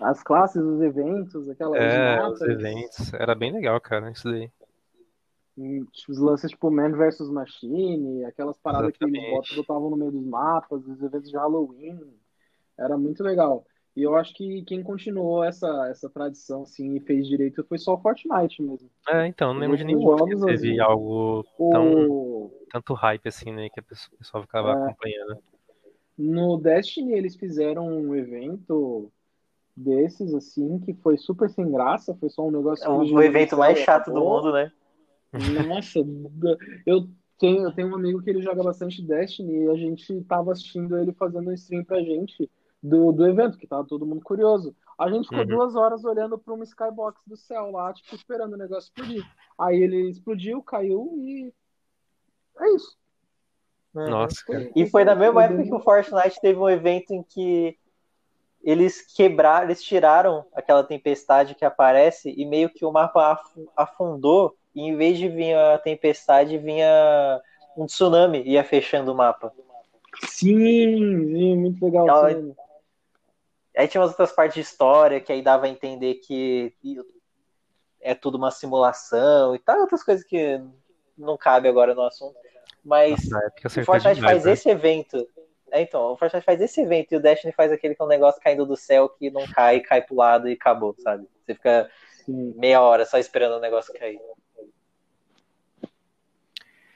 As 0.00 0.22
classes, 0.22 0.60
os 0.62 0.80
eventos, 0.82 1.48
aquelas 1.48 1.80
É, 1.80 2.26
os 2.28 2.40
eventos. 2.42 3.14
Era 3.14 3.34
bem 3.34 3.52
legal, 3.52 3.80
cara, 3.80 4.10
isso 4.10 4.28
daí. 4.28 4.50
hum, 5.56 5.86
os 6.08 6.18
lances 6.18 6.50
tipo 6.50 6.70
Man 6.70 6.92
vs 6.92 7.30
Machine, 7.30 8.24
aquelas 8.24 8.58
paradas 8.58 8.96
que 8.96 9.04
eles 9.04 9.14
Exatamente. 9.16 9.56
botavam 9.56 9.90
no 9.90 9.96
meio 9.96 10.12
dos 10.12 10.24
mapas, 10.26 10.86
os 10.86 11.02
eventos 11.02 11.30
de 11.30 11.36
Halloween. 11.36 12.00
Era 12.78 12.96
muito 12.98 13.22
legal. 13.22 13.66
E 13.94 14.02
eu 14.02 14.16
acho 14.16 14.34
que 14.34 14.64
quem 14.64 14.82
continuou 14.82 15.44
essa, 15.44 15.88
essa 15.90 16.08
tradição 16.10 16.62
assim, 16.62 16.96
e 16.96 17.00
fez 17.00 17.28
direito 17.28 17.64
foi 17.64 17.78
só 17.78 17.94
o 17.94 18.00
Fortnite 18.00 18.62
mesmo. 18.62 18.90
É, 19.08 19.26
então, 19.26 19.52
não 19.52 19.60
lembro 19.60 19.76
de 19.76 19.84
nenhum 19.84 20.00
que 20.00 20.16
jogos, 20.18 20.40
teve 20.44 20.68
assim, 20.68 20.80
algo 20.80 21.44
tão, 21.70 22.08
O, 22.08 22.50
tanto 22.70 22.94
hype 22.94 23.28
assim, 23.28 23.52
né? 23.52 23.68
Que 23.68 23.80
o 23.80 23.84
pessoal 24.18 24.42
ficava 24.42 24.72
É. 24.72 24.74
acompanhando. 24.74 25.42
No 26.16 26.56
Destiny 26.58 27.12
eles 27.14 27.36
fizeram 27.36 27.86
um 27.88 28.14
evento 28.14 29.10
desses, 29.76 30.34
assim, 30.34 30.78
que 30.80 30.92
foi 30.94 31.16
super 31.16 31.48
sem 31.48 31.70
graça, 31.70 32.14
foi 32.14 32.28
só 32.28 32.46
um 32.46 32.50
negócio 32.50 32.84
É 32.84 32.88
o, 32.88 33.04
que 33.04 33.14
o 33.14 33.22
evento 33.22 33.56
mais 33.56 33.78
chato 33.78 34.12
do 34.12 34.20
mundo, 34.20 34.52
né? 34.52 34.70
Nossa, 35.32 35.98
eu 36.84 37.08
tenho, 37.38 37.62
eu 37.62 37.72
tenho 37.72 37.88
um 37.88 37.94
amigo 37.94 38.22
que 38.22 38.28
ele 38.28 38.42
joga 38.42 38.62
bastante 38.62 39.02
Destiny 39.02 39.64
e 39.64 39.68
a 39.70 39.74
gente 39.74 40.22
tava 40.24 40.52
assistindo 40.52 40.98
ele 40.98 41.12
fazendo 41.12 41.48
um 41.48 41.54
stream 41.54 41.84
pra 41.84 42.02
gente 42.02 42.50
do, 42.82 43.12
do 43.12 43.26
evento, 43.26 43.56
que 43.56 43.66
tava 43.66 43.86
todo 43.86 44.04
mundo 44.04 44.20
curioso. 44.22 44.76
A 44.98 45.10
gente 45.10 45.24
ficou 45.28 45.40
Uhum. 45.40 45.46
duas 45.46 45.74
horas 45.74 46.04
olhando 46.04 46.38
pra 46.38 46.52
uma 46.52 46.64
skybox 46.64 47.22
do 47.26 47.36
céu 47.36 47.70
lá, 47.70 47.92
tipo, 47.94 48.14
esperando 48.14 48.54
o 48.54 48.58
negócio 48.58 48.88
explodir. 48.88 49.24
Aí 49.58 49.80
ele 49.80 50.10
explodiu, 50.10 50.62
caiu 50.62 51.14
e 51.16 51.52
é 52.58 52.74
isso. 52.74 52.96
Nossa, 53.94 54.42
cara. 54.46 54.70
E 54.74 54.86
foi 54.86 55.04
na 55.04 55.14
mesma 55.14 55.44
época 55.44 55.64
que 55.64 55.74
o 55.74 55.80
Fortnite 55.80 56.40
teve 56.40 56.58
um 56.58 56.68
evento 56.68 57.12
em 57.12 57.22
que 57.22 57.78
eles 58.62 59.02
quebraram, 59.14 59.64
eles 59.66 59.82
tiraram 59.82 60.44
aquela 60.54 60.84
tempestade 60.84 61.54
que 61.54 61.64
aparece 61.64 62.32
e 62.36 62.46
meio 62.46 62.70
que 62.70 62.84
o 62.84 62.92
mapa 62.92 63.32
af- 63.32 63.68
afundou 63.76 64.56
e 64.74 64.82
em 64.82 64.96
vez 64.96 65.18
de 65.18 65.28
vir 65.28 65.54
a 65.54 65.78
tempestade, 65.78 66.56
vinha 66.58 67.40
um 67.76 67.86
tsunami 67.86 68.42
e 68.42 68.52
ia 68.52 68.64
fechando 68.64 69.12
o 69.12 69.14
mapa. 69.14 69.52
Sim, 70.26 71.26
sim, 71.26 71.56
muito 71.56 71.84
legal. 71.84 72.08
Ela- 72.08 72.30
sim. 72.34 72.54
Aí 73.76 73.88
tinha 73.88 74.00
umas 74.00 74.10
outras 74.10 74.32
partes 74.32 74.54
de 74.54 74.60
história 74.60 75.20
que 75.20 75.32
aí 75.32 75.42
dava 75.42 75.64
a 75.66 75.68
entender 75.68 76.16
que 76.16 76.74
é 78.00 78.14
tudo 78.14 78.36
uma 78.36 78.50
simulação 78.50 79.54
e 79.54 79.58
tal, 79.58 79.80
outras 79.80 80.04
coisas 80.04 80.24
que 80.24 80.60
não 81.16 81.36
cabe 81.36 81.68
agora 81.68 81.94
no 81.94 82.02
assunto. 82.02 82.36
Mas 82.84 83.28
Na 83.28 83.38
época 83.44 83.68
o 83.68 83.84
Fortnite 83.84 84.14
demais, 84.16 84.32
faz 84.34 84.44
né? 84.44 84.52
esse 84.52 84.68
evento. 84.68 85.28
É, 85.70 85.80
então, 85.82 86.12
o 86.12 86.16
Fortnite 86.16 86.44
faz 86.44 86.60
esse 86.60 86.80
evento 86.80 87.12
e 87.12 87.16
o 87.16 87.20
Destiny 87.20 87.52
faz 87.52 87.70
aquele 87.72 87.94
que 87.94 88.02
é 88.02 88.04
um 88.04 88.08
negócio 88.08 88.40
caindo 88.42 88.66
do 88.66 88.76
céu 88.76 89.08
que 89.08 89.30
não 89.30 89.46
cai, 89.46 89.80
cai 89.80 90.02
pro 90.02 90.16
lado 90.16 90.48
e 90.48 90.52
acabou, 90.52 90.94
sabe? 90.98 91.26
Você 91.44 91.54
fica 91.54 91.88
meia 92.28 92.80
hora 92.82 93.04
só 93.06 93.18
esperando 93.18 93.56
o 93.56 93.60
negócio 93.60 93.94
cair. 93.94 94.20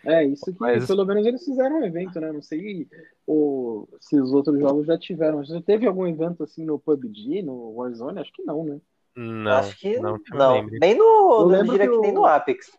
É, 0.05 0.25
isso 0.25 0.45
que 0.53 0.61
Mas- 0.61 0.87
pelo 0.87 1.05
menos 1.05 1.27
eles 1.27 1.45
fizeram 1.45 1.81
um 1.81 1.85
evento, 1.85 2.21
né? 2.21 2.31
Não 2.31 2.41
sei 2.43 2.87
o, 3.27 3.89
se 4.01 4.21
os 4.21 4.33
outros 4.33 4.59
jogos 4.61 4.87
já 4.87 4.97
tiveram. 4.97 5.43
Já 5.45 5.61
teve 5.61 5.87
algum 5.87 6.07
evento 6.07 6.45
assim 6.45 6.65
no 6.65 6.79
PUBG, 6.79 7.43
no 7.43 7.73
Warzone? 7.75 8.21
Acho 8.21 8.33
que 8.33 8.45
não, 8.45 8.63
né? 8.65 8.81
Não, 9.17 9.51
Acho 9.53 9.77
que 9.81 9.99
não, 9.99 10.17
não. 10.31 10.63
Nem 10.67 10.95
no, 10.97 11.05
Eu 11.05 11.41
eu 11.41 11.47
lembro 11.47 11.73
diria 11.73 11.87
que 11.87 11.93
que 11.93 11.99
o- 11.99 12.03
nem 12.03 12.13
no 12.13 12.25
Apex. 12.25 12.71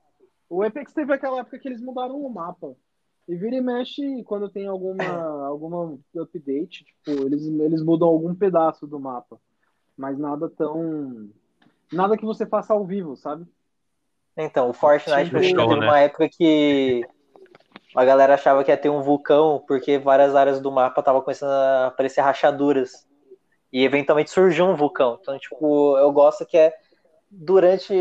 O 0.50 0.64
Apex 0.64 0.94
teve 0.94 1.12
aquela 1.12 1.40
época 1.42 1.60
que 1.60 1.68
eles 1.68 1.82
mudaram 1.82 2.16
o 2.22 2.30
mapa. 2.30 2.74
E 3.28 3.36
vira 3.36 3.58
e 3.58 3.62
mexe 3.62 4.24
quando 4.24 4.50
tem 4.50 4.68
alguma, 4.68 5.48
alguma 5.48 6.00
update, 6.16 6.86
tipo, 6.86 7.12
eles, 7.26 7.46
eles 7.46 7.84
mudam 7.84 8.08
algum 8.08 8.34
pedaço 8.34 8.88
do 8.88 9.00
mapa. 9.00 9.38
Mas 9.98 10.18
nada 10.18 10.50
tão. 10.50 11.30
Nada 11.92 12.18
que 12.18 12.26
você 12.26 12.46
faça 12.46 12.74
ao 12.74 12.86
vivo, 12.86 13.18
sabe? 13.18 13.46
Então, 14.38 14.70
o 14.70 14.74
Fortnite, 14.74 15.30
show, 15.30 15.68
teve 15.68 15.80
né? 15.80 15.88
uma 15.88 16.00
época 16.00 16.30
que 16.30 17.06
a 17.96 18.06
galera 18.06 18.36
achava 18.36 18.64
que 18.64 18.72
ia 18.72 18.78
ter 18.78 18.90
um 18.90 19.02
vulcão, 19.02 19.64
porque 19.68 19.98
várias 19.98 20.36
áreas 20.36 20.62
do 20.62 20.72
mapa 20.72 21.02
estavam 21.02 21.22
começando 21.22 21.50
a 21.50 21.88
aparecer 21.88 22.22
rachaduras. 22.22 23.08
E 23.74 23.84
eventualmente 23.84 24.30
surgiu 24.30 24.66
um 24.66 24.76
vulcão. 24.76 25.18
Então, 25.20 25.38
tipo, 25.38 25.98
eu 25.98 26.12
gosto 26.14 26.46
que 26.46 26.58
é 26.58 26.74
durante 27.30 27.94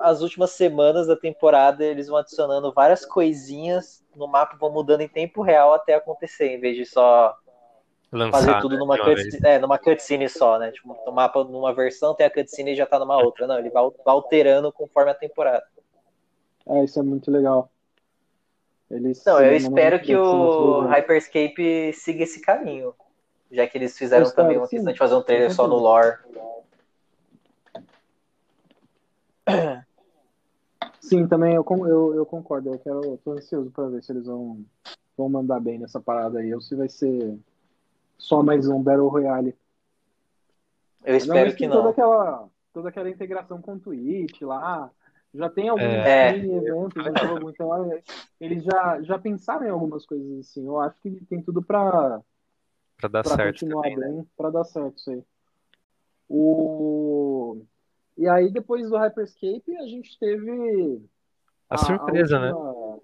as 0.00 0.20
últimas 0.20 0.50
semanas 0.50 1.06
da 1.06 1.16
temporada 1.16 1.82
eles 1.82 2.08
vão 2.08 2.18
adicionando 2.18 2.70
várias 2.74 3.06
coisinhas 3.06 4.03
no 4.18 4.26
mapa, 4.26 4.56
vão 4.56 4.70
mudando 4.70 5.00
em 5.00 5.08
tempo 5.08 5.42
real 5.42 5.74
até 5.74 5.94
acontecer, 5.94 6.48
em 6.48 6.60
vez 6.60 6.76
de 6.76 6.86
só 6.86 7.34
Lançar, 8.12 8.38
fazer 8.38 8.60
tudo 8.60 8.78
numa 8.78 8.96
cutscene, 8.96 9.40
é, 9.44 9.58
numa 9.58 9.78
cutscene 9.78 10.28
só, 10.28 10.58
né? 10.58 10.70
Tipo, 10.70 10.96
o 11.06 11.12
mapa 11.12 11.42
numa 11.42 11.74
versão 11.74 12.14
tem 12.14 12.24
a 12.26 12.30
cutscene 12.30 12.72
e 12.72 12.76
já 12.76 12.86
tá 12.86 12.98
numa 12.98 13.16
outra. 13.16 13.46
Não, 13.46 13.58
ele 13.58 13.70
vai 13.70 13.82
vai 14.04 14.14
alterando 14.14 14.72
conforme 14.72 15.10
a 15.10 15.14
temporada. 15.14 15.64
É, 16.66 16.84
isso 16.84 16.98
é 17.00 17.02
muito 17.02 17.30
legal. 17.30 17.70
Eles 18.90 19.24
Não, 19.24 19.40
eu 19.40 19.56
espero 19.56 20.00
que 20.00 20.14
o 20.14 20.82
Hyperscape 20.82 21.92
siga 21.92 22.22
esse 22.22 22.40
caminho. 22.40 22.94
Já 23.50 23.66
que 23.66 23.76
eles 23.76 23.98
fizeram 23.98 24.24
espero, 24.24 24.44
também 24.44 24.58
uma 24.58 24.68
questão 24.68 24.92
de 24.92 24.98
fazer 24.98 25.14
um 25.14 25.22
trailer 25.22 25.52
só 25.52 25.66
no 25.66 25.76
lore. 25.76 26.18
Sim, 31.04 31.28
também 31.28 31.54
eu, 31.54 31.64
eu, 31.86 32.14
eu 32.14 32.24
concordo. 32.24 32.70
Eu 32.70 32.78
quero, 32.78 33.04
eu 33.04 33.18
tô 33.22 33.32
ansioso 33.32 33.70
pra 33.70 33.88
ver 33.88 34.02
se 34.02 34.10
eles 34.10 34.24
vão, 34.24 34.64
vão 35.16 35.28
mandar 35.28 35.60
bem 35.60 35.78
nessa 35.78 36.00
parada 36.00 36.38
aí, 36.38 36.54
ou 36.54 36.62
se 36.62 36.74
vai 36.74 36.88
ser 36.88 37.38
só 38.16 38.42
mais 38.42 38.66
um 38.66 38.82
Battle 38.82 39.08
Royale. 39.08 39.54
Eu 41.04 41.16
espero 41.16 41.54
que 41.54 41.68
toda 41.68 41.82
não. 41.82 41.90
aquela, 41.90 42.48
toda 42.72 42.88
aquela 42.88 43.10
integração 43.10 43.60
com 43.60 43.74
o 43.74 43.78
Twitch 43.78 44.40
lá. 44.40 44.90
Já 45.34 45.50
tem 45.50 45.68
alguns 45.68 45.84
É. 45.84 46.32
mini 46.32 46.54
eventos 46.54 47.04
no 47.04 47.16
jogo, 47.18 47.50
então 47.50 47.68
olha, 47.68 48.02
eles 48.40 48.64
já, 48.64 49.02
já 49.02 49.18
pensaram 49.18 49.66
em 49.66 49.70
algumas 49.70 50.06
coisas 50.06 50.38
assim. 50.40 50.64
Eu 50.64 50.80
acho 50.80 50.98
que 51.02 51.10
tem 51.26 51.42
tudo 51.42 51.62
pra, 51.62 52.22
Pra 52.96 53.08
dar 53.08 53.22
pra 53.24 53.36
certo 53.36 53.60
continuar 53.60 53.82
também, 53.82 53.98
né? 53.98 54.08
bem, 54.08 54.26
pra 54.38 54.48
dar 54.48 54.64
certo 54.64 54.96
isso 54.96 55.10
aí. 55.10 55.22
O... 56.30 57.62
E 58.16 58.28
aí, 58.28 58.50
depois 58.50 58.88
do 58.88 58.96
Hyperscape, 58.96 59.76
a 59.76 59.86
gente 59.86 60.18
teve 60.18 61.02
A 61.68 61.76
surpresa, 61.78 62.38
né? 62.38 62.52
última- 62.52 62.98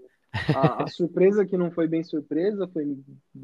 A, 0.54 0.84
a 0.84 0.86
surpresa 0.86 1.44
que 1.44 1.56
não 1.56 1.70
foi 1.72 1.88
bem 1.88 2.04
surpresa, 2.04 2.68
foi 2.68 2.96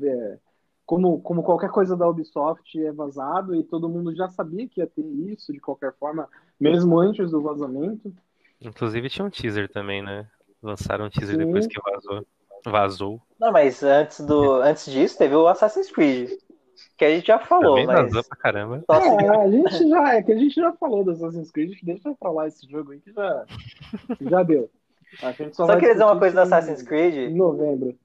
é, 0.02 0.38
como, 0.84 1.20
como 1.20 1.42
qualquer 1.42 1.70
coisa 1.70 1.96
da 1.96 2.08
Ubisoft 2.08 2.80
é 2.80 2.92
vazado 2.92 3.54
e 3.54 3.64
todo 3.64 3.88
mundo 3.88 4.14
já 4.14 4.28
sabia 4.28 4.68
que 4.68 4.80
ia 4.80 4.86
ter 4.86 5.04
isso 5.04 5.52
de 5.52 5.60
qualquer 5.60 5.92
forma, 5.94 6.28
mesmo 6.58 6.98
antes 6.98 7.30
do 7.32 7.42
vazamento. 7.42 8.14
Inclusive 8.60 9.10
tinha 9.10 9.24
um 9.24 9.30
teaser 9.30 9.68
também, 9.68 10.02
né? 10.02 10.28
Lançaram 10.62 11.06
um 11.06 11.10
teaser 11.10 11.36
Sim. 11.36 11.44
depois 11.44 11.66
que 11.66 11.80
vazou. 11.80 12.26
Vazou. 12.64 13.20
Não, 13.38 13.52
mas 13.52 13.82
antes, 13.82 14.20
do, 14.24 14.54
antes 14.54 14.86
disso 14.90 15.18
teve 15.18 15.34
o 15.34 15.46
Assassin's 15.46 15.90
Creed. 15.90 16.30
Que 16.96 17.04
a 17.04 17.10
gente 17.10 17.26
já 17.26 17.38
falou, 17.38 17.76
Também 17.76 17.86
mas. 17.86 18.26
pra 18.28 18.36
caramba. 18.36 18.78
Se- 18.80 18.86
É, 18.92 19.28
a 19.28 19.50
gente 19.50 19.88
já, 19.88 20.14
é 20.14 20.22
que 20.22 20.32
a 20.32 20.36
gente 20.36 20.54
já 20.54 20.72
falou 20.74 21.04
do 21.04 21.10
Assassin's 21.12 21.50
Creed, 21.50 21.78
deixa 21.82 22.14
pra 22.14 22.30
lá 22.30 22.46
esse 22.46 22.68
jogo 22.68 22.92
aí 22.92 23.00
que 23.00 23.12
já, 23.12 23.46
já 24.20 24.42
deu. 24.42 24.70
A 25.22 25.32
gente 25.32 25.56
só 25.56 25.66
Só 25.66 25.74
queria 25.74 25.92
dizer 25.92 26.04
uma 26.04 26.18
coisa 26.18 26.34
do 26.36 26.40
Assassin's 26.42 26.82
Creed. 26.82 27.14
Em 27.14 27.34
novembro. 27.34 27.98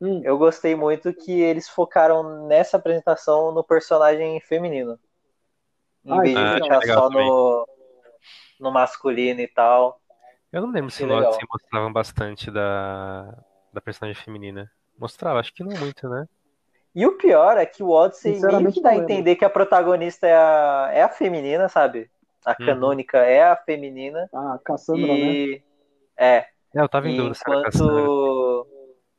Hum, 0.00 0.20
Eu 0.22 0.38
gostei 0.38 0.74
muito 0.76 1.12
que 1.12 1.40
eles 1.40 1.68
focaram 1.68 2.46
nessa 2.46 2.76
apresentação 2.76 3.52
no 3.52 3.64
personagem 3.64 4.40
feminino. 4.40 4.98
Em 6.04 6.12
Ah, 6.12 6.22
vez 6.22 6.34
de 6.34 6.70
é 6.72 6.80
ficar 6.80 6.94
só 6.94 7.08
também. 7.08 7.28
no, 7.28 7.68
no 8.60 8.70
masculino 8.70 9.40
e 9.40 9.48
tal. 9.48 10.00
Eu 10.52 10.62
não 10.62 10.70
lembro 10.70 10.90
se 10.90 10.98
Que 10.98 11.04
no 11.06 11.14
legal. 11.14 11.30
Odyssey 11.32 11.46
mostravam 11.50 11.92
bastante 11.92 12.50
da, 12.50 13.36
da 13.72 13.80
personagem 13.80 14.22
feminina. 14.22 14.70
Mostrava, 14.96 15.40
acho 15.40 15.52
que 15.52 15.62
não 15.64 15.76
muito, 15.78 16.08
né? 16.08 16.26
E 16.98 17.06
o 17.06 17.16
pior 17.16 17.56
é 17.56 17.64
que 17.64 17.80
o 17.80 17.90
Odyssey 17.90 18.40
meio 18.40 18.72
que 18.72 18.82
dá 18.82 18.90
a 18.90 18.96
entender 18.96 19.36
que 19.36 19.44
a 19.44 19.50
protagonista 19.50 20.26
é 20.26 20.34
a, 20.34 20.90
é 20.92 21.02
a 21.02 21.08
feminina, 21.08 21.68
sabe? 21.68 22.10
A 22.44 22.50
Uhum. 22.58 22.66
canônica 22.66 23.18
é 23.18 23.40
a 23.40 23.54
feminina. 23.54 24.28
a 24.34 24.58
Cassandra, 24.64 25.06
né? 25.16 25.32
e 25.32 25.62
é, 26.16 26.46
É, 26.74 26.80
eu 26.82 26.88
tava 26.88 27.08
em 27.08 27.16
dúvida 27.16 27.38
enquanto 27.38 28.66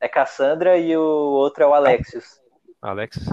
é 0.02 0.10
Cassandra 0.10 0.78
e 0.78 0.98
o 0.98 1.02
outro 1.02 1.64
é 1.64 1.68
o 1.68 1.74
Alexios. 1.74 2.42
Alexis? 2.82 3.30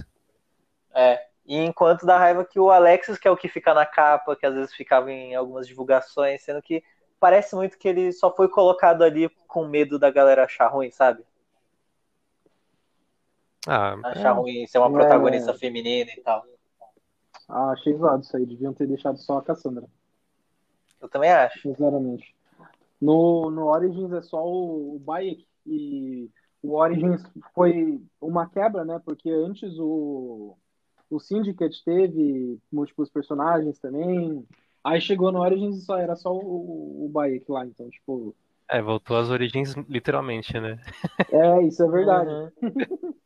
É. 0.94 1.20
E 1.44 1.56
enquanto 1.58 2.06
dá 2.06 2.16
raiva 2.16 2.44
que 2.44 2.60
o 2.60 2.70
Alexios, 2.70 3.18
que 3.18 3.26
é 3.26 3.30
o 3.30 3.36
que 3.36 3.48
fica 3.48 3.74
na 3.74 3.84
capa, 3.84 4.36
que 4.36 4.46
às 4.46 4.54
vezes 4.54 4.74
ficava 4.74 5.10
em 5.10 5.34
algumas 5.34 5.66
divulgações, 5.66 6.42
sendo 6.42 6.62
que 6.62 6.84
parece 7.18 7.56
muito 7.56 7.78
que 7.78 7.88
ele 7.88 8.12
só 8.12 8.34
foi 8.34 8.48
colocado 8.48 9.02
ali 9.02 9.28
com 9.48 9.66
medo 9.66 9.98
da 9.98 10.10
galera 10.10 10.44
achar 10.44 10.68
ruim, 10.68 10.90
sabe? 10.90 11.24
Ah, 13.66 13.96
Achar 14.04 14.30
é, 14.30 14.38
ruim 14.38 14.66
ser 14.66 14.78
uma 14.78 14.88
É. 14.88 14.92
protagonista 14.92 15.54
feminina 15.54 16.10
e 16.16 16.20
tal. 16.22 16.44
Ah, 17.48 17.70
achei 17.70 17.94
zoado 17.94 18.22
isso 18.22 18.36
aí. 18.36 18.46
Deviam 18.46 18.72
ter 18.72 18.86
deixado 18.86 19.18
só 19.18 19.38
a 19.38 19.42
Cassandra, 19.42 19.84
Eu 21.00 21.08
também 21.08 21.30
acho. 21.30 21.60
sinceramente. 21.60 22.34
No, 23.00 23.50
no 23.50 23.66
Origins 23.66 24.12
é 24.12 24.22
só 24.22 24.44
o, 24.46 24.96
o 24.96 24.98
Bayek 24.98 25.46
e 25.66 26.30
o 26.62 26.74
Origins 26.74 27.22
foi 27.54 28.00
uma 28.20 28.48
quebra, 28.48 28.84
né? 28.84 29.00
Porque 29.04 29.30
antes 29.30 29.78
o, 29.78 30.56
o 31.10 31.20
Syndicate 31.20 31.84
teve 31.84 32.58
múltiplos 32.72 33.10
personagens 33.10 33.78
também. 33.78 34.46
Aí 34.82 35.00
chegou 35.00 35.30
no 35.30 35.40
Origins 35.40 35.76
e 35.78 35.84
só 35.84 35.98
era 35.98 36.16
só 36.16 36.32
o, 36.32 37.04
o 37.04 37.08
Bayek 37.08 37.50
lá. 37.50 37.66
Então, 37.66 37.88
tipo, 37.90 38.34
é, 38.68 38.80
voltou 38.82 39.16
às 39.16 39.28
origens 39.30 39.74
literalmente, 39.88 40.58
né? 40.58 40.78
é, 41.30 41.62
isso 41.62 41.82
é 41.84 41.88
verdade. 41.88 42.30
Uhum. 42.30 42.50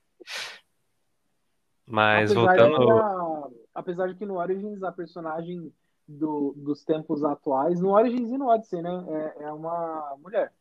Mas 1.87 2.31
apesar, 2.31 2.53
de 2.53 2.59
que 2.59 2.75
voltando. 2.75 2.99
a- 2.99 3.49
apesar 3.75 4.09
de 4.09 4.15
que 4.15 4.27
no 4.27 4.39
Origins 4.39 4.83
a 4.83 4.93
personagem 4.93 5.73
do- 6.07 6.55
dos 6.57 6.85
tempos 6.85 7.25
atuais, 7.25 7.81
no 7.81 7.91
Origins 7.91 8.31
e 8.31 8.39
no 8.39 8.47
Odyssey, 8.49 8.83
né? 8.83 9.05
É, 9.39 9.45
é 9.45 9.53
uma 9.53 10.17
mulher. 10.19 10.53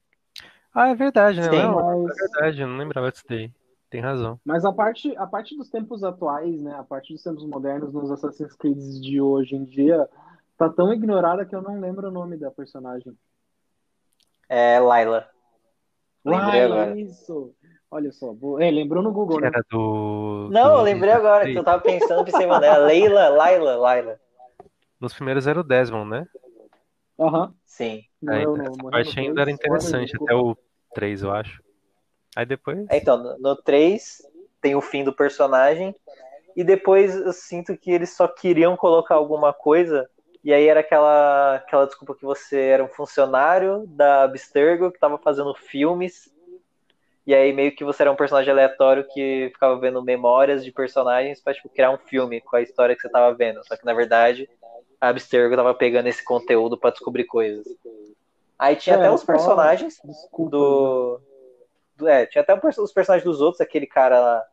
Ah, 0.73 0.89
é 0.89 0.95
verdade, 0.95 1.39
né? 1.39 1.49
Sim. 1.49 1.57
Não, 1.57 1.75
Mas, 1.75 2.09
é 2.09 2.27
verdade, 2.27 2.61
eu 2.61 2.67
não 2.67 2.77
lembrava 2.77 3.11
disso 3.11 3.25
daí. 3.27 3.51
Tem 3.89 4.01
razão. 4.01 4.39
mas 4.45 4.63
a 4.65 4.71
parte, 4.71 5.17
a 5.17 5.25
parte 5.25 5.57
dos 5.57 5.67
tempos 5.67 6.03
atuais, 6.03 6.61
né? 6.61 6.75
A 6.75 6.83
parte 6.83 7.11
dos 7.11 7.23
tempos 7.23 7.43
modernos 7.43 7.91
nos 7.91 8.11
Assassin's 8.11 8.53
Creed 8.55 8.77
de 9.01 9.19
hoje 9.19 9.55
em 9.55 9.65
dia 9.65 10.07
tá 10.55 10.69
tão 10.69 10.93
ignorada 10.93 11.43
que 11.43 11.55
eu 11.55 11.61
não 11.61 11.79
lembro 11.79 12.07
o 12.07 12.11
nome 12.11 12.37
da 12.37 12.51
personagem. 12.51 13.17
É 14.47 14.79
Laila. 14.79 15.27
Lembrei 16.23 16.59
Laila, 16.59 16.75
agora. 16.83 16.99
isso! 16.99 17.55
Olha 17.91 18.11
só, 18.11 18.33
vou... 18.33 18.61
é, 18.61 18.69
lembrou 18.69 19.01
no 19.01 19.11
Google, 19.11 19.39
né? 19.41 19.47
Era 19.47 19.63
do. 19.69 20.49
Não, 20.49 20.71
do 20.71 20.77
eu 20.77 20.81
lembrei 20.83 21.11
agora, 21.11 21.45
que 21.45 21.57
eu 21.57 21.63
tava 21.63 21.81
pensando 21.81 22.23
pensei, 22.25 22.45
mano, 22.45 22.63
é 22.63 22.77
Leila, 22.77 23.29
Laila, 23.29 23.75
Laila. 23.77 24.19
Nos 24.99 25.13
primeiros 25.13 25.47
era 25.47 25.59
o 25.59 25.63
Desmond, 25.63 26.09
né? 26.09 26.27
Aham. 27.19 27.53
Sim. 27.65 28.03
É, 28.23 28.25
Morreu 28.25 28.41
então, 28.41 28.55
no- 28.55 28.61
essa 28.63 28.77
morreu 28.83 29.05
parte 29.05 29.19
ainda 29.19 29.41
era 29.41 29.51
interessante, 29.51 30.15
até 30.15 30.35
o 30.35 30.55
3, 30.93 31.21
eu 31.23 31.31
acho. 31.31 31.61
Aí 32.35 32.45
depois. 32.45 32.87
É, 32.89 32.97
Então, 32.97 33.17
no- 33.17 33.37
no 33.39 33.55
3 33.55 34.21
tem 34.61 34.75
o 34.75 34.81
fim 34.81 35.03
do 35.03 35.13
personagem, 35.13 35.95
e 36.55 36.63
depois 36.63 37.15
eu 37.15 37.33
sinto 37.33 37.77
que 37.77 37.91
eles 37.91 38.15
só 38.15 38.27
queriam 38.27 38.75
colocar 38.75 39.15
alguma 39.15 39.53
coisa, 39.53 40.09
e 40.43 40.53
aí 40.53 40.67
era 40.67 40.81
aquela, 40.81 41.55
aquela 41.55 41.85
desculpa 41.85 42.15
que 42.15 42.25
você 42.25 42.59
era 42.59 42.83
um 42.83 42.89
funcionário 42.89 43.85
da 43.87 44.23
Abstergo 44.23 44.91
que 44.91 44.99
tava 44.99 45.17
fazendo 45.17 45.53
filmes, 45.55 46.29
e 47.29 47.35
aí 47.35 47.53
meio 47.53 47.75
que 47.75 47.83
você 47.83 48.01
era 48.01 48.11
um 48.11 48.15
personagem 48.15 48.51
aleatório 48.51 49.05
que 49.13 49.51
ficava 49.53 49.79
vendo 49.79 50.01
memórias 50.01 50.65
de 50.65 50.71
personagens 50.71 51.39
pra 51.39 51.53
tipo, 51.53 51.69
criar 51.69 51.91
um 51.91 51.97
filme 51.99 52.41
com 52.41 52.55
a 52.55 52.61
história 52.63 52.95
que 52.95 53.01
você 53.03 53.07
tava 53.07 53.35
vendo. 53.35 53.63
Só 53.67 53.77
que 53.77 53.85
na 53.85 53.93
verdade 53.93 54.49
a 54.99 55.09
Abstergo 55.09 55.55
tava 55.55 55.75
pegando 55.75 56.07
esse 56.07 56.25
conteúdo 56.25 56.75
pra 56.75 56.89
descobrir 56.89 57.25
coisas. 57.25 57.67
Aí 58.57 58.75
tinha 58.75 58.95
É, 58.95 58.99
até 58.99 59.11
os 59.11 59.23
personagens 59.23 60.01
Desculpa. 60.03 60.57
do, 60.57 61.21
É, 62.01 62.25
tinha 62.25 62.41
até 62.41 62.59
os 62.79 62.91
personagens 62.91 63.23
dos 63.23 63.41
outros, 63.41 63.61
aquele 63.61 63.85
cara 63.85 64.19
lá. 64.19 64.45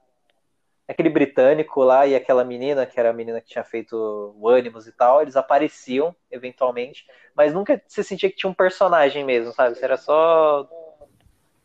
Aquele 0.87 1.09
britânico 1.09 1.83
lá 1.83 2.07
e 2.07 2.14
aquela 2.14 2.45
menina, 2.45 2.85
que 2.85 3.01
era 3.01 3.09
a 3.09 3.14
menina 3.14 3.41
que 3.41 3.49
tinha 3.49 3.64
feito 3.64 4.35
o 4.39 4.49
Animus 4.51 4.87
e 4.87 4.93
tal, 4.93 5.22
eles 5.22 5.35
apareciam 5.35 6.14
eventualmente, 6.31 7.07
mas 7.35 7.55
nunca 7.55 7.81
você 7.89 8.03
sentia 8.03 8.31
que 8.31 8.37
tinha 8.37 8.51
um 8.51 8.55
personagem 8.55 9.24
mesmo, 9.24 9.51
sabe? 9.55 9.79
Era 9.81 9.97
só 9.97 10.68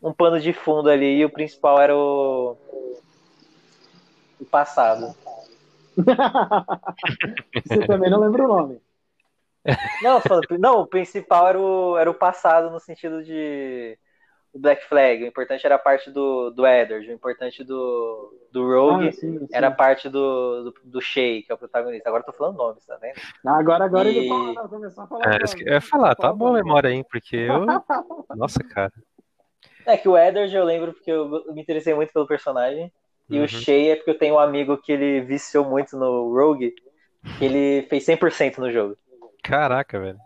um 0.02 0.12
pano 0.12 0.40
de 0.40 0.52
fundo 0.52 0.90
ali 0.90 1.18
e 1.18 1.24
o 1.24 1.30
principal 1.30 1.80
era 1.80 1.96
o, 1.96 2.56
o 4.40 4.44
passado. 4.44 5.14
Você 7.64 7.86
também 7.86 8.10
não 8.10 8.20
lembra 8.20 8.44
o 8.44 8.48
nome. 8.48 8.80
Não, 10.02 10.20
não, 10.58 10.80
o 10.80 10.86
principal 10.86 11.48
era 11.48 11.60
o, 11.60 11.96
era 11.96 12.10
o 12.10 12.14
passado 12.14 12.70
no 12.70 12.80
sentido 12.80 13.22
de 13.22 13.96
o 14.52 14.58
Black 14.58 14.84
Flag. 14.86 15.22
O 15.22 15.26
importante 15.26 15.64
era 15.64 15.76
a 15.76 15.78
parte 15.78 16.10
do, 16.10 16.50
do 16.50 16.66
Eddard. 16.66 17.08
O 17.08 17.12
importante 17.12 17.62
do, 17.62 18.36
do 18.50 18.66
Rogue 18.66 19.08
ah, 19.08 19.12
sim, 19.12 19.38
sim. 19.38 19.48
era 19.52 19.68
a 19.68 19.70
parte 19.70 20.08
do, 20.08 20.64
do, 20.64 20.74
do 20.82 21.00
Shay, 21.00 21.42
que 21.42 21.52
é 21.52 21.54
o 21.54 21.58
protagonista. 21.58 22.08
Agora 22.08 22.22
eu 22.22 22.26
tô 22.26 22.32
falando 22.32 22.56
nomes, 22.56 22.84
tá 22.84 22.96
vendo? 22.96 23.14
Agora, 23.46 23.84
agora 23.84 24.10
e... 24.10 24.18
ele 24.18 24.28
fala, 24.28 24.68
começou 24.68 25.04
a 25.04 25.06
falar. 25.06 25.34
É, 25.34 25.38
eu 25.60 25.72
ia 25.74 25.80
falar, 25.80 26.14
tá 26.16 26.32
boa 26.32 26.50
a 26.50 26.62
memória 26.62 26.90
aí, 26.90 27.04
porque 27.04 27.36
eu. 27.36 27.64
Nossa, 28.34 28.62
cara. 28.64 28.92
É 29.86 29.96
que 29.96 30.08
o 30.08 30.16
Eddard 30.16 30.54
eu 30.54 30.64
lembro 30.64 30.92
porque 30.92 31.10
eu 31.10 31.28
me 31.52 31.60
interessei 31.60 31.94
muito 31.94 32.12
pelo 32.12 32.26
personagem. 32.26 32.92
E 33.28 33.38
uhum. 33.38 33.44
o 33.44 33.48
Shay 33.48 33.90
é 33.90 33.96
porque 33.96 34.10
eu 34.10 34.18
tenho 34.18 34.34
um 34.34 34.38
amigo 34.38 34.76
que 34.76 34.92
ele 34.92 35.20
viciou 35.22 35.64
muito 35.64 35.96
no 35.96 36.32
Rogue, 36.32 36.74
que 37.38 37.44
ele 37.44 37.86
fez 37.88 38.04
100% 38.04 38.58
no 38.58 38.70
jogo. 38.70 38.96
Caraca, 39.42 39.98
velho. 39.98 40.18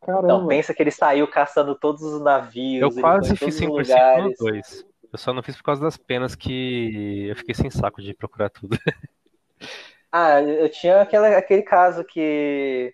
Caramba. 0.00 0.24
Então, 0.24 0.46
pensa 0.46 0.74
que 0.74 0.82
ele 0.82 0.90
saiu 0.90 1.26
caçando 1.26 1.74
todos 1.74 2.02
os 2.02 2.22
navios. 2.22 2.82
Eu 2.82 3.00
quase 3.00 3.36
fiz 3.36 3.58
100% 3.58 4.22
no 4.22 4.32
2. 4.38 4.86
Eu 5.12 5.18
só 5.18 5.32
não 5.32 5.42
fiz 5.42 5.56
por 5.56 5.62
causa 5.62 5.82
das 5.82 5.96
penas 5.96 6.34
que 6.34 7.28
eu 7.28 7.36
fiquei 7.36 7.54
sem 7.54 7.70
saco 7.70 8.02
de 8.02 8.12
procurar 8.12 8.50
tudo. 8.50 8.76
ah, 10.10 10.42
eu 10.42 10.68
tinha 10.68 11.00
aquela, 11.00 11.28
aquele 11.36 11.62
caso 11.62 12.04
que 12.04 12.92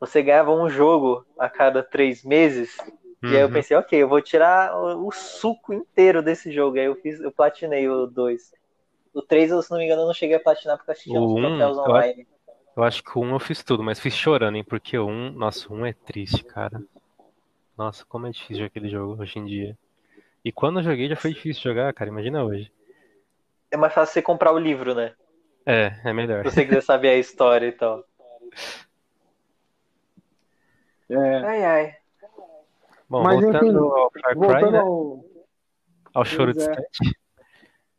você 0.00 0.22
ganhava 0.22 0.50
um 0.50 0.68
jogo 0.68 1.26
a 1.38 1.48
cada 1.48 1.82
três 1.82 2.24
meses. 2.24 2.76
Uhum. 3.22 3.30
E 3.30 3.36
aí 3.36 3.42
eu 3.42 3.48
uhum. 3.48 3.52
pensei, 3.52 3.76
ok, 3.76 4.02
eu 4.02 4.08
vou 4.08 4.20
tirar 4.20 4.74
o, 4.76 5.08
o, 5.08 5.12
suco 5.12 5.72
inteiro 5.72 6.22
desse 6.22 6.52
jogo. 6.52 6.78
Aí 6.78 6.84
eu 6.84 6.94
fiz, 6.96 7.20
eu 7.20 7.32
platinei 7.32 7.88
o 7.88 8.06
2. 8.06 8.52
O 9.12 9.22
3, 9.22 9.64
se 9.64 9.70
não 9.70 9.78
me 9.78 9.84
engano, 9.84 10.02
eu 10.02 10.06
não 10.06 10.14
cheguei 10.14 10.36
a 10.36 10.40
platinar 10.40 10.76
porque 10.76 10.92
eu 10.92 10.94
tinha 10.94 11.20
uns 11.20 11.34
troféus 11.34 11.78
online. 11.78 12.26
Eu 12.76 12.84
acho 12.84 13.02
que 13.02 13.18
o 13.18 13.22
1 13.22 13.32
eu 13.32 13.40
fiz 13.40 13.64
tudo, 13.64 13.82
mas 13.82 13.98
fiz 13.98 14.14
chorando, 14.14 14.56
hein? 14.56 14.62
Porque 14.62 14.96
o 14.96 15.06
1, 15.06 15.32
nossa, 15.32 15.72
o 15.72 15.76
1 15.76 15.86
é 15.86 15.92
triste, 15.92 16.44
cara. 16.44 16.80
Nossa, 17.76 18.04
como 18.04 18.26
é 18.26 18.30
difícil 18.30 18.64
aquele 18.64 18.88
jogo 18.88 19.20
hoje 19.20 19.38
em 19.38 19.44
dia. 19.44 19.76
E 20.44 20.52
quando 20.52 20.78
eu 20.78 20.84
joguei 20.84 21.08
já 21.08 21.16
foi 21.16 21.34
difícil 21.34 21.62
jogar, 21.62 21.92
cara. 21.92 22.10
Imagina 22.10 22.44
hoje. 22.44 22.70
É 23.70 23.76
mais 23.76 23.92
fácil 23.92 24.14
você 24.14 24.22
comprar 24.22 24.52
o 24.52 24.58
livro, 24.58 24.94
né? 24.94 25.12
É, 25.66 25.92
é 26.04 26.12
melhor. 26.12 26.44
Se 26.44 26.54
você 26.54 26.64
quiser 26.64 26.82
saber 26.82 27.08
a 27.10 27.16
história 27.16 27.66
e 27.66 27.72
tal. 27.72 28.04
É. 31.10 31.16
Ai, 31.16 31.64
ai. 31.64 31.96
Bom, 33.08 33.22
Mas, 33.22 33.40
voltando 33.40 33.66
enfim, 33.66 33.78
ao 33.78 34.10
Far 34.10 34.22
Cry, 34.22 34.34
voltando 34.34 34.72
né? 34.72 34.78
ao... 34.80 35.24
ao 36.14 36.24
choro 36.24 36.52
distante. 36.52 37.18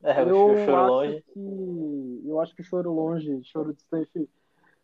É, 0.03 0.21
eu 0.21 0.27
choro 0.27 0.75
acho 0.75 0.91
longe. 0.91 1.23
Que, 1.33 2.21
eu 2.25 2.39
acho 2.39 2.55
que 2.55 2.63
choro 2.63 2.93
longe, 2.93 3.43
choro 3.43 3.73
distante 3.73 4.29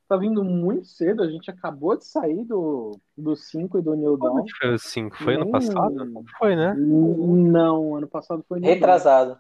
tá 0.08 0.18
vindo 0.18 0.44
muito 0.44 0.88
cedo. 0.88 1.24
A 1.24 1.30
gente 1.30 1.50
acabou 1.50 1.98
de 1.98 2.06
sair 2.06 2.44
do, 2.44 3.00
do 3.18 3.36
5 3.36 3.80
e 3.80 3.82
do 3.82 3.96
New 3.96 4.18
Dawn. 4.18 4.38
Como 4.38 4.46
foi 4.60 4.74
o 4.74 4.80
5? 4.80 5.16
Foi 5.18 5.36
ano 5.36 5.52
passado? 5.52 6.06
Não 6.06 6.24
foi, 6.38 6.56
né? 6.56 6.74
Não, 6.76 7.96
ano 7.96 8.08
passado 8.08 8.44
foi 8.48 8.60
New 8.60 8.70
Retrasado. 8.70 9.38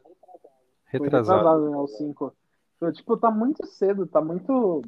Retrasado. 0.86 1.39
retrasado, 1.39 1.69
né? 1.69 1.77
O 1.77 1.88
5. 1.88 2.36
Tipo, 2.93 3.17
tá 3.17 3.31
muito 3.31 3.65
cedo, 3.65 4.05
tá 4.05 4.21
muito. 4.21 4.81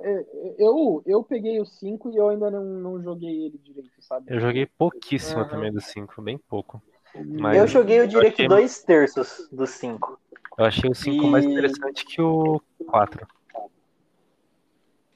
É, 0.00 0.12
é, 0.12 0.54
eu, 0.58 1.02
eu 1.06 1.22
peguei 1.22 1.60
o 1.60 1.66
5 1.66 2.10
e 2.10 2.16
eu 2.16 2.28
ainda 2.28 2.50
não, 2.50 2.64
não 2.64 3.02
joguei 3.02 3.46
ele 3.46 3.58
direito, 3.58 4.00
sabe? 4.00 4.26
Eu 4.28 4.40
joguei 4.40 4.66
pouquíssimo 4.66 5.42
uhum. 5.42 5.48
também 5.48 5.72
do 5.72 5.80
5, 5.80 6.20
bem 6.22 6.38
pouco. 6.38 6.82
Mas 7.24 7.56
eu 7.56 7.66
joguei 7.66 8.00
o 8.00 8.08
direito 8.08 8.34
achei... 8.34 8.48
dois 8.48 8.82
terços 8.82 9.48
do 9.50 9.66
5. 9.66 10.20
Eu 10.58 10.64
achei 10.64 10.90
o 10.90 10.94
5 10.94 11.24
e... 11.24 11.30
mais 11.30 11.44
interessante 11.44 12.04
que 12.04 12.20
o 12.20 12.60
4. 12.86 13.26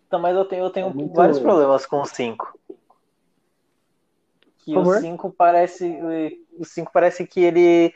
Então, 0.06 0.18
mas 0.18 0.36
eu 0.36 0.44
tenho, 0.44 0.64
eu 0.64 0.70
tenho 0.70 0.88
é 0.88 1.14
vários 1.14 1.38
problemas 1.38 1.86
com 1.86 2.00
o 2.00 2.04
5. 2.04 2.58
Que 4.58 4.76
o 4.76 4.84
5 4.84 5.30
parece. 5.30 5.98
O 6.58 6.64
5 6.64 6.90
parece 6.92 7.26
que 7.26 7.40
ele. 7.40 7.94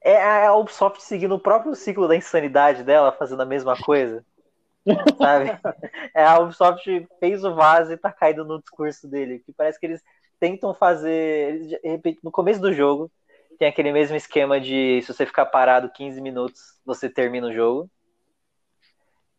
É 0.00 0.46
a 0.46 0.54
Ubisoft 0.54 1.02
seguindo 1.02 1.34
o 1.34 1.40
próprio 1.40 1.74
ciclo 1.74 2.06
da 2.06 2.14
insanidade 2.14 2.84
dela, 2.84 3.10
fazendo 3.10 3.42
a 3.42 3.46
mesma 3.46 3.76
coisa. 3.76 4.24
Sabe? 5.18 5.58
É, 6.14 6.24
a 6.24 6.38
Ubisoft 6.38 7.08
fez 7.20 7.44
o 7.44 7.54
vaso 7.54 7.92
e 7.92 7.96
tá 7.96 8.10
caindo 8.12 8.44
no 8.44 8.60
discurso 8.60 9.08
dele. 9.08 9.40
Que 9.40 9.52
parece 9.52 9.78
que 9.78 9.86
eles 9.86 10.02
tentam 10.40 10.74
fazer. 10.74 11.80
Eles, 11.82 12.16
no 12.22 12.30
começo 12.30 12.60
do 12.60 12.72
jogo, 12.72 13.10
tem 13.58 13.68
aquele 13.68 13.92
mesmo 13.92 14.16
esquema 14.16 14.60
de 14.60 15.00
se 15.02 15.12
você 15.12 15.26
ficar 15.26 15.46
parado 15.46 15.90
15 15.90 16.20
minutos, 16.20 16.60
você 16.84 17.08
termina 17.08 17.48
o 17.48 17.52
jogo 17.52 17.90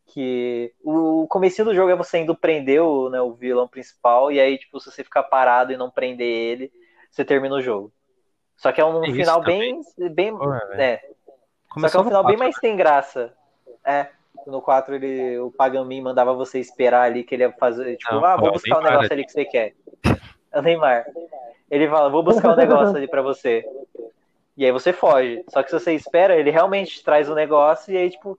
que 0.10 0.74
o 0.84 1.28
começo 1.28 1.64
do 1.64 1.74
jogo 1.74 1.92
é 1.92 1.96
você 1.96 2.20
indo 2.20 2.36
prender 2.36 2.82
o, 2.82 3.10
né, 3.10 3.22
o 3.22 3.34
vilão 3.34 3.68
principal, 3.68 4.32
e 4.32 4.40
aí, 4.40 4.58
tipo, 4.58 4.80
se 4.80 4.92
você 4.92 5.04
ficar 5.04 5.24
parado 5.24 5.72
e 5.72 5.78
não 5.78 5.90
prender 5.90 6.28
ele, 6.28 6.72
você 7.10 7.24
termina 7.24 7.56
o 7.56 7.62
jogo. 7.62 7.92
Só 8.58 8.72
que 8.72 8.82
é 8.82 8.86
um 8.86 9.02
final 9.14 9.42
bem. 9.42 9.80
bem 10.12 10.34
é. 10.74 11.02
Só 11.78 11.90
que 11.90 11.98
é 11.98 12.00
um 12.00 12.06
final 12.06 12.26
bem 12.26 12.38
mais 12.38 12.58
sem 12.58 12.76
graça. 12.76 13.34
É. 13.86 14.10
No 14.50 14.62
4 14.62 14.96
ele, 14.96 15.40
o 15.40 15.52
Pagamin 15.52 16.02
mandava 16.02 16.34
você 16.34 16.60
esperar 16.60 17.04
ali 17.04 17.24
que 17.24 17.36
ele 17.36 17.44
ia 17.44 17.52
fazer. 17.52 17.98
Tipo, 17.98 18.16
não, 18.16 18.26
ah, 18.26 18.36
vou 18.36 18.52
buscar 18.52 18.78
o 18.78 18.80
um 18.80 18.84
negócio 18.84 19.14
ali 19.14 19.26
que 19.26 19.32
você 19.32 19.46
quer. 19.46 19.74
É 20.52 20.60
o 20.60 20.62
Neymar. 20.62 21.06
Ele 21.70 21.88
fala, 21.88 22.10
vou 22.10 22.24
buscar 22.24 22.54
um 22.54 22.56
negócio 22.56 22.96
ali 22.96 23.08
pra 23.08 23.22
você. 23.22 23.64
E 24.58 24.66
aí 24.66 24.72
você 24.72 24.92
foge. 24.92 25.44
Só 25.48 25.64
que 25.64 25.70
se 25.70 25.80
você 25.80 25.94
espera, 25.94 26.36
ele 26.36 26.52
realmente 26.52 27.04
traz 27.04 27.30
o 27.30 27.32
um 27.32 27.36
negócio 27.36 27.94
e 27.94 27.98
aí, 27.98 28.10
tipo, 28.10 28.38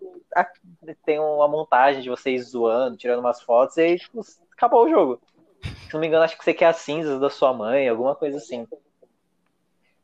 tem 1.05 1.19
uma 1.19 1.49
montagem 1.49 2.03
de 2.03 2.11
vocês 2.11 2.51
zoando, 2.51 2.97
tirando 2.97 3.21
umas 3.21 3.41
fotos, 3.41 3.77
e 3.77 3.81
aí, 3.83 3.99
tipo, 3.99 4.21
acabou 4.53 4.85
o 4.85 4.91
jogo. 4.91 5.21
Se 5.63 5.95
não 5.95 6.01
me 6.01 6.07
engano, 6.07 6.25
acho 6.25 6.37
que 6.37 6.45
você 6.45 6.55
quer 6.55 6.67
as 6.67 6.77
cinzas 6.77 7.21
da 7.21 7.31
sua 7.31 7.53
mãe, 7.53 7.89
alguma 7.89 8.15
coisa 8.15 8.37
assim. 8.37 8.67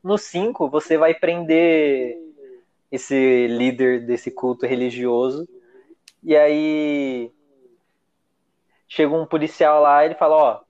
No 0.03 0.17
5, 0.17 0.69
você 0.69 0.97
vai 0.97 1.13
prender 1.13 2.17
esse 2.91 3.47
líder 3.47 4.05
desse 4.05 4.31
culto 4.31 4.65
religioso. 4.65 5.47
E 6.23 6.35
aí 6.35 7.31
chega 8.87 9.13
um 9.13 9.25
policial 9.25 9.81
lá 9.81 10.03
e 10.03 10.07
ele 10.07 10.15
fala, 10.15 10.35
ó, 10.35 10.61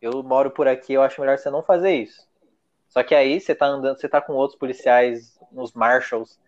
eu 0.00 0.22
moro 0.22 0.50
por 0.50 0.66
aqui, 0.66 0.94
eu 0.94 1.02
acho 1.02 1.20
melhor 1.20 1.38
você 1.38 1.50
não 1.50 1.62
fazer 1.62 1.92
isso. 1.92 2.28
Só 2.88 3.02
que 3.02 3.14
aí 3.14 3.40
você 3.40 3.54
tá 3.54 3.66
andando, 3.66 4.00
você 4.00 4.08
tá 4.08 4.20
com 4.20 4.32
outros 4.32 4.58
policiais, 4.58 5.38
uns 5.52 5.72
marshals, 5.72 6.38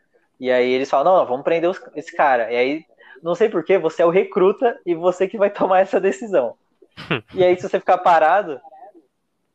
e 0.40 0.50
aí 0.50 0.70
eles 0.72 0.90
falam, 0.90 1.12
não, 1.12 1.20
não 1.20 1.26
vamos 1.26 1.44
prender 1.44 1.70
os, 1.70 1.80
esse 1.94 2.14
cara. 2.16 2.50
E 2.53 2.57
aí, 2.57 2.84
não 3.22 3.34
sei 3.34 3.48
porquê, 3.48 3.78
você 3.78 4.03
é 4.03 4.07
o 4.07 4.11
recruta 4.11 4.76
e 4.84 4.94
você 4.94 5.28
que 5.28 5.38
vai 5.38 5.50
tomar 5.50 5.80
essa 5.80 6.00
decisão. 6.00 6.57
e 7.32 7.44
aí, 7.44 7.57
se 7.57 7.68
você 7.68 7.78
ficar 7.78 7.98
parado, 7.98 8.61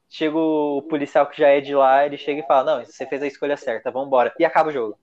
chega 0.10 0.38
o 0.38 0.82
policial 0.84 1.28
que 1.28 1.38
já 1.38 1.50
é 1.50 1.60
de 1.60 1.76
lá, 1.76 2.06
ele 2.06 2.18
chega 2.18 2.40
e 2.40 2.48
fala, 2.48 2.78
não, 2.78 2.86
você 2.86 3.06
fez 3.06 3.22
a 3.22 3.28
escolha 3.28 3.58
certa, 3.58 3.92
vamos 3.92 4.08
embora. 4.08 4.34
E 4.40 4.46
acaba 4.46 4.70
o 4.70 4.74
jogo. 4.74 4.98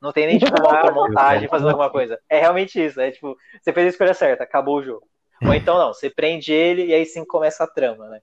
Não 0.00 0.12
tem 0.12 0.26
nem, 0.26 0.38
tipo, 0.38 0.58
uma 0.58 0.76
outra 0.76 0.92
montagem 0.92 1.48
fazendo 1.48 1.68
alguma 1.68 1.90
coisa. 1.90 2.18
É 2.28 2.38
realmente 2.38 2.82
isso, 2.82 3.00
é 3.00 3.10
tipo, 3.10 3.36
você 3.60 3.72
fez 3.72 3.86
a 3.86 3.90
escolha 3.90 4.14
certa, 4.14 4.44
acabou 4.44 4.78
o 4.78 4.82
jogo. 4.82 5.06
Ou 5.42 5.54
então 5.54 5.78
não, 5.78 5.92
você 5.92 6.10
prende 6.10 6.52
ele 6.52 6.86
e 6.86 6.94
aí 6.94 7.04
sim 7.04 7.24
começa 7.24 7.64
a 7.64 7.66
trama, 7.66 8.08
né? 8.08 8.20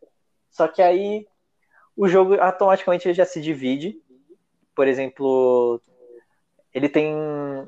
Só 0.50 0.68
que 0.68 0.82
aí 0.82 1.26
o 1.96 2.08
jogo 2.08 2.40
automaticamente 2.40 3.12
já 3.14 3.26
se 3.26 3.42
divide. 3.42 4.00
Por 4.76 4.88
exemplo, 4.88 5.82
ele 6.74 6.88
tem. 6.88 7.16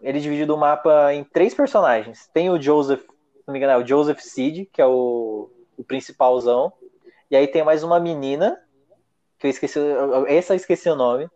Ele 0.04 0.20
divide 0.20 0.50
o 0.52 0.58
mapa 0.58 1.14
em 1.14 1.24
três 1.24 1.54
personagens. 1.54 2.28
Tem 2.32 2.50
o 2.50 2.62
Joseph, 2.62 3.02
se 3.02 3.44
não 3.48 3.54
me 3.54 3.58
engano, 3.58 3.74
é 3.74 3.84
o 3.84 3.88
Joseph 3.88 4.20
Seed, 4.20 4.68
que 4.72 4.82
é 4.82 4.86
o, 4.86 5.50
o 5.76 5.84
principalzão. 5.84 6.72
E 7.32 7.36
aí 7.36 7.48
tem 7.48 7.64
mais 7.64 7.84
uma 7.84 8.00
menina, 8.00 8.60
que 9.40 9.48
eu 9.48 9.50
esqueci. 9.50 9.80
Essa 10.28 10.54
eu 10.54 10.58
esqueci 10.58 10.90
o 10.90 10.96
nome. 10.96 11.28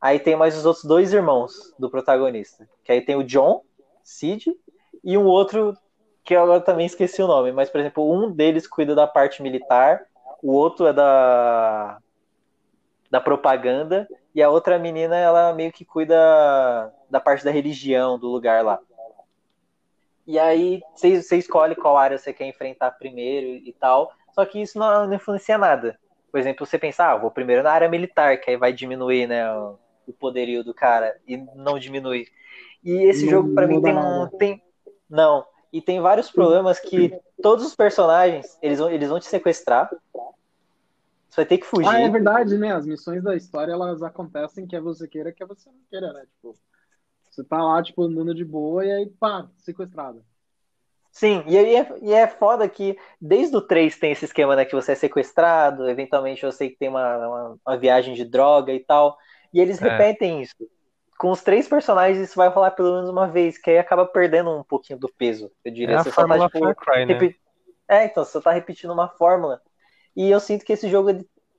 Aí 0.00 0.18
tem 0.18 0.36
mais 0.36 0.56
os 0.56 0.66
outros 0.66 0.84
dois 0.84 1.12
irmãos 1.12 1.74
do 1.78 1.90
protagonista. 1.90 2.68
Que 2.84 2.92
aí 2.92 3.00
tem 3.00 3.16
o 3.16 3.24
John, 3.24 3.62
Seed, 4.02 4.46
e 5.02 5.16
um 5.16 5.24
outro 5.24 5.76
que 6.24 6.34
eu 6.34 6.42
agora 6.42 6.60
também 6.60 6.86
esqueci 6.86 7.22
o 7.22 7.26
nome. 7.26 7.52
Mas, 7.52 7.70
por 7.70 7.80
exemplo, 7.80 8.12
um 8.12 8.30
deles 8.30 8.66
cuida 8.66 8.94
da 8.94 9.06
parte 9.06 9.42
militar, 9.42 10.04
o 10.42 10.52
outro 10.52 10.86
é 10.86 10.92
da 10.92 11.98
da 13.08 13.20
propaganda, 13.20 14.08
e 14.34 14.42
a 14.42 14.50
outra 14.50 14.78
menina, 14.78 15.16
ela 15.16 15.54
meio 15.54 15.72
que 15.72 15.84
cuida 15.84 16.92
da 17.08 17.20
parte 17.20 17.44
da 17.44 17.52
religião 17.52 18.18
do 18.18 18.26
lugar 18.26 18.64
lá. 18.64 18.80
E 20.26 20.38
aí 20.40 20.82
você, 20.94 21.36
escolhe 21.36 21.76
qual 21.76 21.96
área 21.96 22.18
você 22.18 22.32
quer 22.32 22.46
enfrentar 22.46 22.90
primeiro 22.90 23.46
e 23.46 23.72
tal, 23.72 24.12
só 24.34 24.44
que 24.44 24.60
isso 24.60 24.76
não, 24.76 25.06
não 25.06 25.14
influencia 25.14 25.56
nada. 25.56 25.98
Por 26.32 26.40
exemplo, 26.40 26.66
você 26.66 26.78
pensar, 26.78 27.12
ah, 27.12 27.16
vou 27.16 27.30
primeiro 27.30 27.62
na 27.62 27.70
área 27.70 27.88
militar, 27.88 28.38
que 28.38 28.50
aí 28.50 28.56
vai 28.56 28.72
diminuir 28.72 29.28
né, 29.28 29.50
o 29.54 29.78
poderio 30.12 30.62
do 30.62 30.74
cara 30.74 31.18
e 31.26 31.36
não 31.54 31.78
diminui. 31.78 32.26
E 32.84 32.92
esse 32.92 33.24
Não 33.24 33.30
jogo, 33.30 33.54
pra 33.54 33.66
mim, 33.66 33.80
tem 33.80 33.96
um. 33.96 34.28
Tem, 34.38 34.62
não. 35.08 35.44
E 35.72 35.80
tem 35.80 36.00
vários 36.00 36.30
problemas 36.30 36.78
que 36.78 37.12
todos 37.42 37.66
os 37.66 37.74
personagens, 37.74 38.56
eles 38.62 38.78
vão, 38.78 38.90
eles 38.90 39.08
vão 39.08 39.20
te 39.20 39.26
sequestrar. 39.26 39.90
Você 41.28 41.36
vai 41.36 41.44
ter 41.46 41.58
que 41.58 41.66
fugir. 41.66 41.88
Ah, 41.88 42.00
é 42.00 42.08
verdade, 42.08 42.56
né? 42.56 42.72
As 42.72 42.86
missões 42.86 43.22
da 43.22 43.36
história, 43.36 43.72
elas 43.72 44.02
acontecem 44.02 44.66
quer 44.66 44.80
você 44.80 45.06
queira, 45.06 45.32
quer 45.32 45.46
você 45.46 45.68
não 45.68 45.76
queira, 45.90 46.12
né? 46.12 46.22
Tipo, 46.34 46.56
você 47.30 47.44
tá 47.44 47.62
lá, 47.62 47.82
tipo, 47.82 48.02
andando 48.02 48.34
de 48.34 48.44
boa 48.44 48.86
e 48.86 48.90
aí, 48.90 49.06
pá, 49.06 49.46
sequestrado. 49.58 50.24
Sim, 51.10 51.42
e 51.46 51.56
aí 51.56 51.76
é, 51.76 51.98
e 52.02 52.12
é 52.12 52.26
foda 52.26 52.68
que 52.68 52.96
desde 53.18 53.56
o 53.56 53.62
3 53.62 53.98
tem 53.98 54.12
esse 54.12 54.26
esquema, 54.26 54.54
né? 54.54 54.64
Que 54.64 54.74
você 54.74 54.92
é 54.92 54.94
sequestrado, 54.94 55.88
eventualmente 55.88 56.44
eu 56.44 56.52
sei 56.52 56.70
que 56.70 56.76
tem 56.76 56.88
uma, 56.88 57.16
uma, 57.16 57.58
uma 57.66 57.76
viagem 57.76 58.14
de 58.14 58.24
droga 58.24 58.72
e 58.72 58.80
tal. 58.80 59.16
E 59.56 59.60
eles 59.60 59.78
É. 59.78 59.88
repetem 59.88 60.42
isso. 60.42 60.54
Com 61.18 61.30
os 61.30 61.42
três 61.42 61.66
personagens, 61.66 62.18
isso 62.18 62.36
vai 62.36 62.48
rolar 62.48 62.72
pelo 62.72 62.94
menos 62.94 63.08
uma 63.08 63.26
vez, 63.26 63.56
que 63.56 63.70
aí 63.70 63.78
acaba 63.78 64.04
perdendo 64.04 64.50
um 64.50 64.62
pouquinho 64.62 64.98
do 64.98 65.08
peso, 65.08 65.50
eu 65.64 65.72
É 65.72 65.74
diria. 65.74 65.96
a 65.96 66.04
Você 66.04 66.10
só 66.10 66.16
tá, 66.16 66.26
fórmula 66.26 66.46
tipo, 66.46 66.58
Far 66.60 66.76
Cry, 66.76 67.06
né? 67.06 67.14
repi- 67.14 67.36
É, 67.88 68.04
então, 68.04 68.22
você 68.22 68.38
tá 68.38 68.50
repetindo 68.52 68.92
uma 68.92 69.08
fórmula. 69.08 69.62
E 70.14 70.28
eu 70.30 70.38
sinto 70.40 70.62
que 70.62 70.74
esse 70.74 70.90
jogo, 70.90 71.10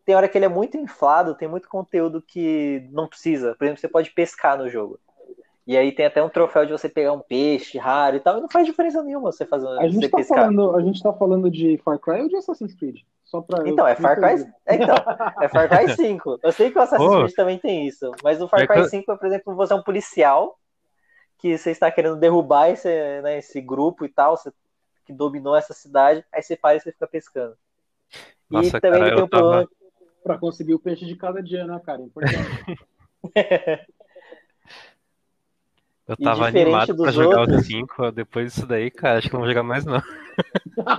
tem 0.05 0.15
hora 0.15 0.29
que 0.29 0.37
ele 0.37 0.45
é 0.45 0.49
muito 0.49 0.77
inflado, 0.77 1.35
tem 1.35 1.47
muito 1.47 1.67
conteúdo 1.67 2.21
que 2.21 2.87
não 2.91 3.07
precisa. 3.07 3.55
Por 3.55 3.63
exemplo, 3.65 3.81
você 3.81 3.87
pode 3.87 4.11
pescar 4.11 4.59
no 4.59 4.69
jogo. 4.69 4.99
E 5.65 5.75
aí 5.75 5.91
tem 5.91 6.05
até 6.05 6.23
um 6.23 6.29
troféu 6.29 6.65
de 6.65 6.71
você 6.71 6.87
pegar 6.87 7.13
um 7.13 7.19
peixe 7.19 7.79
raro 7.79 8.15
e 8.15 8.19
tal, 8.19 8.37
e 8.37 8.41
não 8.41 8.49
faz 8.49 8.65
diferença 8.65 9.03
nenhuma 9.03 9.31
você 9.31 9.43
fazer 9.45 9.67
A 9.79 9.87
gente, 9.87 10.01
você 10.01 10.09
tá 10.09 10.17
pescar. 10.17 10.37
falando, 10.45 10.75
a 10.75 10.81
gente 10.81 11.01
tá 11.01 11.11
falando 11.13 11.49
de 11.49 11.77
Far 11.79 11.99
Cry 11.99 12.21
ou 12.21 12.29
de 12.29 12.35
Assassin's 12.37 12.75
Creed? 12.75 13.01
Só 13.27 13.41
pra. 13.41 13.67
Então, 13.67 13.85
é 13.85 13.93
me 13.93 14.01
Far 14.01 14.15
Cry. 14.15 14.49
é, 14.65 14.75
Então, 14.75 14.95
é 15.41 15.49
Far 15.49 15.67
Cry 15.69 15.93
5. 15.95 16.39
Eu 16.41 16.51
sei 16.51 16.71
que 16.71 16.79
o 16.79 16.81
Assassin's. 16.81 17.13
Creed 17.15 17.33
também 17.35 17.59
tem 17.59 17.85
isso, 17.85 18.09
mas 18.23 18.41
o 18.41 18.47
Far 18.47 18.61
É 18.61 18.67
Cry 18.67 18.83
que- 18.83 18.89
5 18.89 19.11
é, 19.11 19.17
por 19.17 19.27
exemplo, 19.27 19.53
você 19.55 19.73
é 19.73 19.75
um 19.75 19.83
policial 19.83 20.57
que 21.37 21.57
você 21.57 21.71
está 21.71 21.91
querendo 21.91 22.15
derrubar 22.15 22.69
esse, 22.69 22.87
né, 23.21 23.37
esse 23.37 23.59
grupo 23.61 24.05
e 24.05 24.09
tal, 24.09 24.37
você, 24.37 24.51
que 25.05 25.11
dominou 25.13 25.55
essa 25.57 25.73
cidade, 25.73 26.23
aí 26.33 26.41
você 26.41 26.55
para 26.55 26.77
e 26.77 26.79
você 26.79 26.91
fica 26.91 27.05
pescando. 27.05 27.55
Nossa, 28.49 28.77
e 28.77 28.81
também 28.81 28.99
cara, 29.01 29.11
tem 29.11 29.19
eu 29.19 29.25
o 29.25 29.29
problema. 29.29 29.53
tava- 29.63 29.77
Pra 30.23 30.37
conseguir 30.37 30.73
o 30.73 30.79
peixe 30.79 31.05
de 31.05 31.15
cada 31.15 31.41
dia, 31.43 31.65
né, 31.65 31.79
cara? 31.85 32.01
Importante. 32.01 32.37
Eu 36.07 36.15
tava 36.17 36.45
diferente 36.47 36.61
animado 36.91 36.95
pra 37.03 37.11
jogar 37.11 37.39
outros- 37.41 37.61
o 37.61 37.65
5, 37.65 38.11
depois 38.11 38.53
disso 38.53 38.65
daí, 38.65 38.89
cara, 38.89 39.17
acho 39.19 39.27
que 39.27 39.33
não 39.33 39.41
vou 39.41 39.49
jogar 39.49 39.63
mais 39.63 39.83
não. 39.85 40.01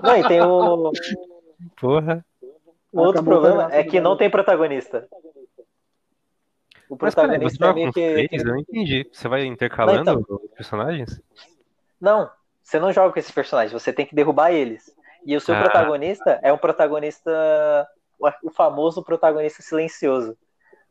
Não, 0.03 0.16
e 0.18 0.29
tem 0.29 0.43
o, 0.43 0.93
Porra. 1.77 2.25
o 2.93 3.01
outro 3.01 3.21
Acabou 3.21 3.41
problema 3.41 3.75
é 3.75 3.83
que 3.83 4.01
não 4.01 4.17
tem 4.17 4.31
protagonista. 4.31 5.09
O 6.89 6.97
Mas, 7.01 7.15
cara, 7.15 7.39
você 7.39 7.57
protagonista 7.57 7.65
é 7.65 7.69
joga 7.69 7.75
meio 7.75 7.87
com 7.87 7.93
que. 7.93 8.01
três? 8.01 8.45
Eu 8.45 8.53
não 8.53 8.61
entendi. 8.61 9.09
Você 9.13 9.29
vai 9.29 9.45
intercalando 9.45 10.25
os 10.29 10.51
personagens? 10.53 11.21
Não, 12.01 12.31
você 12.63 12.79
não 12.79 12.93
joga 12.93 13.13
com 13.13 13.19
esses 13.19 13.31
personagens, 13.31 13.73
você 13.73 13.93
tem 13.93 14.07
que 14.07 14.15
derrubar 14.15 14.53
eles. 14.53 14.95
E 15.27 15.37
o 15.37 15.41
seu 15.41 15.55
Ah. 15.55 15.59
protagonista 15.59 16.39
é 16.43 16.53
um 16.53 16.59
protagonista, 16.59 17.89
o 18.43 18.51
famoso 18.51 19.03
protagonista 19.03 19.63
silencioso. 19.63 20.37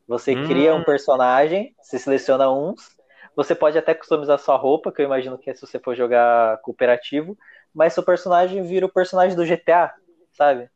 Você 0.06 0.34
Hum. 0.34 0.46
cria 0.46 0.74
um 0.74 0.84
personagem, 0.84 1.74
você 1.80 1.98
seleciona 1.98 2.50
uns, 2.50 2.96
você 3.34 3.54
pode 3.54 3.78
até 3.78 3.94
customizar 3.94 4.38
sua 4.38 4.56
roupa, 4.56 4.92
que 4.92 5.00
eu 5.00 5.06
imagino 5.06 5.38
que 5.38 5.50
é 5.50 5.54
se 5.54 5.60
você 5.60 5.78
for 5.78 5.94
jogar 5.94 6.58
cooperativo, 6.62 7.36
mas 7.74 7.92
seu 7.92 8.02
personagem 8.02 8.62
vira 8.62 8.86
o 8.86 8.92
personagem 8.92 9.36
do 9.36 9.44
GTA, 9.44 9.92
sabe? 10.38 10.70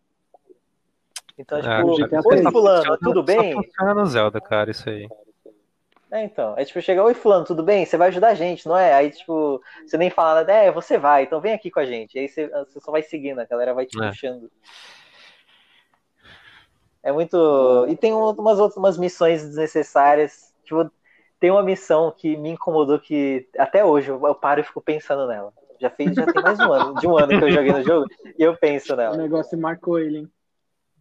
Então, 1.39 1.59
Ah, 1.59 1.79
tipo, 1.79 1.93
GTA 1.95 2.21
oi 2.27 2.43
fulano, 2.43 2.99
tudo 2.99 3.21
Só 3.21 3.23
bem? 3.23 3.55
funciona 3.55 3.95
no 3.95 4.05
Zelda, 4.07 4.41
cara, 4.41 4.71
isso 4.71 4.89
aí. 4.91 5.09
É, 6.11 6.25
então. 6.25 6.55
É 6.59 6.65
tipo, 6.65 6.83
chega, 6.83 7.03
oi, 7.03 7.15
fulano, 7.15 7.45
tudo 7.47 7.63
bem? 7.63 7.87
Você 7.87 7.97
vai 7.97 8.09
ajudar 8.09 8.29
a 8.29 8.35
gente, 8.35 8.67
não 8.69 8.77
é? 8.77 8.93
Aí, 8.93 9.11
tipo, 9.11 9.63
você 9.87 9.97
nem 9.97 10.11
fala 10.11 10.35
nada, 10.41 10.53
é, 10.53 10.71
você 10.71 10.99
vai, 10.99 11.23
então 11.23 11.41
vem 11.41 11.55
aqui 11.55 11.71
com 11.71 11.81
a 11.81 11.87
gente. 11.87 12.19
Aí 12.19 12.29
você, 12.29 12.49
você 12.49 12.81
só 12.81 12.91
vai 12.93 13.03
seguindo, 13.03 13.39
a 13.39 13.47
galera 13.47 13.73
vai 13.73 13.87
te 13.87 13.99
É. 14.03 14.09
puxando. 14.09 14.51
É 17.03 17.11
muito. 17.11 17.87
E 17.89 17.97
tem 17.97 18.13
um- 18.13 18.31
umas 18.33 18.59
outras 18.59 18.77
umas 18.77 18.99
missões 18.99 19.43
desnecessárias. 19.43 20.55
Tipo, 20.65 20.91
tem 21.41 21.51
uma 21.51 21.63
missão 21.63 22.13
que 22.17 22.37
me 22.37 22.51
incomodou 22.51 23.01
que 23.01 23.49
até 23.59 23.85
hoje 23.85 24.11
eu 24.11 24.35
paro 24.35 24.61
e 24.61 24.65
fico 24.65 24.81
pensando 24.81 25.27
nela. 25.27 25.53
Já 25.83 25.91
fez, 25.91 26.15
já 26.15 26.25
tem 26.25 26.41
mais 26.41 26.61
um 26.61 26.73
ano, 26.73 26.95
de 26.95 27.09
um 27.09 27.19
ano 27.19 27.37
que 27.37 27.45
eu 27.45 27.51
joguei 27.51 27.73
no 27.73 27.83
jogo, 27.83 28.07
e 28.39 28.41
eu 28.41 28.57
penso 28.57 28.93
o 28.93 28.97
nela. 28.97 29.17
negócio 29.17 29.59
marcou 29.59 29.99
ele, 29.99 30.19
hein? 30.19 30.33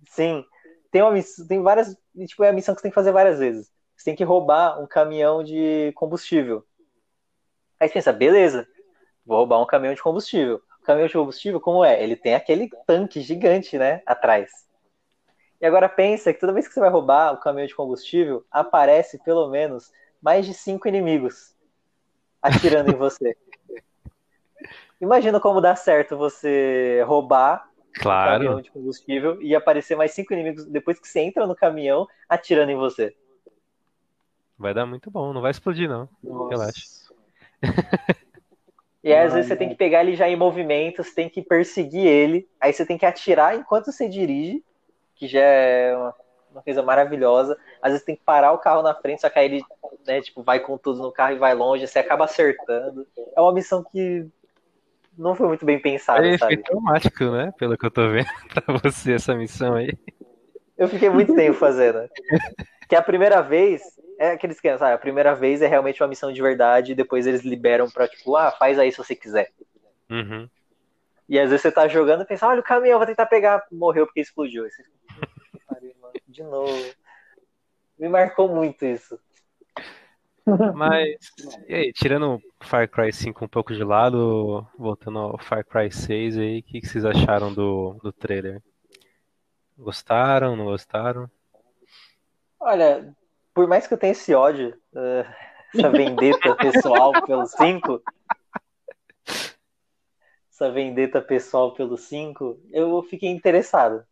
Sim. 0.09 0.43
Tem 0.89 1.03
uma 1.03 1.13
tem 1.47 1.61
várias, 1.61 1.95
tipo, 2.25 2.43
é 2.43 2.49
a 2.49 2.51
missão 2.51 2.73
que 2.73 2.81
você 2.81 2.85
tem 2.85 2.91
que 2.91 2.95
fazer 2.95 3.11
várias 3.11 3.37
vezes. 3.37 3.71
Você 3.95 4.05
tem 4.05 4.15
que 4.15 4.23
roubar 4.23 4.81
um 4.81 4.87
caminhão 4.87 5.43
de 5.43 5.91
combustível. 5.93 6.65
Aí 7.79 7.87
você 7.87 7.93
pensa, 7.93 8.11
beleza, 8.11 8.67
vou 9.23 9.37
roubar 9.37 9.61
um 9.61 9.67
caminhão 9.67 9.93
de 9.93 10.01
combustível. 10.01 10.59
O 10.81 10.83
caminhão 10.83 11.07
de 11.07 11.13
combustível, 11.13 11.61
como 11.61 11.85
é? 11.85 12.01
Ele 12.01 12.15
tem 12.15 12.33
aquele 12.33 12.67
tanque 12.87 13.21
gigante, 13.21 13.77
né, 13.77 14.01
atrás. 14.03 14.49
E 15.61 15.65
agora 15.67 15.87
pensa 15.87 16.33
que 16.33 16.39
toda 16.39 16.53
vez 16.53 16.67
que 16.67 16.73
você 16.73 16.79
vai 16.79 16.89
roubar 16.89 17.35
o 17.35 17.39
caminhão 17.39 17.67
de 17.67 17.75
combustível, 17.75 18.43
aparece 18.49 19.19
pelo 19.19 19.47
menos 19.47 19.91
mais 20.19 20.43
de 20.43 20.55
cinco 20.55 20.87
inimigos 20.87 21.55
atirando 22.41 22.91
em 22.91 22.95
você. 22.95 23.37
Imagina 25.01 25.39
como 25.39 25.59
dá 25.59 25.75
certo 25.75 26.17
você 26.17 27.03
roubar 27.07 27.69
Claro. 27.99 28.31
caminhão 28.31 28.61
de 28.61 28.71
combustível 28.71 29.41
e 29.41 29.53
aparecer 29.55 29.97
mais 29.97 30.11
cinco 30.11 30.33
inimigos 30.33 30.65
depois 30.65 30.99
que 30.99 31.07
você 31.07 31.19
entra 31.19 31.45
no 31.45 31.55
caminhão 31.55 32.07
atirando 32.29 32.71
em 32.71 32.77
você. 32.77 33.13
Vai 34.57 34.73
dar 34.73 34.85
muito 34.85 35.09
bom, 35.11 35.33
não 35.33 35.41
vai 35.41 35.51
explodir 35.51 35.89
não. 35.89 36.07
Nossa. 36.23 36.49
Relaxa. 36.49 36.81
E 39.03 39.11
aí, 39.11 39.25
às 39.25 39.33
vezes 39.33 39.47
você 39.47 39.55
tem 39.55 39.67
que 39.67 39.73
pegar 39.73 40.01
ele 40.01 40.15
já 40.15 40.29
em 40.29 40.35
movimento, 40.35 41.03
você 41.03 41.15
tem 41.15 41.27
que 41.27 41.41
perseguir 41.41 42.05
ele, 42.05 42.47
aí 42.59 42.71
você 42.71 42.85
tem 42.85 42.99
que 42.99 43.05
atirar 43.05 43.55
enquanto 43.57 43.91
você 43.91 44.07
dirige, 44.07 44.63
que 45.15 45.27
já 45.27 45.39
é 45.39 45.97
uma, 45.97 46.15
uma 46.51 46.61
coisa 46.61 46.83
maravilhosa. 46.83 47.57
Às 47.81 47.93
vezes 47.93 48.05
tem 48.05 48.15
que 48.15 48.21
parar 48.23 48.51
o 48.51 48.59
carro 48.59 48.83
na 48.83 48.93
frente, 48.93 49.21
só 49.21 49.27
que 49.27 49.39
aí 49.39 49.45
ele 49.45 49.63
né, 50.05 50.21
tipo, 50.21 50.43
vai 50.43 50.59
com 50.59 50.77
tudo 50.77 51.01
no 51.01 51.11
carro 51.11 51.33
e 51.33 51.39
vai 51.39 51.55
longe, 51.55 51.87
você 51.87 51.97
acaba 51.97 52.25
acertando. 52.25 53.07
É 53.35 53.41
uma 53.41 53.51
missão 53.51 53.83
que 53.83 54.27
não 55.17 55.35
foi 55.35 55.47
muito 55.47 55.65
bem 55.65 55.79
pensada, 55.79 56.21
Aí 56.21 56.37
foi 56.37 56.37
sabe? 56.37 56.57
traumático, 56.63 57.25
né? 57.25 57.51
Pelo 57.57 57.77
que 57.77 57.85
eu 57.85 57.91
tô 57.91 58.09
vendo 58.09 58.27
pra 58.53 58.77
você, 58.77 59.13
essa 59.13 59.35
missão 59.35 59.75
aí. 59.75 59.97
Eu 60.77 60.87
fiquei 60.87 61.09
muito 61.09 61.35
tempo 61.35 61.57
fazendo. 61.57 62.07
Que 62.89 62.95
a 62.97 63.01
primeira 63.01 63.41
vez, 63.41 63.81
é 64.19 64.31
aquele 64.31 64.51
esquema, 64.51 64.77
sabe? 64.77 64.93
A 64.93 64.97
primeira 64.97 65.33
vez 65.33 65.61
é 65.61 65.67
realmente 65.67 66.03
uma 66.03 66.09
missão 66.09 66.29
de 66.29 66.41
verdade, 66.41 66.91
e 66.91 66.95
depois 66.95 67.25
eles 67.25 67.41
liberam 67.41 67.89
pra, 67.89 68.05
tipo, 68.05 68.35
ah, 68.35 68.51
faz 68.51 68.77
aí 68.77 68.91
se 68.91 68.97
você 68.97 69.15
quiser. 69.15 69.49
Uhum. 70.09 70.49
E 71.29 71.39
às 71.39 71.49
vezes 71.49 71.61
você 71.61 71.71
tá 71.71 71.87
jogando 71.87 72.23
e 72.23 72.25
pensa, 72.25 72.45
olha 72.45 72.59
o 72.59 72.63
caminhão, 72.63 72.97
vou 72.99 73.07
tentar 73.07 73.27
pegar, 73.27 73.65
morreu 73.71 74.05
porque 74.05 74.19
explodiu. 74.19 74.65
Você 74.69 74.83
fica, 74.83 75.29
"Puta 75.53 76.11
que 76.19 76.29
de 76.29 76.43
novo. 76.43 76.93
Me 77.97 78.09
marcou 78.09 78.49
muito 78.49 78.83
isso. 78.83 79.17
Mas, 80.75 81.17
e 81.67 81.73
aí, 81.73 81.93
tirando 81.93 82.35
o 82.35 82.41
Far 82.65 82.89
Cry 82.89 83.11
5 83.11 83.45
um 83.45 83.47
pouco 83.47 83.73
de 83.73 83.83
lado, 83.83 84.65
voltando 84.77 85.19
ao 85.19 85.37
Far 85.37 85.65
Cry 85.65 85.91
6 85.91 86.37
aí, 86.37 86.59
o 86.59 86.63
que, 86.63 86.81
que 86.81 86.87
vocês 86.87 87.05
acharam 87.05 87.53
do, 87.53 87.95
do 88.03 88.11
trailer? 88.11 88.61
Gostaram, 89.77 90.55
não 90.55 90.65
gostaram? 90.65 91.29
Olha, 92.59 93.13
por 93.53 93.67
mais 93.67 93.87
que 93.87 93.93
eu 93.93 93.97
tenha 93.97 94.11
esse 94.11 94.33
ódio, 94.33 94.77
eh, 94.95 95.25
essa 95.73 95.89
vendetta 95.89 96.55
pessoal 96.55 97.11
pelo 97.25 97.45
5, 97.45 98.01
essa 100.51 100.71
vendetta 100.71 101.21
pessoal 101.21 101.73
pelo 101.73 101.97
5, 101.97 102.59
eu 102.71 103.01
fiquei 103.03 103.29
interessado. 103.29 104.05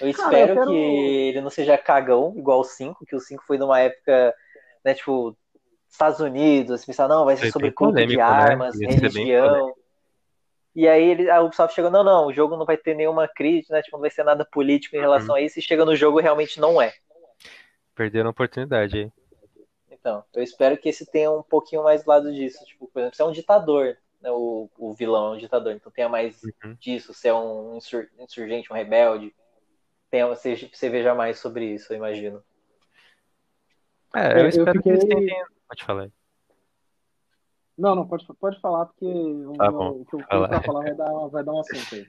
Eu 0.00 0.12
Cara, 0.14 0.28
espero 0.28 0.52
eu 0.52 0.54
quero- 0.56 0.70
que 0.70 0.76
ele 0.76 1.40
não 1.40 1.50
seja 1.50 1.76
cagão 1.76 2.32
igual 2.36 2.60
o 2.60 2.64
5, 2.64 3.04
que 3.04 3.14
o 3.16 3.20
5 3.20 3.44
foi 3.46 3.58
numa 3.58 3.80
época, 3.80 4.34
né, 4.84 4.94
tipo, 4.94 5.36
Estados 5.88 6.20
Unidos, 6.20 6.84
pensar, 6.84 7.08
não, 7.08 7.24
vai 7.24 7.36
ser 7.36 7.50
sobre 7.50 7.72
culto 7.72 8.04
de 8.06 8.16
né? 8.16 8.22
armas, 8.22 8.78
bem 8.78 8.88
religião. 8.94 9.74
E 10.74 10.86
aí 10.86 11.02
ele, 11.02 11.28
a 11.30 11.40
Ubisoft 11.40 11.74
chegou, 11.74 11.90
não, 11.90 12.04
não, 12.04 12.26
o 12.26 12.32
jogo 12.32 12.56
não 12.56 12.64
vai 12.64 12.76
ter 12.76 12.94
nenhuma 12.94 13.26
crítica, 13.26 13.74
né, 13.74 13.82
tipo, 13.82 13.96
não 13.96 14.02
vai 14.02 14.10
ser 14.10 14.24
nada 14.24 14.44
político 14.44 14.96
em 14.96 15.00
relação 15.00 15.34
a 15.34 15.40
isso, 15.40 15.58
e 15.58 15.62
chega 15.62 15.84
no 15.84 15.96
jogo 15.96 16.20
realmente 16.20 16.60
não 16.60 16.80
é. 16.80 16.92
Perderam 17.94 18.28
a 18.28 18.30
oportunidade 18.30 18.96
aí. 18.96 19.12
Então, 19.90 20.24
eu 20.32 20.42
espero 20.42 20.78
que 20.78 20.88
esse 20.88 21.04
tenha 21.04 21.30
um 21.30 21.42
pouquinho 21.42 21.82
mais 21.82 22.02
do 22.02 22.08
lado 22.08 22.32
disso. 22.32 22.64
Tipo, 22.64 22.88
por 22.88 23.00
exemplo, 23.00 23.16
você 23.16 23.22
é 23.22 23.24
um 23.26 23.32
ditador, 23.32 23.98
né? 24.20 24.30
O, 24.30 24.70
o 24.78 24.94
vilão 24.94 25.32
é 25.32 25.36
um 25.36 25.38
ditador, 25.38 25.72
então 25.72 25.92
tenha 25.92 26.08
mais 26.08 26.40
Uhum. 26.42 26.74
disso. 26.80 27.12
Você 27.12 27.28
é 27.28 27.34
um 27.34 27.76
insur- 27.76 28.08
insurgente, 28.18 28.72
um 28.72 28.76
rebelde. 28.76 29.34
Tenha, 30.10 30.26
você, 30.26 30.56
você 30.72 30.88
veja 30.88 31.14
mais 31.14 31.38
sobre 31.38 31.66
isso, 31.66 31.92
eu 31.92 31.98
imagino. 31.98 32.42
É, 34.14 34.32
eu, 34.34 34.38
Eu 34.40 34.48
espero 34.48 34.82
que 34.82 34.88
eles 34.88 35.02
fiquei- 35.02 35.16
tentem. 35.26 35.44
Pode 35.68 35.84
falar. 35.84 36.02
aí. 36.02 36.12
Não, 37.78 37.94
não, 37.94 38.06
pode, 38.06 38.26
pode 38.38 38.60
falar, 38.60 38.86
porque 38.86 39.06
o 39.06 39.52
Tá 39.56 39.70
o 39.70 40.04
que 40.04 40.14
eu 40.16 40.26
tenho 40.26 40.48
pra 40.48 40.60
falar 40.62 40.82
vai 40.82 40.94
dar, 40.94 41.26
vai 41.28 41.44
dar 41.44 41.52
um 41.52 41.60
assunto 41.60 41.94
aí. 41.94 42.06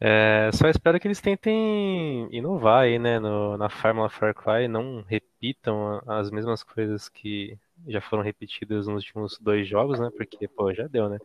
É, 0.00 0.50
só 0.52 0.68
espero 0.68 1.00
que 1.00 1.08
eles 1.08 1.20
tentem 1.20 2.28
inovar 2.30 2.82
aí, 2.84 2.98
né, 2.98 3.18
no, 3.18 3.56
na 3.56 3.68
fórmula 3.68 4.08
Far 4.10 4.34
Cry, 4.34 4.68
não 4.68 5.02
repitam 5.08 6.02
as 6.06 6.30
mesmas 6.30 6.62
coisas 6.62 7.08
que 7.08 7.56
já 7.88 8.00
foram 8.00 8.22
repetidas 8.22 8.86
nos 8.86 9.02
últimos 9.04 9.38
dois 9.38 9.66
jogos, 9.66 9.98
né, 9.98 10.10
porque, 10.16 10.46
pô, 10.48 10.72
já 10.72 10.86
deu, 10.86 11.08
né. 11.08 11.18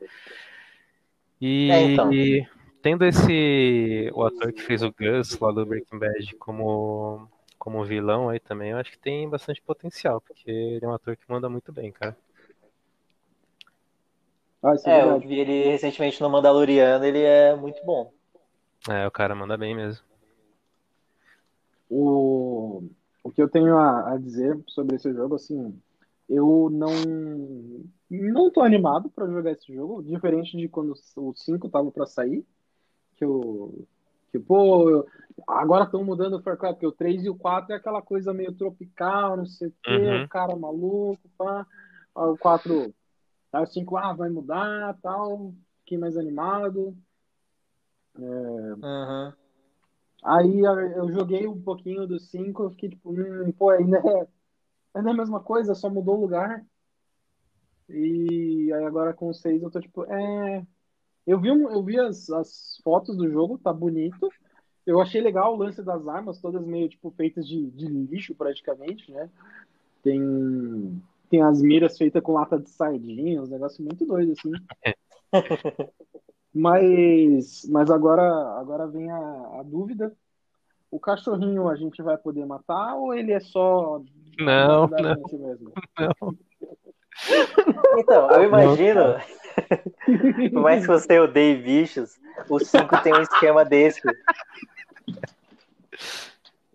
E 1.39 1.69
É, 1.69 1.81
então. 1.83 2.09
tendo 2.81 3.03
esse, 3.05 4.09
o 4.13 4.23
ator 4.25 4.51
que 4.53 4.61
fez 4.61 4.83
o 4.83 4.91
Gus 4.93 5.37
lá 5.39 5.51
do 5.51 5.65
Breaking 5.65 5.99
Bad 5.99 6.35
como, 6.37 7.27
como 7.61 7.85
vilão 7.85 8.27
aí 8.27 8.39
também, 8.39 8.71
eu 8.71 8.79
acho 8.79 8.89
que 8.89 8.97
tem 8.97 9.29
bastante 9.29 9.61
potencial, 9.61 10.19
porque 10.19 10.49
ele 10.49 10.83
é 10.83 10.87
um 10.87 10.95
ator 10.95 11.15
que 11.15 11.29
manda 11.29 11.47
muito 11.47 11.71
bem, 11.71 11.91
cara. 11.91 12.17
Ah, 14.63 14.73
isso 14.73 14.89
é, 14.89 14.99
É, 14.99 15.03
eu 15.03 15.19
vi 15.19 15.39
ele 15.39 15.63
recentemente 15.69 16.19
no 16.21 16.29
Mandaloriano, 16.29 17.05
ele 17.05 17.21
é 17.21 17.55
muito 17.55 17.85
bom. 17.85 18.11
É, 18.89 19.05
o 19.05 19.11
cara 19.11 19.35
manda 19.35 19.55
bem 19.55 19.75
mesmo. 19.75 20.03
O, 21.87 22.81
o 23.23 23.31
que 23.31 23.41
eu 23.43 23.49
tenho 23.49 23.77
a, 23.77 24.13
a 24.13 24.17
dizer 24.17 24.57
sobre 24.67 24.95
esse 24.95 25.13
jogo, 25.13 25.35
assim, 25.35 25.79
eu 26.27 26.67
não 26.71 26.89
não 28.09 28.51
tô 28.51 28.61
animado 28.61 29.09
pra 29.09 29.27
jogar 29.27 29.51
esse 29.51 29.71
jogo, 29.73 30.01
diferente 30.03 30.57
de 30.57 30.67
quando 30.67 30.93
o 31.15 31.33
5 31.35 31.69
tava 31.69 31.91
pra 31.91 32.07
sair, 32.07 32.43
que 33.17 33.25
o 33.25 33.85
que 34.31 34.39
pô, 34.39 34.89
eu- 34.89 35.07
agora 35.47 35.83
estão 35.85 36.03
mudando 36.03 36.35
o 36.37 36.41
Far 36.41 36.57
Cry, 36.57 36.69
porque 36.71 36.87
o 36.87 36.91
3 36.91 37.23
e 37.23 37.29
o 37.29 37.35
4 37.35 37.73
é 37.73 37.77
aquela 37.77 38.01
coisa 38.01 38.33
meio 38.33 38.53
tropical, 38.53 39.37
não 39.37 39.45
sei 39.45 39.69
o 39.69 39.73
quê, 39.83 39.91
Uhum. 39.91 40.23
o 40.23 40.27
cara 40.29 40.55
maluco, 40.55 41.29
pá. 41.37 41.65
O 42.15 42.37
4, 42.37 42.93
aí 43.53 43.63
o 43.63 43.67
5, 43.67 43.97
ah, 43.97 44.13
vai 44.13 44.29
mudar, 44.29 44.97
tal, 45.01 45.53
fiquei 45.79 45.97
mais 45.97 46.17
animado. 46.17 46.95
Uhum. 48.17 49.33
Aí 50.23 50.59
eu 50.59 51.11
joguei 51.11 51.47
um 51.47 51.59
pouquinho 51.61 52.05
do 52.05 52.19
5, 52.19 52.63
eu 52.63 52.69
fiquei 52.71 52.89
tipo, 52.89 53.11
hum, 53.11 53.51
pô, 53.57 53.69
ainda 53.69 53.97
é, 53.97 54.27
ainda 54.93 55.09
é 55.09 55.13
a 55.13 55.17
mesma 55.17 55.39
coisa, 55.39 55.73
só 55.73 55.89
mudou 55.89 56.17
o 56.17 56.21
lugar. 56.21 56.63
E 57.89 58.71
aí 58.73 58.83
agora 58.85 59.13
com 59.13 59.29
o 59.29 59.33
6 59.33 59.61
eu 59.61 59.71
tô 59.71 59.79
tipo, 59.81 60.03
é. 60.05 60.65
Eu 61.25 61.39
vi, 61.39 61.51
um- 61.51 61.69
eu 61.69 61.83
vi 61.83 61.99
as, 61.99 62.29
as 62.29 62.79
fotos 62.83 63.15
do 63.15 63.29
jogo, 63.29 63.57
tá 63.57 63.71
bonito. 63.71 64.31
Eu 64.85 64.99
achei 64.99 65.21
legal 65.21 65.53
o 65.53 65.57
lance 65.57 65.81
das 65.83 66.07
armas, 66.07 66.39
todas 66.39 66.65
meio 66.65 66.89
tipo 66.89 67.11
feitas 67.11 67.47
de, 67.47 67.69
de 67.71 67.85
lixo 67.85 68.33
praticamente, 68.33 69.11
né? 69.11 69.29
Tem, 70.03 71.01
tem 71.29 71.41
as 71.41 71.61
miras 71.61 71.97
feitas 71.97 72.21
com 72.23 72.33
lata 72.33 72.59
de 72.59 72.69
sardinha, 72.69 73.41
uns 73.41 73.49
negócios 73.49 73.79
muito 73.79 74.05
doidos 74.05 74.39
assim. 74.39 74.51
Mas, 76.53 77.65
mas 77.69 77.89
agora, 77.89 78.23
agora 78.59 78.85
vem 78.85 79.09
a, 79.09 79.17
a 79.17 79.63
dúvida. 79.63 80.11
O 80.89 80.99
cachorrinho 80.99 81.69
a 81.69 81.77
gente 81.77 82.01
vai 82.01 82.17
poder 82.17 82.45
matar 82.45 82.95
ou 82.95 83.13
ele 83.13 83.31
é 83.31 83.39
só 83.39 84.01
Não, 84.37 84.85
não, 84.87 85.15
não. 86.19 86.37
Então, 87.97 88.29
eu 88.31 88.43
imagino, 88.43 89.15
por 90.51 90.61
mais 90.61 90.81
que 90.81 90.87
você 90.87 91.19
odeie 91.19 91.55
bichos, 91.55 92.19
o 92.49 92.59
5 92.59 93.01
tem 93.01 93.13
um 93.13 93.21
esquema 93.21 93.63
desse. 93.63 94.01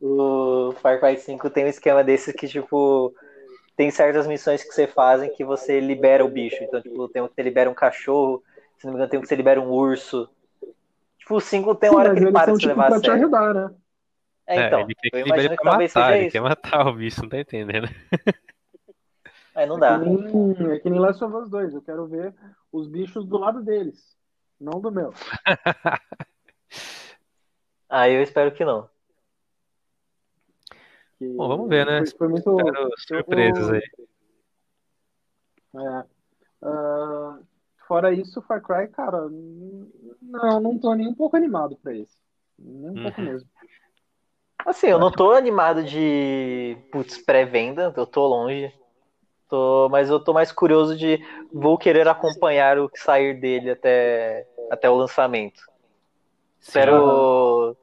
O 0.01 0.73
Far 0.83 1.01
Cry 1.01 1.17
5 1.17 1.49
tem 1.51 1.65
um 1.65 1.69
esquema 1.69 2.05
desse 2.05 2.33
que, 2.33 2.47
tipo, 2.47 3.15
tem 3.77 3.91
certas 3.91 4.27
missões 4.27 4.63
que 4.63 4.73
você 4.73 4.87
fazem 4.87 5.33
que 5.35 5.45
você 5.45 5.81
libera 5.81 6.25
o 6.25 6.29
bicho. 6.29 6.63
Então, 6.63 6.81
tipo, 6.83 7.09
tem 7.09 7.23
um 7.23 7.29
que 7.29 7.35
você 7.35 7.43
libera 7.43 7.71
um 7.71 7.75
cachorro, 7.75 8.43
se 8.79 8.85
não 8.85 8.93
me 8.93 8.99
engano, 8.99 9.11
tem 9.11 9.19
um 9.19 9.23
que 9.23 9.29
você 9.29 9.37
libera 9.37 9.61
um 9.61 9.71
urso. 9.71 10.29
Tipo, 11.19 11.37
o 11.37 11.41
5 11.41 11.75
tem 11.75 11.91
uma 11.91 12.01
Sim, 12.01 12.05
hora 12.05 12.15
que 12.15 12.23
ele 12.25 12.33
para 12.33 12.53
de 12.53 12.59
se 12.59 12.63
tipo 12.63 12.69
levar 12.69 12.87
pra 12.89 12.97
a 12.97 13.01
te 13.01 13.07
sério. 13.07 13.25
ajudar, 13.25 13.55
né? 13.55 13.75
É, 14.47 14.61
É, 14.61 14.67
então, 14.67 14.81
ele 14.81 14.95
quer 14.95 15.11
que 15.11 15.17
eu 15.17 15.21
libere 15.21 15.49
imagino 15.49 15.57
que 15.59 15.65
matar, 15.65 15.89
seja 15.89 16.17
ele 16.17 16.27
isso. 16.27 16.33
quer 16.33 16.41
matar 16.43 16.87
o 16.87 16.95
bicho, 16.95 17.23
não 17.23 17.29
tá 17.29 17.39
entendendo. 17.41 17.89
Aí 19.55 19.67
não 19.67 19.77
É 19.77 19.81
dá. 19.81 19.99
que 19.99 20.05
nem, 20.05 20.73
é 20.73 20.79
que 20.79 20.91
nem 20.91 21.01
Last 21.01 21.25
of 21.25 21.35
Us 21.35 21.49
2. 21.51 21.75
Eu 21.75 21.83
quero 21.83 22.07
ver 22.07 22.35
os 22.71 22.87
bichos 22.89 23.27
do 23.27 23.39
lado 23.39 23.63
deles, 23.63 24.17
não 24.61 24.81
do 24.81 24.91
meu. 24.93 25.13
Aí 27.89 28.15
eu 28.15 28.23
espero 28.23 28.53
que 28.53 28.65
não. 28.65 28.89
Que 31.19 31.29
Bom, 31.29 31.49
vamos 31.49 31.69
ver, 31.69 31.87
né? 31.87 31.99
Foi, 31.99 32.19
foi 32.19 32.29
muito. 32.29 32.61
Espero 32.61 32.91
surpresas 33.07 33.71
aí. 33.71 33.83
É. 35.77 36.05
Ah, 36.63 37.39
fora 37.87 38.13
isso, 38.13 38.43
Far 38.43 38.63
Cry, 38.63 38.89
cara, 38.89 39.29
não, 39.29 40.61
não 40.61 40.79
tô 40.79 40.95
nem 40.95 41.07
um 41.07 41.15
pouco 41.15 41.37
animado 41.37 41.77
pra 41.77 41.95
esse. 41.95 42.17
Nem 42.59 42.91
um 42.91 43.03
pouco 43.03 43.21
Uhum. 43.21 43.29
mesmo. 43.29 43.49
Assim, 44.65 44.89
eu 44.89 44.99
não 44.99 45.13
tô 45.13 45.31
animado 45.33 45.85
de 45.85 46.77
putz, 46.91 47.19
pré-venda, 47.19 47.93
eu 47.97 48.07
tô 48.07 48.27
longe. 48.27 48.73
Tô, 49.49 49.89
mas 49.89 50.11
eu 50.11 50.19
tô 50.19 50.33
mais 50.33 50.51
curioso 50.51 50.97
de 50.97 51.21
vou 51.53 51.79
querer 51.79 52.09
acompanhar 52.09 52.79
o 52.79 52.89
que 52.89 52.99
sair 52.99 53.39
dele 53.39 53.71
até, 53.71 54.45
até 54.69 54.91
o 54.91 54.97
lançamento. 54.97 55.63
Espero 56.67 57.77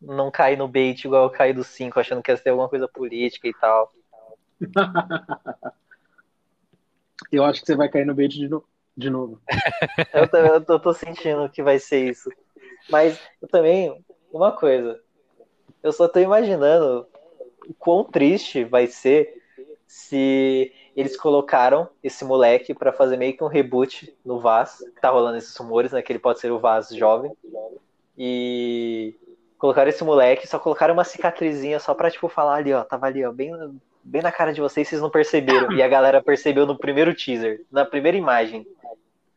não 0.00 0.30
cair 0.30 0.56
no 0.58 0.68
bait 0.68 1.04
igual 1.04 1.24
eu 1.24 1.30
caí 1.30 1.52
do 1.52 1.64
5, 1.64 2.00
achando 2.00 2.22
que 2.22 2.30
ia 2.30 2.38
ter 2.38 2.50
alguma 2.50 2.68
coisa 2.68 2.88
política 2.88 3.48
e 3.48 3.54
tal. 3.54 3.92
Eu 7.30 7.44
acho 7.44 7.60
que 7.60 7.66
você 7.66 7.76
vai 7.76 7.88
cair 7.88 8.04
no 8.06 8.14
bait 8.14 8.28
de, 8.28 8.48
no- 8.48 8.64
de 8.96 9.10
novo. 9.10 9.40
Eu, 10.12 10.28
tô- 10.28 10.36
eu 10.38 10.64
tô, 10.64 10.72
eu 10.74 10.80
tô 10.80 10.94
sentindo 10.94 11.48
que 11.50 11.62
vai 11.62 11.78
ser 11.78 12.10
isso. 12.10 12.30
Mas 12.90 13.20
eu 13.42 13.48
também, 13.48 14.04
uma 14.32 14.52
coisa, 14.52 15.00
eu 15.82 15.92
só 15.92 16.08
tô 16.08 16.20
imaginando 16.20 17.06
o 17.68 17.74
quão 17.74 18.04
triste 18.04 18.64
vai 18.64 18.86
ser 18.86 19.42
se 19.86 20.72
eles 20.96 21.16
colocaram 21.16 21.88
esse 22.02 22.24
moleque 22.24 22.74
pra 22.74 22.92
fazer 22.92 23.16
meio 23.16 23.36
que 23.36 23.44
um 23.44 23.48
reboot 23.48 24.16
no 24.24 24.40
Vaz, 24.40 24.78
que 24.78 25.00
tá 25.00 25.10
rolando 25.10 25.38
esses 25.38 25.56
rumores, 25.56 25.92
né, 25.92 26.02
que 26.02 26.12
ele 26.12 26.18
pode 26.18 26.40
ser 26.40 26.50
o 26.52 26.58
Vaz 26.60 26.88
jovem, 26.90 27.32
e 28.16 29.14
colocaram 29.58 29.88
esse 29.88 30.04
moleque, 30.04 30.46
só 30.46 30.58
colocaram 30.58 30.94
uma 30.94 31.04
cicatrizinha 31.04 31.78
só 31.80 31.94
pra, 31.94 32.10
tipo, 32.10 32.28
falar 32.28 32.56
ali, 32.56 32.72
ó, 32.72 32.84
tava 32.84 33.06
ali, 33.06 33.24
ó, 33.24 33.32
bem, 33.32 33.52
bem 34.04 34.22
na 34.22 34.30
cara 34.32 34.52
de 34.52 34.60
vocês, 34.60 34.86
vocês 34.88 35.00
não 35.00 35.10
perceberam, 35.10 35.72
e 35.72 35.82
a 35.82 35.88
galera 35.88 36.22
percebeu 36.22 36.66
no 36.66 36.76
primeiro 36.78 37.14
teaser, 37.14 37.64
na 37.70 37.84
primeira 37.84 38.16
imagem. 38.16 38.66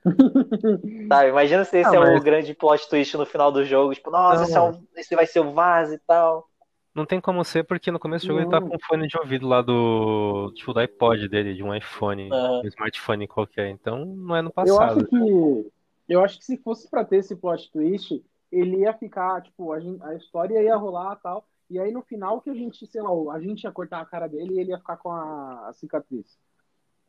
Sabe, 1.08 1.30
imagina 1.30 1.66
se 1.66 1.78
esse 1.80 1.96
Ah, 1.96 2.00
é 2.00 2.16
o 2.18 2.22
grande 2.22 2.54
plot 2.54 2.88
twist 2.90 3.16
no 3.18 3.26
final 3.26 3.52
do 3.52 3.64
jogo, 3.66 3.94
tipo, 3.94 4.10
nossa, 4.10 4.38
Não. 4.38 4.44
esse, 4.44 4.56
é 4.58 4.62
um- 4.62 4.84
esse 4.96 5.16
vai 5.16 5.26
ser 5.26 5.40
o 5.42 5.52
Vaz 5.52 5.92
e 5.92 5.98
tal. 6.00 6.48
Não 6.96 7.06
tem 7.06 7.22
como 7.22 7.44
ser, 7.46 7.64
porque 7.64 7.92
no 7.92 8.00
começo 8.00 8.26
do 8.26 8.30
jogo 8.30 8.40
ele 8.42 8.50
tá 8.50 8.60
Não. 8.60 8.68
com 8.70 8.76
um 8.76 8.80
fone 8.88 9.08
de 9.08 9.18
ouvido 9.18 9.48
lá 9.48 9.62
do. 9.62 10.52
Tipo, 10.56 10.74
do 10.74 10.80
iPod 10.80 11.28
dele, 11.30 11.54
de 11.54 11.64
um 11.64 11.74
iPhone, 11.74 12.30
um 12.32 12.66
smartphone 12.68 13.28
qualquer. 13.28 13.70
Então 13.70 14.04
não 14.06 14.36
é 14.36 14.42
no 14.42 14.50
Eu 14.50 14.52
passado. 14.54 14.98
acho 14.98 15.06
que. 15.06 15.72
Eu 16.10 16.24
acho 16.24 16.40
que 16.40 16.46
se 16.46 16.58
fosse 16.58 16.90
pra 16.90 17.06
ter 17.06 17.18
esse 17.18 17.36
plot 17.36 17.72
twist, 17.72 18.22
ele 18.52 18.78
ia 18.78 18.94
ficar, 18.94 19.42
tipo, 19.42 19.72
a, 19.74 19.80
gen- 19.80 20.00
a 20.02 20.16
história 20.16 20.62
ia 20.62 20.76
rolar 20.76 21.18
e 21.20 21.22
tal. 21.24 21.46
E 21.70 21.80
aí 21.80 21.92
no 21.92 22.02
final 22.02 22.42
que 22.42 22.50
a 22.50 22.54
gente, 22.56 22.86
sei 22.88 23.02
lá, 23.02 23.10
a 23.34 23.40
gente 23.40 23.64
ia 23.64 23.72
cortar 23.72 24.02
a 24.02 24.06
cara 24.06 24.28
dele 24.28 24.56
e 24.56 24.60
ele 24.60 24.72
ia 24.72 24.78
ficar 24.80 24.98
com 24.98 25.12
a, 25.12 25.68
a 25.70 25.74
cicatriz. 25.74 26.38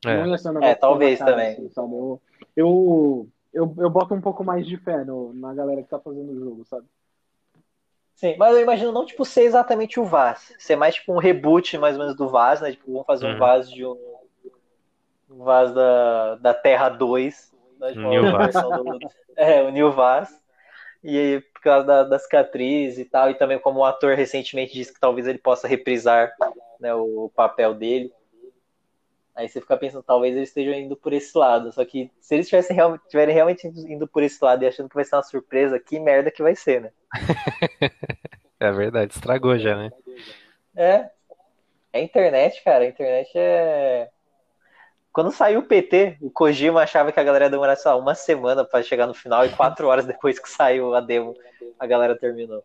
É. 0.05 0.17
Não 0.17 0.27
ia 0.27 0.39
ser 0.39 0.51
um 0.51 0.53
negócio 0.55 0.73
É, 0.73 0.75
talvez 0.75 1.19
cara, 1.19 1.33
também. 1.33 1.53
assim, 1.53 1.71
sabe? 1.71 1.93
Eu, 1.95 2.23
eu, 2.57 3.29
eu, 3.53 3.75
eu 3.79 3.91
boto 3.91 4.15
um 4.15 4.21
pouco 4.21 4.45
mais 4.45 4.67
de 4.67 4.77
fé 4.79 5.05
no, 5.05 5.33
na 5.35 5.55
galera 5.55 5.83
que 5.83 5.89
tá 5.89 5.99
fazendo 5.99 6.33
o 6.33 6.39
jogo, 6.39 6.65
sabe? 6.67 6.87
Sim, 8.15 8.37
mas 8.39 8.55
eu 8.55 8.61
imagino 8.63 8.93
não, 8.93 9.07
tipo, 9.07 9.25
ser 9.25 9.43
exatamente 9.45 9.99
o 9.99 10.05
Vaz, 10.05 10.55
ser 10.59 10.77
mais, 10.77 10.97
tipo, 10.97 11.13
um 11.15 11.19
reboot, 11.19 11.79
mais 11.79 11.95
ou 11.97 12.03
menos, 12.03 12.17
do 12.17 12.29
Vaz, 12.29 12.61
né, 12.61 12.73
tipo, 12.73 12.93
vamos 12.93 13.07
fazer 13.07 13.27
um 13.27 13.31
Uhum. 13.31 13.39
Vaz 13.39 13.71
de 13.71 13.85
um, 13.87 13.97
um 15.31 15.45
Vaz 15.45 15.73
da, 15.73 16.35
da 16.37 16.55
Terra 16.55 16.89
2, 16.89 17.53
né, 17.79 17.93
tipo, 17.93 18.09
New 18.09 18.31
Vaz. 18.31 18.55
do, 18.55 18.99
é, 19.37 19.63
o 19.63 19.71
New 19.71 19.93
Vaz, 19.93 20.40
e 21.03 21.19
aí, 21.19 21.41
por 21.41 21.61
causa 21.63 21.87
da, 21.87 22.05
da 22.05 22.19
cicatriz 22.19 22.99
e 22.99 23.05
tal, 23.05 23.31
e 23.31 23.35
também 23.35 23.59
como 23.59 23.81
o 23.81 23.85
ator 23.85 24.15
recentemente 24.15 24.75
disse 24.75 24.93
que 24.93 25.01
talvez 25.01 25.27
ele 25.27 25.39
possa 25.39 25.67
reprisar, 25.67 26.33
né, 26.79 26.95
o 26.95 27.31
papel 27.35 27.75
dele, 27.75 28.13
Aí 29.41 29.49
você 29.49 29.59
fica 29.59 29.75
pensando, 29.75 30.03
talvez 30.03 30.37
eles 30.37 30.51
estejam 30.51 30.75
indo 30.75 30.95
por 30.95 31.15
esse 31.15 31.37
lado. 31.37 31.73
Só 31.73 31.83
que 31.83 32.11
se 32.21 32.35
eles 32.35 32.47
tivessem 32.47 32.77
real, 32.77 32.99
tiverem 33.09 33.35
realmente 33.35 33.67
indo 33.67 34.07
por 34.07 34.23
esse 34.23 34.43
lado 34.45 34.63
e 34.63 34.67
achando 34.67 34.89
que 34.89 34.95
vai 34.95 35.05
ser 35.05 35.17
uma 35.17 35.23
surpresa, 35.23 35.81
que 35.81 35.99
merda 35.99 36.31
que 36.31 36.43
vai 36.43 36.55
ser, 36.55 36.83
né? 36.83 36.91
É 38.63 38.71
verdade, 38.71 39.15
estragou 39.15 39.59
já, 39.59 39.75
né? 39.75 39.91
É. 40.77 41.09
É 41.95 42.03
internet, 42.03 42.63
cara. 42.63 42.85
A 42.85 42.89
internet 42.89 43.31
é. 43.35 44.11
Quando 45.13 45.33
saiu 45.33 45.61
o 45.61 45.67
PT, 45.67 46.19
o 46.21 46.31
Kojima 46.31 46.83
achava 46.83 47.11
que 47.11 47.19
a 47.19 47.25
galera 47.25 47.47
ia 47.47 47.51
demorar, 47.51 47.75
sei 47.77 47.91
lá, 47.91 47.97
uma 47.97 48.15
semana 48.15 48.65
pra 48.65 48.83
chegar 48.83 49.07
no 49.07 49.15
final 49.15 49.45
e 49.45 49.49
quatro 49.51 49.89
horas 49.89 50.07
depois 50.07 50.39
que 50.39 50.49
saiu 50.49 50.95
a 50.95 51.01
demo, 51.01 51.35
a 51.79 51.87
galera 51.87 52.17
terminou. 52.17 52.63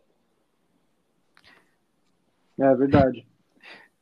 É 2.58 2.74
verdade. 2.74 3.26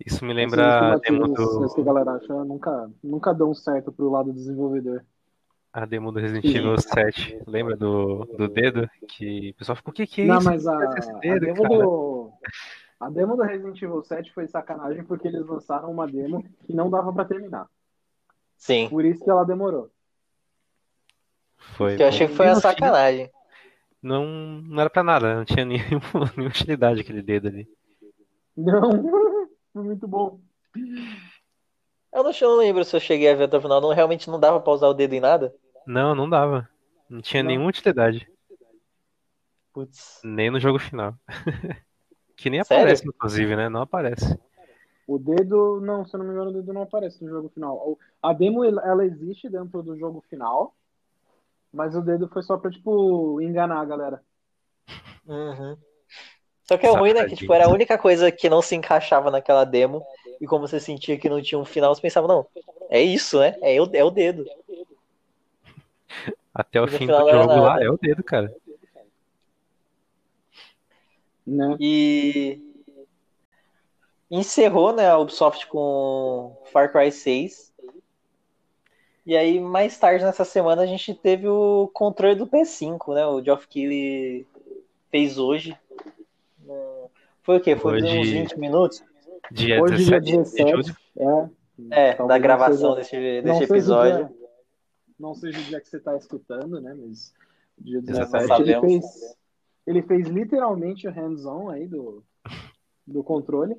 Isso 0.05 0.25
me 0.25 0.35
lembra 0.35 0.95
a 0.95 0.97
demo 0.99 1.29
do. 1.29 1.75
que 1.75 1.81
a 1.81 1.85
galera 1.85 2.13
acha 2.13 2.33
nunca, 2.45 2.91
nunca 3.03 3.33
dão 3.33 3.55
certo 3.55 3.91
pro 3.91 4.11
lado 4.11 4.27
do 4.27 4.35
desenvolvedor. 4.35 5.03
a 5.73 5.87
demo 5.87 6.13
do 6.13 6.19
Resident 6.21 6.45
Evil 6.45 6.77
7. 6.79 7.43
Lembra 7.47 7.77
do, 7.77 8.25
do 8.37 8.47
dedo? 8.49 8.89
Que 9.09 9.51
o 9.51 9.55
pessoal 9.55 9.77
ficou, 9.77 9.91
o 9.91 9.95
que, 9.95 10.07
que 10.07 10.23
é 10.23 10.27
Não, 10.27 10.39
isso? 10.39 10.45
mas 10.51 10.67
a, 10.67 10.95
Esse 10.99 11.11
a 11.11 11.19
dedo, 11.19 11.41
demo 11.47 11.63
cara?" 11.63 11.79
do. 11.79 12.31
A 13.01 13.11
demo 13.11 13.37
do 13.37 13.43
Resident 13.43 13.81
Evil 13.83 14.03
7 14.03 14.33
foi 14.33 14.47
sacanagem 14.47 15.03
porque 15.05 15.29
eles 15.29 15.47
lançaram 15.47 15.91
uma 15.91 16.07
demo 16.07 16.45
que 16.65 16.75
não 16.75 16.91
dava 16.91 17.13
pra 17.13 17.25
terminar. 17.25 17.67
Sim. 18.65 18.89
Por 18.89 19.05
isso 19.05 19.23
que 19.23 19.29
ela 19.31 19.45
demorou. 19.45 19.91
Foi, 21.77 21.97
Que 21.97 22.03
eu 22.03 22.09
achei 22.09 22.27
que 22.27 22.35
foi 22.35 22.47
uma 22.47 22.55
fim, 22.55 22.61
sacanagem. 22.63 23.31
Não, 24.03 24.25
não 24.27 24.81
era 24.81 24.89
pra 24.89 25.03
nada, 25.03 25.35
não 25.35 25.45
tinha 25.45 25.67
nenhum, 25.67 25.83
nenhuma 26.35 26.49
utilidade 26.49 27.03
aquele 27.03 27.21
dedo 27.21 27.49
ali. 27.49 27.69
Não, 28.57 28.91
foi 29.71 29.83
muito 29.83 30.09
bom. 30.09 30.41
Eu 32.11 32.23
não, 32.23 32.31
eu 32.31 32.49
não 32.49 32.57
lembro 32.57 32.85
se 32.87 32.97
eu 32.97 33.01
cheguei 33.01 33.31
a 33.31 33.35
ver 33.35 33.45
até 33.45 33.59
o 33.59 33.61
final. 33.61 33.83
Não, 33.83 33.93
realmente 33.93 34.31
não 34.31 34.41
dava 34.41 34.59
pra 34.59 34.73
usar 34.73 34.89
o 34.89 34.95
dedo 34.95 35.13
em 35.13 35.21
nada. 35.21 35.55
Não, 35.87 36.15
não 36.15 36.29
dava. 36.29 36.67
Não 37.11 37.21
tinha 37.21 37.43
Não. 37.43 37.49
nenhuma 37.51 37.69
utilidade. 37.69 38.27
Putz. 39.75 40.23
Nem 40.25 40.51
no 40.51 40.59
jogo 40.59 40.79
final. 40.79 41.15
Que 42.37 42.51
nem 42.51 42.65
Sério? 42.65 42.83
aparece, 42.83 43.07
inclusive, 43.07 43.55
né? 43.55 43.69
Não 43.69 43.83
aparece. 43.83 44.37
O 45.07 45.19
dedo, 45.19 45.81
não, 45.81 46.07
se 46.07 46.15
eu 46.15 46.19
não 46.19 46.27
me 46.27 46.33
engano, 46.33 46.51
o 46.51 46.53
dedo 46.55 46.73
não 46.73 46.83
aparece 46.83 47.23
no 47.23 47.31
jogo 47.31 47.51
final. 47.51 47.99
A 48.23 48.33
demo, 48.33 48.65
ela 48.65 49.05
existe 49.05 49.49
dentro 49.49 49.83
do 49.83 49.99
jogo 49.99 50.25
final, 50.31 50.75
mas 51.73 51.95
o 51.95 52.01
dedo 52.01 52.29
foi 52.29 52.43
só 52.43 52.57
pra, 52.57 52.71
tipo, 52.71 53.41
enganar 53.41 53.81
a 53.81 53.85
galera. 53.85 54.23
Uhum. 55.27 55.77
Só 56.63 56.79
que 56.79 56.87
é 56.87 56.91
ruim, 56.91 57.13
né? 57.13 57.27
Que 57.27 57.37
tipo, 57.37 57.53
era 57.53 57.67
a 57.67 57.71
única 57.71 57.99
coisa 57.99 58.33
que 58.33 58.49
não 58.49 58.63
se 58.63 58.75
encaixava 58.75 59.31
naquela 59.31 59.65
demo. 59.65 60.03
E 60.41 60.47
como 60.47 60.67
você 60.67 60.81
sentia 60.81 61.19
que 61.19 61.29
não 61.29 61.43
tinha 61.43 61.59
um 61.59 61.65
final, 61.65 61.95
você 61.95 62.01
pensava, 62.01 62.27
não, 62.27 62.47
é 62.89 63.03
isso, 63.03 63.39
né? 63.39 63.57
É 63.61 63.81
o, 63.81 63.91
é 63.93 64.03
o 64.03 64.11
dedo. 64.11 64.45
Até 66.55 66.81
o 66.81 66.89
fim 66.89 67.07
do 67.07 67.13
jogo 67.13 67.61
lá 67.61 67.83
é 67.83 67.91
o 67.91 67.99
dedo, 67.99 68.23
cara. 68.23 68.55
Né? 71.47 71.77
E 71.79 72.74
encerrou, 74.31 74.93
né, 74.93 75.09
a 75.09 75.19
Ubisoft 75.19 75.67
com 75.69 76.57
Far 76.73 76.91
Cry 76.93 77.11
6. 77.13 77.73
E 79.27 79.37
aí, 79.37 79.59
mais 79.59 79.99
tarde 79.99 80.25
nessa 80.25 80.45
semana, 80.45 80.83
a 80.83 80.87
gente 80.87 81.15
teve 81.15 81.49
o 81.49 81.89
controle 81.95 82.35
do 82.35 82.47
PS5, 82.47 83.15
né? 83.15 83.27
O 83.27 83.43
Geoff 83.43 83.67
Keighley 83.67 84.47
fez 85.11 85.39
hoje. 85.39 85.75
Foi 87.43 87.57
o 87.59 87.61
quê? 87.61 87.75
Foi 87.77 87.95
Hoje- 88.03 88.19
uns 88.19 88.29
20 88.29 88.59
minutos? 88.59 89.03
Dia 89.51 89.83
Hoje, 89.83 90.05
dia 90.05 90.21
17 90.21 90.55
de 90.55 90.71
julho. 90.71 90.83
17, 90.85 90.97
é. 91.91 92.11
É, 92.13 92.27
da 92.27 92.39
gravação 92.39 92.95
desse, 92.95 93.11
seja- 93.11 93.43
desse 93.43 93.47
não 93.49 93.55
seja 93.59 93.73
o 93.73 93.77
episódio. 93.77 94.17
dia- 94.29 94.37
não 95.19 95.35
seja 95.35 95.59
o 95.59 95.63
dia 95.63 95.81
que 95.81 95.89
você 95.89 95.99
tá 96.01 96.17
escutando, 96.17 96.81
né? 96.81 96.95
Mas 96.95 97.35
dia 97.79 97.99
Exatamente. 97.99 98.49
17 98.49 98.63
ele 98.63 98.81
fez, 98.81 99.37
ele 99.87 100.03
fez 100.03 100.29
literalmente 100.29 101.09
o 101.09 101.11
hands-on 101.11 101.69
aí 101.71 101.87
do, 101.87 102.23
do 103.07 103.23
controle. 103.25 103.77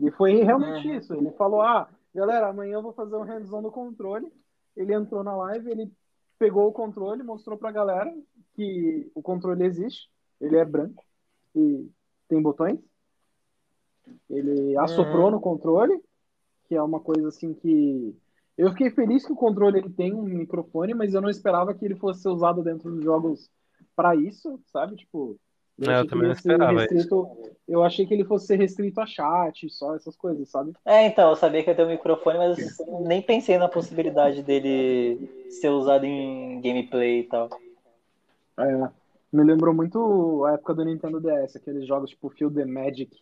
E 0.00 0.10
foi 0.12 0.42
realmente 0.42 0.86
Uhum. 0.88 0.94
isso. 0.94 1.14
Ele 1.14 1.30
falou: 1.32 1.60
ah, 1.60 1.88
galera, 2.14 2.48
amanhã 2.48 2.74
eu 2.74 2.82
vou 2.82 2.92
fazer 2.92 3.16
um 3.16 3.22
hands-on 3.22 3.62
do 3.62 3.70
controle. 3.70 4.32
Ele 4.76 4.94
entrou 4.94 5.24
na 5.24 5.36
live, 5.36 5.70
ele 5.70 5.92
pegou 6.38 6.68
o 6.68 6.72
controle, 6.72 7.22
mostrou 7.22 7.58
pra 7.58 7.72
galera 7.72 8.14
que 8.54 9.10
o 9.14 9.20
controle 9.22 9.64
existe. 9.64 10.08
Ele 10.40 10.56
é 10.56 10.64
branco 10.64 11.04
e 11.54 11.90
tem 12.28 12.40
botões. 12.40 12.78
Ele 14.30 14.76
assoprou 14.78 15.26
Uhum. 15.26 15.32
no 15.32 15.40
controle, 15.40 16.00
que 16.68 16.74
é 16.74 16.82
uma 16.82 17.00
coisa 17.00 17.28
assim 17.28 17.52
que 17.54 18.16
eu 18.56 18.70
fiquei 18.70 18.90
feliz 18.90 19.24
que 19.26 19.32
o 19.32 19.36
controle 19.36 19.78
ele 19.78 19.90
tem 19.90 20.14
um 20.14 20.22
microfone, 20.22 20.94
mas 20.94 21.14
eu 21.14 21.20
não 21.20 21.28
esperava 21.30 21.74
que 21.74 21.84
ele 21.84 21.94
fosse 21.96 22.22
ser 22.22 22.28
usado 22.28 22.62
dentro 22.62 22.90
dos 22.90 23.04
jogos 23.04 23.50
pra 23.96 24.14
isso, 24.14 24.60
sabe? 24.66 24.96
Tipo, 24.96 25.38
Eu 25.78 25.92
achei 25.92 26.02
que 26.02 26.08
também 26.08 26.24
ele 26.24 26.28
não 26.28 26.32
esperava 26.32 26.80
restrito, 26.80 27.28
Eu 27.68 27.84
achei 27.84 28.06
que 28.06 28.14
ele 28.14 28.24
fosse 28.24 28.46
ser 28.46 28.56
restrito 28.56 29.00
a 29.00 29.06
chat, 29.06 29.70
só 29.70 29.94
essas 29.94 30.16
coisas, 30.16 30.48
sabe? 30.48 30.72
É, 30.84 31.06
então, 31.06 31.30
eu 31.30 31.36
sabia 31.36 31.62
que 31.62 31.70
ia 31.70 31.76
ter 31.76 31.84
um 31.84 31.88
microfone, 31.88 32.38
mas 32.38 32.58
nem 33.06 33.22
pensei 33.22 33.58
na 33.58 33.68
possibilidade 33.68 34.42
dele 34.42 35.46
ser 35.50 35.68
usado 35.68 36.04
em 36.04 36.60
gameplay 36.60 37.20
e 37.20 37.24
tal. 37.24 37.48
É, 38.58 38.88
me 39.32 39.44
lembrou 39.44 39.72
muito 39.72 40.44
a 40.46 40.54
época 40.54 40.74
do 40.74 40.84
Nintendo 40.84 41.20
DS, 41.20 41.56
aqueles 41.56 41.86
jogos 41.86 42.10
tipo 42.10 42.28
Feel 42.30 42.50
the 42.50 42.64
Magic, 42.64 43.16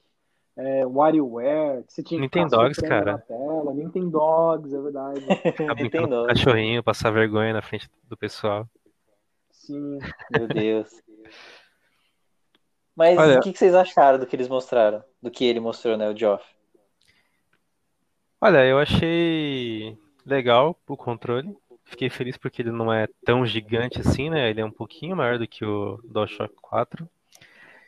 é, 0.56 0.86
WarioWare, 0.86 1.84
que 1.84 1.92
você 1.92 2.02
tinha 2.02 2.18
que 2.18 2.22
Nintendo 2.22 2.48
ficar 2.48 2.62
Dogs, 2.62 2.76
soprando 2.76 3.04
cara. 3.04 3.12
na 3.12 3.18
tela, 3.18 3.74
Nintendogs, 3.74 4.72
é 4.72 4.80
verdade. 4.80 5.20
Nintendo. 5.82 6.22
o 6.22 6.26
cachorrinho, 6.28 6.82
passar 6.82 7.10
vergonha 7.10 7.52
na 7.52 7.60
frente 7.60 7.90
do 8.08 8.16
pessoal. 8.16 8.66
Sim. 9.50 9.98
Meu 10.30 10.48
Deus. 10.48 10.88
Mas 12.96 13.18
Olha- 13.18 13.38
o 13.38 13.42
que 13.42 13.52
que 13.52 13.58
vocês 13.58 13.74
acharam 13.74 14.18
do 14.18 14.26
que 14.26 14.34
eles 14.34 14.48
mostraram? 14.48 15.04
Do 15.22 15.30
que 15.30 15.44
ele 15.44 15.60
mostrou, 15.60 15.96
né, 15.96 16.08
o 16.08 16.16
Geoff? 16.16 16.42
Olha, 18.40 18.64
eu 18.64 18.78
achei 18.78 19.96
legal 20.24 20.76
o 20.88 20.96
controle. 20.96 21.54
Fiquei 21.84 22.08
feliz 22.10 22.36
porque 22.36 22.62
ele 22.62 22.72
não 22.72 22.92
é 22.92 23.06
tão 23.24 23.46
gigante 23.46 24.00
assim, 24.00 24.28
né? 24.30 24.50
Ele 24.50 24.60
é 24.60 24.64
um 24.64 24.70
pouquinho 24.70 25.14
maior 25.16 25.38
do 25.38 25.46
que 25.46 25.64
o 25.64 26.00
DualShock 26.04 26.54
4. 26.60 27.08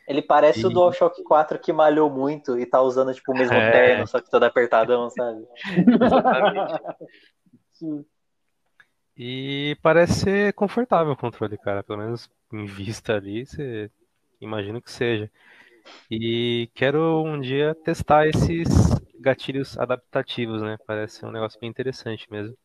Ele 0.07 0.21
parece 0.21 0.65
o 0.65 0.71
E- 0.71 0.73
DualShock 0.73 1.21
4 1.23 1.59
que 1.59 1.71
malhou 1.73 2.09
muito 2.09 2.57
e 2.57 2.65
tá 2.65 2.81
usando, 2.81 3.13
tipo, 3.13 3.31
o 3.31 3.37
mesmo 3.37 3.53
É. 3.55 3.71
terno, 3.71 4.07
só 4.07 4.19
que 4.21 4.29
todo 4.29 4.43
apertadão, 4.43 5.09
sabe? 5.11 5.45
Sim. 7.73 8.05
E 9.17 9.77
parece 9.81 10.21
ser 10.21 10.53
confortável 10.53 11.13
o 11.13 11.17
controle, 11.17 11.57
cara. 11.57 11.83
Pelo 11.83 11.99
menos 11.99 12.29
em 12.53 12.65
vista 12.65 13.15
ali, 13.15 13.45
você 13.45 13.91
imagina 14.41 14.81
que 14.81 14.91
seja. 14.91 15.31
E 16.11 16.69
quero 16.75 17.23
um 17.23 17.39
dia 17.39 17.75
testar 17.85 18.27
esses 18.27 18.67
gatilhos 19.19 19.77
adaptativos, 19.79 20.61
né? 20.61 20.77
Parece 20.87 21.25
um 21.25 21.31
negócio 21.31 21.59
bem 21.59 21.69
interessante 21.69 22.27
mesmo. 22.31 22.57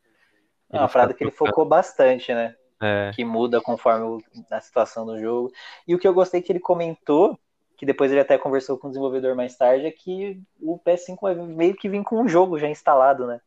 É 0.72 0.78
uma 0.78 0.88
fica 0.88 1.14
que 1.14 1.24
ele 1.24 1.30
focou 1.30 1.64
bastante, 1.64 2.32
né? 2.34 2.54
É, 2.82 3.12
que 3.12 3.24
muda 3.24 3.60
conforme 3.60 4.04
o- 4.04 4.22
a 4.50 4.60
situação 4.60 5.06
do 5.06 5.18
jogo. 5.20 5.52
E 5.86 5.94
o 5.94 5.98
que 5.98 6.08
eu 6.08 6.14
gostei 6.14 6.42
que 6.42 6.52
ele 6.52 6.60
comentou, 6.60 7.38
que 7.76 7.86
depois 7.86 8.10
ele 8.12 8.20
até 8.20 8.38
conversou 8.38 8.78
com 8.78 8.88
o 8.88 8.90
desenvolvedor 8.90 9.36
mais 9.36 9.56
tarde, 9.56 9.86
é 9.86 9.92
que 9.92 10.40
o 10.60 10.78
PS5 10.78 11.22
vai 11.22 11.34
meio 11.36 11.76
que 11.76 11.88
vir 11.88 12.04
com 12.04 12.20
um 12.22 12.28
jogo 12.28 12.58
já 12.58 12.68
instalado, 12.68 13.26
né? 13.26 13.40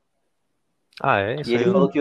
Ah, 1.02 1.20
é? 1.20 1.42
Isso 1.42 1.52
E 1.52 1.54
ele 1.56 1.66
falou 1.66 1.90
que 1.90 2.00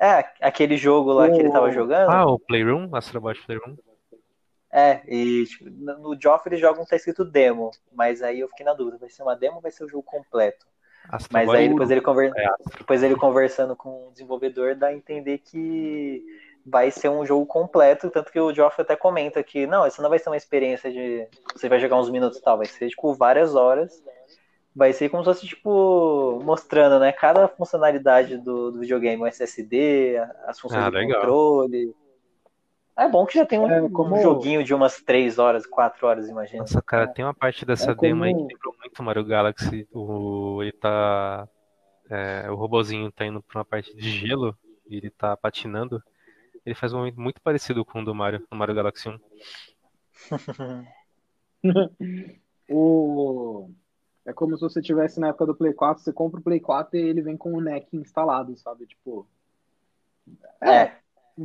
é 0.00 0.18
aquele 0.42 0.76
jogo 0.76 1.12
lá 1.12 1.30
que 1.30 1.40
ele 1.42 1.50
tava 1.50 1.70
jogando. 1.72 2.22
Ah, 2.22 2.26
o 2.26 2.38
Playroom? 2.40 2.94
Astrobot 2.94 3.40
Playroom? 3.46 3.76
É, 4.78 5.02
e 5.08 5.44
tipo, 5.44 5.68
no 5.68 6.16
Joff 6.20 6.48
eles 6.48 6.60
jogam 6.60 6.84
tá 6.84 6.94
escrito 6.94 7.24
demo, 7.24 7.72
mas 7.92 8.22
aí 8.22 8.38
eu 8.38 8.48
fiquei 8.48 8.64
na 8.64 8.74
dúvida, 8.74 8.96
vai 8.98 9.10
ser 9.10 9.22
uma 9.22 9.34
demo 9.34 9.56
ou 9.56 9.60
vai 9.62 9.72
ser 9.72 9.84
o 9.84 9.88
jogo 9.88 10.04
completo? 10.04 10.66
Mas 11.10 11.48
Astrobot 11.48 11.56
aí 11.56 11.68
depois 11.68 11.90
ele, 11.90 12.00
conver... 12.00 12.32
É, 12.36 12.48
depois 12.78 13.02
ele 13.02 13.16
conversando 13.16 13.74
com 13.74 14.08
o 14.08 14.12
desenvolvedor 14.12 14.76
dá 14.76 14.88
a 14.88 14.94
entender 14.94 15.38
que 15.38 16.24
vai 16.64 16.90
ser 16.90 17.08
um 17.08 17.24
jogo 17.24 17.46
completo, 17.46 18.10
tanto 18.10 18.30
que 18.30 18.38
o 18.38 18.54
Geoff 18.54 18.80
até 18.80 18.94
comenta 18.94 19.42
que 19.42 19.66
não, 19.66 19.86
isso 19.86 20.02
não 20.02 20.10
vai 20.10 20.18
ser 20.18 20.28
uma 20.28 20.36
experiência 20.36 20.92
de 20.92 21.26
você 21.54 21.68
vai 21.68 21.80
jogar 21.80 21.96
uns 21.96 22.10
minutos 22.10 22.38
e 22.38 22.42
tal, 22.42 22.58
vai 22.58 22.66
ser 22.66 22.88
tipo 22.88 23.12
várias 23.14 23.54
horas. 23.54 24.02
Vai 24.76 24.92
ser 24.92 25.08
como 25.08 25.24
se 25.24 25.30
fosse 25.30 25.46
tipo 25.46 26.40
mostrando, 26.44 27.00
né, 27.00 27.10
cada 27.10 27.48
funcionalidade 27.48 28.36
do, 28.36 28.70
do 28.70 28.78
videogame, 28.78 29.20
o 29.20 29.26
SSD, 29.26 30.18
as 30.46 30.60
funções 30.60 30.84
Ah, 30.84 30.90
do 30.90 30.96
legal. 30.96 31.20
controle. 31.20 31.94
É 32.98 33.08
bom 33.08 33.24
que 33.24 33.38
já 33.38 33.46
tem 33.46 33.58
um, 33.60 33.70
É, 33.70 33.88
como- 33.90 34.16
um 34.16 34.20
joguinho 34.20 34.64
de 34.64 34.74
umas 34.74 35.00
3 35.00 35.38
horas, 35.38 35.64
4 35.64 36.04
horas, 36.06 36.28
imagina. 36.28 36.60
Nossa, 36.62 36.82
cara, 36.82 37.06
tem 37.06 37.24
uma 37.24 37.32
parte 37.32 37.64
dessa 37.64 37.92
É 37.92 37.94
demo 37.94 38.24
aí 38.24 38.32
que 38.32 38.38
como- 38.38 38.48
lembrou 38.48 38.74
muito 38.78 39.02
Mario 39.04 39.24
Galaxy. 39.24 39.86
O, 39.92 40.60
ele 40.62 40.72
tá. 40.72 41.48
é, 42.10 42.50
o 42.50 42.54
robozinho 42.56 43.12
tá 43.12 43.24
indo 43.24 43.40
pra 43.42 43.58
uma 43.60 43.64
parte 43.64 43.94
de 43.94 44.10
gelo 44.10 44.56
e 44.88 44.96
ele 44.96 45.10
tá 45.10 45.36
patinando. 45.36 46.02
Ele 46.66 46.74
faz 46.74 46.92
um 46.92 46.98
movimento 46.98 47.20
muito 47.20 47.40
parecido 47.40 47.84
com 47.84 48.00
o 48.02 48.04
do 48.04 48.14
Mario, 48.14 48.44
no 48.50 48.58
Mario 48.58 48.74
Galaxy 48.74 49.08
1. 49.08 49.18
O... 52.70 53.70
É 54.26 54.32
como 54.34 54.54
se 54.56 54.60
você 54.60 54.82
tivesse 54.82 55.18
na 55.18 55.28
época 55.28 55.46
do 55.46 55.54
Play 55.54 55.72
4, 55.72 56.04
você 56.04 56.12
compra 56.12 56.38
o 56.38 56.42
Play 56.42 56.60
4 56.60 56.98
e 56.98 57.00
ele 57.00 57.22
vem 57.22 57.34
com 57.36 57.54
o 57.54 57.60
NEC 57.62 57.88
instalado, 57.96 58.54
sabe? 58.58 58.86
Tipo. 58.86 59.26
É, 60.60 60.92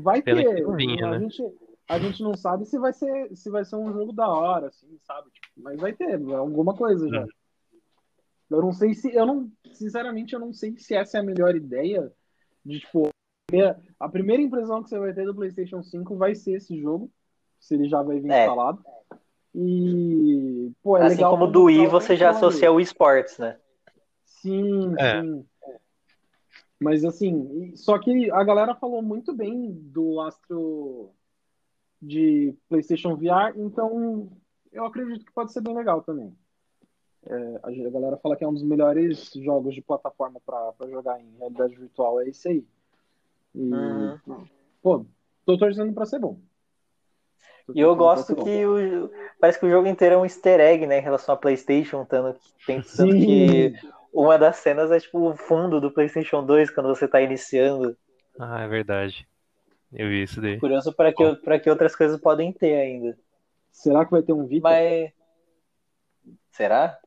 Vai 0.01 0.21
Pena 0.21 0.41
ter. 0.43 0.75
vinha, 0.75 1.05
a, 1.07 1.11
né? 1.11 1.19
gente, 1.19 1.43
a 1.87 1.99
gente 1.99 2.23
não 2.23 2.35
sabe 2.35 2.65
se 2.65 2.79
vai 2.79 2.91
ser, 2.93 3.35
se 3.35 3.49
vai 3.49 3.63
ser 3.63 3.75
um 3.75 3.93
jogo 3.93 4.11
da 4.11 4.27
hora, 4.27 4.67
assim, 4.67 4.97
sabe? 5.03 5.29
Tipo, 5.31 5.47
mas 5.57 5.79
vai 5.79 5.93
ter, 5.93 6.15
alguma 6.33 6.75
coisa 6.75 7.07
já. 7.07 7.21
Hum. 7.23 7.27
Eu 8.49 8.61
não 8.61 8.73
sei 8.73 8.93
se. 8.93 9.13
Eu 9.13 9.25
não. 9.25 9.51
Sinceramente, 9.71 10.33
eu 10.33 10.39
não 10.39 10.53
sei 10.53 10.77
se 10.77 10.93
essa 10.95 11.17
é 11.17 11.21
a 11.21 11.23
melhor 11.23 11.55
ideia. 11.55 12.11
De, 12.65 12.79
tipo, 12.79 13.07
a 13.07 13.11
primeira- 13.47 13.79
a 13.99 14.09
primeira 14.09 14.41
impressão 14.41 14.81
que 14.83 14.89
você 14.89 14.97
vai 14.99 15.13
ter 15.13 15.25
do 15.25 15.35
PlayStation 15.35 15.81
5 15.83 16.15
vai 16.15 16.33
ser 16.35 16.53
esse 16.53 16.79
jogo. 16.79 17.11
Se 17.59 17.75
ele 17.75 17.87
já 17.87 18.01
vai 18.01 18.19
vir 18.19 18.31
É. 18.31 18.43
instalado. 18.43 18.83
E. 19.55 20.71
Pô, 20.81 20.97
é 20.97 21.03
assim 21.03 21.15
legal 21.15 21.31
como 21.31 21.47
do 21.51 21.63
Wii 21.65 21.87
você 21.87 22.15
já 22.15 22.31
associa 22.31 22.71
o 22.71 22.79
esports, 22.79 23.37
né? 23.37 23.57
Sim, 24.25 24.93
É. 24.99 25.21
sim. 25.21 25.45
Mas 26.83 27.05
assim, 27.05 27.73
só 27.75 27.97
que 27.97 28.29
a 28.29 28.43
galera 28.43 28.75
falou 28.75 29.01
muito 29.01 29.33
bem 29.33 29.71
do 29.71 30.19
Astro 30.19 31.11
de 32.01 32.53
PlayStation 32.67 33.15
VR, 33.15 33.53
então 33.55 34.29
eu 34.71 34.85
acredito 34.85 35.25
que 35.25 35.31
pode 35.31 35.53
ser 35.53 35.61
bem 35.61 35.73
legal 35.73 36.01
também. 36.01 36.35
É, 37.25 37.59
a 37.63 37.89
galera 37.89 38.17
fala 38.17 38.35
que 38.35 38.43
é 38.43 38.47
um 38.47 38.53
dos 38.53 38.63
melhores 38.63 39.31
jogos 39.35 39.73
de 39.73 39.81
plataforma 39.81 40.41
para 40.45 40.73
jogar 40.89 41.21
em 41.21 41.37
realidade 41.37 41.75
virtual, 41.75 42.19
é 42.19 42.27
esse 42.27 42.49
aí. 42.49 42.65
E, 43.55 43.71
Uhum. 43.71 44.45
pô, 44.81 45.05
tô 45.45 45.57
torcendo 45.57 45.93
pra 45.93 46.05
ser 46.05 46.19
bom. 46.19 46.37
E 47.73 47.79
eu 47.79 47.95
gosto 47.95 48.35
que 48.35 48.65
o, 48.65 49.09
parece 49.39 49.57
que 49.57 49.65
o 49.65 49.69
jogo 49.69 49.87
inteiro 49.87 50.15
é 50.15 50.17
um 50.17 50.25
easter 50.25 50.59
egg, 50.59 50.85
né, 50.85 50.99
em 50.99 51.01
relação 51.01 51.33
a 51.33 51.37
PlayStation, 51.37 52.03
tanto 52.03 52.37
que, 52.39 52.53
pensando 52.65 53.13
Sim. 53.13 53.25
que 53.25 53.73
uma 54.13 54.37
das 54.37 54.57
cenas 54.57 54.91
é 54.91 54.99
tipo 54.99 55.19
o 55.19 55.35
fundo 55.35 55.81
do 55.81 55.91
PlayStation 55.91 56.45
2 56.45 56.69
quando 56.69 56.87
você 56.87 57.07
tá 57.07 57.21
iniciando. 57.21 57.97
Ah, 58.39 58.61
é 58.61 58.67
verdade. 58.67 59.27
Eu 59.91 60.07
vi 60.07 60.23
isso 60.23 60.41
daí. 60.41 60.59
Curioso 60.59 60.93
para 60.93 61.11
que, 61.11 61.35
para 61.37 61.59
que 61.59 61.69
outras 61.69 61.95
coisas 61.95 62.19
podem 62.19 62.51
ter 62.53 62.75
ainda. 62.75 63.17
Será 63.71 64.05
que 64.05 64.11
vai 64.11 64.21
ter 64.21 64.33
um 64.33 64.45
Vita? 64.45 64.69
Mas. 64.69 65.11
Será? 66.51 66.99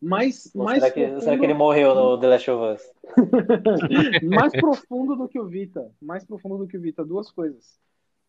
mais, 0.00 0.50
Ou 0.54 0.64
mais, 0.64 0.82
será, 0.82 0.92
que, 0.92 1.00
profundo, 1.00 1.20
será 1.22 1.38
que 1.38 1.44
ele 1.44 1.54
morreu 1.54 1.94
no 1.94 2.18
The 2.18 2.26
Last 2.26 2.50
of 2.50 2.74
Us? 2.74 2.92
mais 4.24 4.52
profundo 4.52 5.14
do 5.14 5.28
que 5.28 5.38
o 5.38 5.46
Vita. 5.46 5.92
Mais 6.00 6.24
profundo 6.24 6.58
do 6.58 6.66
que 6.66 6.78
o 6.78 6.80
Vita. 6.80 7.04
Duas 7.04 7.30
coisas. 7.30 7.78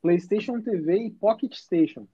PlayStation 0.01 0.59
TV 0.61 1.05
e 1.05 1.11
Pocket 1.11 1.53
Station. 1.53 2.07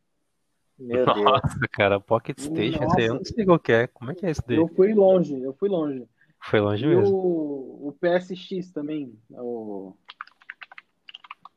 Meu 0.80 1.06
Deus. 1.06 1.18
Nossa, 1.24 1.60
cara, 1.72 2.00
Pocket 2.00 2.40
Station, 2.40 2.88
aí 2.98 3.06
eu 3.06 3.16
não 3.16 3.26
sei 3.26 3.46
qual 3.46 3.60
que 3.60 3.72
é. 3.72 3.88
Como 3.88 4.12
é 4.12 4.16
que 4.16 4.26
é 4.26 4.32
isso 4.32 4.44
daí? 4.48 4.58
Eu 4.58 4.68
fui 4.68 4.94
longe, 4.94 5.42
eu 5.42 5.54
fui 5.54 5.70
longe. 5.70 6.08
Foi 6.40 6.60
longe 6.60 6.86
E 6.86 6.88
mesmo. 6.88 7.16
o, 7.16 7.88
o 7.90 7.94
PSX 7.94 8.72
também. 8.72 9.18
O, 9.32 9.94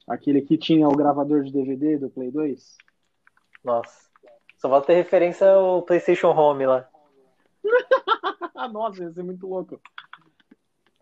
aquele 0.08 0.40
que 0.40 0.56
tinha 0.56 0.88
o 0.88 0.96
gravador 0.96 1.42
de 1.44 1.52
DVD 1.52 1.98
do 1.98 2.08
Play 2.10 2.30
2. 2.30 2.76
Nossa. 3.62 4.08
Só 4.56 4.68
falta 4.68 4.88
ter 4.88 4.94
referência 4.94 5.50
ao 5.50 5.82
PlayStation 5.82 6.28
Home 6.30 6.66
lá. 6.66 6.88
Nossa, 8.72 9.02
ia 9.04 9.12
ser 9.12 9.22
muito 9.22 9.46
louco. 9.46 9.80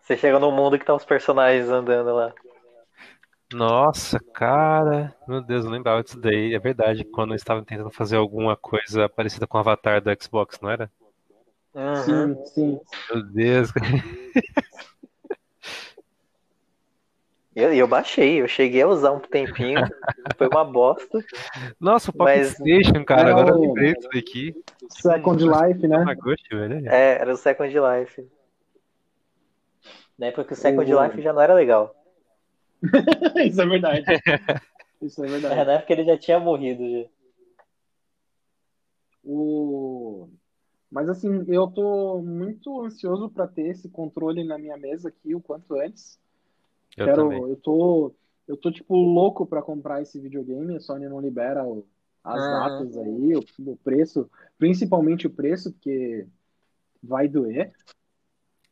Você 0.01 0.16
chega 0.16 0.39
no 0.39 0.51
mundo 0.51 0.78
que 0.78 0.85
tá 0.85 0.95
os 0.95 1.05
personagens 1.05 1.69
andando 1.69 2.15
lá. 2.15 2.32
Nossa, 3.52 4.20
cara. 4.20 5.14
Meu 5.26 5.40
Deus, 5.40 5.64
eu 5.64 5.70
lembrava 5.70 6.02
disso 6.02 6.20
daí. 6.20 6.54
É 6.54 6.58
verdade, 6.58 7.04
quando 7.04 7.30
eu 7.32 7.36
estava 7.36 7.64
tentando 7.64 7.90
fazer 7.90 8.16
alguma 8.16 8.56
coisa 8.56 9.08
parecida 9.08 9.46
com 9.46 9.56
o 9.56 9.60
Avatar 9.60 10.02
do 10.02 10.10
Xbox, 10.22 10.60
não 10.60 10.70
era? 10.70 10.90
Uhum. 11.74 11.96
Sim, 11.96 12.44
sim. 12.44 12.80
Meu 13.10 13.22
Deus. 13.24 13.70
E 17.56 17.60
eu, 17.62 17.74
eu 17.74 17.88
baixei, 17.88 18.40
eu 18.40 18.46
cheguei 18.46 18.82
a 18.82 18.86
usar 18.88 19.10
um 19.12 19.18
tempinho. 19.20 19.80
Foi 20.36 20.46
uma 20.48 20.64
bosta. 20.64 21.18
Nossa, 21.80 22.10
o 22.10 22.14
Pocket 22.14 22.36
Mas- 22.36 22.48
Station, 22.50 23.04
cara. 23.04 23.22
Era 23.22 23.30
Agora 23.32 23.50
eu 23.50 23.60
lembrei 23.60 23.94
disso 23.94 24.08
daqui. 24.12 24.62
Second 24.90 25.42
Life, 25.44 25.88
né? 25.88 25.98
Tamagotchi, 25.98 26.48
velho. 26.54 26.88
É, 26.88 27.18
era 27.20 27.32
o 27.32 27.36
Second 27.36 27.74
Life. 27.74 28.28
Na 30.18 30.26
época 30.26 30.44
que 30.44 30.52
o 30.52 30.56
Second 30.56 30.94
O- 30.94 31.02
Life 31.04 31.20
já 31.22 31.32
não 31.32 31.40
era 31.42 31.54
legal. 31.54 31.94
Isso 33.46 33.60
é 33.60 33.66
verdade. 33.66 34.05
Isso 35.02 35.22
é 35.24 35.26
É, 35.26 35.30
verdade. 35.30 35.64
na 35.64 35.72
época 35.74 35.92
ele 35.92 36.05
já 36.05 36.18
tinha 36.18 36.38
morrido. 36.40 36.82
Já. 36.90 37.09
O... 39.24 40.28
Mas 40.90 41.09
assim, 41.09 41.44
eu 41.48 41.66
tô 41.68 42.20
muito 42.22 42.80
ansioso 42.82 43.28
para 43.28 43.46
ter 43.46 43.68
esse 43.68 43.88
controle 43.88 44.42
na 44.42 44.56
minha 44.59 44.76
mesa 44.76 45.09
aqui 45.09 45.34
o 45.34 45.40
quanto 45.40 45.74
antes. 45.78 46.18
Eu 46.96 47.05
Quero, 47.06 47.22
também. 47.24 47.42
eu 47.42 47.56
tô, 47.56 48.14
eu 48.46 48.56
tô 48.56 48.72
tipo 48.72 48.96
louco 48.96 49.46
para 49.46 49.62
comprar 49.62 50.00
esse 50.00 50.18
videogame. 50.18 50.76
A 50.76 50.80
Sony 50.80 51.09
não 51.09 51.20
libera 51.20 51.64
o- 51.64 51.86
as 52.24 52.44
Uhum. 52.44 52.50
datas 52.50 52.96
aí, 52.96 53.36
o, 53.36 53.44
o 53.70 53.76
preço, 53.76 54.30
principalmente 54.59 55.26
o 55.26 55.30
preço, 55.30 55.72
porque 55.72 56.26
vai 57.02 57.28
doer. 57.28 57.72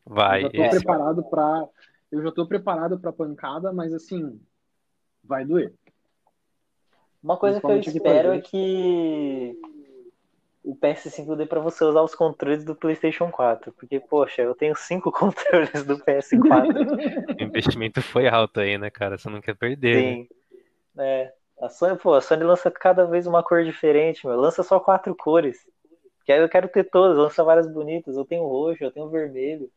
Vai. 0.04 0.44
eu 0.44 0.50
tô 0.52 0.62
esse- 0.62 0.70
preparado 0.78 1.22
para, 1.24 1.68
eu 2.10 2.22
já 2.22 2.32
tô 2.32 2.46
preparado 2.46 2.98
para 2.98 3.12
pancada, 3.12 3.72
mas 3.72 3.92
assim, 3.92 4.40
vai 5.22 5.44
doer. 5.44 5.72
Uma 7.22 7.36
coisa 7.36 7.60
que 7.60 7.66
eu 7.66 7.78
espero 7.78 8.32
é 8.32 8.40
que 8.40 9.58
o 10.62 10.74
PS5 10.74 11.36
dê 11.36 11.46
pra 11.46 11.60
você 11.60 11.84
usar 11.84 12.02
os 12.02 12.14
controles 12.14 12.64
do 12.64 12.74
PlayStation 12.74 13.30
4. 13.30 13.72
Porque, 13.72 14.00
poxa, 14.00 14.42
eu 14.42 14.54
tenho 14.54 14.74
cinco 14.74 15.10
controles 15.12 15.84
do 15.84 15.98
PS4. 15.98 16.36
O 17.38 17.42
investimento 17.42 18.02
foi 18.02 18.28
alto 18.28 18.60
aí, 18.60 18.76
né, 18.76 18.90
cara? 18.90 19.16
Você 19.16 19.28
não 19.28 19.40
quer 19.40 19.54
perder, 19.54 19.96
né? 19.96 20.10
Sim. 20.12 20.28
É, 20.98 21.32
a 21.60 21.68
Sony, 21.68 21.96
pô, 21.98 22.14
a 22.14 22.20
Sony 22.20 22.44
lança 22.44 22.70
cada 22.70 23.06
vez 23.06 23.26
uma 23.26 23.42
cor 23.42 23.64
diferente, 23.64 24.26
meu. 24.26 24.38
Lança 24.38 24.62
só 24.62 24.80
quatro 24.80 25.14
cores. 25.14 25.58
Que 26.24 26.32
aí 26.32 26.40
eu 26.40 26.48
quero 26.48 26.68
ter 26.68 26.84
todas, 26.84 27.16
lança 27.16 27.44
várias 27.44 27.72
bonitas. 27.72 28.16
Eu 28.16 28.24
tenho 28.24 28.46
roxo, 28.46 28.82
eu 28.82 28.90
tenho 28.90 29.08
vermelho. 29.08 29.70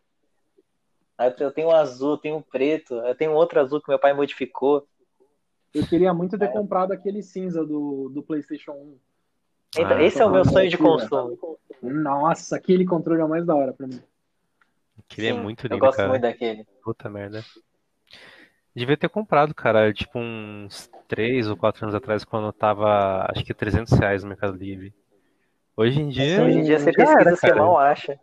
Eu 1.40 1.52
tenho 1.52 1.72
azul, 1.72 2.12
eu 2.12 2.18
tenho 2.18 2.42
preto, 2.42 2.94
eu 2.96 3.14
tenho 3.16 3.34
outro 3.34 3.60
azul 3.60 3.82
que 3.82 3.90
meu 3.90 4.00
pai 4.00 4.14
modificou. 4.14 4.88
Eu 5.74 5.86
queria 5.86 6.14
muito 6.14 6.38
ter 6.38 6.46
É. 6.46 6.48
comprado 6.48 6.92
aquele 6.94 7.22
cinza 7.22 7.66
do, 7.66 8.10
do 8.10 8.24
PlayStation 8.24 8.72
1. 8.72 8.98
Então, 9.78 9.98
Ah, 9.98 10.04
esse 10.04 10.22
é 10.22 10.26
o 10.26 10.32
meu 10.32 10.46
sonho 10.46 10.70
de 10.70 10.82
mentira. 10.82 11.08
consumo. 11.10 11.60
Nossa, 11.82 12.56
aquele 12.56 12.86
controle 12.86 13.22
é 13.22 13.26
o 13.26 13.30
mais 13.30 13.46
da 13.46 13.54
hora 13.56 13.74
pra 13.74 13.86
mim. 13.86 14.02
Aquele 14.98 15.28
é 15.28 15.34
muito 15.34 15.66
Eu 15.68 15.72
lindo, 15.72 15.80
gosto 15.82 15.98
cara. 15.98 16.10
muito 16.10 16.22
daquele. 16.22 16.66
Puta 16.84 17.10
merda. 17.10 17.44
Devia 18.74 18.96
ter 18.98 19.10
comprado, 19.10 19.54
cara, 19.54 19.92
tipo 19.94 20.18
uns 20.18 20.90
3 21.08 21.50
ou 21.50 21.58
4 21.58 21.84
anos 21.86 21.96
atrás, 21.96 22.24
quando 22.24 22.48
eu 22.48 22.54
tava, 22.54 23.26
acho 23.30 23.44
que 23.44 23.54
300 23.54 23.94
reais 23.94 24.24
no 24.24 24.30
Mercado 24.30 24.56
Livre. 24.58 24.94
Hoje 25.76 26.02
em 26.02 26.10
dia, 26.10 26.44
Hoje 26.44 26.60
em 26.60 26.64
dia 26.64 26.80
você 26.80 26.92
pesquisa, 26.92 27.20
era, 27.20 27.36
você 27.36 27.48
cara. 27.48 27.56
mal 27.62 27.78
acha. 27.78 28.20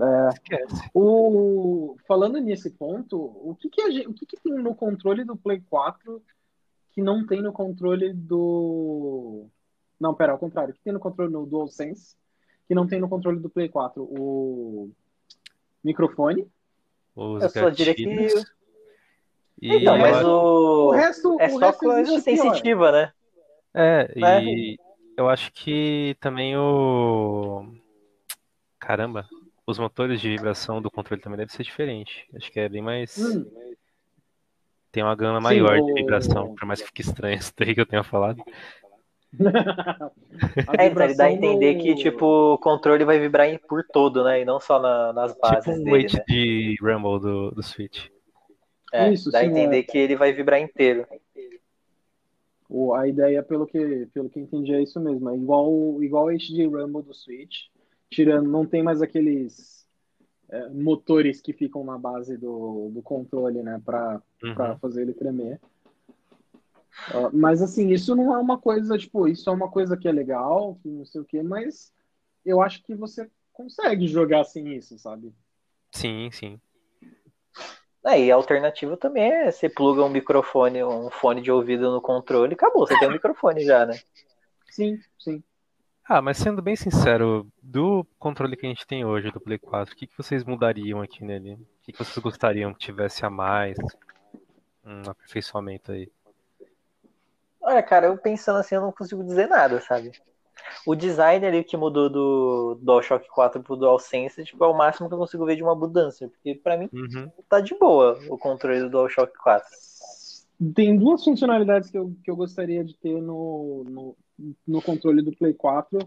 É, 0.00 0.28
Esquece. 0.28 0.90
o, 0.94 1.96
falando 2.06 2.38
nesse 2.40 2.70
ponto, 2.70 3.16
o 3.18 3.54
que 3.58 3.68
que, 3.70 3.80
a 3.82 3.90
gente- 3.90 4.08
o 4.08 4.12
que 4.14 4.26
que 4.26 4.36
tem 4.40 4.52
no 4.54 4.74
controle 4.74 5.24
do 5.24 5.36
Play 5.36 5.60
4 5.68 6.22
que 6.92 7.00
não 7.02 7.26
tem 7.26 7.42
no 7.42 7.52
controle 7.52 8.12
do... 8.12 9.46
Não, 10.00 10.14
pera, 10.14 10.32
ao 10.32 10.38
contrário. 10.38 10.72
O 10.72 10.74
que 10.76 10.82
tem 10.82 10.92
no 10.92 11.00
controle 11.00 11.32
do 11.32 11.46
DualSense 11.46 12.16
que 12.68 12.74
não 12.74 12.86
tem 12.86 13.00
no 13.00 13.08
controle 13.08 13.38
do 13.40 13.48
Play 13.50 13.68
4? 13.68 14.02
O 14.02 14.90
microfone. 15.84 16.46
Os 17.14 17.42
Eu 17.42 17.48
só 17.50 17.70
diria 17.70 17.94
que. 17.94 18.04
gatilhos. 18.04 18.44
E 19.62 19.74
Então, 19.76 19.96
mas 19.98 20.16
acho- 20.18 20.26
O 20.28 20.86
o. 20.88 20.90
resto, 20.90 21.36
É 21.40 21.46
o 21.46 21.50
só 21.50 21.58
resto 21.58 21.78
coisa 21.78 22.20
sensitiva, 22.20 22.92
né? 22.92 23.12
É, 23.72 24.12
É. 24.16 24.42
e 24.44 24.78
eu 25.16 25.28
acho 25.28 25.50
que 25.52 26.14
também 26.20 26.56
o. 26.58 27.66
Caramba, 28.78 29.26
os 29.66 29.78
motores 29.78 30.20
de 30.20 30.28
vibração 30.30 30.80
do 30.80 30.90
controle 30.90 31.20
também 31.20 31.38
deve 31.38 31.52
ser 31.52 31.62
diferente. 31.62 32.26
Acho 32.34 32.50
que 32.50 32.60
é 32.60 32.68
bem 32.68 32.82
mais. 32.82 33.16
Hum, 33.18 33.44
Tem 34.92 35.02
uma 35.02 35.14
gama 35.14 35.40
Sim, 35.40 35.60
maior 35.60 35.78
o- 35.80 35.86
de 35.86 35.92
vibração, 35.92 36.54
por 36.54 36.66
mais 36.66 36.80
que 36.80 36.86
fique 36.86 37.02
estranho 37.02 37.38
isso 37.38 37.52
daí 37.56 37.74
que 37.74 37.80
eu 37.80 37.86
tenha 37.86 38.02
falado. 38.02 38.42
É, 40.78 40.86
então 40.86 41.02
ele 41.04 41.14
dá 41.14 41.24
a 41.26 41.32
entender 41.32 41.74
que, 41.76 41.94
tipo, 41.94 42.54
o 42.54 42.58
controle 42.58 43.04
vai 43.04 43.18
vibrar 43.18 43.48
em- 43.48 43.58
por 43.58 43.84
todo, 43.84 44.24
né? 44.24 44.40
E 44.40 44.44
não 44.44 44.60
só 44.60 44.78
na- 44.80 45.12
nas 45.12 45.36
bases 45.38 45.66
Tipo 45.66 45.80
um 45.80 45.84
dele, 45.84 45.92
weight 45.92 46.16
né? 46.16 46.24
de 46.28 46.76
Rumble 46.80 47.20
do, 47.20 47.50
do 47.52 47.62
Switch. 47.62 48.08
É, 48.92 49.12
Isso, 49.12 49.30
dá 49.30 49.40
a 49.40 49.44
sim, 49.44 49.50
entender 49.50 49.78
é. 49.80 49.82
que 49.82 49.98
ele 49.98 50.16
vai 50.16 50.32
vibrar 50.32 50.60
inteiro. 50.60 51.06
O- 52.68 52.94
a 52.94 53.06
ideia, 53.08 53.42
pelo 53.42 53.66
que, 53.66 54.06
pelo 54.12 54.28
que 54.28 54.40
entendi, 54.40 54.74
é 54.74 54.82
isso 54.82 55.00
mesmo. 55.00 55.28
É 55.30 55.36
igual, 55.36 56.02
igual 56.02 56.24
o 56.26 56.28
HD 56.28 56.66
Rumble 56.66 57.02
do 57.02 57.14
Switch. 57.14 57.66
Tirando, 58.10 58.48
não 58.48 58.64
tem 58.66 58.82
mais 58.82 59.02
aqueles 59.02 59.86
é, 60.48 60.68
motores 60.68 61.40
que 61.40 61.52
ficam 61.52 61.84
na 61.84 61.98
base 61.98 62.36
do, 62.36 62.90
do 62.90 63.02
controle, 63.02 63.62
né? 63.62 63.80
Pra, 63.84 64.22
pra 64.54 64.72
Uhum. 64.72 64.78
fazer 64.78 65.02
ele 65.02 65.12
tremer. 65.12 65.60
Ah, 67.08 67.30
mas 67.32 67.62
assim, 67.62 67.90
isso 67.90 68.14
não 68.14 68.34
é 68.34 68.38
uma 68.38 68.58
coisa, 68.58 68.98
tipo, 68.98 69.28
isso 69.28 69.48
é 69.48 69.52
uma 69.52 69.70
coisa 69.70 69.96
que 69.96 70.08
é 70.08 70.12
legal, 70.12 70.76
que 70.82 70.88
não 70.88 71.04
sei 71.04 71.20
o 71.20 71.24
quê, 71.24 71.42
mas 71.42 71.92
eu 72.44 72.60
acho 72.60 72.82
que 72.82 72.94
você 72.94 73.30
consegue 73.52 74.06
jogar 74.06 74.44
sem 74.44 74.74
isso, 74.74 74.98
sabe? 74.98 75.32
Sim, 75.92 76.30
sim. 76.30 76.60
É, 78.04 78.20
e 78.20 78.30
a 78.30 78.36
alternativa 78.36 78.96
também 78.96 79.24
é 79.32 79.50
você 79.50 79.68
pluga 79.68 80.04
um 80.04 80.08
microfone, 80.08 80.84
um 80.84 81.10
fone 81.10 81.40
de 81.40 81.50
ouvido 81.50 81.90
no 81.90 82.00
controle 82.00 82.52
e 82.52 82.54
acabou, 82.54 82.86
você 82.86 82.96
tem 82.98 83.08
um 83.08 83.12
microfone 83.12 83.64
já, 83.64 83.84
né? 83.84 83.98
Sim, 84.70 85.00
sim. 85.18 85.42
Ah, 86.08 86.22
mas 86.22 86.36
sendo 86.36 86.62
bem 86.62 86.76
sincero, 86.76 87.48
do 87.60 88.06
controle 88.18 88.56
que 88.56 88.64
a 88.64 88.68
gente 88.68 88.86
tem 88.86 89.04
hoje, 89.04 89.30
do 89.32 89.40
Play 89.40 89.58
4, 89.58 89.92
o 89.92 89.96
que, 89.96 90.06
que 90.06 90.16
vocês 90.16 90.44
mudariam 90.44 91.00
aqui 91.00 91.24
nele? 91.24 91.54
O 91.54 91.58
que, 91.82 91.92
que 91.92 91.98
vocês 91.98 92.18
gostariam 92.18 92.72
que 92.72 92.78
tivesse 92.78 93.26
a 93.26 93.30
mais? 93.30 93.76
Um 94.84 95.10
aperfeiçoamento 95.10 95.90
aí. 95.90 96.08
Olha, 97.60 97.82
cara, 97.82 98.06
eu 98.06 98.16
pensando 98.16 98.60
assim, 98.60 98.76
eu 98.76 98.82
não 98.82 98.92
consigo 98.92 99.24
dizer 99.24 99.48
nada, 99.48 99.80
sabe? 99.80 100.12
O 100.86 100.94
design 100.94 101.44
ali 101.44 101.64
que 101.64 101.76
mudou 101.76 102.08
do 102.08 102.78
DualShock 102.80 103.28
4 103.28 103.60
pro 103.62 103.76
DualSense 103.76 104.44
tipo, 104.44 104.64
é 104.64 104.68
o 104.68 104.76
máximo 104.76 105.08
que 105.08 105.14
eu 105.14 105.18
consigo 105.18 105.44
ver 105.44 105.56
de 105.56 105.62
uma 105.62 105.74
mudança. 105.74 106.28
Porque 106.28 106.54
pra 106.54 106.76
mim 106.76 106.88
Uhum. 106.92 107.30
tá 107.48 107.60
de 107.60 107.76
boa 107.76 108.16
o 108.28 108.38
controle 108.38 108.80
do 108.80 108.90
DualShock 108.90 109.36
4. 109.38 109.68
Tem 110.74 110.96
duas 110.96 111.24
funcionalidades 111.24 111.90
que 111.90 111.98
eu, 111.98 112.12
que 112.22 112.30
eu 112.30 112.36
gostaria 112.36 112.84
de 112.84 112.96
ter 112.96 113.20
no, 113.20 113.84
no, 113.88 114.16
no 114.66 114.82
controle 114.82 115.22
do 115.22 115.36
Play 115.36 115.54
4, 115.54 115.98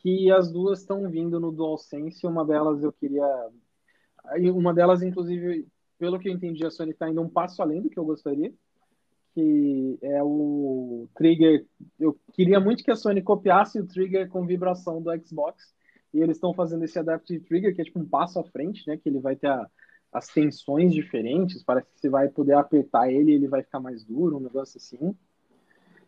que 0.00 0.30
as 0.30 0.50
duas 0.50 0.80
estão 0.80 1.08
vindo 1.10 1.40
no 1.40 1.50
DualSense. 1.50 2.26
Uma 2.26 2.44
delas 2.44 2.82
eu 2.82 2.92
queria. 2.92 3.24
Uma 4.54 4.72
delas, 4.72 5.02
inclusive, 5.02 5.66
pelo 5.98 6.18
que 6.18 6.28
eu 6.28 6.32
entendi, 6.32 6.64
a 6.64 6.70
Sony 6.70 6.92
está 6.92 7.08
indo 7.10 7.20
um 7.20 7.28
passo 7.28 7.60
além 7.62 7.82
do 7.82 7.90
que 7.90 7.98
eu 7.98 8.04
gostaria, 8.04 8.52
que 9.34 9.98
é 10.02 10.22
o 10.22 11.08
trigger. 11.14 11.66
Eu 11.98 12.18
queria 12.32 12.60
muito 12.60 12.84
que 12.84 12.90
a 12.90 12.96
Sony 12.96 13.22
copiasse 13.22 13.80
o 13.80 13.86
trigger 13.86 14.28
com 14.28 14.46
vibração 14.46 15.02
do 15.02 15.10
Xbox, 15.26 15.74
e 16.12 16.20
eles 16.20 16.36
estão 16.36 16.54
fazendo 16.54 16.84
esse 16.84 16.98
Adaptive 16.98 17.44
Trigger, 17.44 17.74
que 17.74 17.80
é 17.80 17.84
tipo 17.84 17.98
um 17.98 18.06
passo 18.06 18.38
à 18.38 18.44
frente, 18.44 18.86
né? 18.86 18.96
Que 18.96 19.08
ele 19.08 19.18
vai 19.18 19.34
ter 19.34 19.48
a- 19.48 19.68
as 20.12 20.28
tensões 20.28 20.94
diferentes, 20.94 21.64
parece 21.64 21.90
que 21.90 21.98
você 21.98 22.08
vai 22.08 22.28
poder 22.28 22.52
apertar 22.52 23.10
ele 23.12 23.32
ele 23.32 23.48
vai 23.48 23.64
ficar 23.64 23.80
mais 23.80 24.04
duro, 24.04 24.36
um 24.36 24.40
negócio 24.40 24.78
assim. 24.78 25.16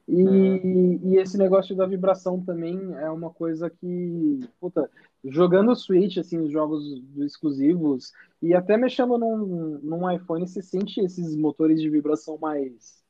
E, 0.08 1.00
e 1.02 1.16
esse 1.16 1.36
negócio 1.36 1.74
da 1.74 1.84
vibração 1.84 2.40
também 2.40 2.78
é 2.94 3.10
uma 3.10 3.30
coisa 3.30 3.68
que, 3.68 4.40
puta, 4.60 4.88
jogando 5.24 5.72
o 5.72 5.76
Switch, 5.76 6.16
assim, 6.18 6.38
os 6.38 6.52
jogos 6.52 6.84
exclusivos, 7.18 8.12
e 8.40 8.54
até 8.54 8.76
mexendo 8.76 9.18
num, 9.18 9.80
num 9.82 10.10
iPhone, 10.10 10.46
você 10.46 10.62
sente 10.62 11.00
esses 11.00 11.34
motores 11.34 11.80
de 11.80 11.90
vibração 11.90 12.38
mais, 12.38 13.02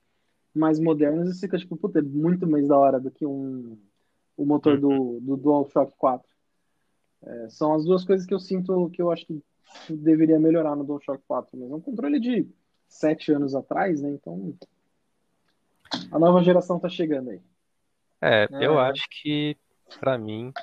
mais 0.55 0.81
modernos 0.81 1.37
e 1.37 1.41
fica, 1.41 1.59
tipo, 1.59 1.77
puta, 1.77 1.99
é 1.99 2.03
muito 2.03 2.47
mais 2.47 2.67
da 2.67 2.79
hora 2.79 2.99
do 2.99 3.11
que 3.11 3.27
um, 3.27 3.77
o 4.35 4.47
motor 4.47 4.81
do, 4.81 5.21
do 5.21 5.37
DualShock 5.37 5.93
4. 5.99 6.27
É, 7.25 7.49
são 7.51 7.75
as 7.75 7.85
duas 7.85 8.05
coisas 8.05 8.27
que 8.27 8.33
eu 8.33 8.41
sinto 8.41 8.89
que 8.91 9.03
eu 9.03 9.11
acho 9.11 9.27
que 9.27 9.43
deveria 9.91 10.39
melhorar 10.39 10.75
no 10.75 10.85
DualShock 10.85 11.23
4, 11.29 11.59
mas 11.59 11.71
é 11.71 11.75
um 11.75 11.81
controle 11.81 12.19
de 12.19 12.49
sete 12.89 13.33
anos 13.33 13.55
atrás, 13.55 14.01
né? 14.01 14.11
Então 14.11 14.55
a 16.11 16.19
nova 16.19 16.43
geração 16.43 16.79
tá 16.81 16.89
chegando 16.89 17.31
aí. 17.31 17.41
É, 18.21 18.49
eu 18.59 18.79
Uhum. 18.79 18.79
acho 18.79 19.07
que, 19.11 19.57
pra 20.01 20.17
mim, 20.19 20.55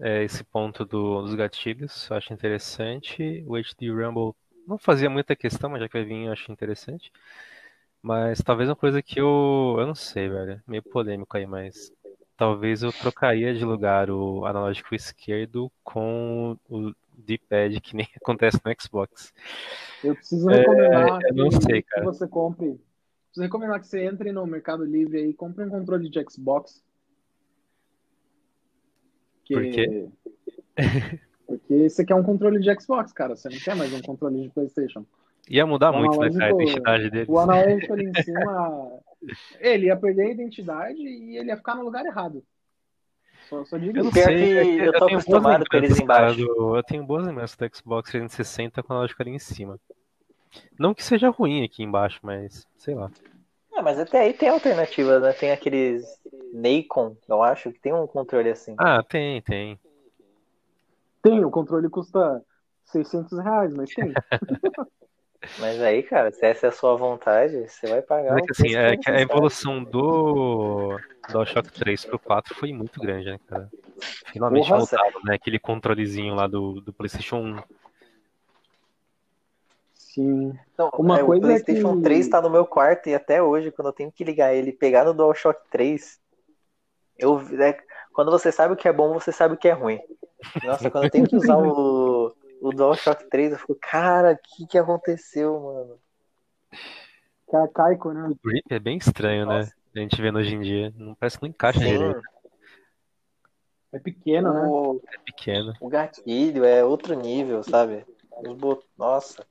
é, 0.00 0.24
esse 0.24 0.44
ponto 0.44 0.84
do- 0.84 1.22
dos 1.22 1.34
gatilhos 1.34 2.08
eu 2.10 2.16
acho 2.16 2.32
interessante. 2.34 3.44
O 3.46 3.56
HD 3.56 3.90
Rumble 3.90 4.34
não 4.66 4.78
fazia 4.78 5.10
muita 5.10 5.36
questão, 5.36 5.70
mas 5.70 5.80
já 5.82 5.88
que 5.88 5.94
vai 5.98 6.04
vir, 6.06 6.26
eu 6.26 6.32
acho 6.32 6.52
interessante. 6.52 7.12
Mas 8.02 8.40
talvez 8.42 8.68
uma 8.70 8.76
coisa 8.76 9.02
que 9.02 9.20
eu, 9.20 9.76
eu 9.78 9.86
não 9.86 9.94
sei, 9.94 10.28
velho, 10.28 10.62
meio 10.66 10.82
polêmico 10.84 11.36
aí, 11.36 11.46
mas 11.46 11.92
talvez 12.36 12.82
eu 12.82 12.92
trocaria 12.92 13.54
de 13.54 13.64
lugar 13.64 14.10
o 14.10 14.44
analógico 14.46 14.94
esquerdo 14.94 15.72
com 15.84 16.56
o 16.70 16.92
D-pad, 17.16 17.80
que 17.80 17.96
nem 17.96 18.08
acontece 18.16 18.60
no 18.64 18.72
Xbox. 18.80 19.32
Eu 20.02 20.14
preciso 20.16 20.48
recomendar 20.48 21.22
eu 21.28 21.34
não 21.34 21.50
que, 21.50 21.60
sei, 21.62 21.82
que 21.82 21.82
cara. 21.82 22.00
você 22.00 22.26
compre. 22.28 22.80
Preciso 23.36 23.42
recomendar 23.42 23.78
que 23.80 23.86
você 23.86 24.02
entre 24.06 24.32
no 24.32 24.46
Mercado 24.46 24.82
Livre 24.82 25.18
aí 25.18 25.28
e 25.30 25.34
compre 25.34 25.62
um 25.62 25.68
controle 25.68 26.08
de 26.08 26.24
Xbox. 26.30 26.82
Que- 29.44 29.54
Por 29.54 29.62
quê? 29.70 30.08
Porque 31.46 31.88
você 31.90 32.04
quer 32.04 32.14
um 32.14 32.22
controle 32.22 32.58
de 32.58 32.80
Xbox, 32.80 33.12
cara. 33.12 33.36
Você 33.36 33.48
não 33.50 33.58
quer 33.58 33.76
mais 33.76 33.92
um 33.92 34.00
controle 34.00 34.40
de 34.42 34.48
PlayStation. 34.48 35.04
Ia 35.50 35.66
mudar 35.66 35.90
O 35.92 35.98
muito, 35.98 36.18
né, 36.18 36.28
cara, 36.30 36.44
a 36.44 36.46
analógico- 36.48 36.62
identidade 36.62 37.10
deles. 37.10 37.28
O 37.28 37.38
analógico 37.38 37.92
ali 37.92 38.06
em 38.06 38.22
cima, 38.22 38.90
ele 39.60 39.86
ia 39.86 39.96
perder 39.96 40.22
a 40.22 40.30
identidade 40.30 40.98
e 41.02 41.36
ele 41.36 41.48
ia 41.50 41.56
ficar 41.58 41.74
no 41.76 41.84
lugar 41.84 42.04
errado. 42.06 42.42
Só, 43.50 43.64
só 43.66 43.76
digo 43.78 43.98
Eu 43.98 44.04
não 44.04 44.12
sei, 44.12 44.22
é 44.58 44.64
que 44.64 44.78
eu 44.78 44.92
tô 44.94 45.06
tenho 45.06 45.10
boas 45.10 45.12
acostumado 45.12 45.64
com 45.70 45.76
eles 45.76 46.00
embaixo. 46.00 46.38
do- 46.38 46.76
eu 46.76 46.82
tenho 46.82 47.04
boas 47.04 47.24
lembranças 47.26 47.56
do 47.56 47.76
Xbox 47.76 48.10
360 48.10 48.82
com 48.82 48.92
a 48.94 48.96
lógica 49.00 49.22
ali 49.22 49.30
em 49.32 49.38
cima. 49.38 49.78
Não 50.78 50.94
que 50.94 51.02
seja 51.02 51.28
ruim 51.30 51.64
aqui 51.64 51.82
embaixo, 51.82 52.18
mas 52.22 52.66
sei 52.76 52.94
lá. 52.94 53.10
Ah, 53.74 53.82
mas 53.82 53.98
até 53.98 54.20
aí 54.20 54.32
tem 54.32 54.48
alternativa, 54.48 55.20
né? 55.20 55.32
Tem 55.32 55.52
aqueles 55.52 56.04
Nacon, 56.52 57.16
eu 57.28 57.42
acho, 57.42 57.72
que 57.72 57.78
tem 57.78 57.92
um 57.92 58.06
controle 58.06 58.50
assim. 58.50 58.74
Ah, 58.78 59.02
tem, 59.02 59.42
tem. 59.42 59.78
Tem, 61.22 61.44
o 61.44 61.50
controle 61.50 61.88
custa 61.90 62.42
600 62.84 63.38
reais, 63.38 63.74
mas 63.74 63.90
tem. 63.90 64.12
Mas 65.58 65.80
aí, 65.80 66.02
cara, 66.02 66.30
se 66.30 66.44
essa 66.44 66.66
é 66.66 66.68
a 66.68 66.72
sua 66.72 66.96
vontade, 66.96 67.68
você 67.68 67.86
vai 67.86 68.02
pagar 68.02 68.34
Mas 68.34 68.42
é 68.42 68.46
que 68.46 68.52
assim, 68.52 68.74
é 68.74 68.96
que 68.96 69.10
a 69.10 69.20
evolução 69.20 69.82
do 69.82 70.98
DualShock 71.30 71.70
3 71.72 72.04
pro 72.04 72.18
4 72.18 72.54
foi 72.54 72.72
muito 72.72 73.00
grande, 73.00 73.26
né, 73.26 73.38
cara? 73.46 73.70
Finalmente 74.32 74.66
Porra, 74.66 74.78
voltava, 74.78 75.20
né? 75.24 75.34
Aquele 75.34 75.58
controlezinho 75.58 76.34
lá 76.34 76.46
do, 76.46 76.80
do 76.80 76.92
PlayStation 76.92 77.36
1. 77.36 77.62
Sim. 80.16 80.58
Então, 80.72 80.88
Uma 80.94 81.18
é, 81.20 81.22
coisa 81.24 81.40
o 81.44 81.46
PlayStation 81.46 81.96
que- 81.96 82.02
3 82.02 82.26
tá 82.26 82.40
no 82.40 82.48
meu 82.48 82.64
quarto 82.64 83.06
e 83.10 83.14
até 83.14 83.42
hoje, 83.42 83.70
quando 83.70 83.88
eu 83.88 83.92
tenho 83.92 84.10
que 84.10 84.24
ligar 84.24 84.54
ele 84.54 84.70
e 84.70 84.72
pegar 84.72 85.04
no 85.04 85.12
DualShock 85.12 85.60
3, 85.70 86.18
eu, 87.18 87.38
é, 87.60 87.78
quando 88.14 88.30
você 88.30 88.50
sabe 88.50 88.72
o 88.72 88.76
que 88.76 88.88
é 88.88 88.92
bom, 88.94 89.12
você 89.12 89.30
sabe 89.30 89.54
o 89.54 89.58
que 89.58 89.68
é 89.68 89.72
ruim. 89.72 90.00
Nossa, 90.64 90.90
quando 90.90 91.04
eu 91.04 91.10
tenho 91.10 91.28
que 91.28 91.36
usar 91.36 91.58
o, 91.58 92.34
o 92.62 92.70
DualShock 92.72 93.28
3, 93.28 93.52
eu 93.52 93.58
fico, 93.58 93.74
cara, 93.74 94.32
o 94.32 94.38
que, 94.38 94.66
que 94.66 94.78
aconteceu, 94.78 95.60
mano? 95.60 95.98
Que 97.48 97.56
é 97.56 97.58
arcaico, 97.58 98.12
né? 98.12 98.28
O 98.30 98.38
grip 98.42 98.64
é 98.70 98.78
bem 98.78 98.96
estranho, 98.96 99.44
né? 99.44 99.58
Nossa. 99.58 99.74
A 99.94 99.98
gente 99.98 100.20
vendo 100.20 100.38
hoje 100.38 100.54
em 100.54 100.60
dia. 100.60 100.92
Não 100.96 101.14
parece 101.14 101.38
que 101.38 101.42
não 101.44 101.50
encaixa 101.50 101.80
Sim, 101.80 101.86
direito. 101.86 102.22
É 103.92 103.98
pequeno, 103.98 104.52
né? 104.52 104.60
o, 104.66 105.00
É 105.12 105.18
pequeno. 105.24 105.74
o 105.78 105.88
gatilho 105.88 106.64
é 106.64 106.82
outro 106.84 107.14
nível, 107.14 107.62
sabe? 107.62 108.04
Os 108.46 108.52
bot... 108.54 108.84
Nossa. 108.98 109.46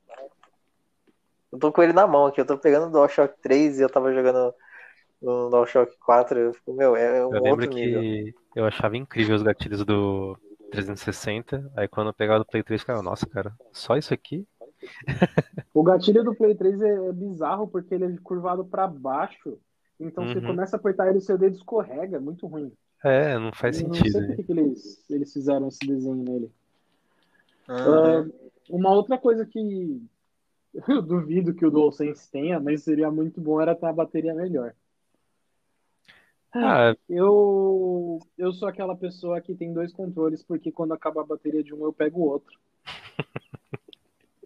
Eu 1.55 1.59
tô 1.59 1.71
com 1.71 1.81
ele 1.81 1.93
na 1.93 2.05
mão 2.05 2.25
aqui, 2.25 2.41
eu 2.41 2.45
tô 2.45 2.57
pegando 2.57 2.87
o 2.87 2.91
DualShock 2.91 3.33
3 3.41 3.79
e 3.79 3.81
eu 3.83 3.89
tava 3.89 4.13
jogando 4.13 4.53
no 5.21 5.49
DualShock 5.49 5.97
4, 5.99 6.37
eu 6.39 6.53
fico, 6.53 6.73
meu, 6.73 6.95
é 6.95 7.25
um 7.25 7.33
Eu 7.33 7.41
lembro 7.41 7.65
outro 7.65 7.71
nível. 7.73 8.01
que 8.01 8.33
eu 8.55 8.65
achava 8.65 8.97
incrível 8.97 9.35
os 9.35 9.41
gatilhos 9.43 9.85
do 9.85 10.37
360. 10.69 11.71
Aí 11.77 11.87
quando 11.87 12.07
eu 12.07 12.13
pegava 12.13 12.39
do 12.39 12.45
Play 12.45 12.61
3, 12.63 12.83
cara, 12.83 13.01
nossa, 13.01 13.25
cara, 13.25 13.53
só 13.71 13.95
isso 13.97 14.13
aqui? 14.13 14.45
O 15.73 15.83
gatilho 15.83 16.23
do 16.23 16.35
Play 16.35 16.55
3 16.55 16.81
é 16.81 17.11
bizarro 17.13 17.67
porque 17.67 17.93
ele 17.95 18.05
é 18.05 18.15
curvado 18.23 18.65
pra 18.65 18.87
baixo. 18.87 19.57
Então 19.99 20.25
você 20.25 20.39
Uhum. 20.39 20.47
começa 20.47 20.75
a 20.75 20.79
apertar 20.79 21.09
ele, 21.09 21.21
seu 21.21 21.37
dedo 21.37 21.55
escorrega. 21.55 22.17
É 22.17 22.19
muito 22.19 22.47
ruim. 22.47 22.71
É, 23.03 23.37
não 23.37 23.51
faz 23.53 23.77
Eu 23.77 23.83
não 23.83 23.95
sentido. 23.95 24.13
sei 24.13 24.21
né? 24.21 24.27
por 24.27 24.35
que, 24.35 24.43
que 24.43 24.51
eles, 24.51 25.09
eles 25.09 25.33
fizeram 25.33 25.67
esse 25.67 25.85
desenho 25.85 26.15
nele. 26.15 26.51
Uhum. 27.67 27.75
Ah, 27.87 28.25
uma 28.69 28.91
outra 28.93 29.17
coisa 29.17 29.45
que 29.45 30.01
eu 30.87 31.01
duvido 31.01 31.53
que 31.53 31.65
o 31.65 31.71
DualSense 31.71 32.29
tenha, 32.31 32.59
mas 32.59 32.83
seria 32.83 33.09
muito 33.11 33.39
bom 33.41 33.61
era 33.61 33.75
ter 33.75 33.85
uma 33.85 33.93
bateria 33.93 34.33
melhor. 34.33 34.73
Ah, 36.53 36.95
Eu, 37.09 38.19
eu 38.37 38.53
sou 38.53 38.67
aquela 38.67 38.95
pessoa 38.95 39.41
que 39.41 39.53
tem 39.53 39.73
dois 39.73 39.91
controles, 39.91 40.41
porque 40.41 40.71
quando 40.71 40.93
acaba 40.93 41.21
a 41.21 41.25
bateria 41.25 41.61
de 41.63 41.73
um, 41.73 41.83
eu 41.83 41.91
pego 41.93 42.19
o 42.21 42.27
outro. 42.29 42.57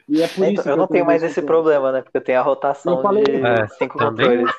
E 0.07 0.23
é 0.23 0.27
por 0.27 0.43
Então, 0.43 0.53
isso 0.53 0.63
que 0.63 0.69
eu 0.69 0.75
não 0.75 0.87
tenho 0.87 1.05
mais 1.05 1.21
esse 1.21 1.39
problema, 1.39 1.91
né? 1.91 2.01
Porque 2.01 2.17
eu 2.17 2.23
tenho 2.23 2.39
a 2.39 2.41
rotação 2.41 2.95
Eu 2.95 3.01
falei- 3.03 3.23
de 3.23 3.31
É, 3.45 3.67
cinco 3.67 3.99
controles. 3.99 4.51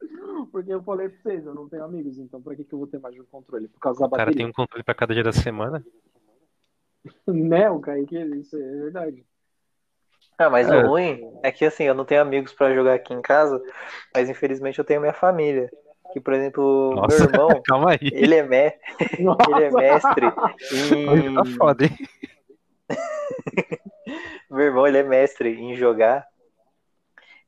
Porque 0.50 0.72
eu 0.74 0.82
falei 0.82 1.08
pra 1.08 1.18
vocês, 1.22 1.46
eu 1.46 1.54
não 1.54 1.68
tenho 1.68 1.84
amigos, 1.84 2.18
então 2.18 2.42
pra 2.42 2.56
que, 2.56 2.64
que 2.64 2.72
eu 2.72 2.78
vou 2.80 2.88
ter 2.88 2.98
mais 2.98 3.14
de 3.14 3.20
um 3.20 3.24
controle? 3.24 3.68
Por 3.68 3.78
causa 3.78 4.00
da 4.00 4.06
o 4.06 4.10
cara 4.10 4.24
bateria. 4.24 4.38
tem 4.38 4.46
um 4.46 4.52
controle 4.52 4.82
pra 4.82 4.94
cada 4.96 5.14
dia 5.14 5.22
da 5.22 5.32
semana. 5.32 5.84
Né, 7.28 7.70
o 7.70 7.78
Kaique, 7.78 8.16
isso 8.18 8.56
é 8.56 8.58
verdade. 8.80 9.24
Ah, 10.38 10.50
mas 10.50 10.68
É. 10.68 10.76
o 10.76 10.88
ruim 10.88 11.20
é 11.42 11.50
que 11.50 11.64
assim, 11.64 11.84
eu 11.84 11.94
não 11.94 12.04
tenho 12.04 12.20
amigos 12.20 12.52
pra 12.52 12.74
jogar 12.74 12.94
aqui 12.94 13.14
em 13.14 13.22
casa, 13.22 13.60
mas 14.14 14.28
infelizmente 14.28 14.78
eu 14.78 14.84
tenho 14.84 15.00
minha 15.00 15.12
família. 15.14 15.70
Que, 16.12 16.20
por 16.20 16.32
exemplo, 16.34 16.94
Nossa. 16.94 17.18
meu 17.24 17.30
irmão, 17.30 17.62
Calma 17.66 17.90
aí. 17.92 17.98
ele 18.02 18.34
é, 18.36 18.42
me... 18.42 18.72
ele 19.18 19.64
é 19.64 19.70
mestre 19.70 20.30
tá 20.30 20.54
em. 20.72 21.44
foda, 21.56 21.84
hein? 21.84 21.96
Meu 24.48 24.66
irmão, 24.66 24.86
ele 24.86 24.98
é 24.98 25.02
mestre 25.02 25.50
em 25.60 25.74
jogar. 25.74 26.24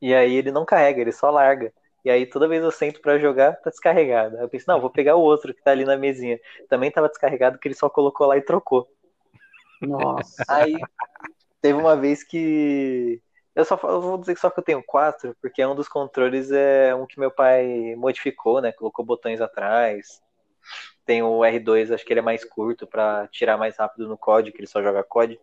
E 0.03 0.13
aí 0.13 0.35
ele 0.35 0.51
não 0.51 0.65
carrega, 0.65 1.01
ele 1.01 1.13
só 1.13 1.31
larga. 1.31 1.73
E 2.05 2.11
aí 2.11 2.27
toda 2.27 2.49
vez 2.49 2.63
eu 2.63 2.71
sento 2.71 3.01
pra 3.01 3.19
jogar, 3.19 3.55
tá 3.57 3.71
descarregado. 3.71 4.37
Aí 4.37 4.43
eu 4.43 4.49
penso, 4.49 4.65
não, 4.69 4.81
vou 4.81 4.91
pegar 4.91 5.15
o 5.17 5.21
outro 5.21 5.55
que 5.55 5.63
tá 5.63 5.71
ali 5.71 5.85
na 5.85 5.97
mesinha. 5.97 6.39
Também 6.69 6.91
tava 6.91 7.09
descarregado, 7.09 7.59
que 7.59 7.69
ele 7.69 7.75
só 7.75 7.89
colocou 7.89 8.27
lá 8.27 8.37
e 8.37 8.43
trocou. 8.43 8.89
Nossa. 9.81 10.45
Aí 10.49 10.77
teve 11.61 11.79
uma 11.79 11.97
vez 11.97 12.23
que. 12.23 13.21
Eu 13.55 13.65
só 13.65 13.79
eu 13.83 14.01
vou 14.01 14.19
dizer 14.19 14.35
que 14.35 14.41
só 14.41 14.51
que 14.51 14.61
eu 14.61 14.65
tenho 14.65 14.83
quatro, 14.85 15.37
porque 15.41 15.65
um 15.65 15.75
dos 15.75 15.89
controles 15.89 16.51
é 16.53 16.95
um 16.95 17.07
que 17.07 17.19
meu 17.19 17.31
pai 17.31 17.95
modificou, 17.97 18.61
né? 18.61 18.71
Colocou 18.73 19.05
botões 19.05 19.41
atrás. 19.41 20.23
Tem 21.05 21.23
o 21.23 21.41
R2, 21.45 21.91
acho 21.91 22.05
que 22.05 22.13
ele 22.13 22.21
é 22.21 22.23
mais 22.23 22.45
curto 22.45 22.87
pra 22.87 23.27
tirar 23.29 23.57
mais 23.57 23.77
rápido 23.77 24.07
no 24.07 24.17
COD, 24.19 24.53
que 24.53 24.61
ele 24.61 24.67
só 24.67 24.83
joga 24.83 25.03
COD. 25.03 25.41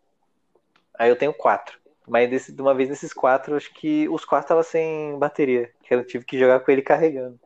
Aí 0.97 1.09
eu 1.09 1.15
tenho 1.17 1.33
quatro. 1.33 1.77
Mas 2.07 2.29
desse- 2.29 2.53
de 2.53 2.61
uma 2.61 2.73
vez 2.73 2.87
desses 2.87 3.11
quatro, 3.11 3.55
acho 3.55 3.73
que 3.73 4.07
os 4.09 4.23
quatro 4.23 4.45
estavam 4.45 4.63
sem 4.63 5.17
bateria. 5.17 5.71
Que 5.83 5.95
eu 5.95 6.05
tive 6.05 6.23
que 6.23 6.37
jogar 6.37 6.59
com 6.59 6.71
ele 6.71 6.81
carregando. 6.83 7.39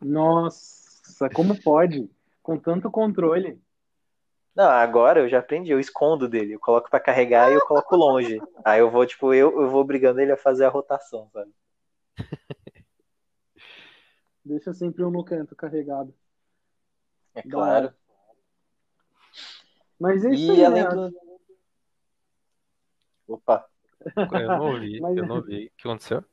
Nossa, 0.00 1.28
como 1.30 1.60
pode? 1.60 2.08
com 2.48 2.56
tanto 2.56 2.90
controle. 2.90 3.60
Não, 4.58 4.68
agora 4.68 5.20
eu 5.20 5.28
já 5.28 5.38
aprendi, 5.38 5.70
eu 5.70 5.78
escondo 5.78 6.28
dele, 6.28 6.54
eu 6.54 6.58
coloco 6.58 6.90
pra 6.90 6.98
carregar 6.98 7.48
e 7.48 7.54
eu 7.54 7.64
coloco 7.64 7.94
longe. 7.94 8.40
Aí 8.64 8.80
eu 8.80 8.90
vou, 8.90 9.06
tipo, 9.06 9.32
eu, 9.32 9.52
eu 9.62 9.70
vou 9.70 9.80
obrigando 9.82 10.18
ele 10.20 10.32
a 10.32 10.36
fazer 10.36 10.64
a 10.64 10.68
rotação, 10.68 11.30
sabe? 11.32 11.52
Deixa 14.44 14.74
sempre 14.74 15.04
um 15.04 15.12
no 15.12 15.22
canto 15.22 15.54
carregado. 15.54 16.12
É 17.36 17.42
claro. 17.42 17.94
Mas 19.96 20.24
é 20.24 20.30
isso 20.30 20.52
E 20.52 20.56
aí, 20.56 20.64
além 20.64 20.82
né? 20.82 20.88
do. 20.90 21.12
Opa, 23.28 23.64
Eu 24.32 24.48
não 24.48 24.60
ouvi, 24.72 25.00
Mas- 25.00 25.16
eu 25.18 25.24
não 25.26 25.36
ouvi. 25.36 25.66
O 25.66 25.70
que 25.76 25.86
aconteceu? 25.88 26.24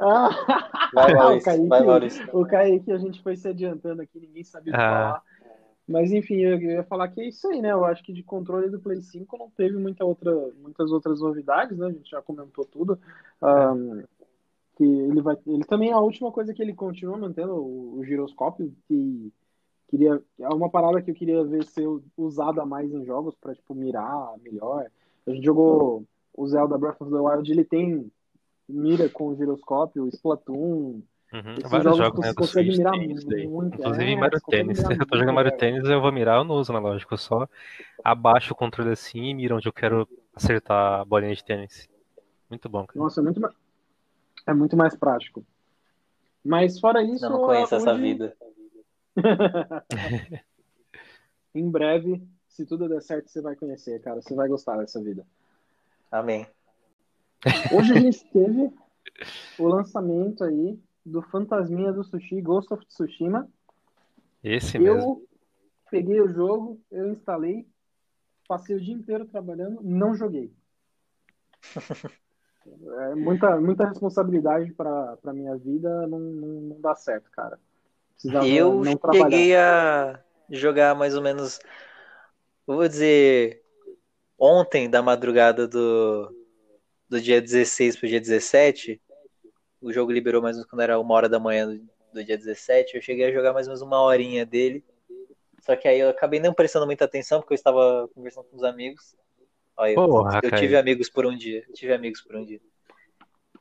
Ah, 0.00 0.28
vai 0.92 1.14
o 1.14 1.16
Maurício, 1.16 1.44
Kaique, 1.46 1.68
vai 1.68 1.82
Maurício. 1.82 2.28
o 2.38 2.46
Kaique, 2.46 2.92
a 2.92 2.98
gente 2.98 3.22
foi 3.22 3.36
se 3.38 3.48
adiantando 3.48 4.02
aqui, 4.02 4.20
ninguém 4.20 4.44
sabia 4.44 4.70
o 4.70 4.76
que 4.76 4.82
Ah. 4.82 4.90
falar. 4.90 5.22
Mas 5.92 6.10
enfim, 6.10 6.36
eu 6.36 6.58
ia 6.58 6.82
falar 6.84 7.08
que 7.08 7.20
é 7.20 7.28
isso 7.28 7.46
aí, 7.48 7.60
né? 7.60 7.70
Eu 7.70 7.84
acho 7.84 8.02
que 8.02 8.14
de 8.14 8.22
controle 8.22 8.70
do 8.70 8.80
Play 8.80 9.02
5 9.02 9.36
não 9.36 9.50
teve 9.50 9.76
muita 9.76 10.02
outra, 10.04 10.32
muitas 10.62 10.90
outras 10.90 11.20
novidades, 11.20 11.76
né? 11.76 11.86
A 11.86 11.92
gente 11.92 12.10
já 12.10 12.22
comentou 12.22 12.64
tudo. 12.64 12.98
Ahn, 13.42 14.02
que 14.74 14.84
ele 14.84 15.20
vai, 15.20 15.36
ele 15.46 15.64
também 15.64 15.92
a 15.92 16.00
última 16.00 16.32
coisa 16.32 16.54
que 16.54 16.62
ele 16.62 16.72
continua 16.72 17.18
mantendo 17.18 17.52
o, 17.54 17.98
o 17.98 18.04
giroscópio, 18.04 18.74
que 18.88 19.30
queria 19.86 20.18
é 20.40 20.48
uma 20.48 20.70
parada 20.70 21.02
que 21.02 21.10
eu 21.10 21.14
queria 21.14 21.44
ver 21.44 21.64
ser 21.66 21.86
usada 22.16 22.64
mais 22.64 22.90
em 22.90 23.04
jogos 23.04 23.36
para 23.36 23.54
tipo 23.54 23.74
mirar 23.74 24.34
melhor. 24.42 24.90
A 25.26 25.30
gente 25.30 25.44
jogou 25.44 26.04
o 26.34 26.46
Zelda 26.46 26.78
Breath 26.78 27.02
of 27.02 27.10
the 27.12 27.18
Wild, 27.18 27.52
ele 27.52 27.64
tem 27.64 28.10
mira 28.66 29.10
com 29.10 29.28
o 29.28 29.36
giroscópio, 29.36 30.08
Splatoon, 30.08 31.02
Uhum. 31.32 31.54
Vários 31.66 31.96
jogos 31.96 32.20
né, 32.20 32.34
consegue 32.34 32.76
mirar 32.76 32.94
muito. 32.94 33.34
Inclusive 33.34 34.12
é, 34.12 34.16
Mario 34.16 34.40
Tênis. 34.50 34.78
Se 34.78 34.92
eu 34.92 35.06
tô 35.06 35.16
jogando 35.16 35.34
Mario 35.34 35.52
é. 35.52 35.56
Tênis, 35.56 35.88
eu 35.88 36.00
vou 36.00 36.12
mirar, 36.12 36.36
eu 36.36 36.44
não 36.44 36.56
uso 36.56 36.70
analógico, 36.72 37.14
eu 37.14 37.18
só 37.18 37.48
abaixo 38.04 38.52
o 38.52 38.56
controle 38.56 38.90
assim 38.90 39.24
e 39.24 39.34
miro 39.34 39.56
onde 39.56 39.66
eu 39.66 39.72
quero 39.72 40.06
acertar 40.34 41.00
a 41.00 41.04
bolinha 41.04 41.34
de 41.34 41.42
tênis. 41.42 41.88
Muito 42.50 42.68
bom, 42.68 42.86
cara. 42.86 42.98
Nossa, 42.98 43.20
é 43.20 43.24
muito, 43.24 43.40
ma- 43.40 43.54
é 44.46 44.52
muito 44.52 44.76
mais 44.76 44.94
prático. 44.94 45.42
Mas 46.44 46.78
fora 46.78 47.02
isso, 47.02 47.24
Eu 47.24 47.30
não 47.30 47.42
conheço 47.42 47.74
essa 47.76 47.92
hoje, 47.92 48.02
vida. 48.02 48.36
em 51.54 51.70
breve, 51.70 52.22
se 52.46 52.66
tudo 52.66 52.90
der 52.90 53.00
certo, 53.00 53.30
você 53.30 53.40
vai 53.40 53.56
conhecer, 53.56 54.02
cara. 54.02 54.20
Você 54.20 54.34
vai 54.34 54.48
gostar 54.48 54.76
dessa 54.76 55.00
vida. 55.02 55.24
Amém. 56.10 56.46
Hoje 57.72 57.94
a 57.94 57.98
gente 57.98 58.22
teve 58.26 58.70
o 59.58 59.66
lançamento 59.66 60.44
aí 60.44 60.78
do 61.04 61.22
Fantasminha 61.22 61.92
do 61.92 62.04
Sushi, 62.04 62.40
Ghost 62.40 62.72
of 62.72 62.84
Tsushima. 62.86 63.48
Esse 64.42 64.78
mesmo. 64.78 65.00
Eu 65.00 65.28
peguei 65.90 66.20
o 66.20 66.28
jogo, 66.28 66.80
eu 66.90 67.10
instalei, 67.12 67.66
passei 68.48 68.76
o 68.76 68.80
dia 68.80 68.94
inteiro 68.94 69.26
trabalhando, 69.26 69.80
não 69.82 70.14
joguei. 70.14 70.52
É 72.64 73.14
muita, 73.16 73.60
muita 73.60 73.88
responsabilidade 73.88 74.72
para 74.72 75.16
para 75.16 75.32
minha 75.32 75.56
vida, 75.56 76.06
não, 76.06 76.18
não, 76.18 76.48
não 76.60 76.80
dá 76.80 76.94
certo, 76.94 77.28
cara. 77.32 77.58
Precisava 78.12 78.46
Eu 78.46 78.84
não 78.84 78.96
trabalhar. 78.96 79.30
cheguei 79.30 79.56
a 79.56 80.20
jogar 80.48 80.94
mais 80.94 81.16
ou 81.16 81.22
menos, 81.22 81.58
eu 82.68 82.76
vou 82.76 82.86
dizer, 82.86 83.64
ontem 84.38 84.88
da 84.88 85.02
madrugada 85.02 85.66
do, 85.66 86.32
do 87.08 87.20
dia 87.20 87.40
16 87.40 87.96
pro 87.96 88.06
dia 88.06 88.20
17. 88.20 89.00
O 89.82 89.92
jogo 89.92 90.12
liberou 90.12 90.40
mais 90.40 90.56
ou 90.56 90.60
menos 90.60 90.70
quando 90.70 90.80
era 90.82 90.98
uma 90.98 91.14
hora 91.14 91.28
da 91.28 91.40
manhã 91.40 91.66
do, 91.66 91.80
do 92.14 92.24
dia 92.24 92.38
17. 92.38 92.94
Eu 92.96 93.02
cheguei 93.02 93.26
a 93.26 93.32
jogar 93.32 93.52
mais 93.52 93.66
ou 93.66 93.72
menos 93.72 93.82
uma 93.82 94.00
horinha 94.00 94.46
dele. 94.46 94.84
Só 95.60 95.76
que 95.76 95.86
aí 95.88 95.98
eu 96.00 96.08
acabei 96.08 96.40
não 96.40 96.54
prestando 96.54 96.86
muita 96.86 97.04
atenção 97.04 97.40
porque 97.40 97.52
eu 97.52 97.56
estava 97.56 98.08
conversando 98.14 98.44
com 98.44 98.56
os 98.56 98.64
amigos. 98.64 99.14
Olha, 99.76 99.92
eu- 99.92 99.94
Porra, 100.06 100.40
eu 100.42 100.50
Caio. 100.50 100.62
tive 100.62 100.76
amigos 100.76 101.10
por 101.10 101.26
um 101.26 101.36
dia. 101.36 101.64
Eu 101.68 101.74
tive 101.74 101.92
amigos 101.92 102.20
por 102.20 102.36
um 102.36 102.44
dia. 102.44 102.60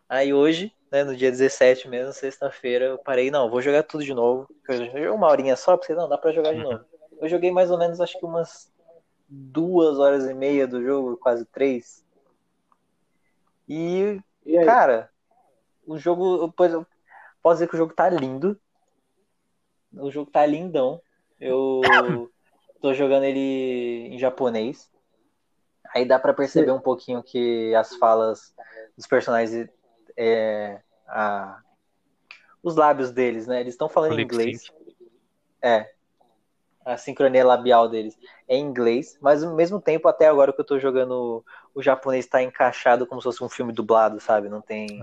Aí 0.08 0.34
hoje, 0.34 0.74
né, 0.92 1.04
no 1.04 1.16
dia 1.16 1.32
17 1.32 1.88
mesmo, 1.88 2.12
sexta-feira, 2.12 2.86
eu 2.86 2.98
parei, 2.98 3.32
não, 3.32 3.50
vou 3.50 3.62
jogar 3.62 3.84
tudo 3.84 4.04
de 4.04 4.14
novo. 4.14 4.48
Eu 4.68 4.86
joguei 4.86 5.08
uma 5.08 5.28
horinha 5.28 5.56
só, 5.56 5.78
porque 5.78 5.94
não, 5.96 6.08
dá 6.10 6.18
pra 6.18 6.32
jogar 6.32 6.54
de 6.54 6.60
novo. 6.62 6.84
Eu 7.22 7.30
joguei 7.30 7.52
mais 7.52 7.70
ou 7.70 7.78
menos, 7.78 8.02
acho 8.02 8.18
que 8.18 8.26
umas 8.26 8.72
duas 9.30 10.00
horas 10.00 10.28
e 10.28 10.34
meia 10.34 10.68
do 10.68 10.84
jogo, 10.84 11.18
quase 11.18 11.46
três. 11.46 12.04
E, 13.70 14.20
E 14.44 14.58
aí? 14.58 14.66
cara, 14.66 15.10
o 15.92 15.98
jogo, 15.98 16.52
pois 16.56 16.74
eu 16.74 16.86
posso 17.42 17.56
dizer 17.56 17.68
que 17.68 17.76
o 17.76 17.78
jogo 17.78 17.94
tá 17.94 18.10
lindo. 18.10 18.60
O 19.94 20.10
jogo 20.10 20.32
tá 20.32 20.46
lindão. 20.46 21.02
Eu 21.40 21.82
tô 22.82 22.94
jogando 22.94 23.24
ele 23.24 24.08
em 24.14 24.18
japonês. 24.18 24.90
Aí 25.94 26.06
dá 26.06 26.18
pra 26.18 26.34
perceber 26.34 26.72
um 26.72 26.80
pouquinho 26.80 27.22
que 27.22 27.76
as 27.76 27.96
falas 27.98 28.56
dos 28.96 29.06
personagens, 29.06 29.70
é, 30.16 30.82
a- 31.08 31.62
os 32.64 32.76
lábios 32.76 33.12
deles, 33.12 33.46
né? 33.48 33.60
Eles 33.60 33.74
estão 33.74 33.90
falando 33.90 34.12
em 34.20 34.24
inglês. 34.24 34.72
É. 35.62 35.92
A 36.84 36.98
sincronia 36.98 37.46
labial 37.46 37.88
deles 37.88 38.18
é 38.48 38.56
em 38.56 38.66
inglês, 38.66 39.18
mas 39.22 39.44
ao 39.44 39.56
mesmo 39.56 39.80
tempo, 39.80 40.08
até 40.08 40.28
agora 40.28 40.52
que 40.52 40.60
eu 40.60 40.66
tô 40.66 40.80
jogando, 40.80 41.46
o 41.76 41.82
japonês 41.82 42.26
tá 42.26 42.42
encaixado 42.42 43.06
como 43.06 43.22
se 43.22 43.26
fosse 43.26 43.44
um 43.44 43.50
filme 43.50 43.72
dublado, 43.72 44.20
sabe? 44.20 44.50
Não 44.50 44.62
tem 44.62 45.00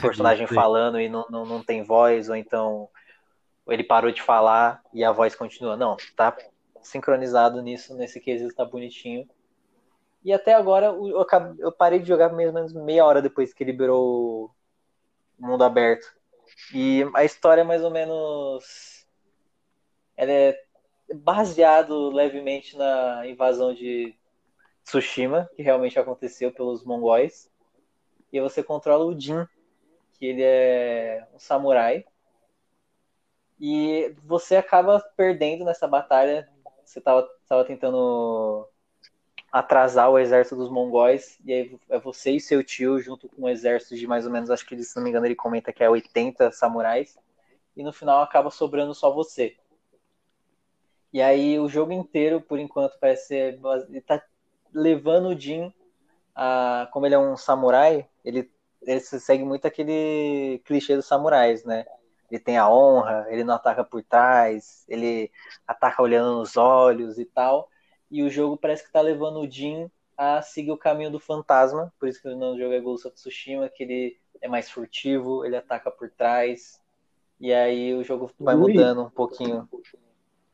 personagem 0.00 0.44
isso 0.44 0.54
falando 0.54 1.00
e 1.00 1.08
não, 1.08 1.24
não, 1.30 1.46
não 1.46 1.62
tem 1.62 1.82
voz, 1.82 2.28
ou 2.28 2.34
então 2.34 2.88
ele 3.68 3.84
parou 3.84 4.10
de 4.10 4.20
falar 4.20 4.82
e 4.92 5.04
a 5.04 5.12
voz 5.12 5.34
continua. 5.34 5.76
Não, 5.76 5.96
tá 6.16 6.36
sincronizado 6.82 7.62
nisso, 7.62 7.96
nesse 7.96 8.20
quesito 8.20 8.54
tá 8.54 8.64
bonitinho. 8.64 9.28
E 10.24 10.32
até 10.32 10.54
agora 10.54 10.86
eu, 10.86 11.26
eu 11.58 11.72
parei 11.72 11.98
de 11.98 12.08
jogar 12.08 12.32
mais 12.32 12.48
ou 12.48 12.54
menos 12.54 12.72
meia 12.72 13.04
hora 13.04 13.22
depois 13.22 13.52
que 13.52 13.64
liberou 13.64 14.50
o 15.38 15.46
mundo 15.46 15.62
aberto. 15.64 16.06
E 16.74 17.08
a 17.14 17.24
história 17.24 17.62
é 17.62 17.64
mais 17.64 17.82
ou 17.82 17.90
menos. 17.90 19.06
Ela 20.16 20.32
é 20.32 20.64
baseado 21.14 22.10
levemente 22.10 22.76
na 22.76 23.26
invasão 23.26 23.74
de 23.74 24.14
Tsushima, 24.84 25.48
que 25.54 25.62
realmente 25.62 25.98
aconteceu 25.98 26.52
pelos 26.52 26.84
mongóis. 26.84 27.50
E 28.32 28.40
você 28.40 28.62
controla 28.62 29.04
o 29.04 29.18
Jin, 29.18 29.46
que 30.18 30.26
ele 30.26 30.42
é 30.42 31.26
um 31.34 31.38
samurai. 31.38 32.04
E 33.60 34.14
você 34.24 34.56
acaba 34.56 35.00
perdendo 35.16 35.64
nessa 35.64 35.86
batalha. 35.86 36.48
Você 36.84 36.98
estava 36.98 37.28
tava 37.46 37.64
tentando 37.64 38.66
atrasar 39.52 40.10
o 40.10 40.18
exército 40.18 40.56
dos 40.56 40.70
mongóis. 40.70 41.38
E 41.44 41.52
aí 41.52 41.78
é 41.90 41.98
você 41.98 42.32
e 42.32 42.40
seu 42.40 42.64
tio, 42.64 42.98
junto 42.98 43.28
com 43.28 43.42
um 43.42 43.48
exército 43.48 43.94
de 43.94 44.06
mais 44.06 44.24
ou 44.24 44.32
menos, 44.32 44.50
acho 44.50 44.66
que 44.66 44.74
ele, 44.74 44.82
se 44.82 44.96
não 44.96 45.02
me 45.04 45.10
engano, 45.10 45.26
ele 45.26 45.36
comenta 45.36 45.72
que 45.72 45.84
é 45.84 45.90
80 45.90 46.50
samurais. 46.50 47.16
E 47.76 47.82
no 47.82 47.92
final 47.92 48.22
acaba 48.22 48.50
sobrando 48.50 48.94
só 48.94 49.12
você. 49.12 49.56
E 51.12 51.20
aí 51.20 51.58
o 51.58 51.68
jogo 51.68 51.92
inteiro, 51.92 52.40
por 52.40 52.58
enquanto, 52.58 52.98
parece 52.98 53.28
ser. 53.28 53.60
Ele 53.88 54.00
tá 54.00 54.22
levando 54.72 55.28
o 55.28 55.38
Jin 55.38 55.72
a. 56.34 56.88
Como 56.92 57.06
ele 57.06 57.14
é 57.14 57.18
um 57.18 57.36
samurai, 57.36 58.08
ele, 58.24 58.50
ele 58.82 59.00
segue 59.00 59.44
muito 59.44 59.66
aquele 59.66 60.60
clichê 60.64 60.96
dos 60.96 61.06
samurais, 61.06 61.64
né? 61.64 61.84
Ele 62.30 62.40
tem 62.40 62.56
a 62.56 62.70
honra, 62.70 63.26
ele 63.28 63.44
não 63.44 63.54
ataca 63.54 63.84
por 63.84 64.02
trás, 64.02 64.86
ele 64.88 65.30
ataca 65.66 66.02
olhando 66.02 66.38
nos 66.38 66.56
olhos 66.56 67.18
e 67.18 67.26
tal. 67.26 67.68
E 68.10 68.22
o 68.22 68.30
jogo 68.30 68.56
parece 68.56 68.84
que 68.84 68.92
tá 68.92 69.02
levando 69.02 69.40
o 69.40 69.50
Jin 69.50 69.90
a 70.16 70.40
seguir 70.40 70.70
o 70.70 70.78
caminho 70.78 71.10
do 71.10 71.20
fantasma, 71.20 71.92
por 71.98 72.08
isso 72.08 72.22
que 72.22 72.28
no 72.28 72.56
jogo 72.58 72.72
é 72.72 72.80
Ghost 72.80 73.06
of 73.06 73.16
Tsushima, 73.16 73.68
que 73.68 73.82
ele 73.82 74.18
é 74.40 74.48
mais 74.48 74.70
furtivo, 74.70 75.44
ele 75.44 75.56
ataca 75.56 75.90
por 75.90 76.10
trás. 76.10 76.80
E 77.38 77.52
aí 77.52 77.94
o 77.94 78.04
jogo 78.04 78.30
vai 78.38 78.54
mudando 78.54 79.02
um 79.02 79.10
pouquinho. 79.10 79.68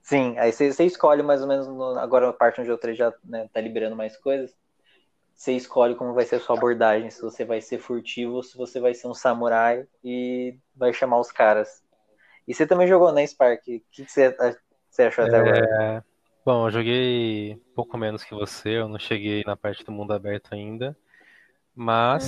Sim, 0.09 0.39
aí 0.39 0.51
você, 0.51 0.73
você 0.73 0.87
escolhe 0.87 1.23
mais 1.23 1.43
ou 1.43 1.47
menos, 1.47 1.67
no- 1.69 1.99
agora 1.99 2.31
a 2.31 2.33
parte 2.33 2.61
onde 2.63 2.71
o 2.71 2.79
3 2.79 2.97
já 2.97 3.13
né, 3.23 3.47
tá 3.53 3.61
liberando 3.61 3.95
mais 3.95 4.17
coisas, 4.17 4.57
você 5.35 5.53
escolhe 5.55 5.95
como 5.97 6.15
vai 6.15 6.25
ser 6.27 6.37
a 6.37 6.41
sua 6.41 6.57
abordagem, 6.57 7.11
se 7.11 7.23
você 7.23 7.45
vai 7.45 7.61
ser 7.61 7.79
furtivo 7.79 8.35
ou 8.35 8.43
se 8.43 8.57
você 8.57 8.81
vai 8.81 8.95
ser 8.95 9.09
um 9.09 9.15
samurai 9.15 9.87
e 10.05 10.57
vai 10.75 10.93
chamar 10.95 11.21
os 11.21 11.33
caras. 11.33 11.83
E 12.49 12.55
você 12.55 12.67
também 12.67 12.89
jogou, 12.89 13.13
né, 13.13 13.27
Spark? 13.27 13.61
O 13.61 13.83
que, 13.93 14.07
você, 14.07 14.35
você 14.91 15.05
achou 15.05 15.25
até 15.25 15.39
agora? 15.39 15.69
Bom, 16.45 16.67
eu 16.67 16.71
joguei 16.71 17.57
pouco 17.75 17.99
menos 17.99 18.25
que 18.25 18.35
você, 18.35 18.79
eu 18.79 18.89
não 18.89 18.99
cheguei 18.99 19.43
na 19.45 19.57
parte 19.57 19.85
do 19.85 19.93
mundo 19.93 20.13
aberto 20.15 20.55
ainda, 20.55 20.97
mas 21.75 22.23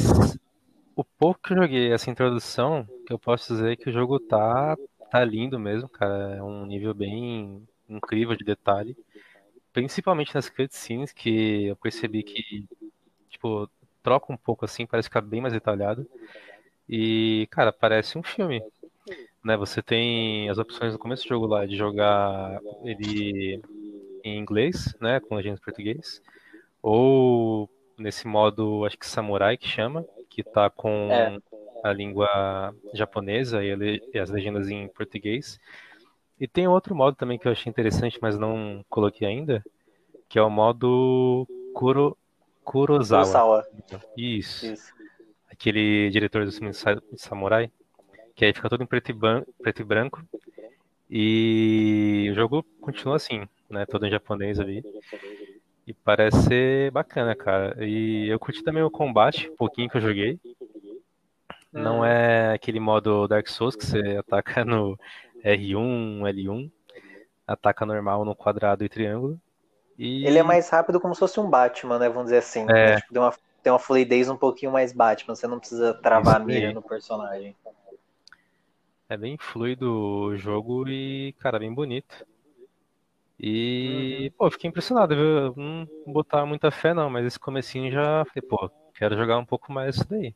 o 0.97 1.05
pouco 1.05 1.40
que 1.43 1.52
eu 1.55 1.59
joguei, 1.59 1.93
essa 1.93 2.11
introdução, 2.11 2.86
que 3.07 3.12
eu 3.12 3.19
posso 3.19 3.55
dizer 3.55 3.77
que 3.77 3.90
o 3.90 3.93
jogo 3.93 4.20
tá, 4.20 4.77
tá 5.11 5.24
lindo 5.24 5.59
mesmo, 5.59 5.89
cara, 5.89 6.36
é 6.36 6.43
um 6.43 6.66
nível 6.66 6.94
bem 6.94 7.66
incrível 7.91 8.37
de 8.37 8.45
detalhe, 8.45 8.97
principalmente 9.73 10.35
nas 10.35 10.49
cutscenes, 10.51 11.12
que 11.12 11.67
eu 11.67 11.77
percebi 11.77 12.23
que, 12.23 12.67
tipo, 13.31 13.69
troca 14.03 14.33
um 14.33 14.37
pouco 14.37 14.65
assim, 14.65 14.87
parece 14.87 15.09
ficar 15.09 15.21
bem 15.23 15.41
mais 15.41 15.55
detalhado, 15.55 16.07
e, 16.89 17.47
cara, 17.51 17.73
parece 17.73 18.19
um 18.19 18.23
filme. 18.23 18.62
né, 19.45 19.57
você 19.57 19.83
tem 19.83 20.49
as 20.51 20.59
opções 20.59 20.93
no 20.93 20.99
começo 20.99 21.25
do 21.25 21.29
jogo 21.29 21.47
lá 21.47 21.67
de 21.67 21.77
jogar 21.77 22.61
ele 22.85 23.61
em 24.25 24.39
inglês, 24.39 24.95
né, 25.01 25.21
com 25.21 25.35
legenda 25.37 25.59
em 25.59 25.65
português, 25.65 26.23
ou 26.83 27.69
nesse 27.99 28.27
modo, 28.27 28.85
acho 28.85 28.99
que 28.99 29.07
samurai 29.07 29.57
que 29.57 29.69
chama, 29.69 30.05
que 30.29 30.43
tá 30.43 30.71
com 30.71 31.11
É. 31.11 31.39
a 31.83 31.93
língua 31.93 32.75
japonesa 32.95 33.62
e 33.65 34.19
as 34.19 34.31
legendas 34.31 34.69
em 34.69 34.89
português. 34.89 35.59
E 36.41 36.49
tem 36.49 36.67
outro 36.67 36.95
modo 36.95 37.15
também 37.17 37.39
que 37.39 37.47
eu 37.47 37.53
achei 37.53 37.69
interessante, 37.69 38.19
mas 38.21 38.39
não 38.39 38.83
coloquei 38.89 39.29
ainda, 39.29 39.62
que 40.29 40.39
é 40.39 40.43
o 40.43 40.49
modo 40.49 41.47
Kuro, 41.75 42.17
Kurosawa. 42.65 43.25
Kurosawa. 43.25 43.65
Isso. 44.17 44.67
Isso. 44.73 44.93
Aquele 45.51 46.09
diretor 46.11 46.47
do 46.47 46.53
filme 46.53 46.73
Sa- 46.73 47.03
Samurai, 47.17 47.71
que 48.35 48.45
aí 48.45 48.55
fica 48.55 48.71
todo 48.71 48.83
em 48.83 48.87
preto 48.87 49.11
e, 49.11 49.15
preto 49.62 49.83
e 49.83 49.85
branco. 49.85 50.23
E 51.11 52.29
o 52.31 52.35
jogo 52.35 52.65
continua 52.81 53.17
assim, 53.17 53.47
né? 53.69 53.85
Todo 53.85 54.07
em 54.07 54.11
japonês 54.11 54.59
ali. 54.59 54.83
E 55.87 55.93
parece 55.93 56.43
ser 56.45 56.91
bacana, 56.93 57.35
cara. 57.35 57.85
E 57.85 58.29
eu 58.29 58.39
curti 58.39 58.62
também 58.62 58.83
o 58.83 58.91
combate, 58.91 59.51
um 59.51 59.57
pouquinho 59.57 59.91
que 59.91 59.97
eu 59.97 60.01
joguei. 60.01 60.39
Não 61.73 62.05
é 62.05 62.55
aquele 62.55 62.81
modo 62.81 63.29
Dark 63.29 63.49
Souls 63.49 63.77
que 63.77 63.85
você 63.85 64.17
ataca 64.17 64.65
no 64.65 64.99
R1, 65.45 66.21
L1, 66.23 66.71
ataca 67.47 67.85
normal 67.85 68.25
no 68.25 68.35
quadrado 68.35 68.85
e 68.85 68.89
triângulo. 68.89 69.41
E 69.99 70.27
Ele 70.27 70.39
é 70.39 70.43
mais 70.43 70.69
rápido 70.71 71.01
como 71.01 71.15
se 71.15 71.21
fosse 71.21 71.39
um 71.39 71.51
Batman, 71.51 71.99
né? 71.99 72.09
Vamos 72.09 72.25
dizer 72.25 72.39
assim. 72.39 72.65
É. 72.71 72.97
Tipo, 72.97 73.12
tem, 73.12 73.23
uma, 73.23 73.35
tem 73.62 73.73
uma 73.73 73.79
fluidez 73.79 74.29
um 74.31 74.37
pouquinho 74.37 74.73
mais 74.73 74.93
Batman. 74.93 75.35
Você 75.35 75.47
não 75.47 75.59
precisa 75.59 75.93
travar 75.95 76.37
a 76.37 76.39
mira 76.39 76.73
no 76.73 76.81
personagem. 76.81 77.55
é 79.09 79.17
bem 79.17 79.37
fluido 79.37 79.93
o 79.93 80.37
jogo 80.37 80.89
e, 80.89 81.35
cara, 81.39 81.59
bem 81.59 81.73
bonito. 81.73 82.25
E, 83.43 84.31
pô, 84.37 84.47
eu 84.47 84.51
fiquei 84.51 84.69
impressionado, 84.69 85.15
viu? 85.15 85.55
Não 85.57 85.87
botava 86.07 86.45
muita 86.45 86.71
fé, 86.71 86.93
não, 86.93 87.09
mas 87.09 87.27
esse 87.27 87.39
comecinho 87.39 87.91
já 87.91 88.25
falei, 88.27 88.47
pô, 88.47 88.71
quero 88.95 89.17
jogar 89.17 89.39
um 89.39 89.47
pouco 89.47 89.73
mais 89.73 89.97
isso 89.97 90.09
daí. 90.09 90.35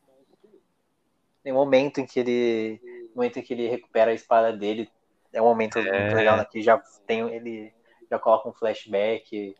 Tem 1.43 1.53
um 1.53 1.55
momento 1.55 1.99
em 1.99 2.05
que 2.07 2.19
ele. 2.19 2.81
Momento 3.15 3.37
em 3.37 3.43
que 3.43 3.53
ele 3.53 3.67
recupera 3.67 4.09
a 4.09 4.13
espada 4.15 4.51
dele. 4.51 4.89
É 5.35 5.41
um 5.41 5.45
momento 5.45 5.77
É. 5.79 6.01
muito 6.01 6.15
legal, 6.15 6.37
né? 6.37 6.45
Que 6.49 6.61
já 6.61 6.81
tem. 7.05 7.21
Ele 7.29 7.73
já 8.09 8.17
coloca 8.17 8.47
um 8.49 8.53
flashback. 8.53 9.35
E 9.35 9.55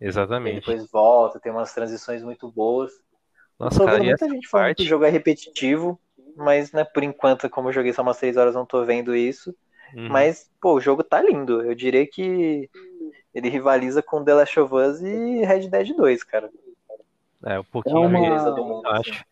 Exatamente. 0.00 0.56
depois 0.60 0.90
volta, 0.90 1.38
tem 1.38 1.52
umas 1.52 1.72
transições 1.72 2.22
muito 2.22 2.50
boas. 2.50 2.92
Nossa, 3.58 3.78
tô 3.78 3.84
cara, 3.84 3.98
vendo 3.98 4.06
muita 4.08 4.28
gente 4.28 4.48
falando 4.48 4.66
que 4.68 4.74
parte. 4.74 4.82
o 4.82 4.88
jogo 4.88 5.04
é 5.04 5.08
repetitivo, 5.10 6.00
mas 6.36 6.72
né, 6.72 6.82
por 6.84 7.02
enquanto, 7.04 7.48
como 7.48 7.68
eu 7.68 7.72
joguei 7.72 7.92
só 7.92 8.02
umas 8.02 8.18
3 8.18 8.36
horas, 8.36 8.54
não 8.54 8.66
tô 8.66 8.84
vendo 8.84 9.14
isso. 9.14 9.54
Uhum. 9.94 10.08
Mas, 10.08 10.50
pô, 10.60 10.74
o 10.74 10.80
jogo 10.80 11.04
tá 11.04 11.22
lindo. 11.22 11.62
Eu 11.62 11.74
diria 11.74 12.04
que 12.06 12.68
ele 13.32 13.48
rivaliza 13.48 14.02
com 14.02 14.24
The 14.24 14.34
Last 14.34 14.58
of 14.58 14.74
Us 14.74 15.00
e 15.02 15.44
Red 15.44 15.68
Dead 15.68 15.94
2, 15.94 16.24
cara. 16.24 16.50
É, 17.44 17.58
um 17.58 17.62
É 17.62 17.66
pouquinho 17.70 18.00
uma- 18.00 18.20
Beleza 18.20 18.50
do 18.50 18.64
mundo, 18.64 18.86
eu 18.86 18.90
assim. 18.92 19.10
acho. 19.10 19.24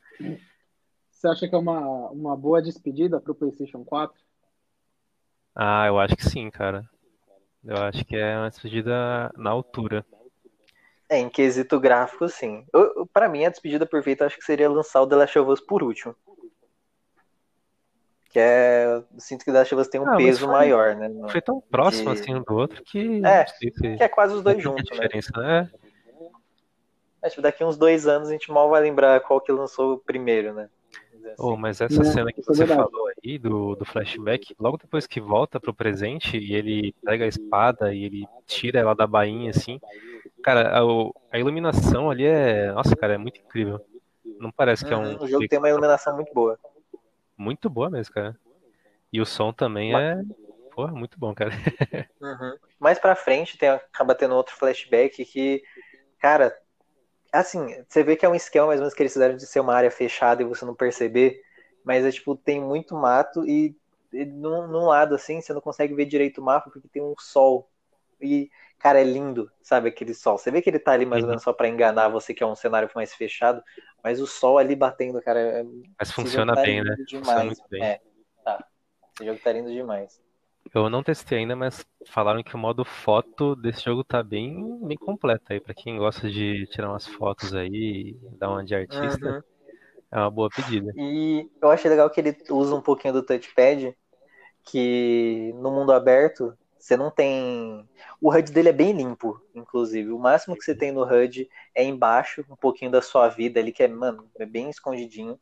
Você 1.10 1.28
acha 1.28 1.48
que 1.48 1.54
é 1.54 1.58
uma, 1.58 1.80
uma 2.10 2.36
boa 2.36 2.62
despedida 2.62 3.20
pro 3.20 3.34
PlayStation 3.34 3.84
4? 3.84 4.16
Ah, 5.62 5.86
eu 5.86 5.98
acho 6.00 6.16
que 6.16 6.24
sim, 6.24 6.50
cara. 6.50 6.88
Eu 7.62 7.76
acho 7.76 8.02
que 8.06 8.16
é 8.16 8.38
uma 8.38 8.48
despedida 8.48 9.30
na 9.36 9.50
altura. 9.50 10.06
É, 11.06 11.18
em 11.18 11.28
quesito 11.28 11.78
gráfico, 11.78 12.26
sim. 12.30 12.64
Pra 13.12 13.28
mim, 13.28 13.44
a 13.44 13.50
despedida 13.50 13.84
perfeita 13.84 14.24
acho 14.24 14.38
que 14.38 14.44
seria 14.44 14.70
lançar 14.70 15.02
o 15.02 15.06
The 15.06 15.16
Last 15.16 15.38
of 15.38 15.50
Us 15.50 15.60
por 15.60 15.82
último. 15.82 16.16
Que 18.30 18.38
é. 18.38 18.86
Eu 18.86 19.04
sinto 19.18 19.44
que 19.44 19.52
The 19.52 19.58
Last 19.58 19.74
of 19.74 19.82
Us 19.82 19.88
tem 19.88 20.00
um 20.00 20.08
Ah, 20.08 20.16
peso 20.16 20.46
foi- 20.46 20.48
maior, 20.48 20.96
né? 20.96 21.08
no- 21.08 21.28
Foi 21.28 21.42
tão 21.42 21.60
próximo 21.60 22.14
de- 22.14 22.20
assim 22.22 22.34
um 22.34 22.42
do 22.42 22.54
outro 22.54 22.82
que 22.82 23.20
É, 23.22 23.44
se 23.46 23.70
Que 23.70 24.04
é 24.04 24.08
quase 24.08 24.32
os 24.32 24.42
dois 24.42 24.62
juntos, 24.62 24.96
né? 24.98 25.08
né? 25.36 25.70
É, 27.22 27.28
tipo, 27.28 27.42
daqui 27.42 27.62
uns 27.62 27.76
dois 27.76 28.06
anos 28.06 28.30
a 28.30 28.32
gente 28.32 28.50
mal 28.50 28.70
vai 28.70 28.80
lembrar 28.80 29.20
qual 29.20 29.42
que 29.42 29.52
lançou 29.52 29.98
primeiro, 29.98 30.54
né? 30.54 30.70
Dizer 31.20 31.32
assim. 31.32 31.46
Oh, 31.48 31.56
mas 31.56 31.80
essa 31.80 32.02
É, 32.02 32.12
cena 32.12 32.32
que 32.32 32.40
é 32.40 32.42
você 32.46 32.66
verdade. 32.66 32.90
falou 32.90 33.08
aí 33.24 33.38
do, 33.38 33.74
do 33.76 33.84
flashback, 33.84 34.54
logo 34.58 34.76
depois 34.76 35.06
que 35.06 35.20
volta 35.20 35.58
pro 35.60 35.74
presente 35.74 36.36
e 36.38 36.54
ele 36.54 36.94
pega 37.04 37.24
a 37.24 37.28
espada 37.28 37.94
e 37.94 38.04
ele 38.04 38.26
tira 38.46 38.80
ela 38.80 38.94
da 38.94 39.06
bainha 39.06 39.50
assim, 39.50 39.80
cara, 40.42 40.78
a, 40.78 40.82
a 41.32 41.38
iluminação 41.38 42.10
ali 42.10 42.24
é, 42.26 42.72
nossa, 42.72 42.96
cara, 42.96 43.14
é 43.14 43.18
muito 43.18 43.40
incrível. 43.40 43.80
Não 44.38 44.52
parece 44.52 44.84
que 44.84 44.92
é 44.94 44.96
um 44.96 45.16
Uhum, 45.16 45.22
O 45.22 45.26
jogo 45.28 45.46
tem 45.46 45.58
uma 45.58 45.68
iluminação 45.68 46.14
muito 46.14 46.32
boa. 46.34 46.58
muito 47.36 47.68
boa 47.70 47.90
mesmo, 47.90 48.14
cara. 48.14 48.38
E 49.12 49.20
o 49.20 49.26
som 49.26 49.52
também 49.52 49.96
é, 49.96 50.16
porra, 50.74 50.92
muito 50.92 51.18
bom, 51.18 51.34
cara. 51.34 51.50
Uhum. 52.20 52.56
Mais 52.78 52.98
pra 52.98 53.16
frente 53.16 53.56
tem, 53.56 53.68
acaba 53.70 54.14
tendo 54.14 54.34
outro 54.34 54.54
flashback 54.56 55.24
que, 55.24 55.62
cara, 56.20 56.54
assim, 57.32 57.84
você 57.88 58.02
vê 58.04 58.16
que 58.16 58.24
é 58.26 58.28
um 58.28 58.34
esquema 58.34 58.66
mais 58.68 58.80
ou 58.80 58.84
menos 58.84 58.94
que 58.94 59.02
eles 59.02 59.12
fizeram 59.12 59.36
de 59.36 59.46
ser 59.46 59.60
uma 59.60 59.74
área 59.74 59.90
fechada 59.90 60.42
e 60.42 60.46
você 60.46 60.64
não 60.64 60.74
perceber, 60.74 61.40
mas 61.84 62.04
é 62.04 62.10
tipo, 62.12 62.36
tem 62.36 62.60
muito 62.60 62.94
mato 62.94 63.46
e, 63.46 63.76
e 64.12 64.24
num, 64.24 64.66
num 64.68 64.86
lado 64.86 65.14
assim 65.14 65.40
você 65.40 65.52
não 65.52 65.60
consegue 65.60 65.94
ver 65.94 66.06
direito 66.06 66.40
o 66.40 66.44
mapa 66.44 66.70
porque 66.70 66.88
tem 66.88 67.02
um 67.02 67.14
sol. 67.18 67.70
E, 68.20 68.50
cara, 68.78 69.00
é 69.00 69.04
lindo, 69.04 69.50
sabe, 69.62 69.88
aquele 69.88 70.14
sol. 70.14 70.38
Você 70.38 70.50
vê 70.50 70.60
que 70.62 70.68
ele 70.70 70.78
tá 70.78 70.92
ali 70.92 71.06
mais 71.06 71.22
ou 71.24 71.28
Uhum. 71.28 71.30
menos 71.30 71.42
só 71.42 71.52
pra 71.52 71.68
enganar 71.68 72.08
você 72.08 72.34
que 72.34 72.42
é 72.42 72.46
um 72.46 72.54
cenário 72.56 72.88
mais 72.94 73.14
fechado, 73.14 73.62
mas 74.04 74.20
o 74.20 74.26
sol 74.26 74.58
ali 74.58 74.76
batendo, 74.76 75.22
cara, 75.22 75.40
é, 75.40 75.64
Mas 75.98 76.10
funciona 76.12 76.54
tá 76.54 76.64
bem, 76.64 76.82
né? 76.82 76.96
lindo 76.96 77.04
Funciona 77.18 77.44
Demais. 77.44 77.46
muito 77.46 77.62
bem. 77.70 77.82
É, 77.82 78.00
tá. 78.44 78.64
Esse 79.14 79.24
jogo 79.26 79.40
tá 79.40 79.52
lindo 79.52 79.70
demais. 79.72 80.20
Eu 80.74 80.88
não 80.88 81.02
testei 81.02 81.38
ainda, 81.38 81.56
mas 81.56 81.84
falaram 82.06 82.42
que 82.42 82.54
o 82.54 82.58
modo 82.58 82.84
foto 82.84 83.56
desse 83.56 83.82
jogo 83.84 84.04
tá 84.04 84.22
bem, 84.22 84.78
bem 84.86 84.96
completo 84.96 85.52
aí. 85.52 85.60
Pra 85.60 85.74
quem 85.74 85.98
gosta 85.98 86.30
de 86.30 86.66
tirar 86.68 86.90
umas 86.90 87.06
fotos 87.06 87.54
aí, 87.54 88.16
dar 88.38 88.50
uma 88.50 88.64
de 88.64 88.74
artista, 88.74 89.36
Uhum. 89.36 89.42
é 90.12 90.18
uma 90.18 90.30
boa 90.30 90.50
pedida. 90.50 90.96
E 90.96 91.48
eu 91.60 91.70
achei 91.70 91.90
legal 91.90 92.10
que 92.10 92.20
ele 92.20 92.36
usa 92.50 92.74
um 92.74 92.80
pouquinho 92.82 93.14
do 93.14 93.22
touchpad, 93.22 93.96
que 94.64 95.52
no 95.56 95.70
mundo 95.70 95.92
aberto 95.92 96.56
você 96.78 96.96
não 96.96 97.10
tem. 97.10 97.88
O 98.20 98.30
HUD 98.32 98.52
dele 98.52 98.70
é 98.70 98.72
bem 98.72 98.92
limpo, 98.92 99.40
inclusive. 99.54 100.12
O 100.12 100.18
máximo 100.18 100.56
que 100.56 100.64
você 100.64 100.74
tem 100.74 100.92
no 100.92 101.04
HUD 101.04 101.48
é 101.74 101.84
embaixo, 101.84 102.44
um 102.50 102.56
pouquinho 102.56 102.90
da 102.90 103.02
sua 103.02 103.28
vida 103.28 103.60
ali, 103.60 103.72
que 103.72 103.82
é, 103.82 103.88
mano, 103.88 104.30
é 104.38 104.46
bem 104.46 104.70
escondidinho. 104.70 105.38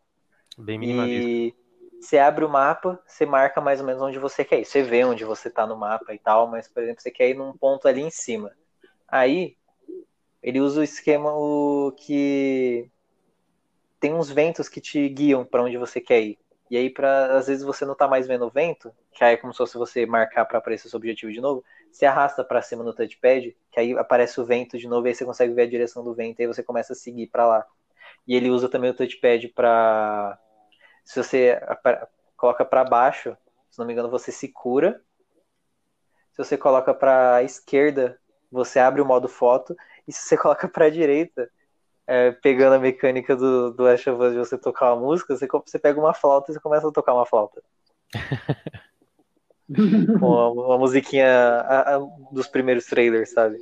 Bem 0.59 0.79
minimalista. 0.79 1.31
E 1.31 1.55
você 2.01 2.19
abre 2.19 2.45
o 2.45 2.49
mapa, 2.49 3.01
você 3.07 3.27
marca 3.27 3.61
mais 3.61 3.81
ou 3.81 3.87
menos 3.87 4.01
onde 4.01 4.19
você 4.19 4.45
quer 4.45 4.61
ir. 4.61 4.65
Você 4.65 4.83
vê 4.83 5.05
onde 5.05 5.25
você 5.25 5.51
tá 5.51 5.67
no 5.67 5.77
mapa 5.77 6.15
e 6.15 6.19
tal, 6.19 6.47
mas, 6.47 6.69
por 6.69 6.83
exemplo, 6.83 7.03
você 7.03 7.11
quer 7.11 7.31
ir 7.31 7.35
num 7.35 7.57
ponto 7.57 7.89
ali 7.89 8.01
em 8.01 8.11
cima. 8.11 8.53
Aí, 9.07 9.57
ele 10.43 10.61
usa 10.61 10.81
o 10.81 10.85
esquema 10.85 11.33
o 11.35 11.93
que 11.97 12.91
tem 13.99 14.15
uns 14.15 14.31
ventos 14.31 14.69
que 14.69 14.81
te 14.81 15.09
guiam 15.09 15.45
para 15.45 15.63
onde 15.63 15.77
você 15.77 16.01
quer 16.01 16.21
ir. 16.21 16.39
E 16.71 16.77
aí, 16.77 16.91
pra, 16.91 17.37
às 17.37 17.49
vezes, 17.49 17.65
você 17.65 17.85
não 17.85 17.95
tá 17.95 18.07
mais 18.07 18.27
vendo 18.27 18.47
o 18.47 18.51
vento, 18.51 18.93
que 19.13 19.25
aí 19.25 19.35
é 19.35 19.37
como 19.37 19.53
se 19.53 19.59
fosse 19.59 19.77
você 19.77 20.07
marcar 20.07 20.45
para 20.45 20.59
aparecer 20.59 20.89
seu 20.89 20.99
objetivo 20.99 21.33
de 21.33 21.41
novo. 21.41 21.65
Você 21.91 22.07
arrasta 22.07 22.45
para 22.45 22.63
cima 22.63 22.85
no 22.85 22.95
touchpad, 22.95 23.57
que 23.73 23.81
aí 23.81 23.99
aparece 23.99 24.41
o 24.41 24.45
vento 24.45 24.79
de 24.79 24.87
novo, 24.87 25.07
e 25.07 25.09
aí 25.09 25.15
você 25.15 25.25
consegue 25.25 25.55
ver 25.55 25.63
a 25.63 25.69
direção 25.69 26.05
do 26.05 26.15
vento, 26.15 26.39
e 26.39 26.43
aí 26.43 26.47
você 26.47 26.63
começa 26.63 26.93
a 26.93 26.97
seguir 26.97 27.27
para 27.27 27.47
lá. 27.47 27.67
E 28.27 28.37
ele 28.37 28.51
usa 28.51 28.69
também 28.69 28.91
o 28.91 28.95
touchpad 28.95 29.49
para 29.49 30.39
se 31.09 31.23
você 31.23 31.59
coloca 32.37 32.65
para 32.65 32.85
baixo, 32.85 33.37
se 33.71 33.79
não 33.79 33.87
me 33.87 33.93
engano, 33.95 34.11
você 34.11 34.31
se 34.31 34.49
cura. 34.49 35.03
Se 36.33 36.39
você 36.45 36.57
coloca 36.57 36.95
para 36.95 37.43
esquerda, 37.43 38.19
você 38.51 38.79
abre 38.79 39.01
o 39.01 39.07
modo 39.07 39.29
foto. 39.29 39.75
E 40.07 40.13
se 40.13 40.21
você 40.29 40.37
coloca 40.39 40.69
para 40.69 40.91
direita, 40.91 41.51
é, 42.07 42.33
pegando 42.33 42.75
a 42.77 42.79
mecânica 42.81 43.37
do, 43.37 43.73
do 43.73 43.85
Last 43.85 44.09
of 44.11 44.23
Us 44.23 44.33
de 44.33 44.39
você 44.39 44.59
tocar 44.59 44.95
uma 44.95 45.03
música, 45.03 45.37
você, 45.37 45.47
você 45.47 45.79
pega 45.79 46.01
uma 46.01 46.15
flauta 46.15 46.51
e 46.51 46.55
você 46.55 46.61
começa 46.61 46.89
a 46.89 46.93
tocar 46.93 47.15
uma 47.15 47.27
flauta. 47.27 47.63
Com 50.21 50.27
uma, 50.27 50.49
uma 50.51 50.79
musiquinha 50.79 51.27
a- 51.27 51.97
a- 51.97 51.99
dos 52.33 52.49
primeiros 52.49 52.87
trailers, 52.87 53.33
sabe? 53.33 53.59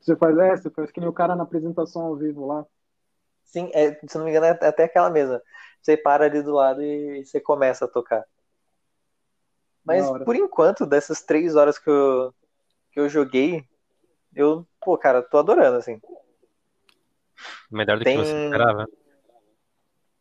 Você 0.00 0.16
faz, 0.16 0.38
é, 0.38 0.56
você 0.56 0.70
faz 0.70 0.90
que 0.90 1.00
nem 1.00 1.08
o 1.08 1.12
cara 1.12 1.36
na 1.36 1.42
apresentação 1.42 2.02
ao 2.02 2.16
vivo 2.16 2.46
lá. 2.46 2.64
Sim, 3.44 3.70
é, 3.72 3.94
se 4.06 4.16
não 4.18 4.24
me 4.24 4.30
engano, 4.30 4.46
é 4.46 4.50
até 4.68 4.84
aquela 4.84 5.10
mesma. 5.10 5.40
Você 5.86 5.96
para 5.96 6.24
ali 6.24 6.42
do 6.42 6.52
lado 6.52 6.82
e 6.82 7.24
você 7.24 7.38
começa 7.40 7.84
a 7.84 7.88
tocar. 7.88 8.24
Mas 9.84 10.10
por 10.24 10.34
enquanto, 10.34 10.84
dessas 10.84 11.22
três 11.22 11.54
horas 11.54 11.78
que 11.78 11.88
eu, 11.88 12.34
que 12.90 12.98
eu 12.98 13.08
joguei, 13.08 13.64
eu, 14.34 14.66
pô, 14.80 14.98
cara, 14.98 15.22
tô 15.22 15.38
adorando, 15.38 15.76
assim. 15.76 16.00
Melhor 17.70 17.98
do 18.00 18.04
Tem- 18.04 18.18
que 18.18 18.24
você 18.24 18.36
esperava. 18.36 18.88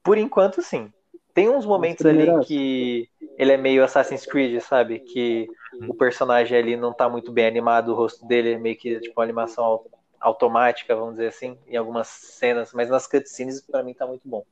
Por 0.03 0.19
enquanto, 0.19 0.61
sim. 0.61 0.93
Tem 1.33 1.49
uns 1.49 1.65
momentos 1.65 2.05
ali 2.05 2.27
que 2.45 3.09
ele 3.39 3.51
é 3.51 3.57
meio 3.57 3.83
Assassin's 3.83 4.23
Creed, 4.27 4.61
sabe? 4.61 4.99
Que 4.99 5.47
o 5.87 5.95
personagem 5.95 6.55
ali 6.55 6.77
não 6.77 6.93
tá 6.93 7.09
muito 7.09 7.31
bem 7.31 7.47
animado, 7.47 7.89
o 7.91 7.95
rosto 7.95 8.23
dele 8.27 8.53
é 8.53 8.57
meio 8.59 8.77
que 8.77 8.99
tipo 8.99 9.19
uma 9.19 9.23
animação 9.23 9.63
au- 9.65 9.91
automática, 10.19 10.95
vamos 10.95 11.15
dizer 11.15 11.29
assim, 11.29 11.57
em 11.67 11.75
algumas 11.75 12.07
cenas, 12.07 12.71
mas 12.71 12.87
nas 12.87 13.07
cutscenes 13.07 13.61
pra 13.61 13.81
mim 13.81 13.95
tá 13.95 14.05
muito 14.05 14.29
bom. 14.29 14.45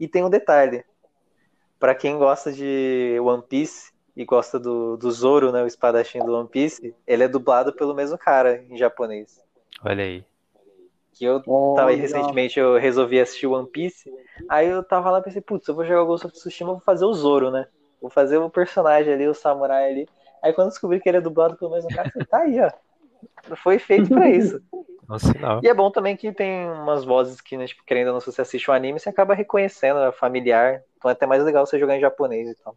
E 0.00 0.08
tem 0.08 0.24
um 0.24 0.30
detalhe. 0.30 0.82
Pra 1.78 1.94
quem 1.94 2.18
gosta 2.18 2.52
de 2.52 3.18
One 3.22 3.42
Piece 3.42 3.92
e 4.16 4.24
gosta 4.24 4.58
do, 4.58 4.96
do 4.96 5.10
Zoro, 5.10 5.52
né, 5.52 5.62
o 5.62 5.66
espadachim 5.66 6.18
do 6.18 6.34
One 6.34 6.48
Piece, 6.48 6.94
ele 7.06 7.22
é 7.22 7.28
dublado 7.28 7.72
pelo 7.72 7.94
mesmo 7.94 8.18
cara 8.18 8.64
em 8.68 8.76
japonês. 8.76 9.40
Olha 9.84 10.04
aí. 10.04 10.24
Que 11.12 11.24
eu 11.24 11.42
Oh, 11.46 11.74
tava 11.74 11.90
legal. 11.90 12.00
recentemente, 12.00 12.58
eu 12.58 12.78
resolvi 12.78 13.20
assistir 13.20 13.46
One 13.46 13.68
Piece. 13.68 14.10
Aí 14.48 14.68
eu 14.68 14.82
tava 14.82 15.10
lá 15.10 15.20
e 15.20 15.22
pensei, 15.22 15.40
putz, 15.40 15.68
eu 15.68 15.74
vou 15.74 15.84
jogar 15.84 16.02
o 16.02 16.06
Ghost 16.06 16.26
of 16.26 16.34
Tsushima, 16.34 16.70
eu 16.70 16.74
vou 16.74 16.82
fazer 16.82 17.04
o 17.04 17.12
Zoro, 17.12 17.50
né? 17.50 17.66
Vou 18.00 18.10
fazer 18.10 18.38
o 18.38 18.50
personagem 18.50 19.12
ali, 19.12 19.28
o 19.28 19.34
samurai 19.34 19.90
ali. 19.90 20.08
Aí 20.42 20.52
quando 20.52 20.68
eu 20.68 20.70
descobri 20.72 21.00
que 21.00 21.08
ele 21.08 21.18
é 21.18 21.20
dublado 21.20 21.56
pelo 21.56 21.70
mesmo 21.70 21.90
cara, 21.90 22.08
eu 22.08 22.12
falei, 22.12 22.26
tá 22.26 22.38
aí, 22.38 22.60
ó. 22.60 23.56
Foi 23.56 23.78
feito 23.78 24.08
pra 24.08 24.28
isso. 24.30 24.60
Sinal. 25.18 25.60
E 25.62 25.68
é 25.68 25.74
bom 25.74 25.90
também 25.90 26.16
que 26.16 26.32
tem 26.32 26.68
umas 26.70 27.04
vozes 27.04 27.40
que, 27.40 27.56
né, 27.56 27.66
tipo, 27.66 27.84
querendo 27.84 28.08
ou 28.08 28.12
não, 28.14 28.20
se 28.20 28.30
você 28.30 28.42
assiste 28.42 28.70
um 28.70 28.74
anime, 28.74 28.98
você 29.00 29.08
acaba 29.08 29.34
reconhecendo, 29.34 29.98
é 30.00 30.12
familiar. 30.12 30.82
Então 30.96 31.10
é 31.10 31.12
até 31.12 31.26
mais 31.26 31.42
legal 31.44 31.66
você 31.66 31.78
jogar 31.78 31.96
em 31.96 32.00
japonês 32.00 32.48
e 32.48 32.62
tal. 32.62 32.76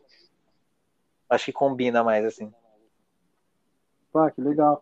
Acho 1.29 1.45
que 1.45 1.51
combina 1.53 2.03
mais, 2.03 2.25
assim. 2.25 2.51
Pá, 4.11 4.29
que 4.29 4.41
legal. 4.41 4.81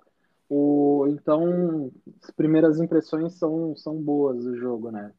O, 0.50 1.08
então, 1.10 1.90
as 2.22 2.32
primeiras 2.32 2.80
impressões 2.82 3.34
são, 3.36 3.74
são 3.78 3.96
boas 3.96 4.44
do 4.44 4.58
jogo, 4.58 4.92
né? 4.92 5.14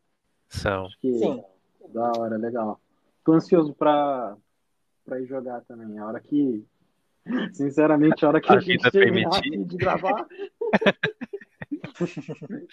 São. 0.48 0.84
Acho 0.84 0.98
que 1.00 1.18
Sim. 1.18 1.42
da 1.88 2.12
hora, 2.18 2.36
legal. 2.36 2.78
Tô 3.24 3.32
ansioso 3.32 3.72
pra, 3.72 4.36
pra 5.06 5.18
ir 5.20 5.26
jogar 5.26 5.62
também. 5.62 5.98
A 5.98 6.06
hora 6.06 6.20
que, 6.20 6.62
sinceramente, 7.54 8.24
a 8.24 8.28
hora 8.28 8.40
que 8.42 8.52
A 8.52 8.56
a, 8.56 8.60
gente 8.60 8.90
terminar 8.90 9.40
permitir. 9.40 9.64
de 9.64 9.76
gravar, 9.78 10.26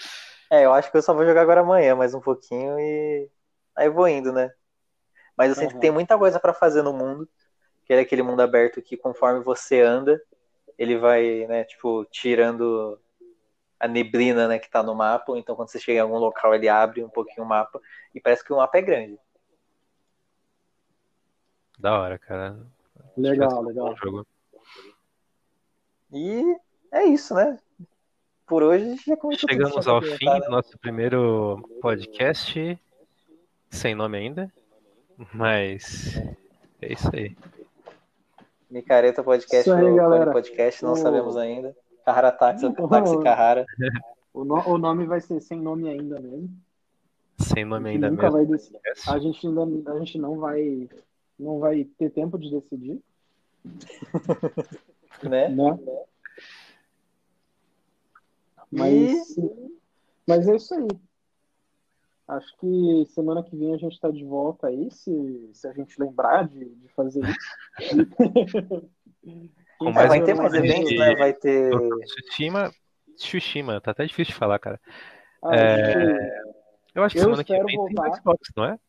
É, 0.51 0.65
eu 0.65 0.73
acho 0.73 0.89
que 0.89 0.97
eu 0.97 1.01
só 1.03 1.13
vou 1.13 1.23
jogar 1.23 1.41
agora 1.43 1.61
amanhã, 1.61 1.95
mais 1.95 2.15
um 2.15 2.19
pouquinho 2.19 2.79
e 2.79 3.29
aí 3.75 3.87
vou 3.87 4.07
indo, 4.07 4.33
né? 4.33 4.51
Mas 5.37 5.49
eu 5.49 5.55
sinto 5.55 5.67
que 5.69 5.73
Aham. 5.73 5.81
tem 5.81 5.91
muita 5.91 6.17
coisa 6.17 6.39
pra 6.39 6.55
fazer 6.55 6.81
no 6.81 6.91
mundo, 6.91 7.29
que 7.85 7.93
é 7.93 7.99
aquele 7.99 8.23
mundo 8.23 8.41
aberto 8.41 8.81
que 8.81 8.97
conforme 8.97 9.43
você 9.43 9.81
anda, 9.81 10.19
ele 10.77 10.97
vai, 10.97 11.45
né, 11.47 11.63
tipo, 11.65 12.03
tirando 12.05 12.99
a 13.79 13.87
neblina, 13.87 14.47
né, 14.47 14.59
que 14.59 14.69
tá 14.69 14.81
no 14.81 14.95
mapa, 14.95 15.31
ou 15.31 15.37
então 15.37 15.55
quando 15.55 15.69
você 15.69 15.79
chega 15.79 15.99
em 15.99 16.01
algum 16.01 16.17
local 16.17 16.55
ele 16.55 16.67
abre 16.67 17.03
um 17.03 17.09
pouquinho 17.09 17.45
o 17.45 17.49
mapa 17.49 17.79
e 18.13 18.19
parece 18.19 18.43
que 18.43 18.51
o 18.51 18.57
mapa 18.57 18.77
é 18.77 18.81
grande. 18.81 19.19
Da 21.77 21.99
hora, 21.99 22.17
cara. 22.17 22.59
legal, 23.15 23.49
que 23.49 23.55
um 23.55 23.67
legal. 23.67 24.25
E 26.11 26.57
é 26.91 27.05
isso, 27.05 27.33
né? 27.35 27.57
Por 28.49 28.63
hoje 28.63 28.83
a 28.83 28.87
gente 28.89 29.05
já 29.05 29.15
que 29.15 29.37
Chegamos 29.37 29.87
ao 29.87 30.01
fim 30.01 30.25
do 30.25 30.39
né? 30.39 30.47
nosso 30.49 30.77
primeiro 30.79 31.61
podcast, 31.81 32.79
sem 33.69 33.93
nome 33.95 34.17
ainda, 34.17 34.51
mas 35.33 36.17
é 36.81 36.91
isso 36.93 37.09
aí. 37.15 37.37
Micareta 38.69 39.23
Podcast 39.23 39.69
Isso 39.69 39.73
aí, 39.77 39.83
ou 39.83 39.95
galera. 39.95 40.31
Podcast, 40.31 40.83
não 40.83 40.93
O- 40.93 40.95
sabemos 40.95 41.37
ainda. 41.37 41.75
Carrara 42.05 42.31
Táxi, 42.31 42.71
Táxi 42.89 43.19
Carrara. 43.23 43.65
O, 44.31 44.45
no- 44.45 44.63
o 44.69 44.77
nome 44.77 45.05
vai 45.07 45.19
ser 45.19 45.41
sem 45.41 45.59
nome 45.59 45.89
ainda 45.89 46.19
mesmo. 46.19 46.49
Sem 47.39 47.65
nome 47.65 47.89
ainda 47.89 48.11
nunca 48.11 48.29
mesmo. 48.29 48.37
vai 48.37 48.45
decidir. 48.45 48.79
A 49.07 49.17
gente 49.17 49.47
ainda 49.47 49.91
a 49.91 49.97
gente 49.99 50.17
não 50.19 50.37
vai 50.37 50.87
não 51.37 51.57
vai 51.59 51.83
ter 51.97 52.11
tempo 52.11 52.37
de 52.37 52.51
decidir, 52.51 53.01
né? 55.23 55.49
né? 55.49 55.77
Mas 58.71 59.35
mas 60.27 60.47
é 60.47 60.55
isso 60.55 60.73
aí. 60.75 60.87
Acho 62.27 62.55
que 62.57 63.05
semana 63.07 63.43
que 63.43 63.55
vem 63.55 63.73
a 63.73 63.77
gente 63.77 63.93
está 63.93 64.11
de 64.11 64.23
volta 64.23 64.67
aí, 64.67 64.91
se, 64.91 65.49
se 65.53 65.67
a 65.67 65.73
gente 65.73 65.99
lembrar 65.99 66.47
de, 66.47 66.63
de 66.65 66.87
fazer 66.89 67.21
isso. 67.23 67.39
É, 69.81 70.07
vai 70.07 70.21
ter 70.21 70.33
mais 70.35 70.53
eventos, 70.53 70.89
de- 70.89 70.97
né? 70.97 71.15
Vai 71.15 71.33
ter. 71.33 71.71
Tsushima, 72.05 72.69
Tsushima, 73.15 73.79
tá 73.79 73.91
até 73.91 74.05
difícil 74.05 74.33
de 74.33 74.37
falar, 74.39 74.59
cara. 74.59 74.79
A 75.41 75.55
É, 75.55 75.77
gente- 75.77 76.33
Eu 76.95 77.03
acho 77.03 77.13
que 77.15 77.19
Eu 77.19 77.23
semana 77.23 77.43
que 77.45 77.53
vem 77.53 77.65
tem 77.65 77.77
voltar. 77.77 78.09
no 78.09 78.15
Xbox, 78.17 78.39
não 78.57 78.65
é? 78.65 78.79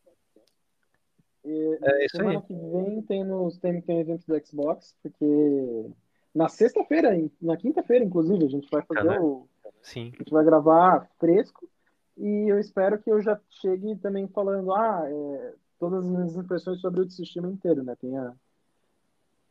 E, 1.44 1.78
É 1.82 2.05
isso 2.07 2.16
semana 2.16 2.40
aí. 2.40 2.44
que 2.44 2.55
vem 2.55 3.02
tem, 3.02 3.24
nos, 3.24 3.57
tem, 3.59 3.81
tem 3.81 4.01
evento 4.01 4.27
do 4.27 4.47
Xbox, 4.47 4.97
porque 5.02 5.86
na 6.35 6.48
sexta-feira, 6.48 7.11
na 7.40 7.57
quinta-feira, 7.57 8.05
inclusive, 8.05 8.44
a 8.44 8.48
gente 8.48 8.69
vai 8.70 8.82
fazer 8.82 9.01
Ah, 9.09 9.12
né? 9.12 9.20
o. 9.20 9.48
Sim. 9.82 10.12
A 10.15 10.19
gente 10.19 10.31
vai 10.31 10.44
gravar 10.44 11.09
fresco. 11.19 11.69
E 12.16 12.51
eu 12.51 12.59
espero 12.59 12.98
que 12.98 13.11
eu 13.11 13.20
já 13.23 13.40
chegue 13.48 13.97
também 13.97 14.28
falando, 14.28 14.74
ah, 14.74 15.02
é, 15.07 15.55
todas 15.78 16.05
as 16.05 16.11
minhas 16.11 16.36
impressões 16.36 16.81
sobre 16.81 17.01
o 17.01 17.07
Tsushima 17.07 17.48
inteiro, 17.48 17.82
né? 17.82 17.97
Tenha... 18.01 18.35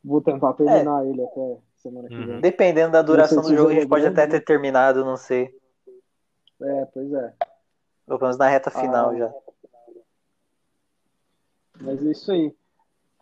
Vou 0.04 0.22
tentar 0.22 0.54
terminar 0.54 1.06
ele 1.06 1.24
até 1.24 1.58
semana 1.76 2.08
que 2.08 2.16
vem. 2.16 2.36
Uhum. 2.36 2.42
Dependendo 2.42 2.92
da 2.92 3.02
duração 3.02 3.42
do 3.42 3.56
jogo, 3.56 3.72
a 3.72 3.74
gente 3.74 3.88
pode 3.88 4.06
é 4.06 4.08
até 4.08 4.28
grande, 4.28 4.32
ter 4.32 4.46
terminado, 4.46 5.04
não 5.04 5.18
sei. 5.18 5.54
É, 6.62 6.86
pois 6.86 7.12
é. 7.12 7.34
Ou 8.08 8.18
pelo 8.18 8.22
menos 8.22 8.38
na 8.38 8.48
reta 8.48 8.70
final 8.70 9.10
Ah. 9.10 9.18
já. 9.18 9.34
Mas 11.82 12.06
é 12.06 12.12
isso 12.12 12.32
aí. 12.32 12.54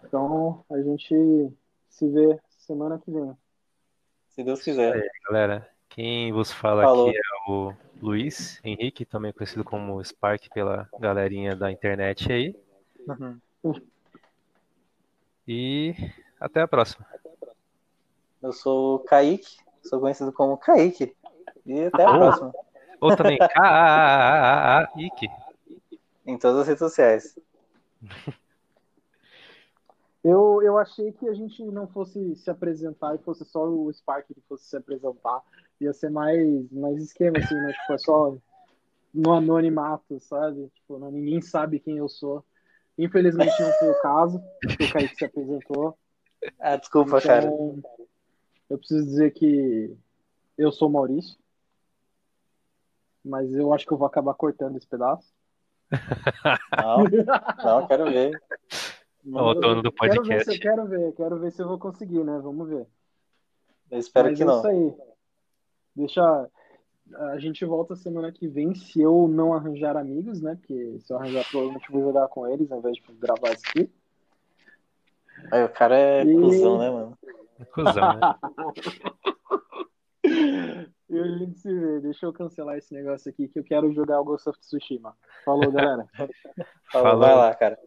Então 0.04 0.64
a 0.70 0.82
gente 0.82 1.54
se 1.90 2.08
vê 2.10 2.40
semana 2.50 3.00
que 3.00 3.12
vem. 3.12 3.36
Se 4.30 4.44
Deus 4.44 4.62
quiser. 4.62 4.96
É, 4.98 5.10
galera. 5.28 5.77
Quem 5.98 6.32
vos 6.32 6.52
fala 6.52 6.84
Falou. 6.84 7.10
aqui 7.10 7.18
é 7.18 7.22
o 7.52 7.74
Luiz 8.00 8.62
Henrique, 8.64 9.04
também 9.04 9.34
conhecido 9.34 9.64
como 9.64 10.00
Spark 10.06 10.48
pela 10.54 10.88
galerinha 11.00 11.56
da 11.56 11.72
internet 11.72 12.32
aí. 12.32 12.56
Uhum. 13.64 13.82
E 15.48 15.96
até 16.40 16.62
a 16.62 16.68
próxima. 16.68 17.04
Eu 18.44 18.54
sou 18.54 18.98
o 18.98 19.00
Kaique, 19.00 19.58
sou 19.82 20.00
conhecido 20.00 20.32
como 20.32 20.56
Kaique. 20.56 21.16
E 21.66 21.86
até 21.86 22.04
a 22.06 22.10
Ah. 22.12 22.18
próxima. 22.20 22.54
Ou 23.02 23.16
também 23.16 23.40
K-A-A-A-A-Ike. 23.58 25.30
Em 26.28 26.38
todas 26.38 26.60
as 26.62 26.68
redes 26.68 26.80
sociais. 26.80 27.40
Eu, 30.24 30.62
eu 30.62 30.78
achei 30.78 31.14
que 31.14 31.30
a 31.30 31.34
gente 31.34 31.64
não 31.64 31.88
fosse 31.88 32.36
se 32.36 32.50
apresentar 32.50 33.16
e 33.16 33.20
fosse 33.20 33.46
só 33.46 33.64
o 33.66 33.90
Spark 33.94 34.28
que 34.28 34.42
fosse 34.42 34.66
se 34.66 34.76
apresentar. 34.76 35.42
Ia 35.80 35.94
ser 35.94 36.10
mais, 36.10 36.72
mais 36.72 37.02
esquema, 37.02 37.38
assim, 37.38 37.56
né? 37.56 37.72
Tipo, 37.74 37.94
é 37.94 37.98
só 37.98 38.38
no 39.14 39.34
anonimato, 39.34 40.20
sabe? 40.20 40.70
Tipo, 40.76 40.98
não, 40.98 41.12
ninguém 41.12 41.42
sabe 41.42 41.80
quem 41.80 41.98
eu 41.98 42.10
sou. 42.10 42.44
Infelizmente 42.98 43.62
não 43.62 43.72
foi 43.74 43.90
o 43.90 44.02
caso, 44.02 44.42
que 44.78 44.86
o 44.86 44.92
Kaique 44.92 45.16
se 45.16 45.26
apresentou. 45.26 45.98
Ah, 46.60 46.76
desculpa, 46.76 47.22
cara. 47.22 47.46
Então, 47.46 47.82
eu 48.70 48.78
preciso 48.78 49.06
dizer 49.06 49.32
que 49.32 49.96
eu 50.58 50.72
sou 50.72 50.90
o 50.90 50.92
Maurício. 50.92 51.38
Mas 53.24 53.54
eu 53.54 53.74
acho 53.74 53.86
que 53.86 53.94
eu 53.94 53.98
vou 53.98 54.08
acabar 54.08 54.34
cortando 54.34 54.78
esse 54.78 54.88
pedaço. 54.88 55.32
Não, 56.78 57.04
não, 57.64 57.88
quero 57.88 58.06
ver. 58.06 58.32
O 59.26 59.54
dono 59.54 59.82
do 59.84 59.92
Quero 59.92 60.24
ver, 60.24 60.40
se, 60.40 60.46
podcast. 60.46 60.52
eu 60.52 60.60
quero 60.60 60.88
ver, 60.88 61.14
quero 61.14 61.40
ver 61.40 61.52
se 61.52 61.62
eu 61.62 61.68
vou 61.68 61.78
conseguir, 61.78 62.24
né? 62.24 62.40
Vamos 62.42 62.68
ver. 62.70 62.88
Eu 63.92 64.00
espero 64.00 64.30
Mas 64.30 64.38
que 64.38 64.44
é 64.44 64.46
não. 64.46 64.58
isso 64.58 64.68
aí. 64.68 64.96
Deixa. 65.98 66.50
A 67.32 67.40
gente 67.40 67.64
volta 67.66 67.96
semana 67.96 68.32
que 68.32 68.48
vem 68.48 68.76
se 68.76 69.02
eu 69.02 69.28
não 69.28 69.54
arranjar 69.54 69.96
amigos, 69.98 70.42
né? 70.42 70.56
Porque 70.56 71.00
se 71.00 71.12
eu 71.12 71.18
arranjar, 71.18 71.46
provavelmente 71.50 71.90
eu 71.90 71.94
vou 71.94 72.02
jogar 72.04 72.28
com 72.28 72.46
eles 72.46 72.72
ao 72.72 72.80
invés 72.80 72.98
de 72.98 73.04
gravar 73.14 73.54
isso 73.54 73.64
aqui. 73.70 73.90
Aí, 75.52 75.64
o 75.64 75.70
cara 75.70 75.96
é 75.98 76.24
E- 76.24 76.36
cuzão, 76.36 76.78
né, 76.78 76.90
mano? 76.90 77.18
Cusão, 77.74 78.14
né? 78.14 78.20
E 81.10 81.18
a 81.18 81.38
gente 81.38 81.58
se 81.58 81.74
vê. 81.74 82.02
Deixa 82.02 82.26
eu 82.26 82.34
cancelar 82.34 82.78
esse 82.78 82.94
negócio 82.94 83.30
aqui 83.30 83.48
que 83.48 83.58
eu 83.58 83.64
quero 83.64 83.94
jogar 83.94 84.20
o 84.20 84.26
Ghost 84.26 84.50
of 84.50 84.60
Tsushima. 84.60 85.16
Falou, 85.46 85.72
galera. 85.72 86.06
Falou, 86.14 86.32
Falou. 86.92 87.20
vai 87.20 87.34
lá, 87.34 87.56
cara. 87.56 87.80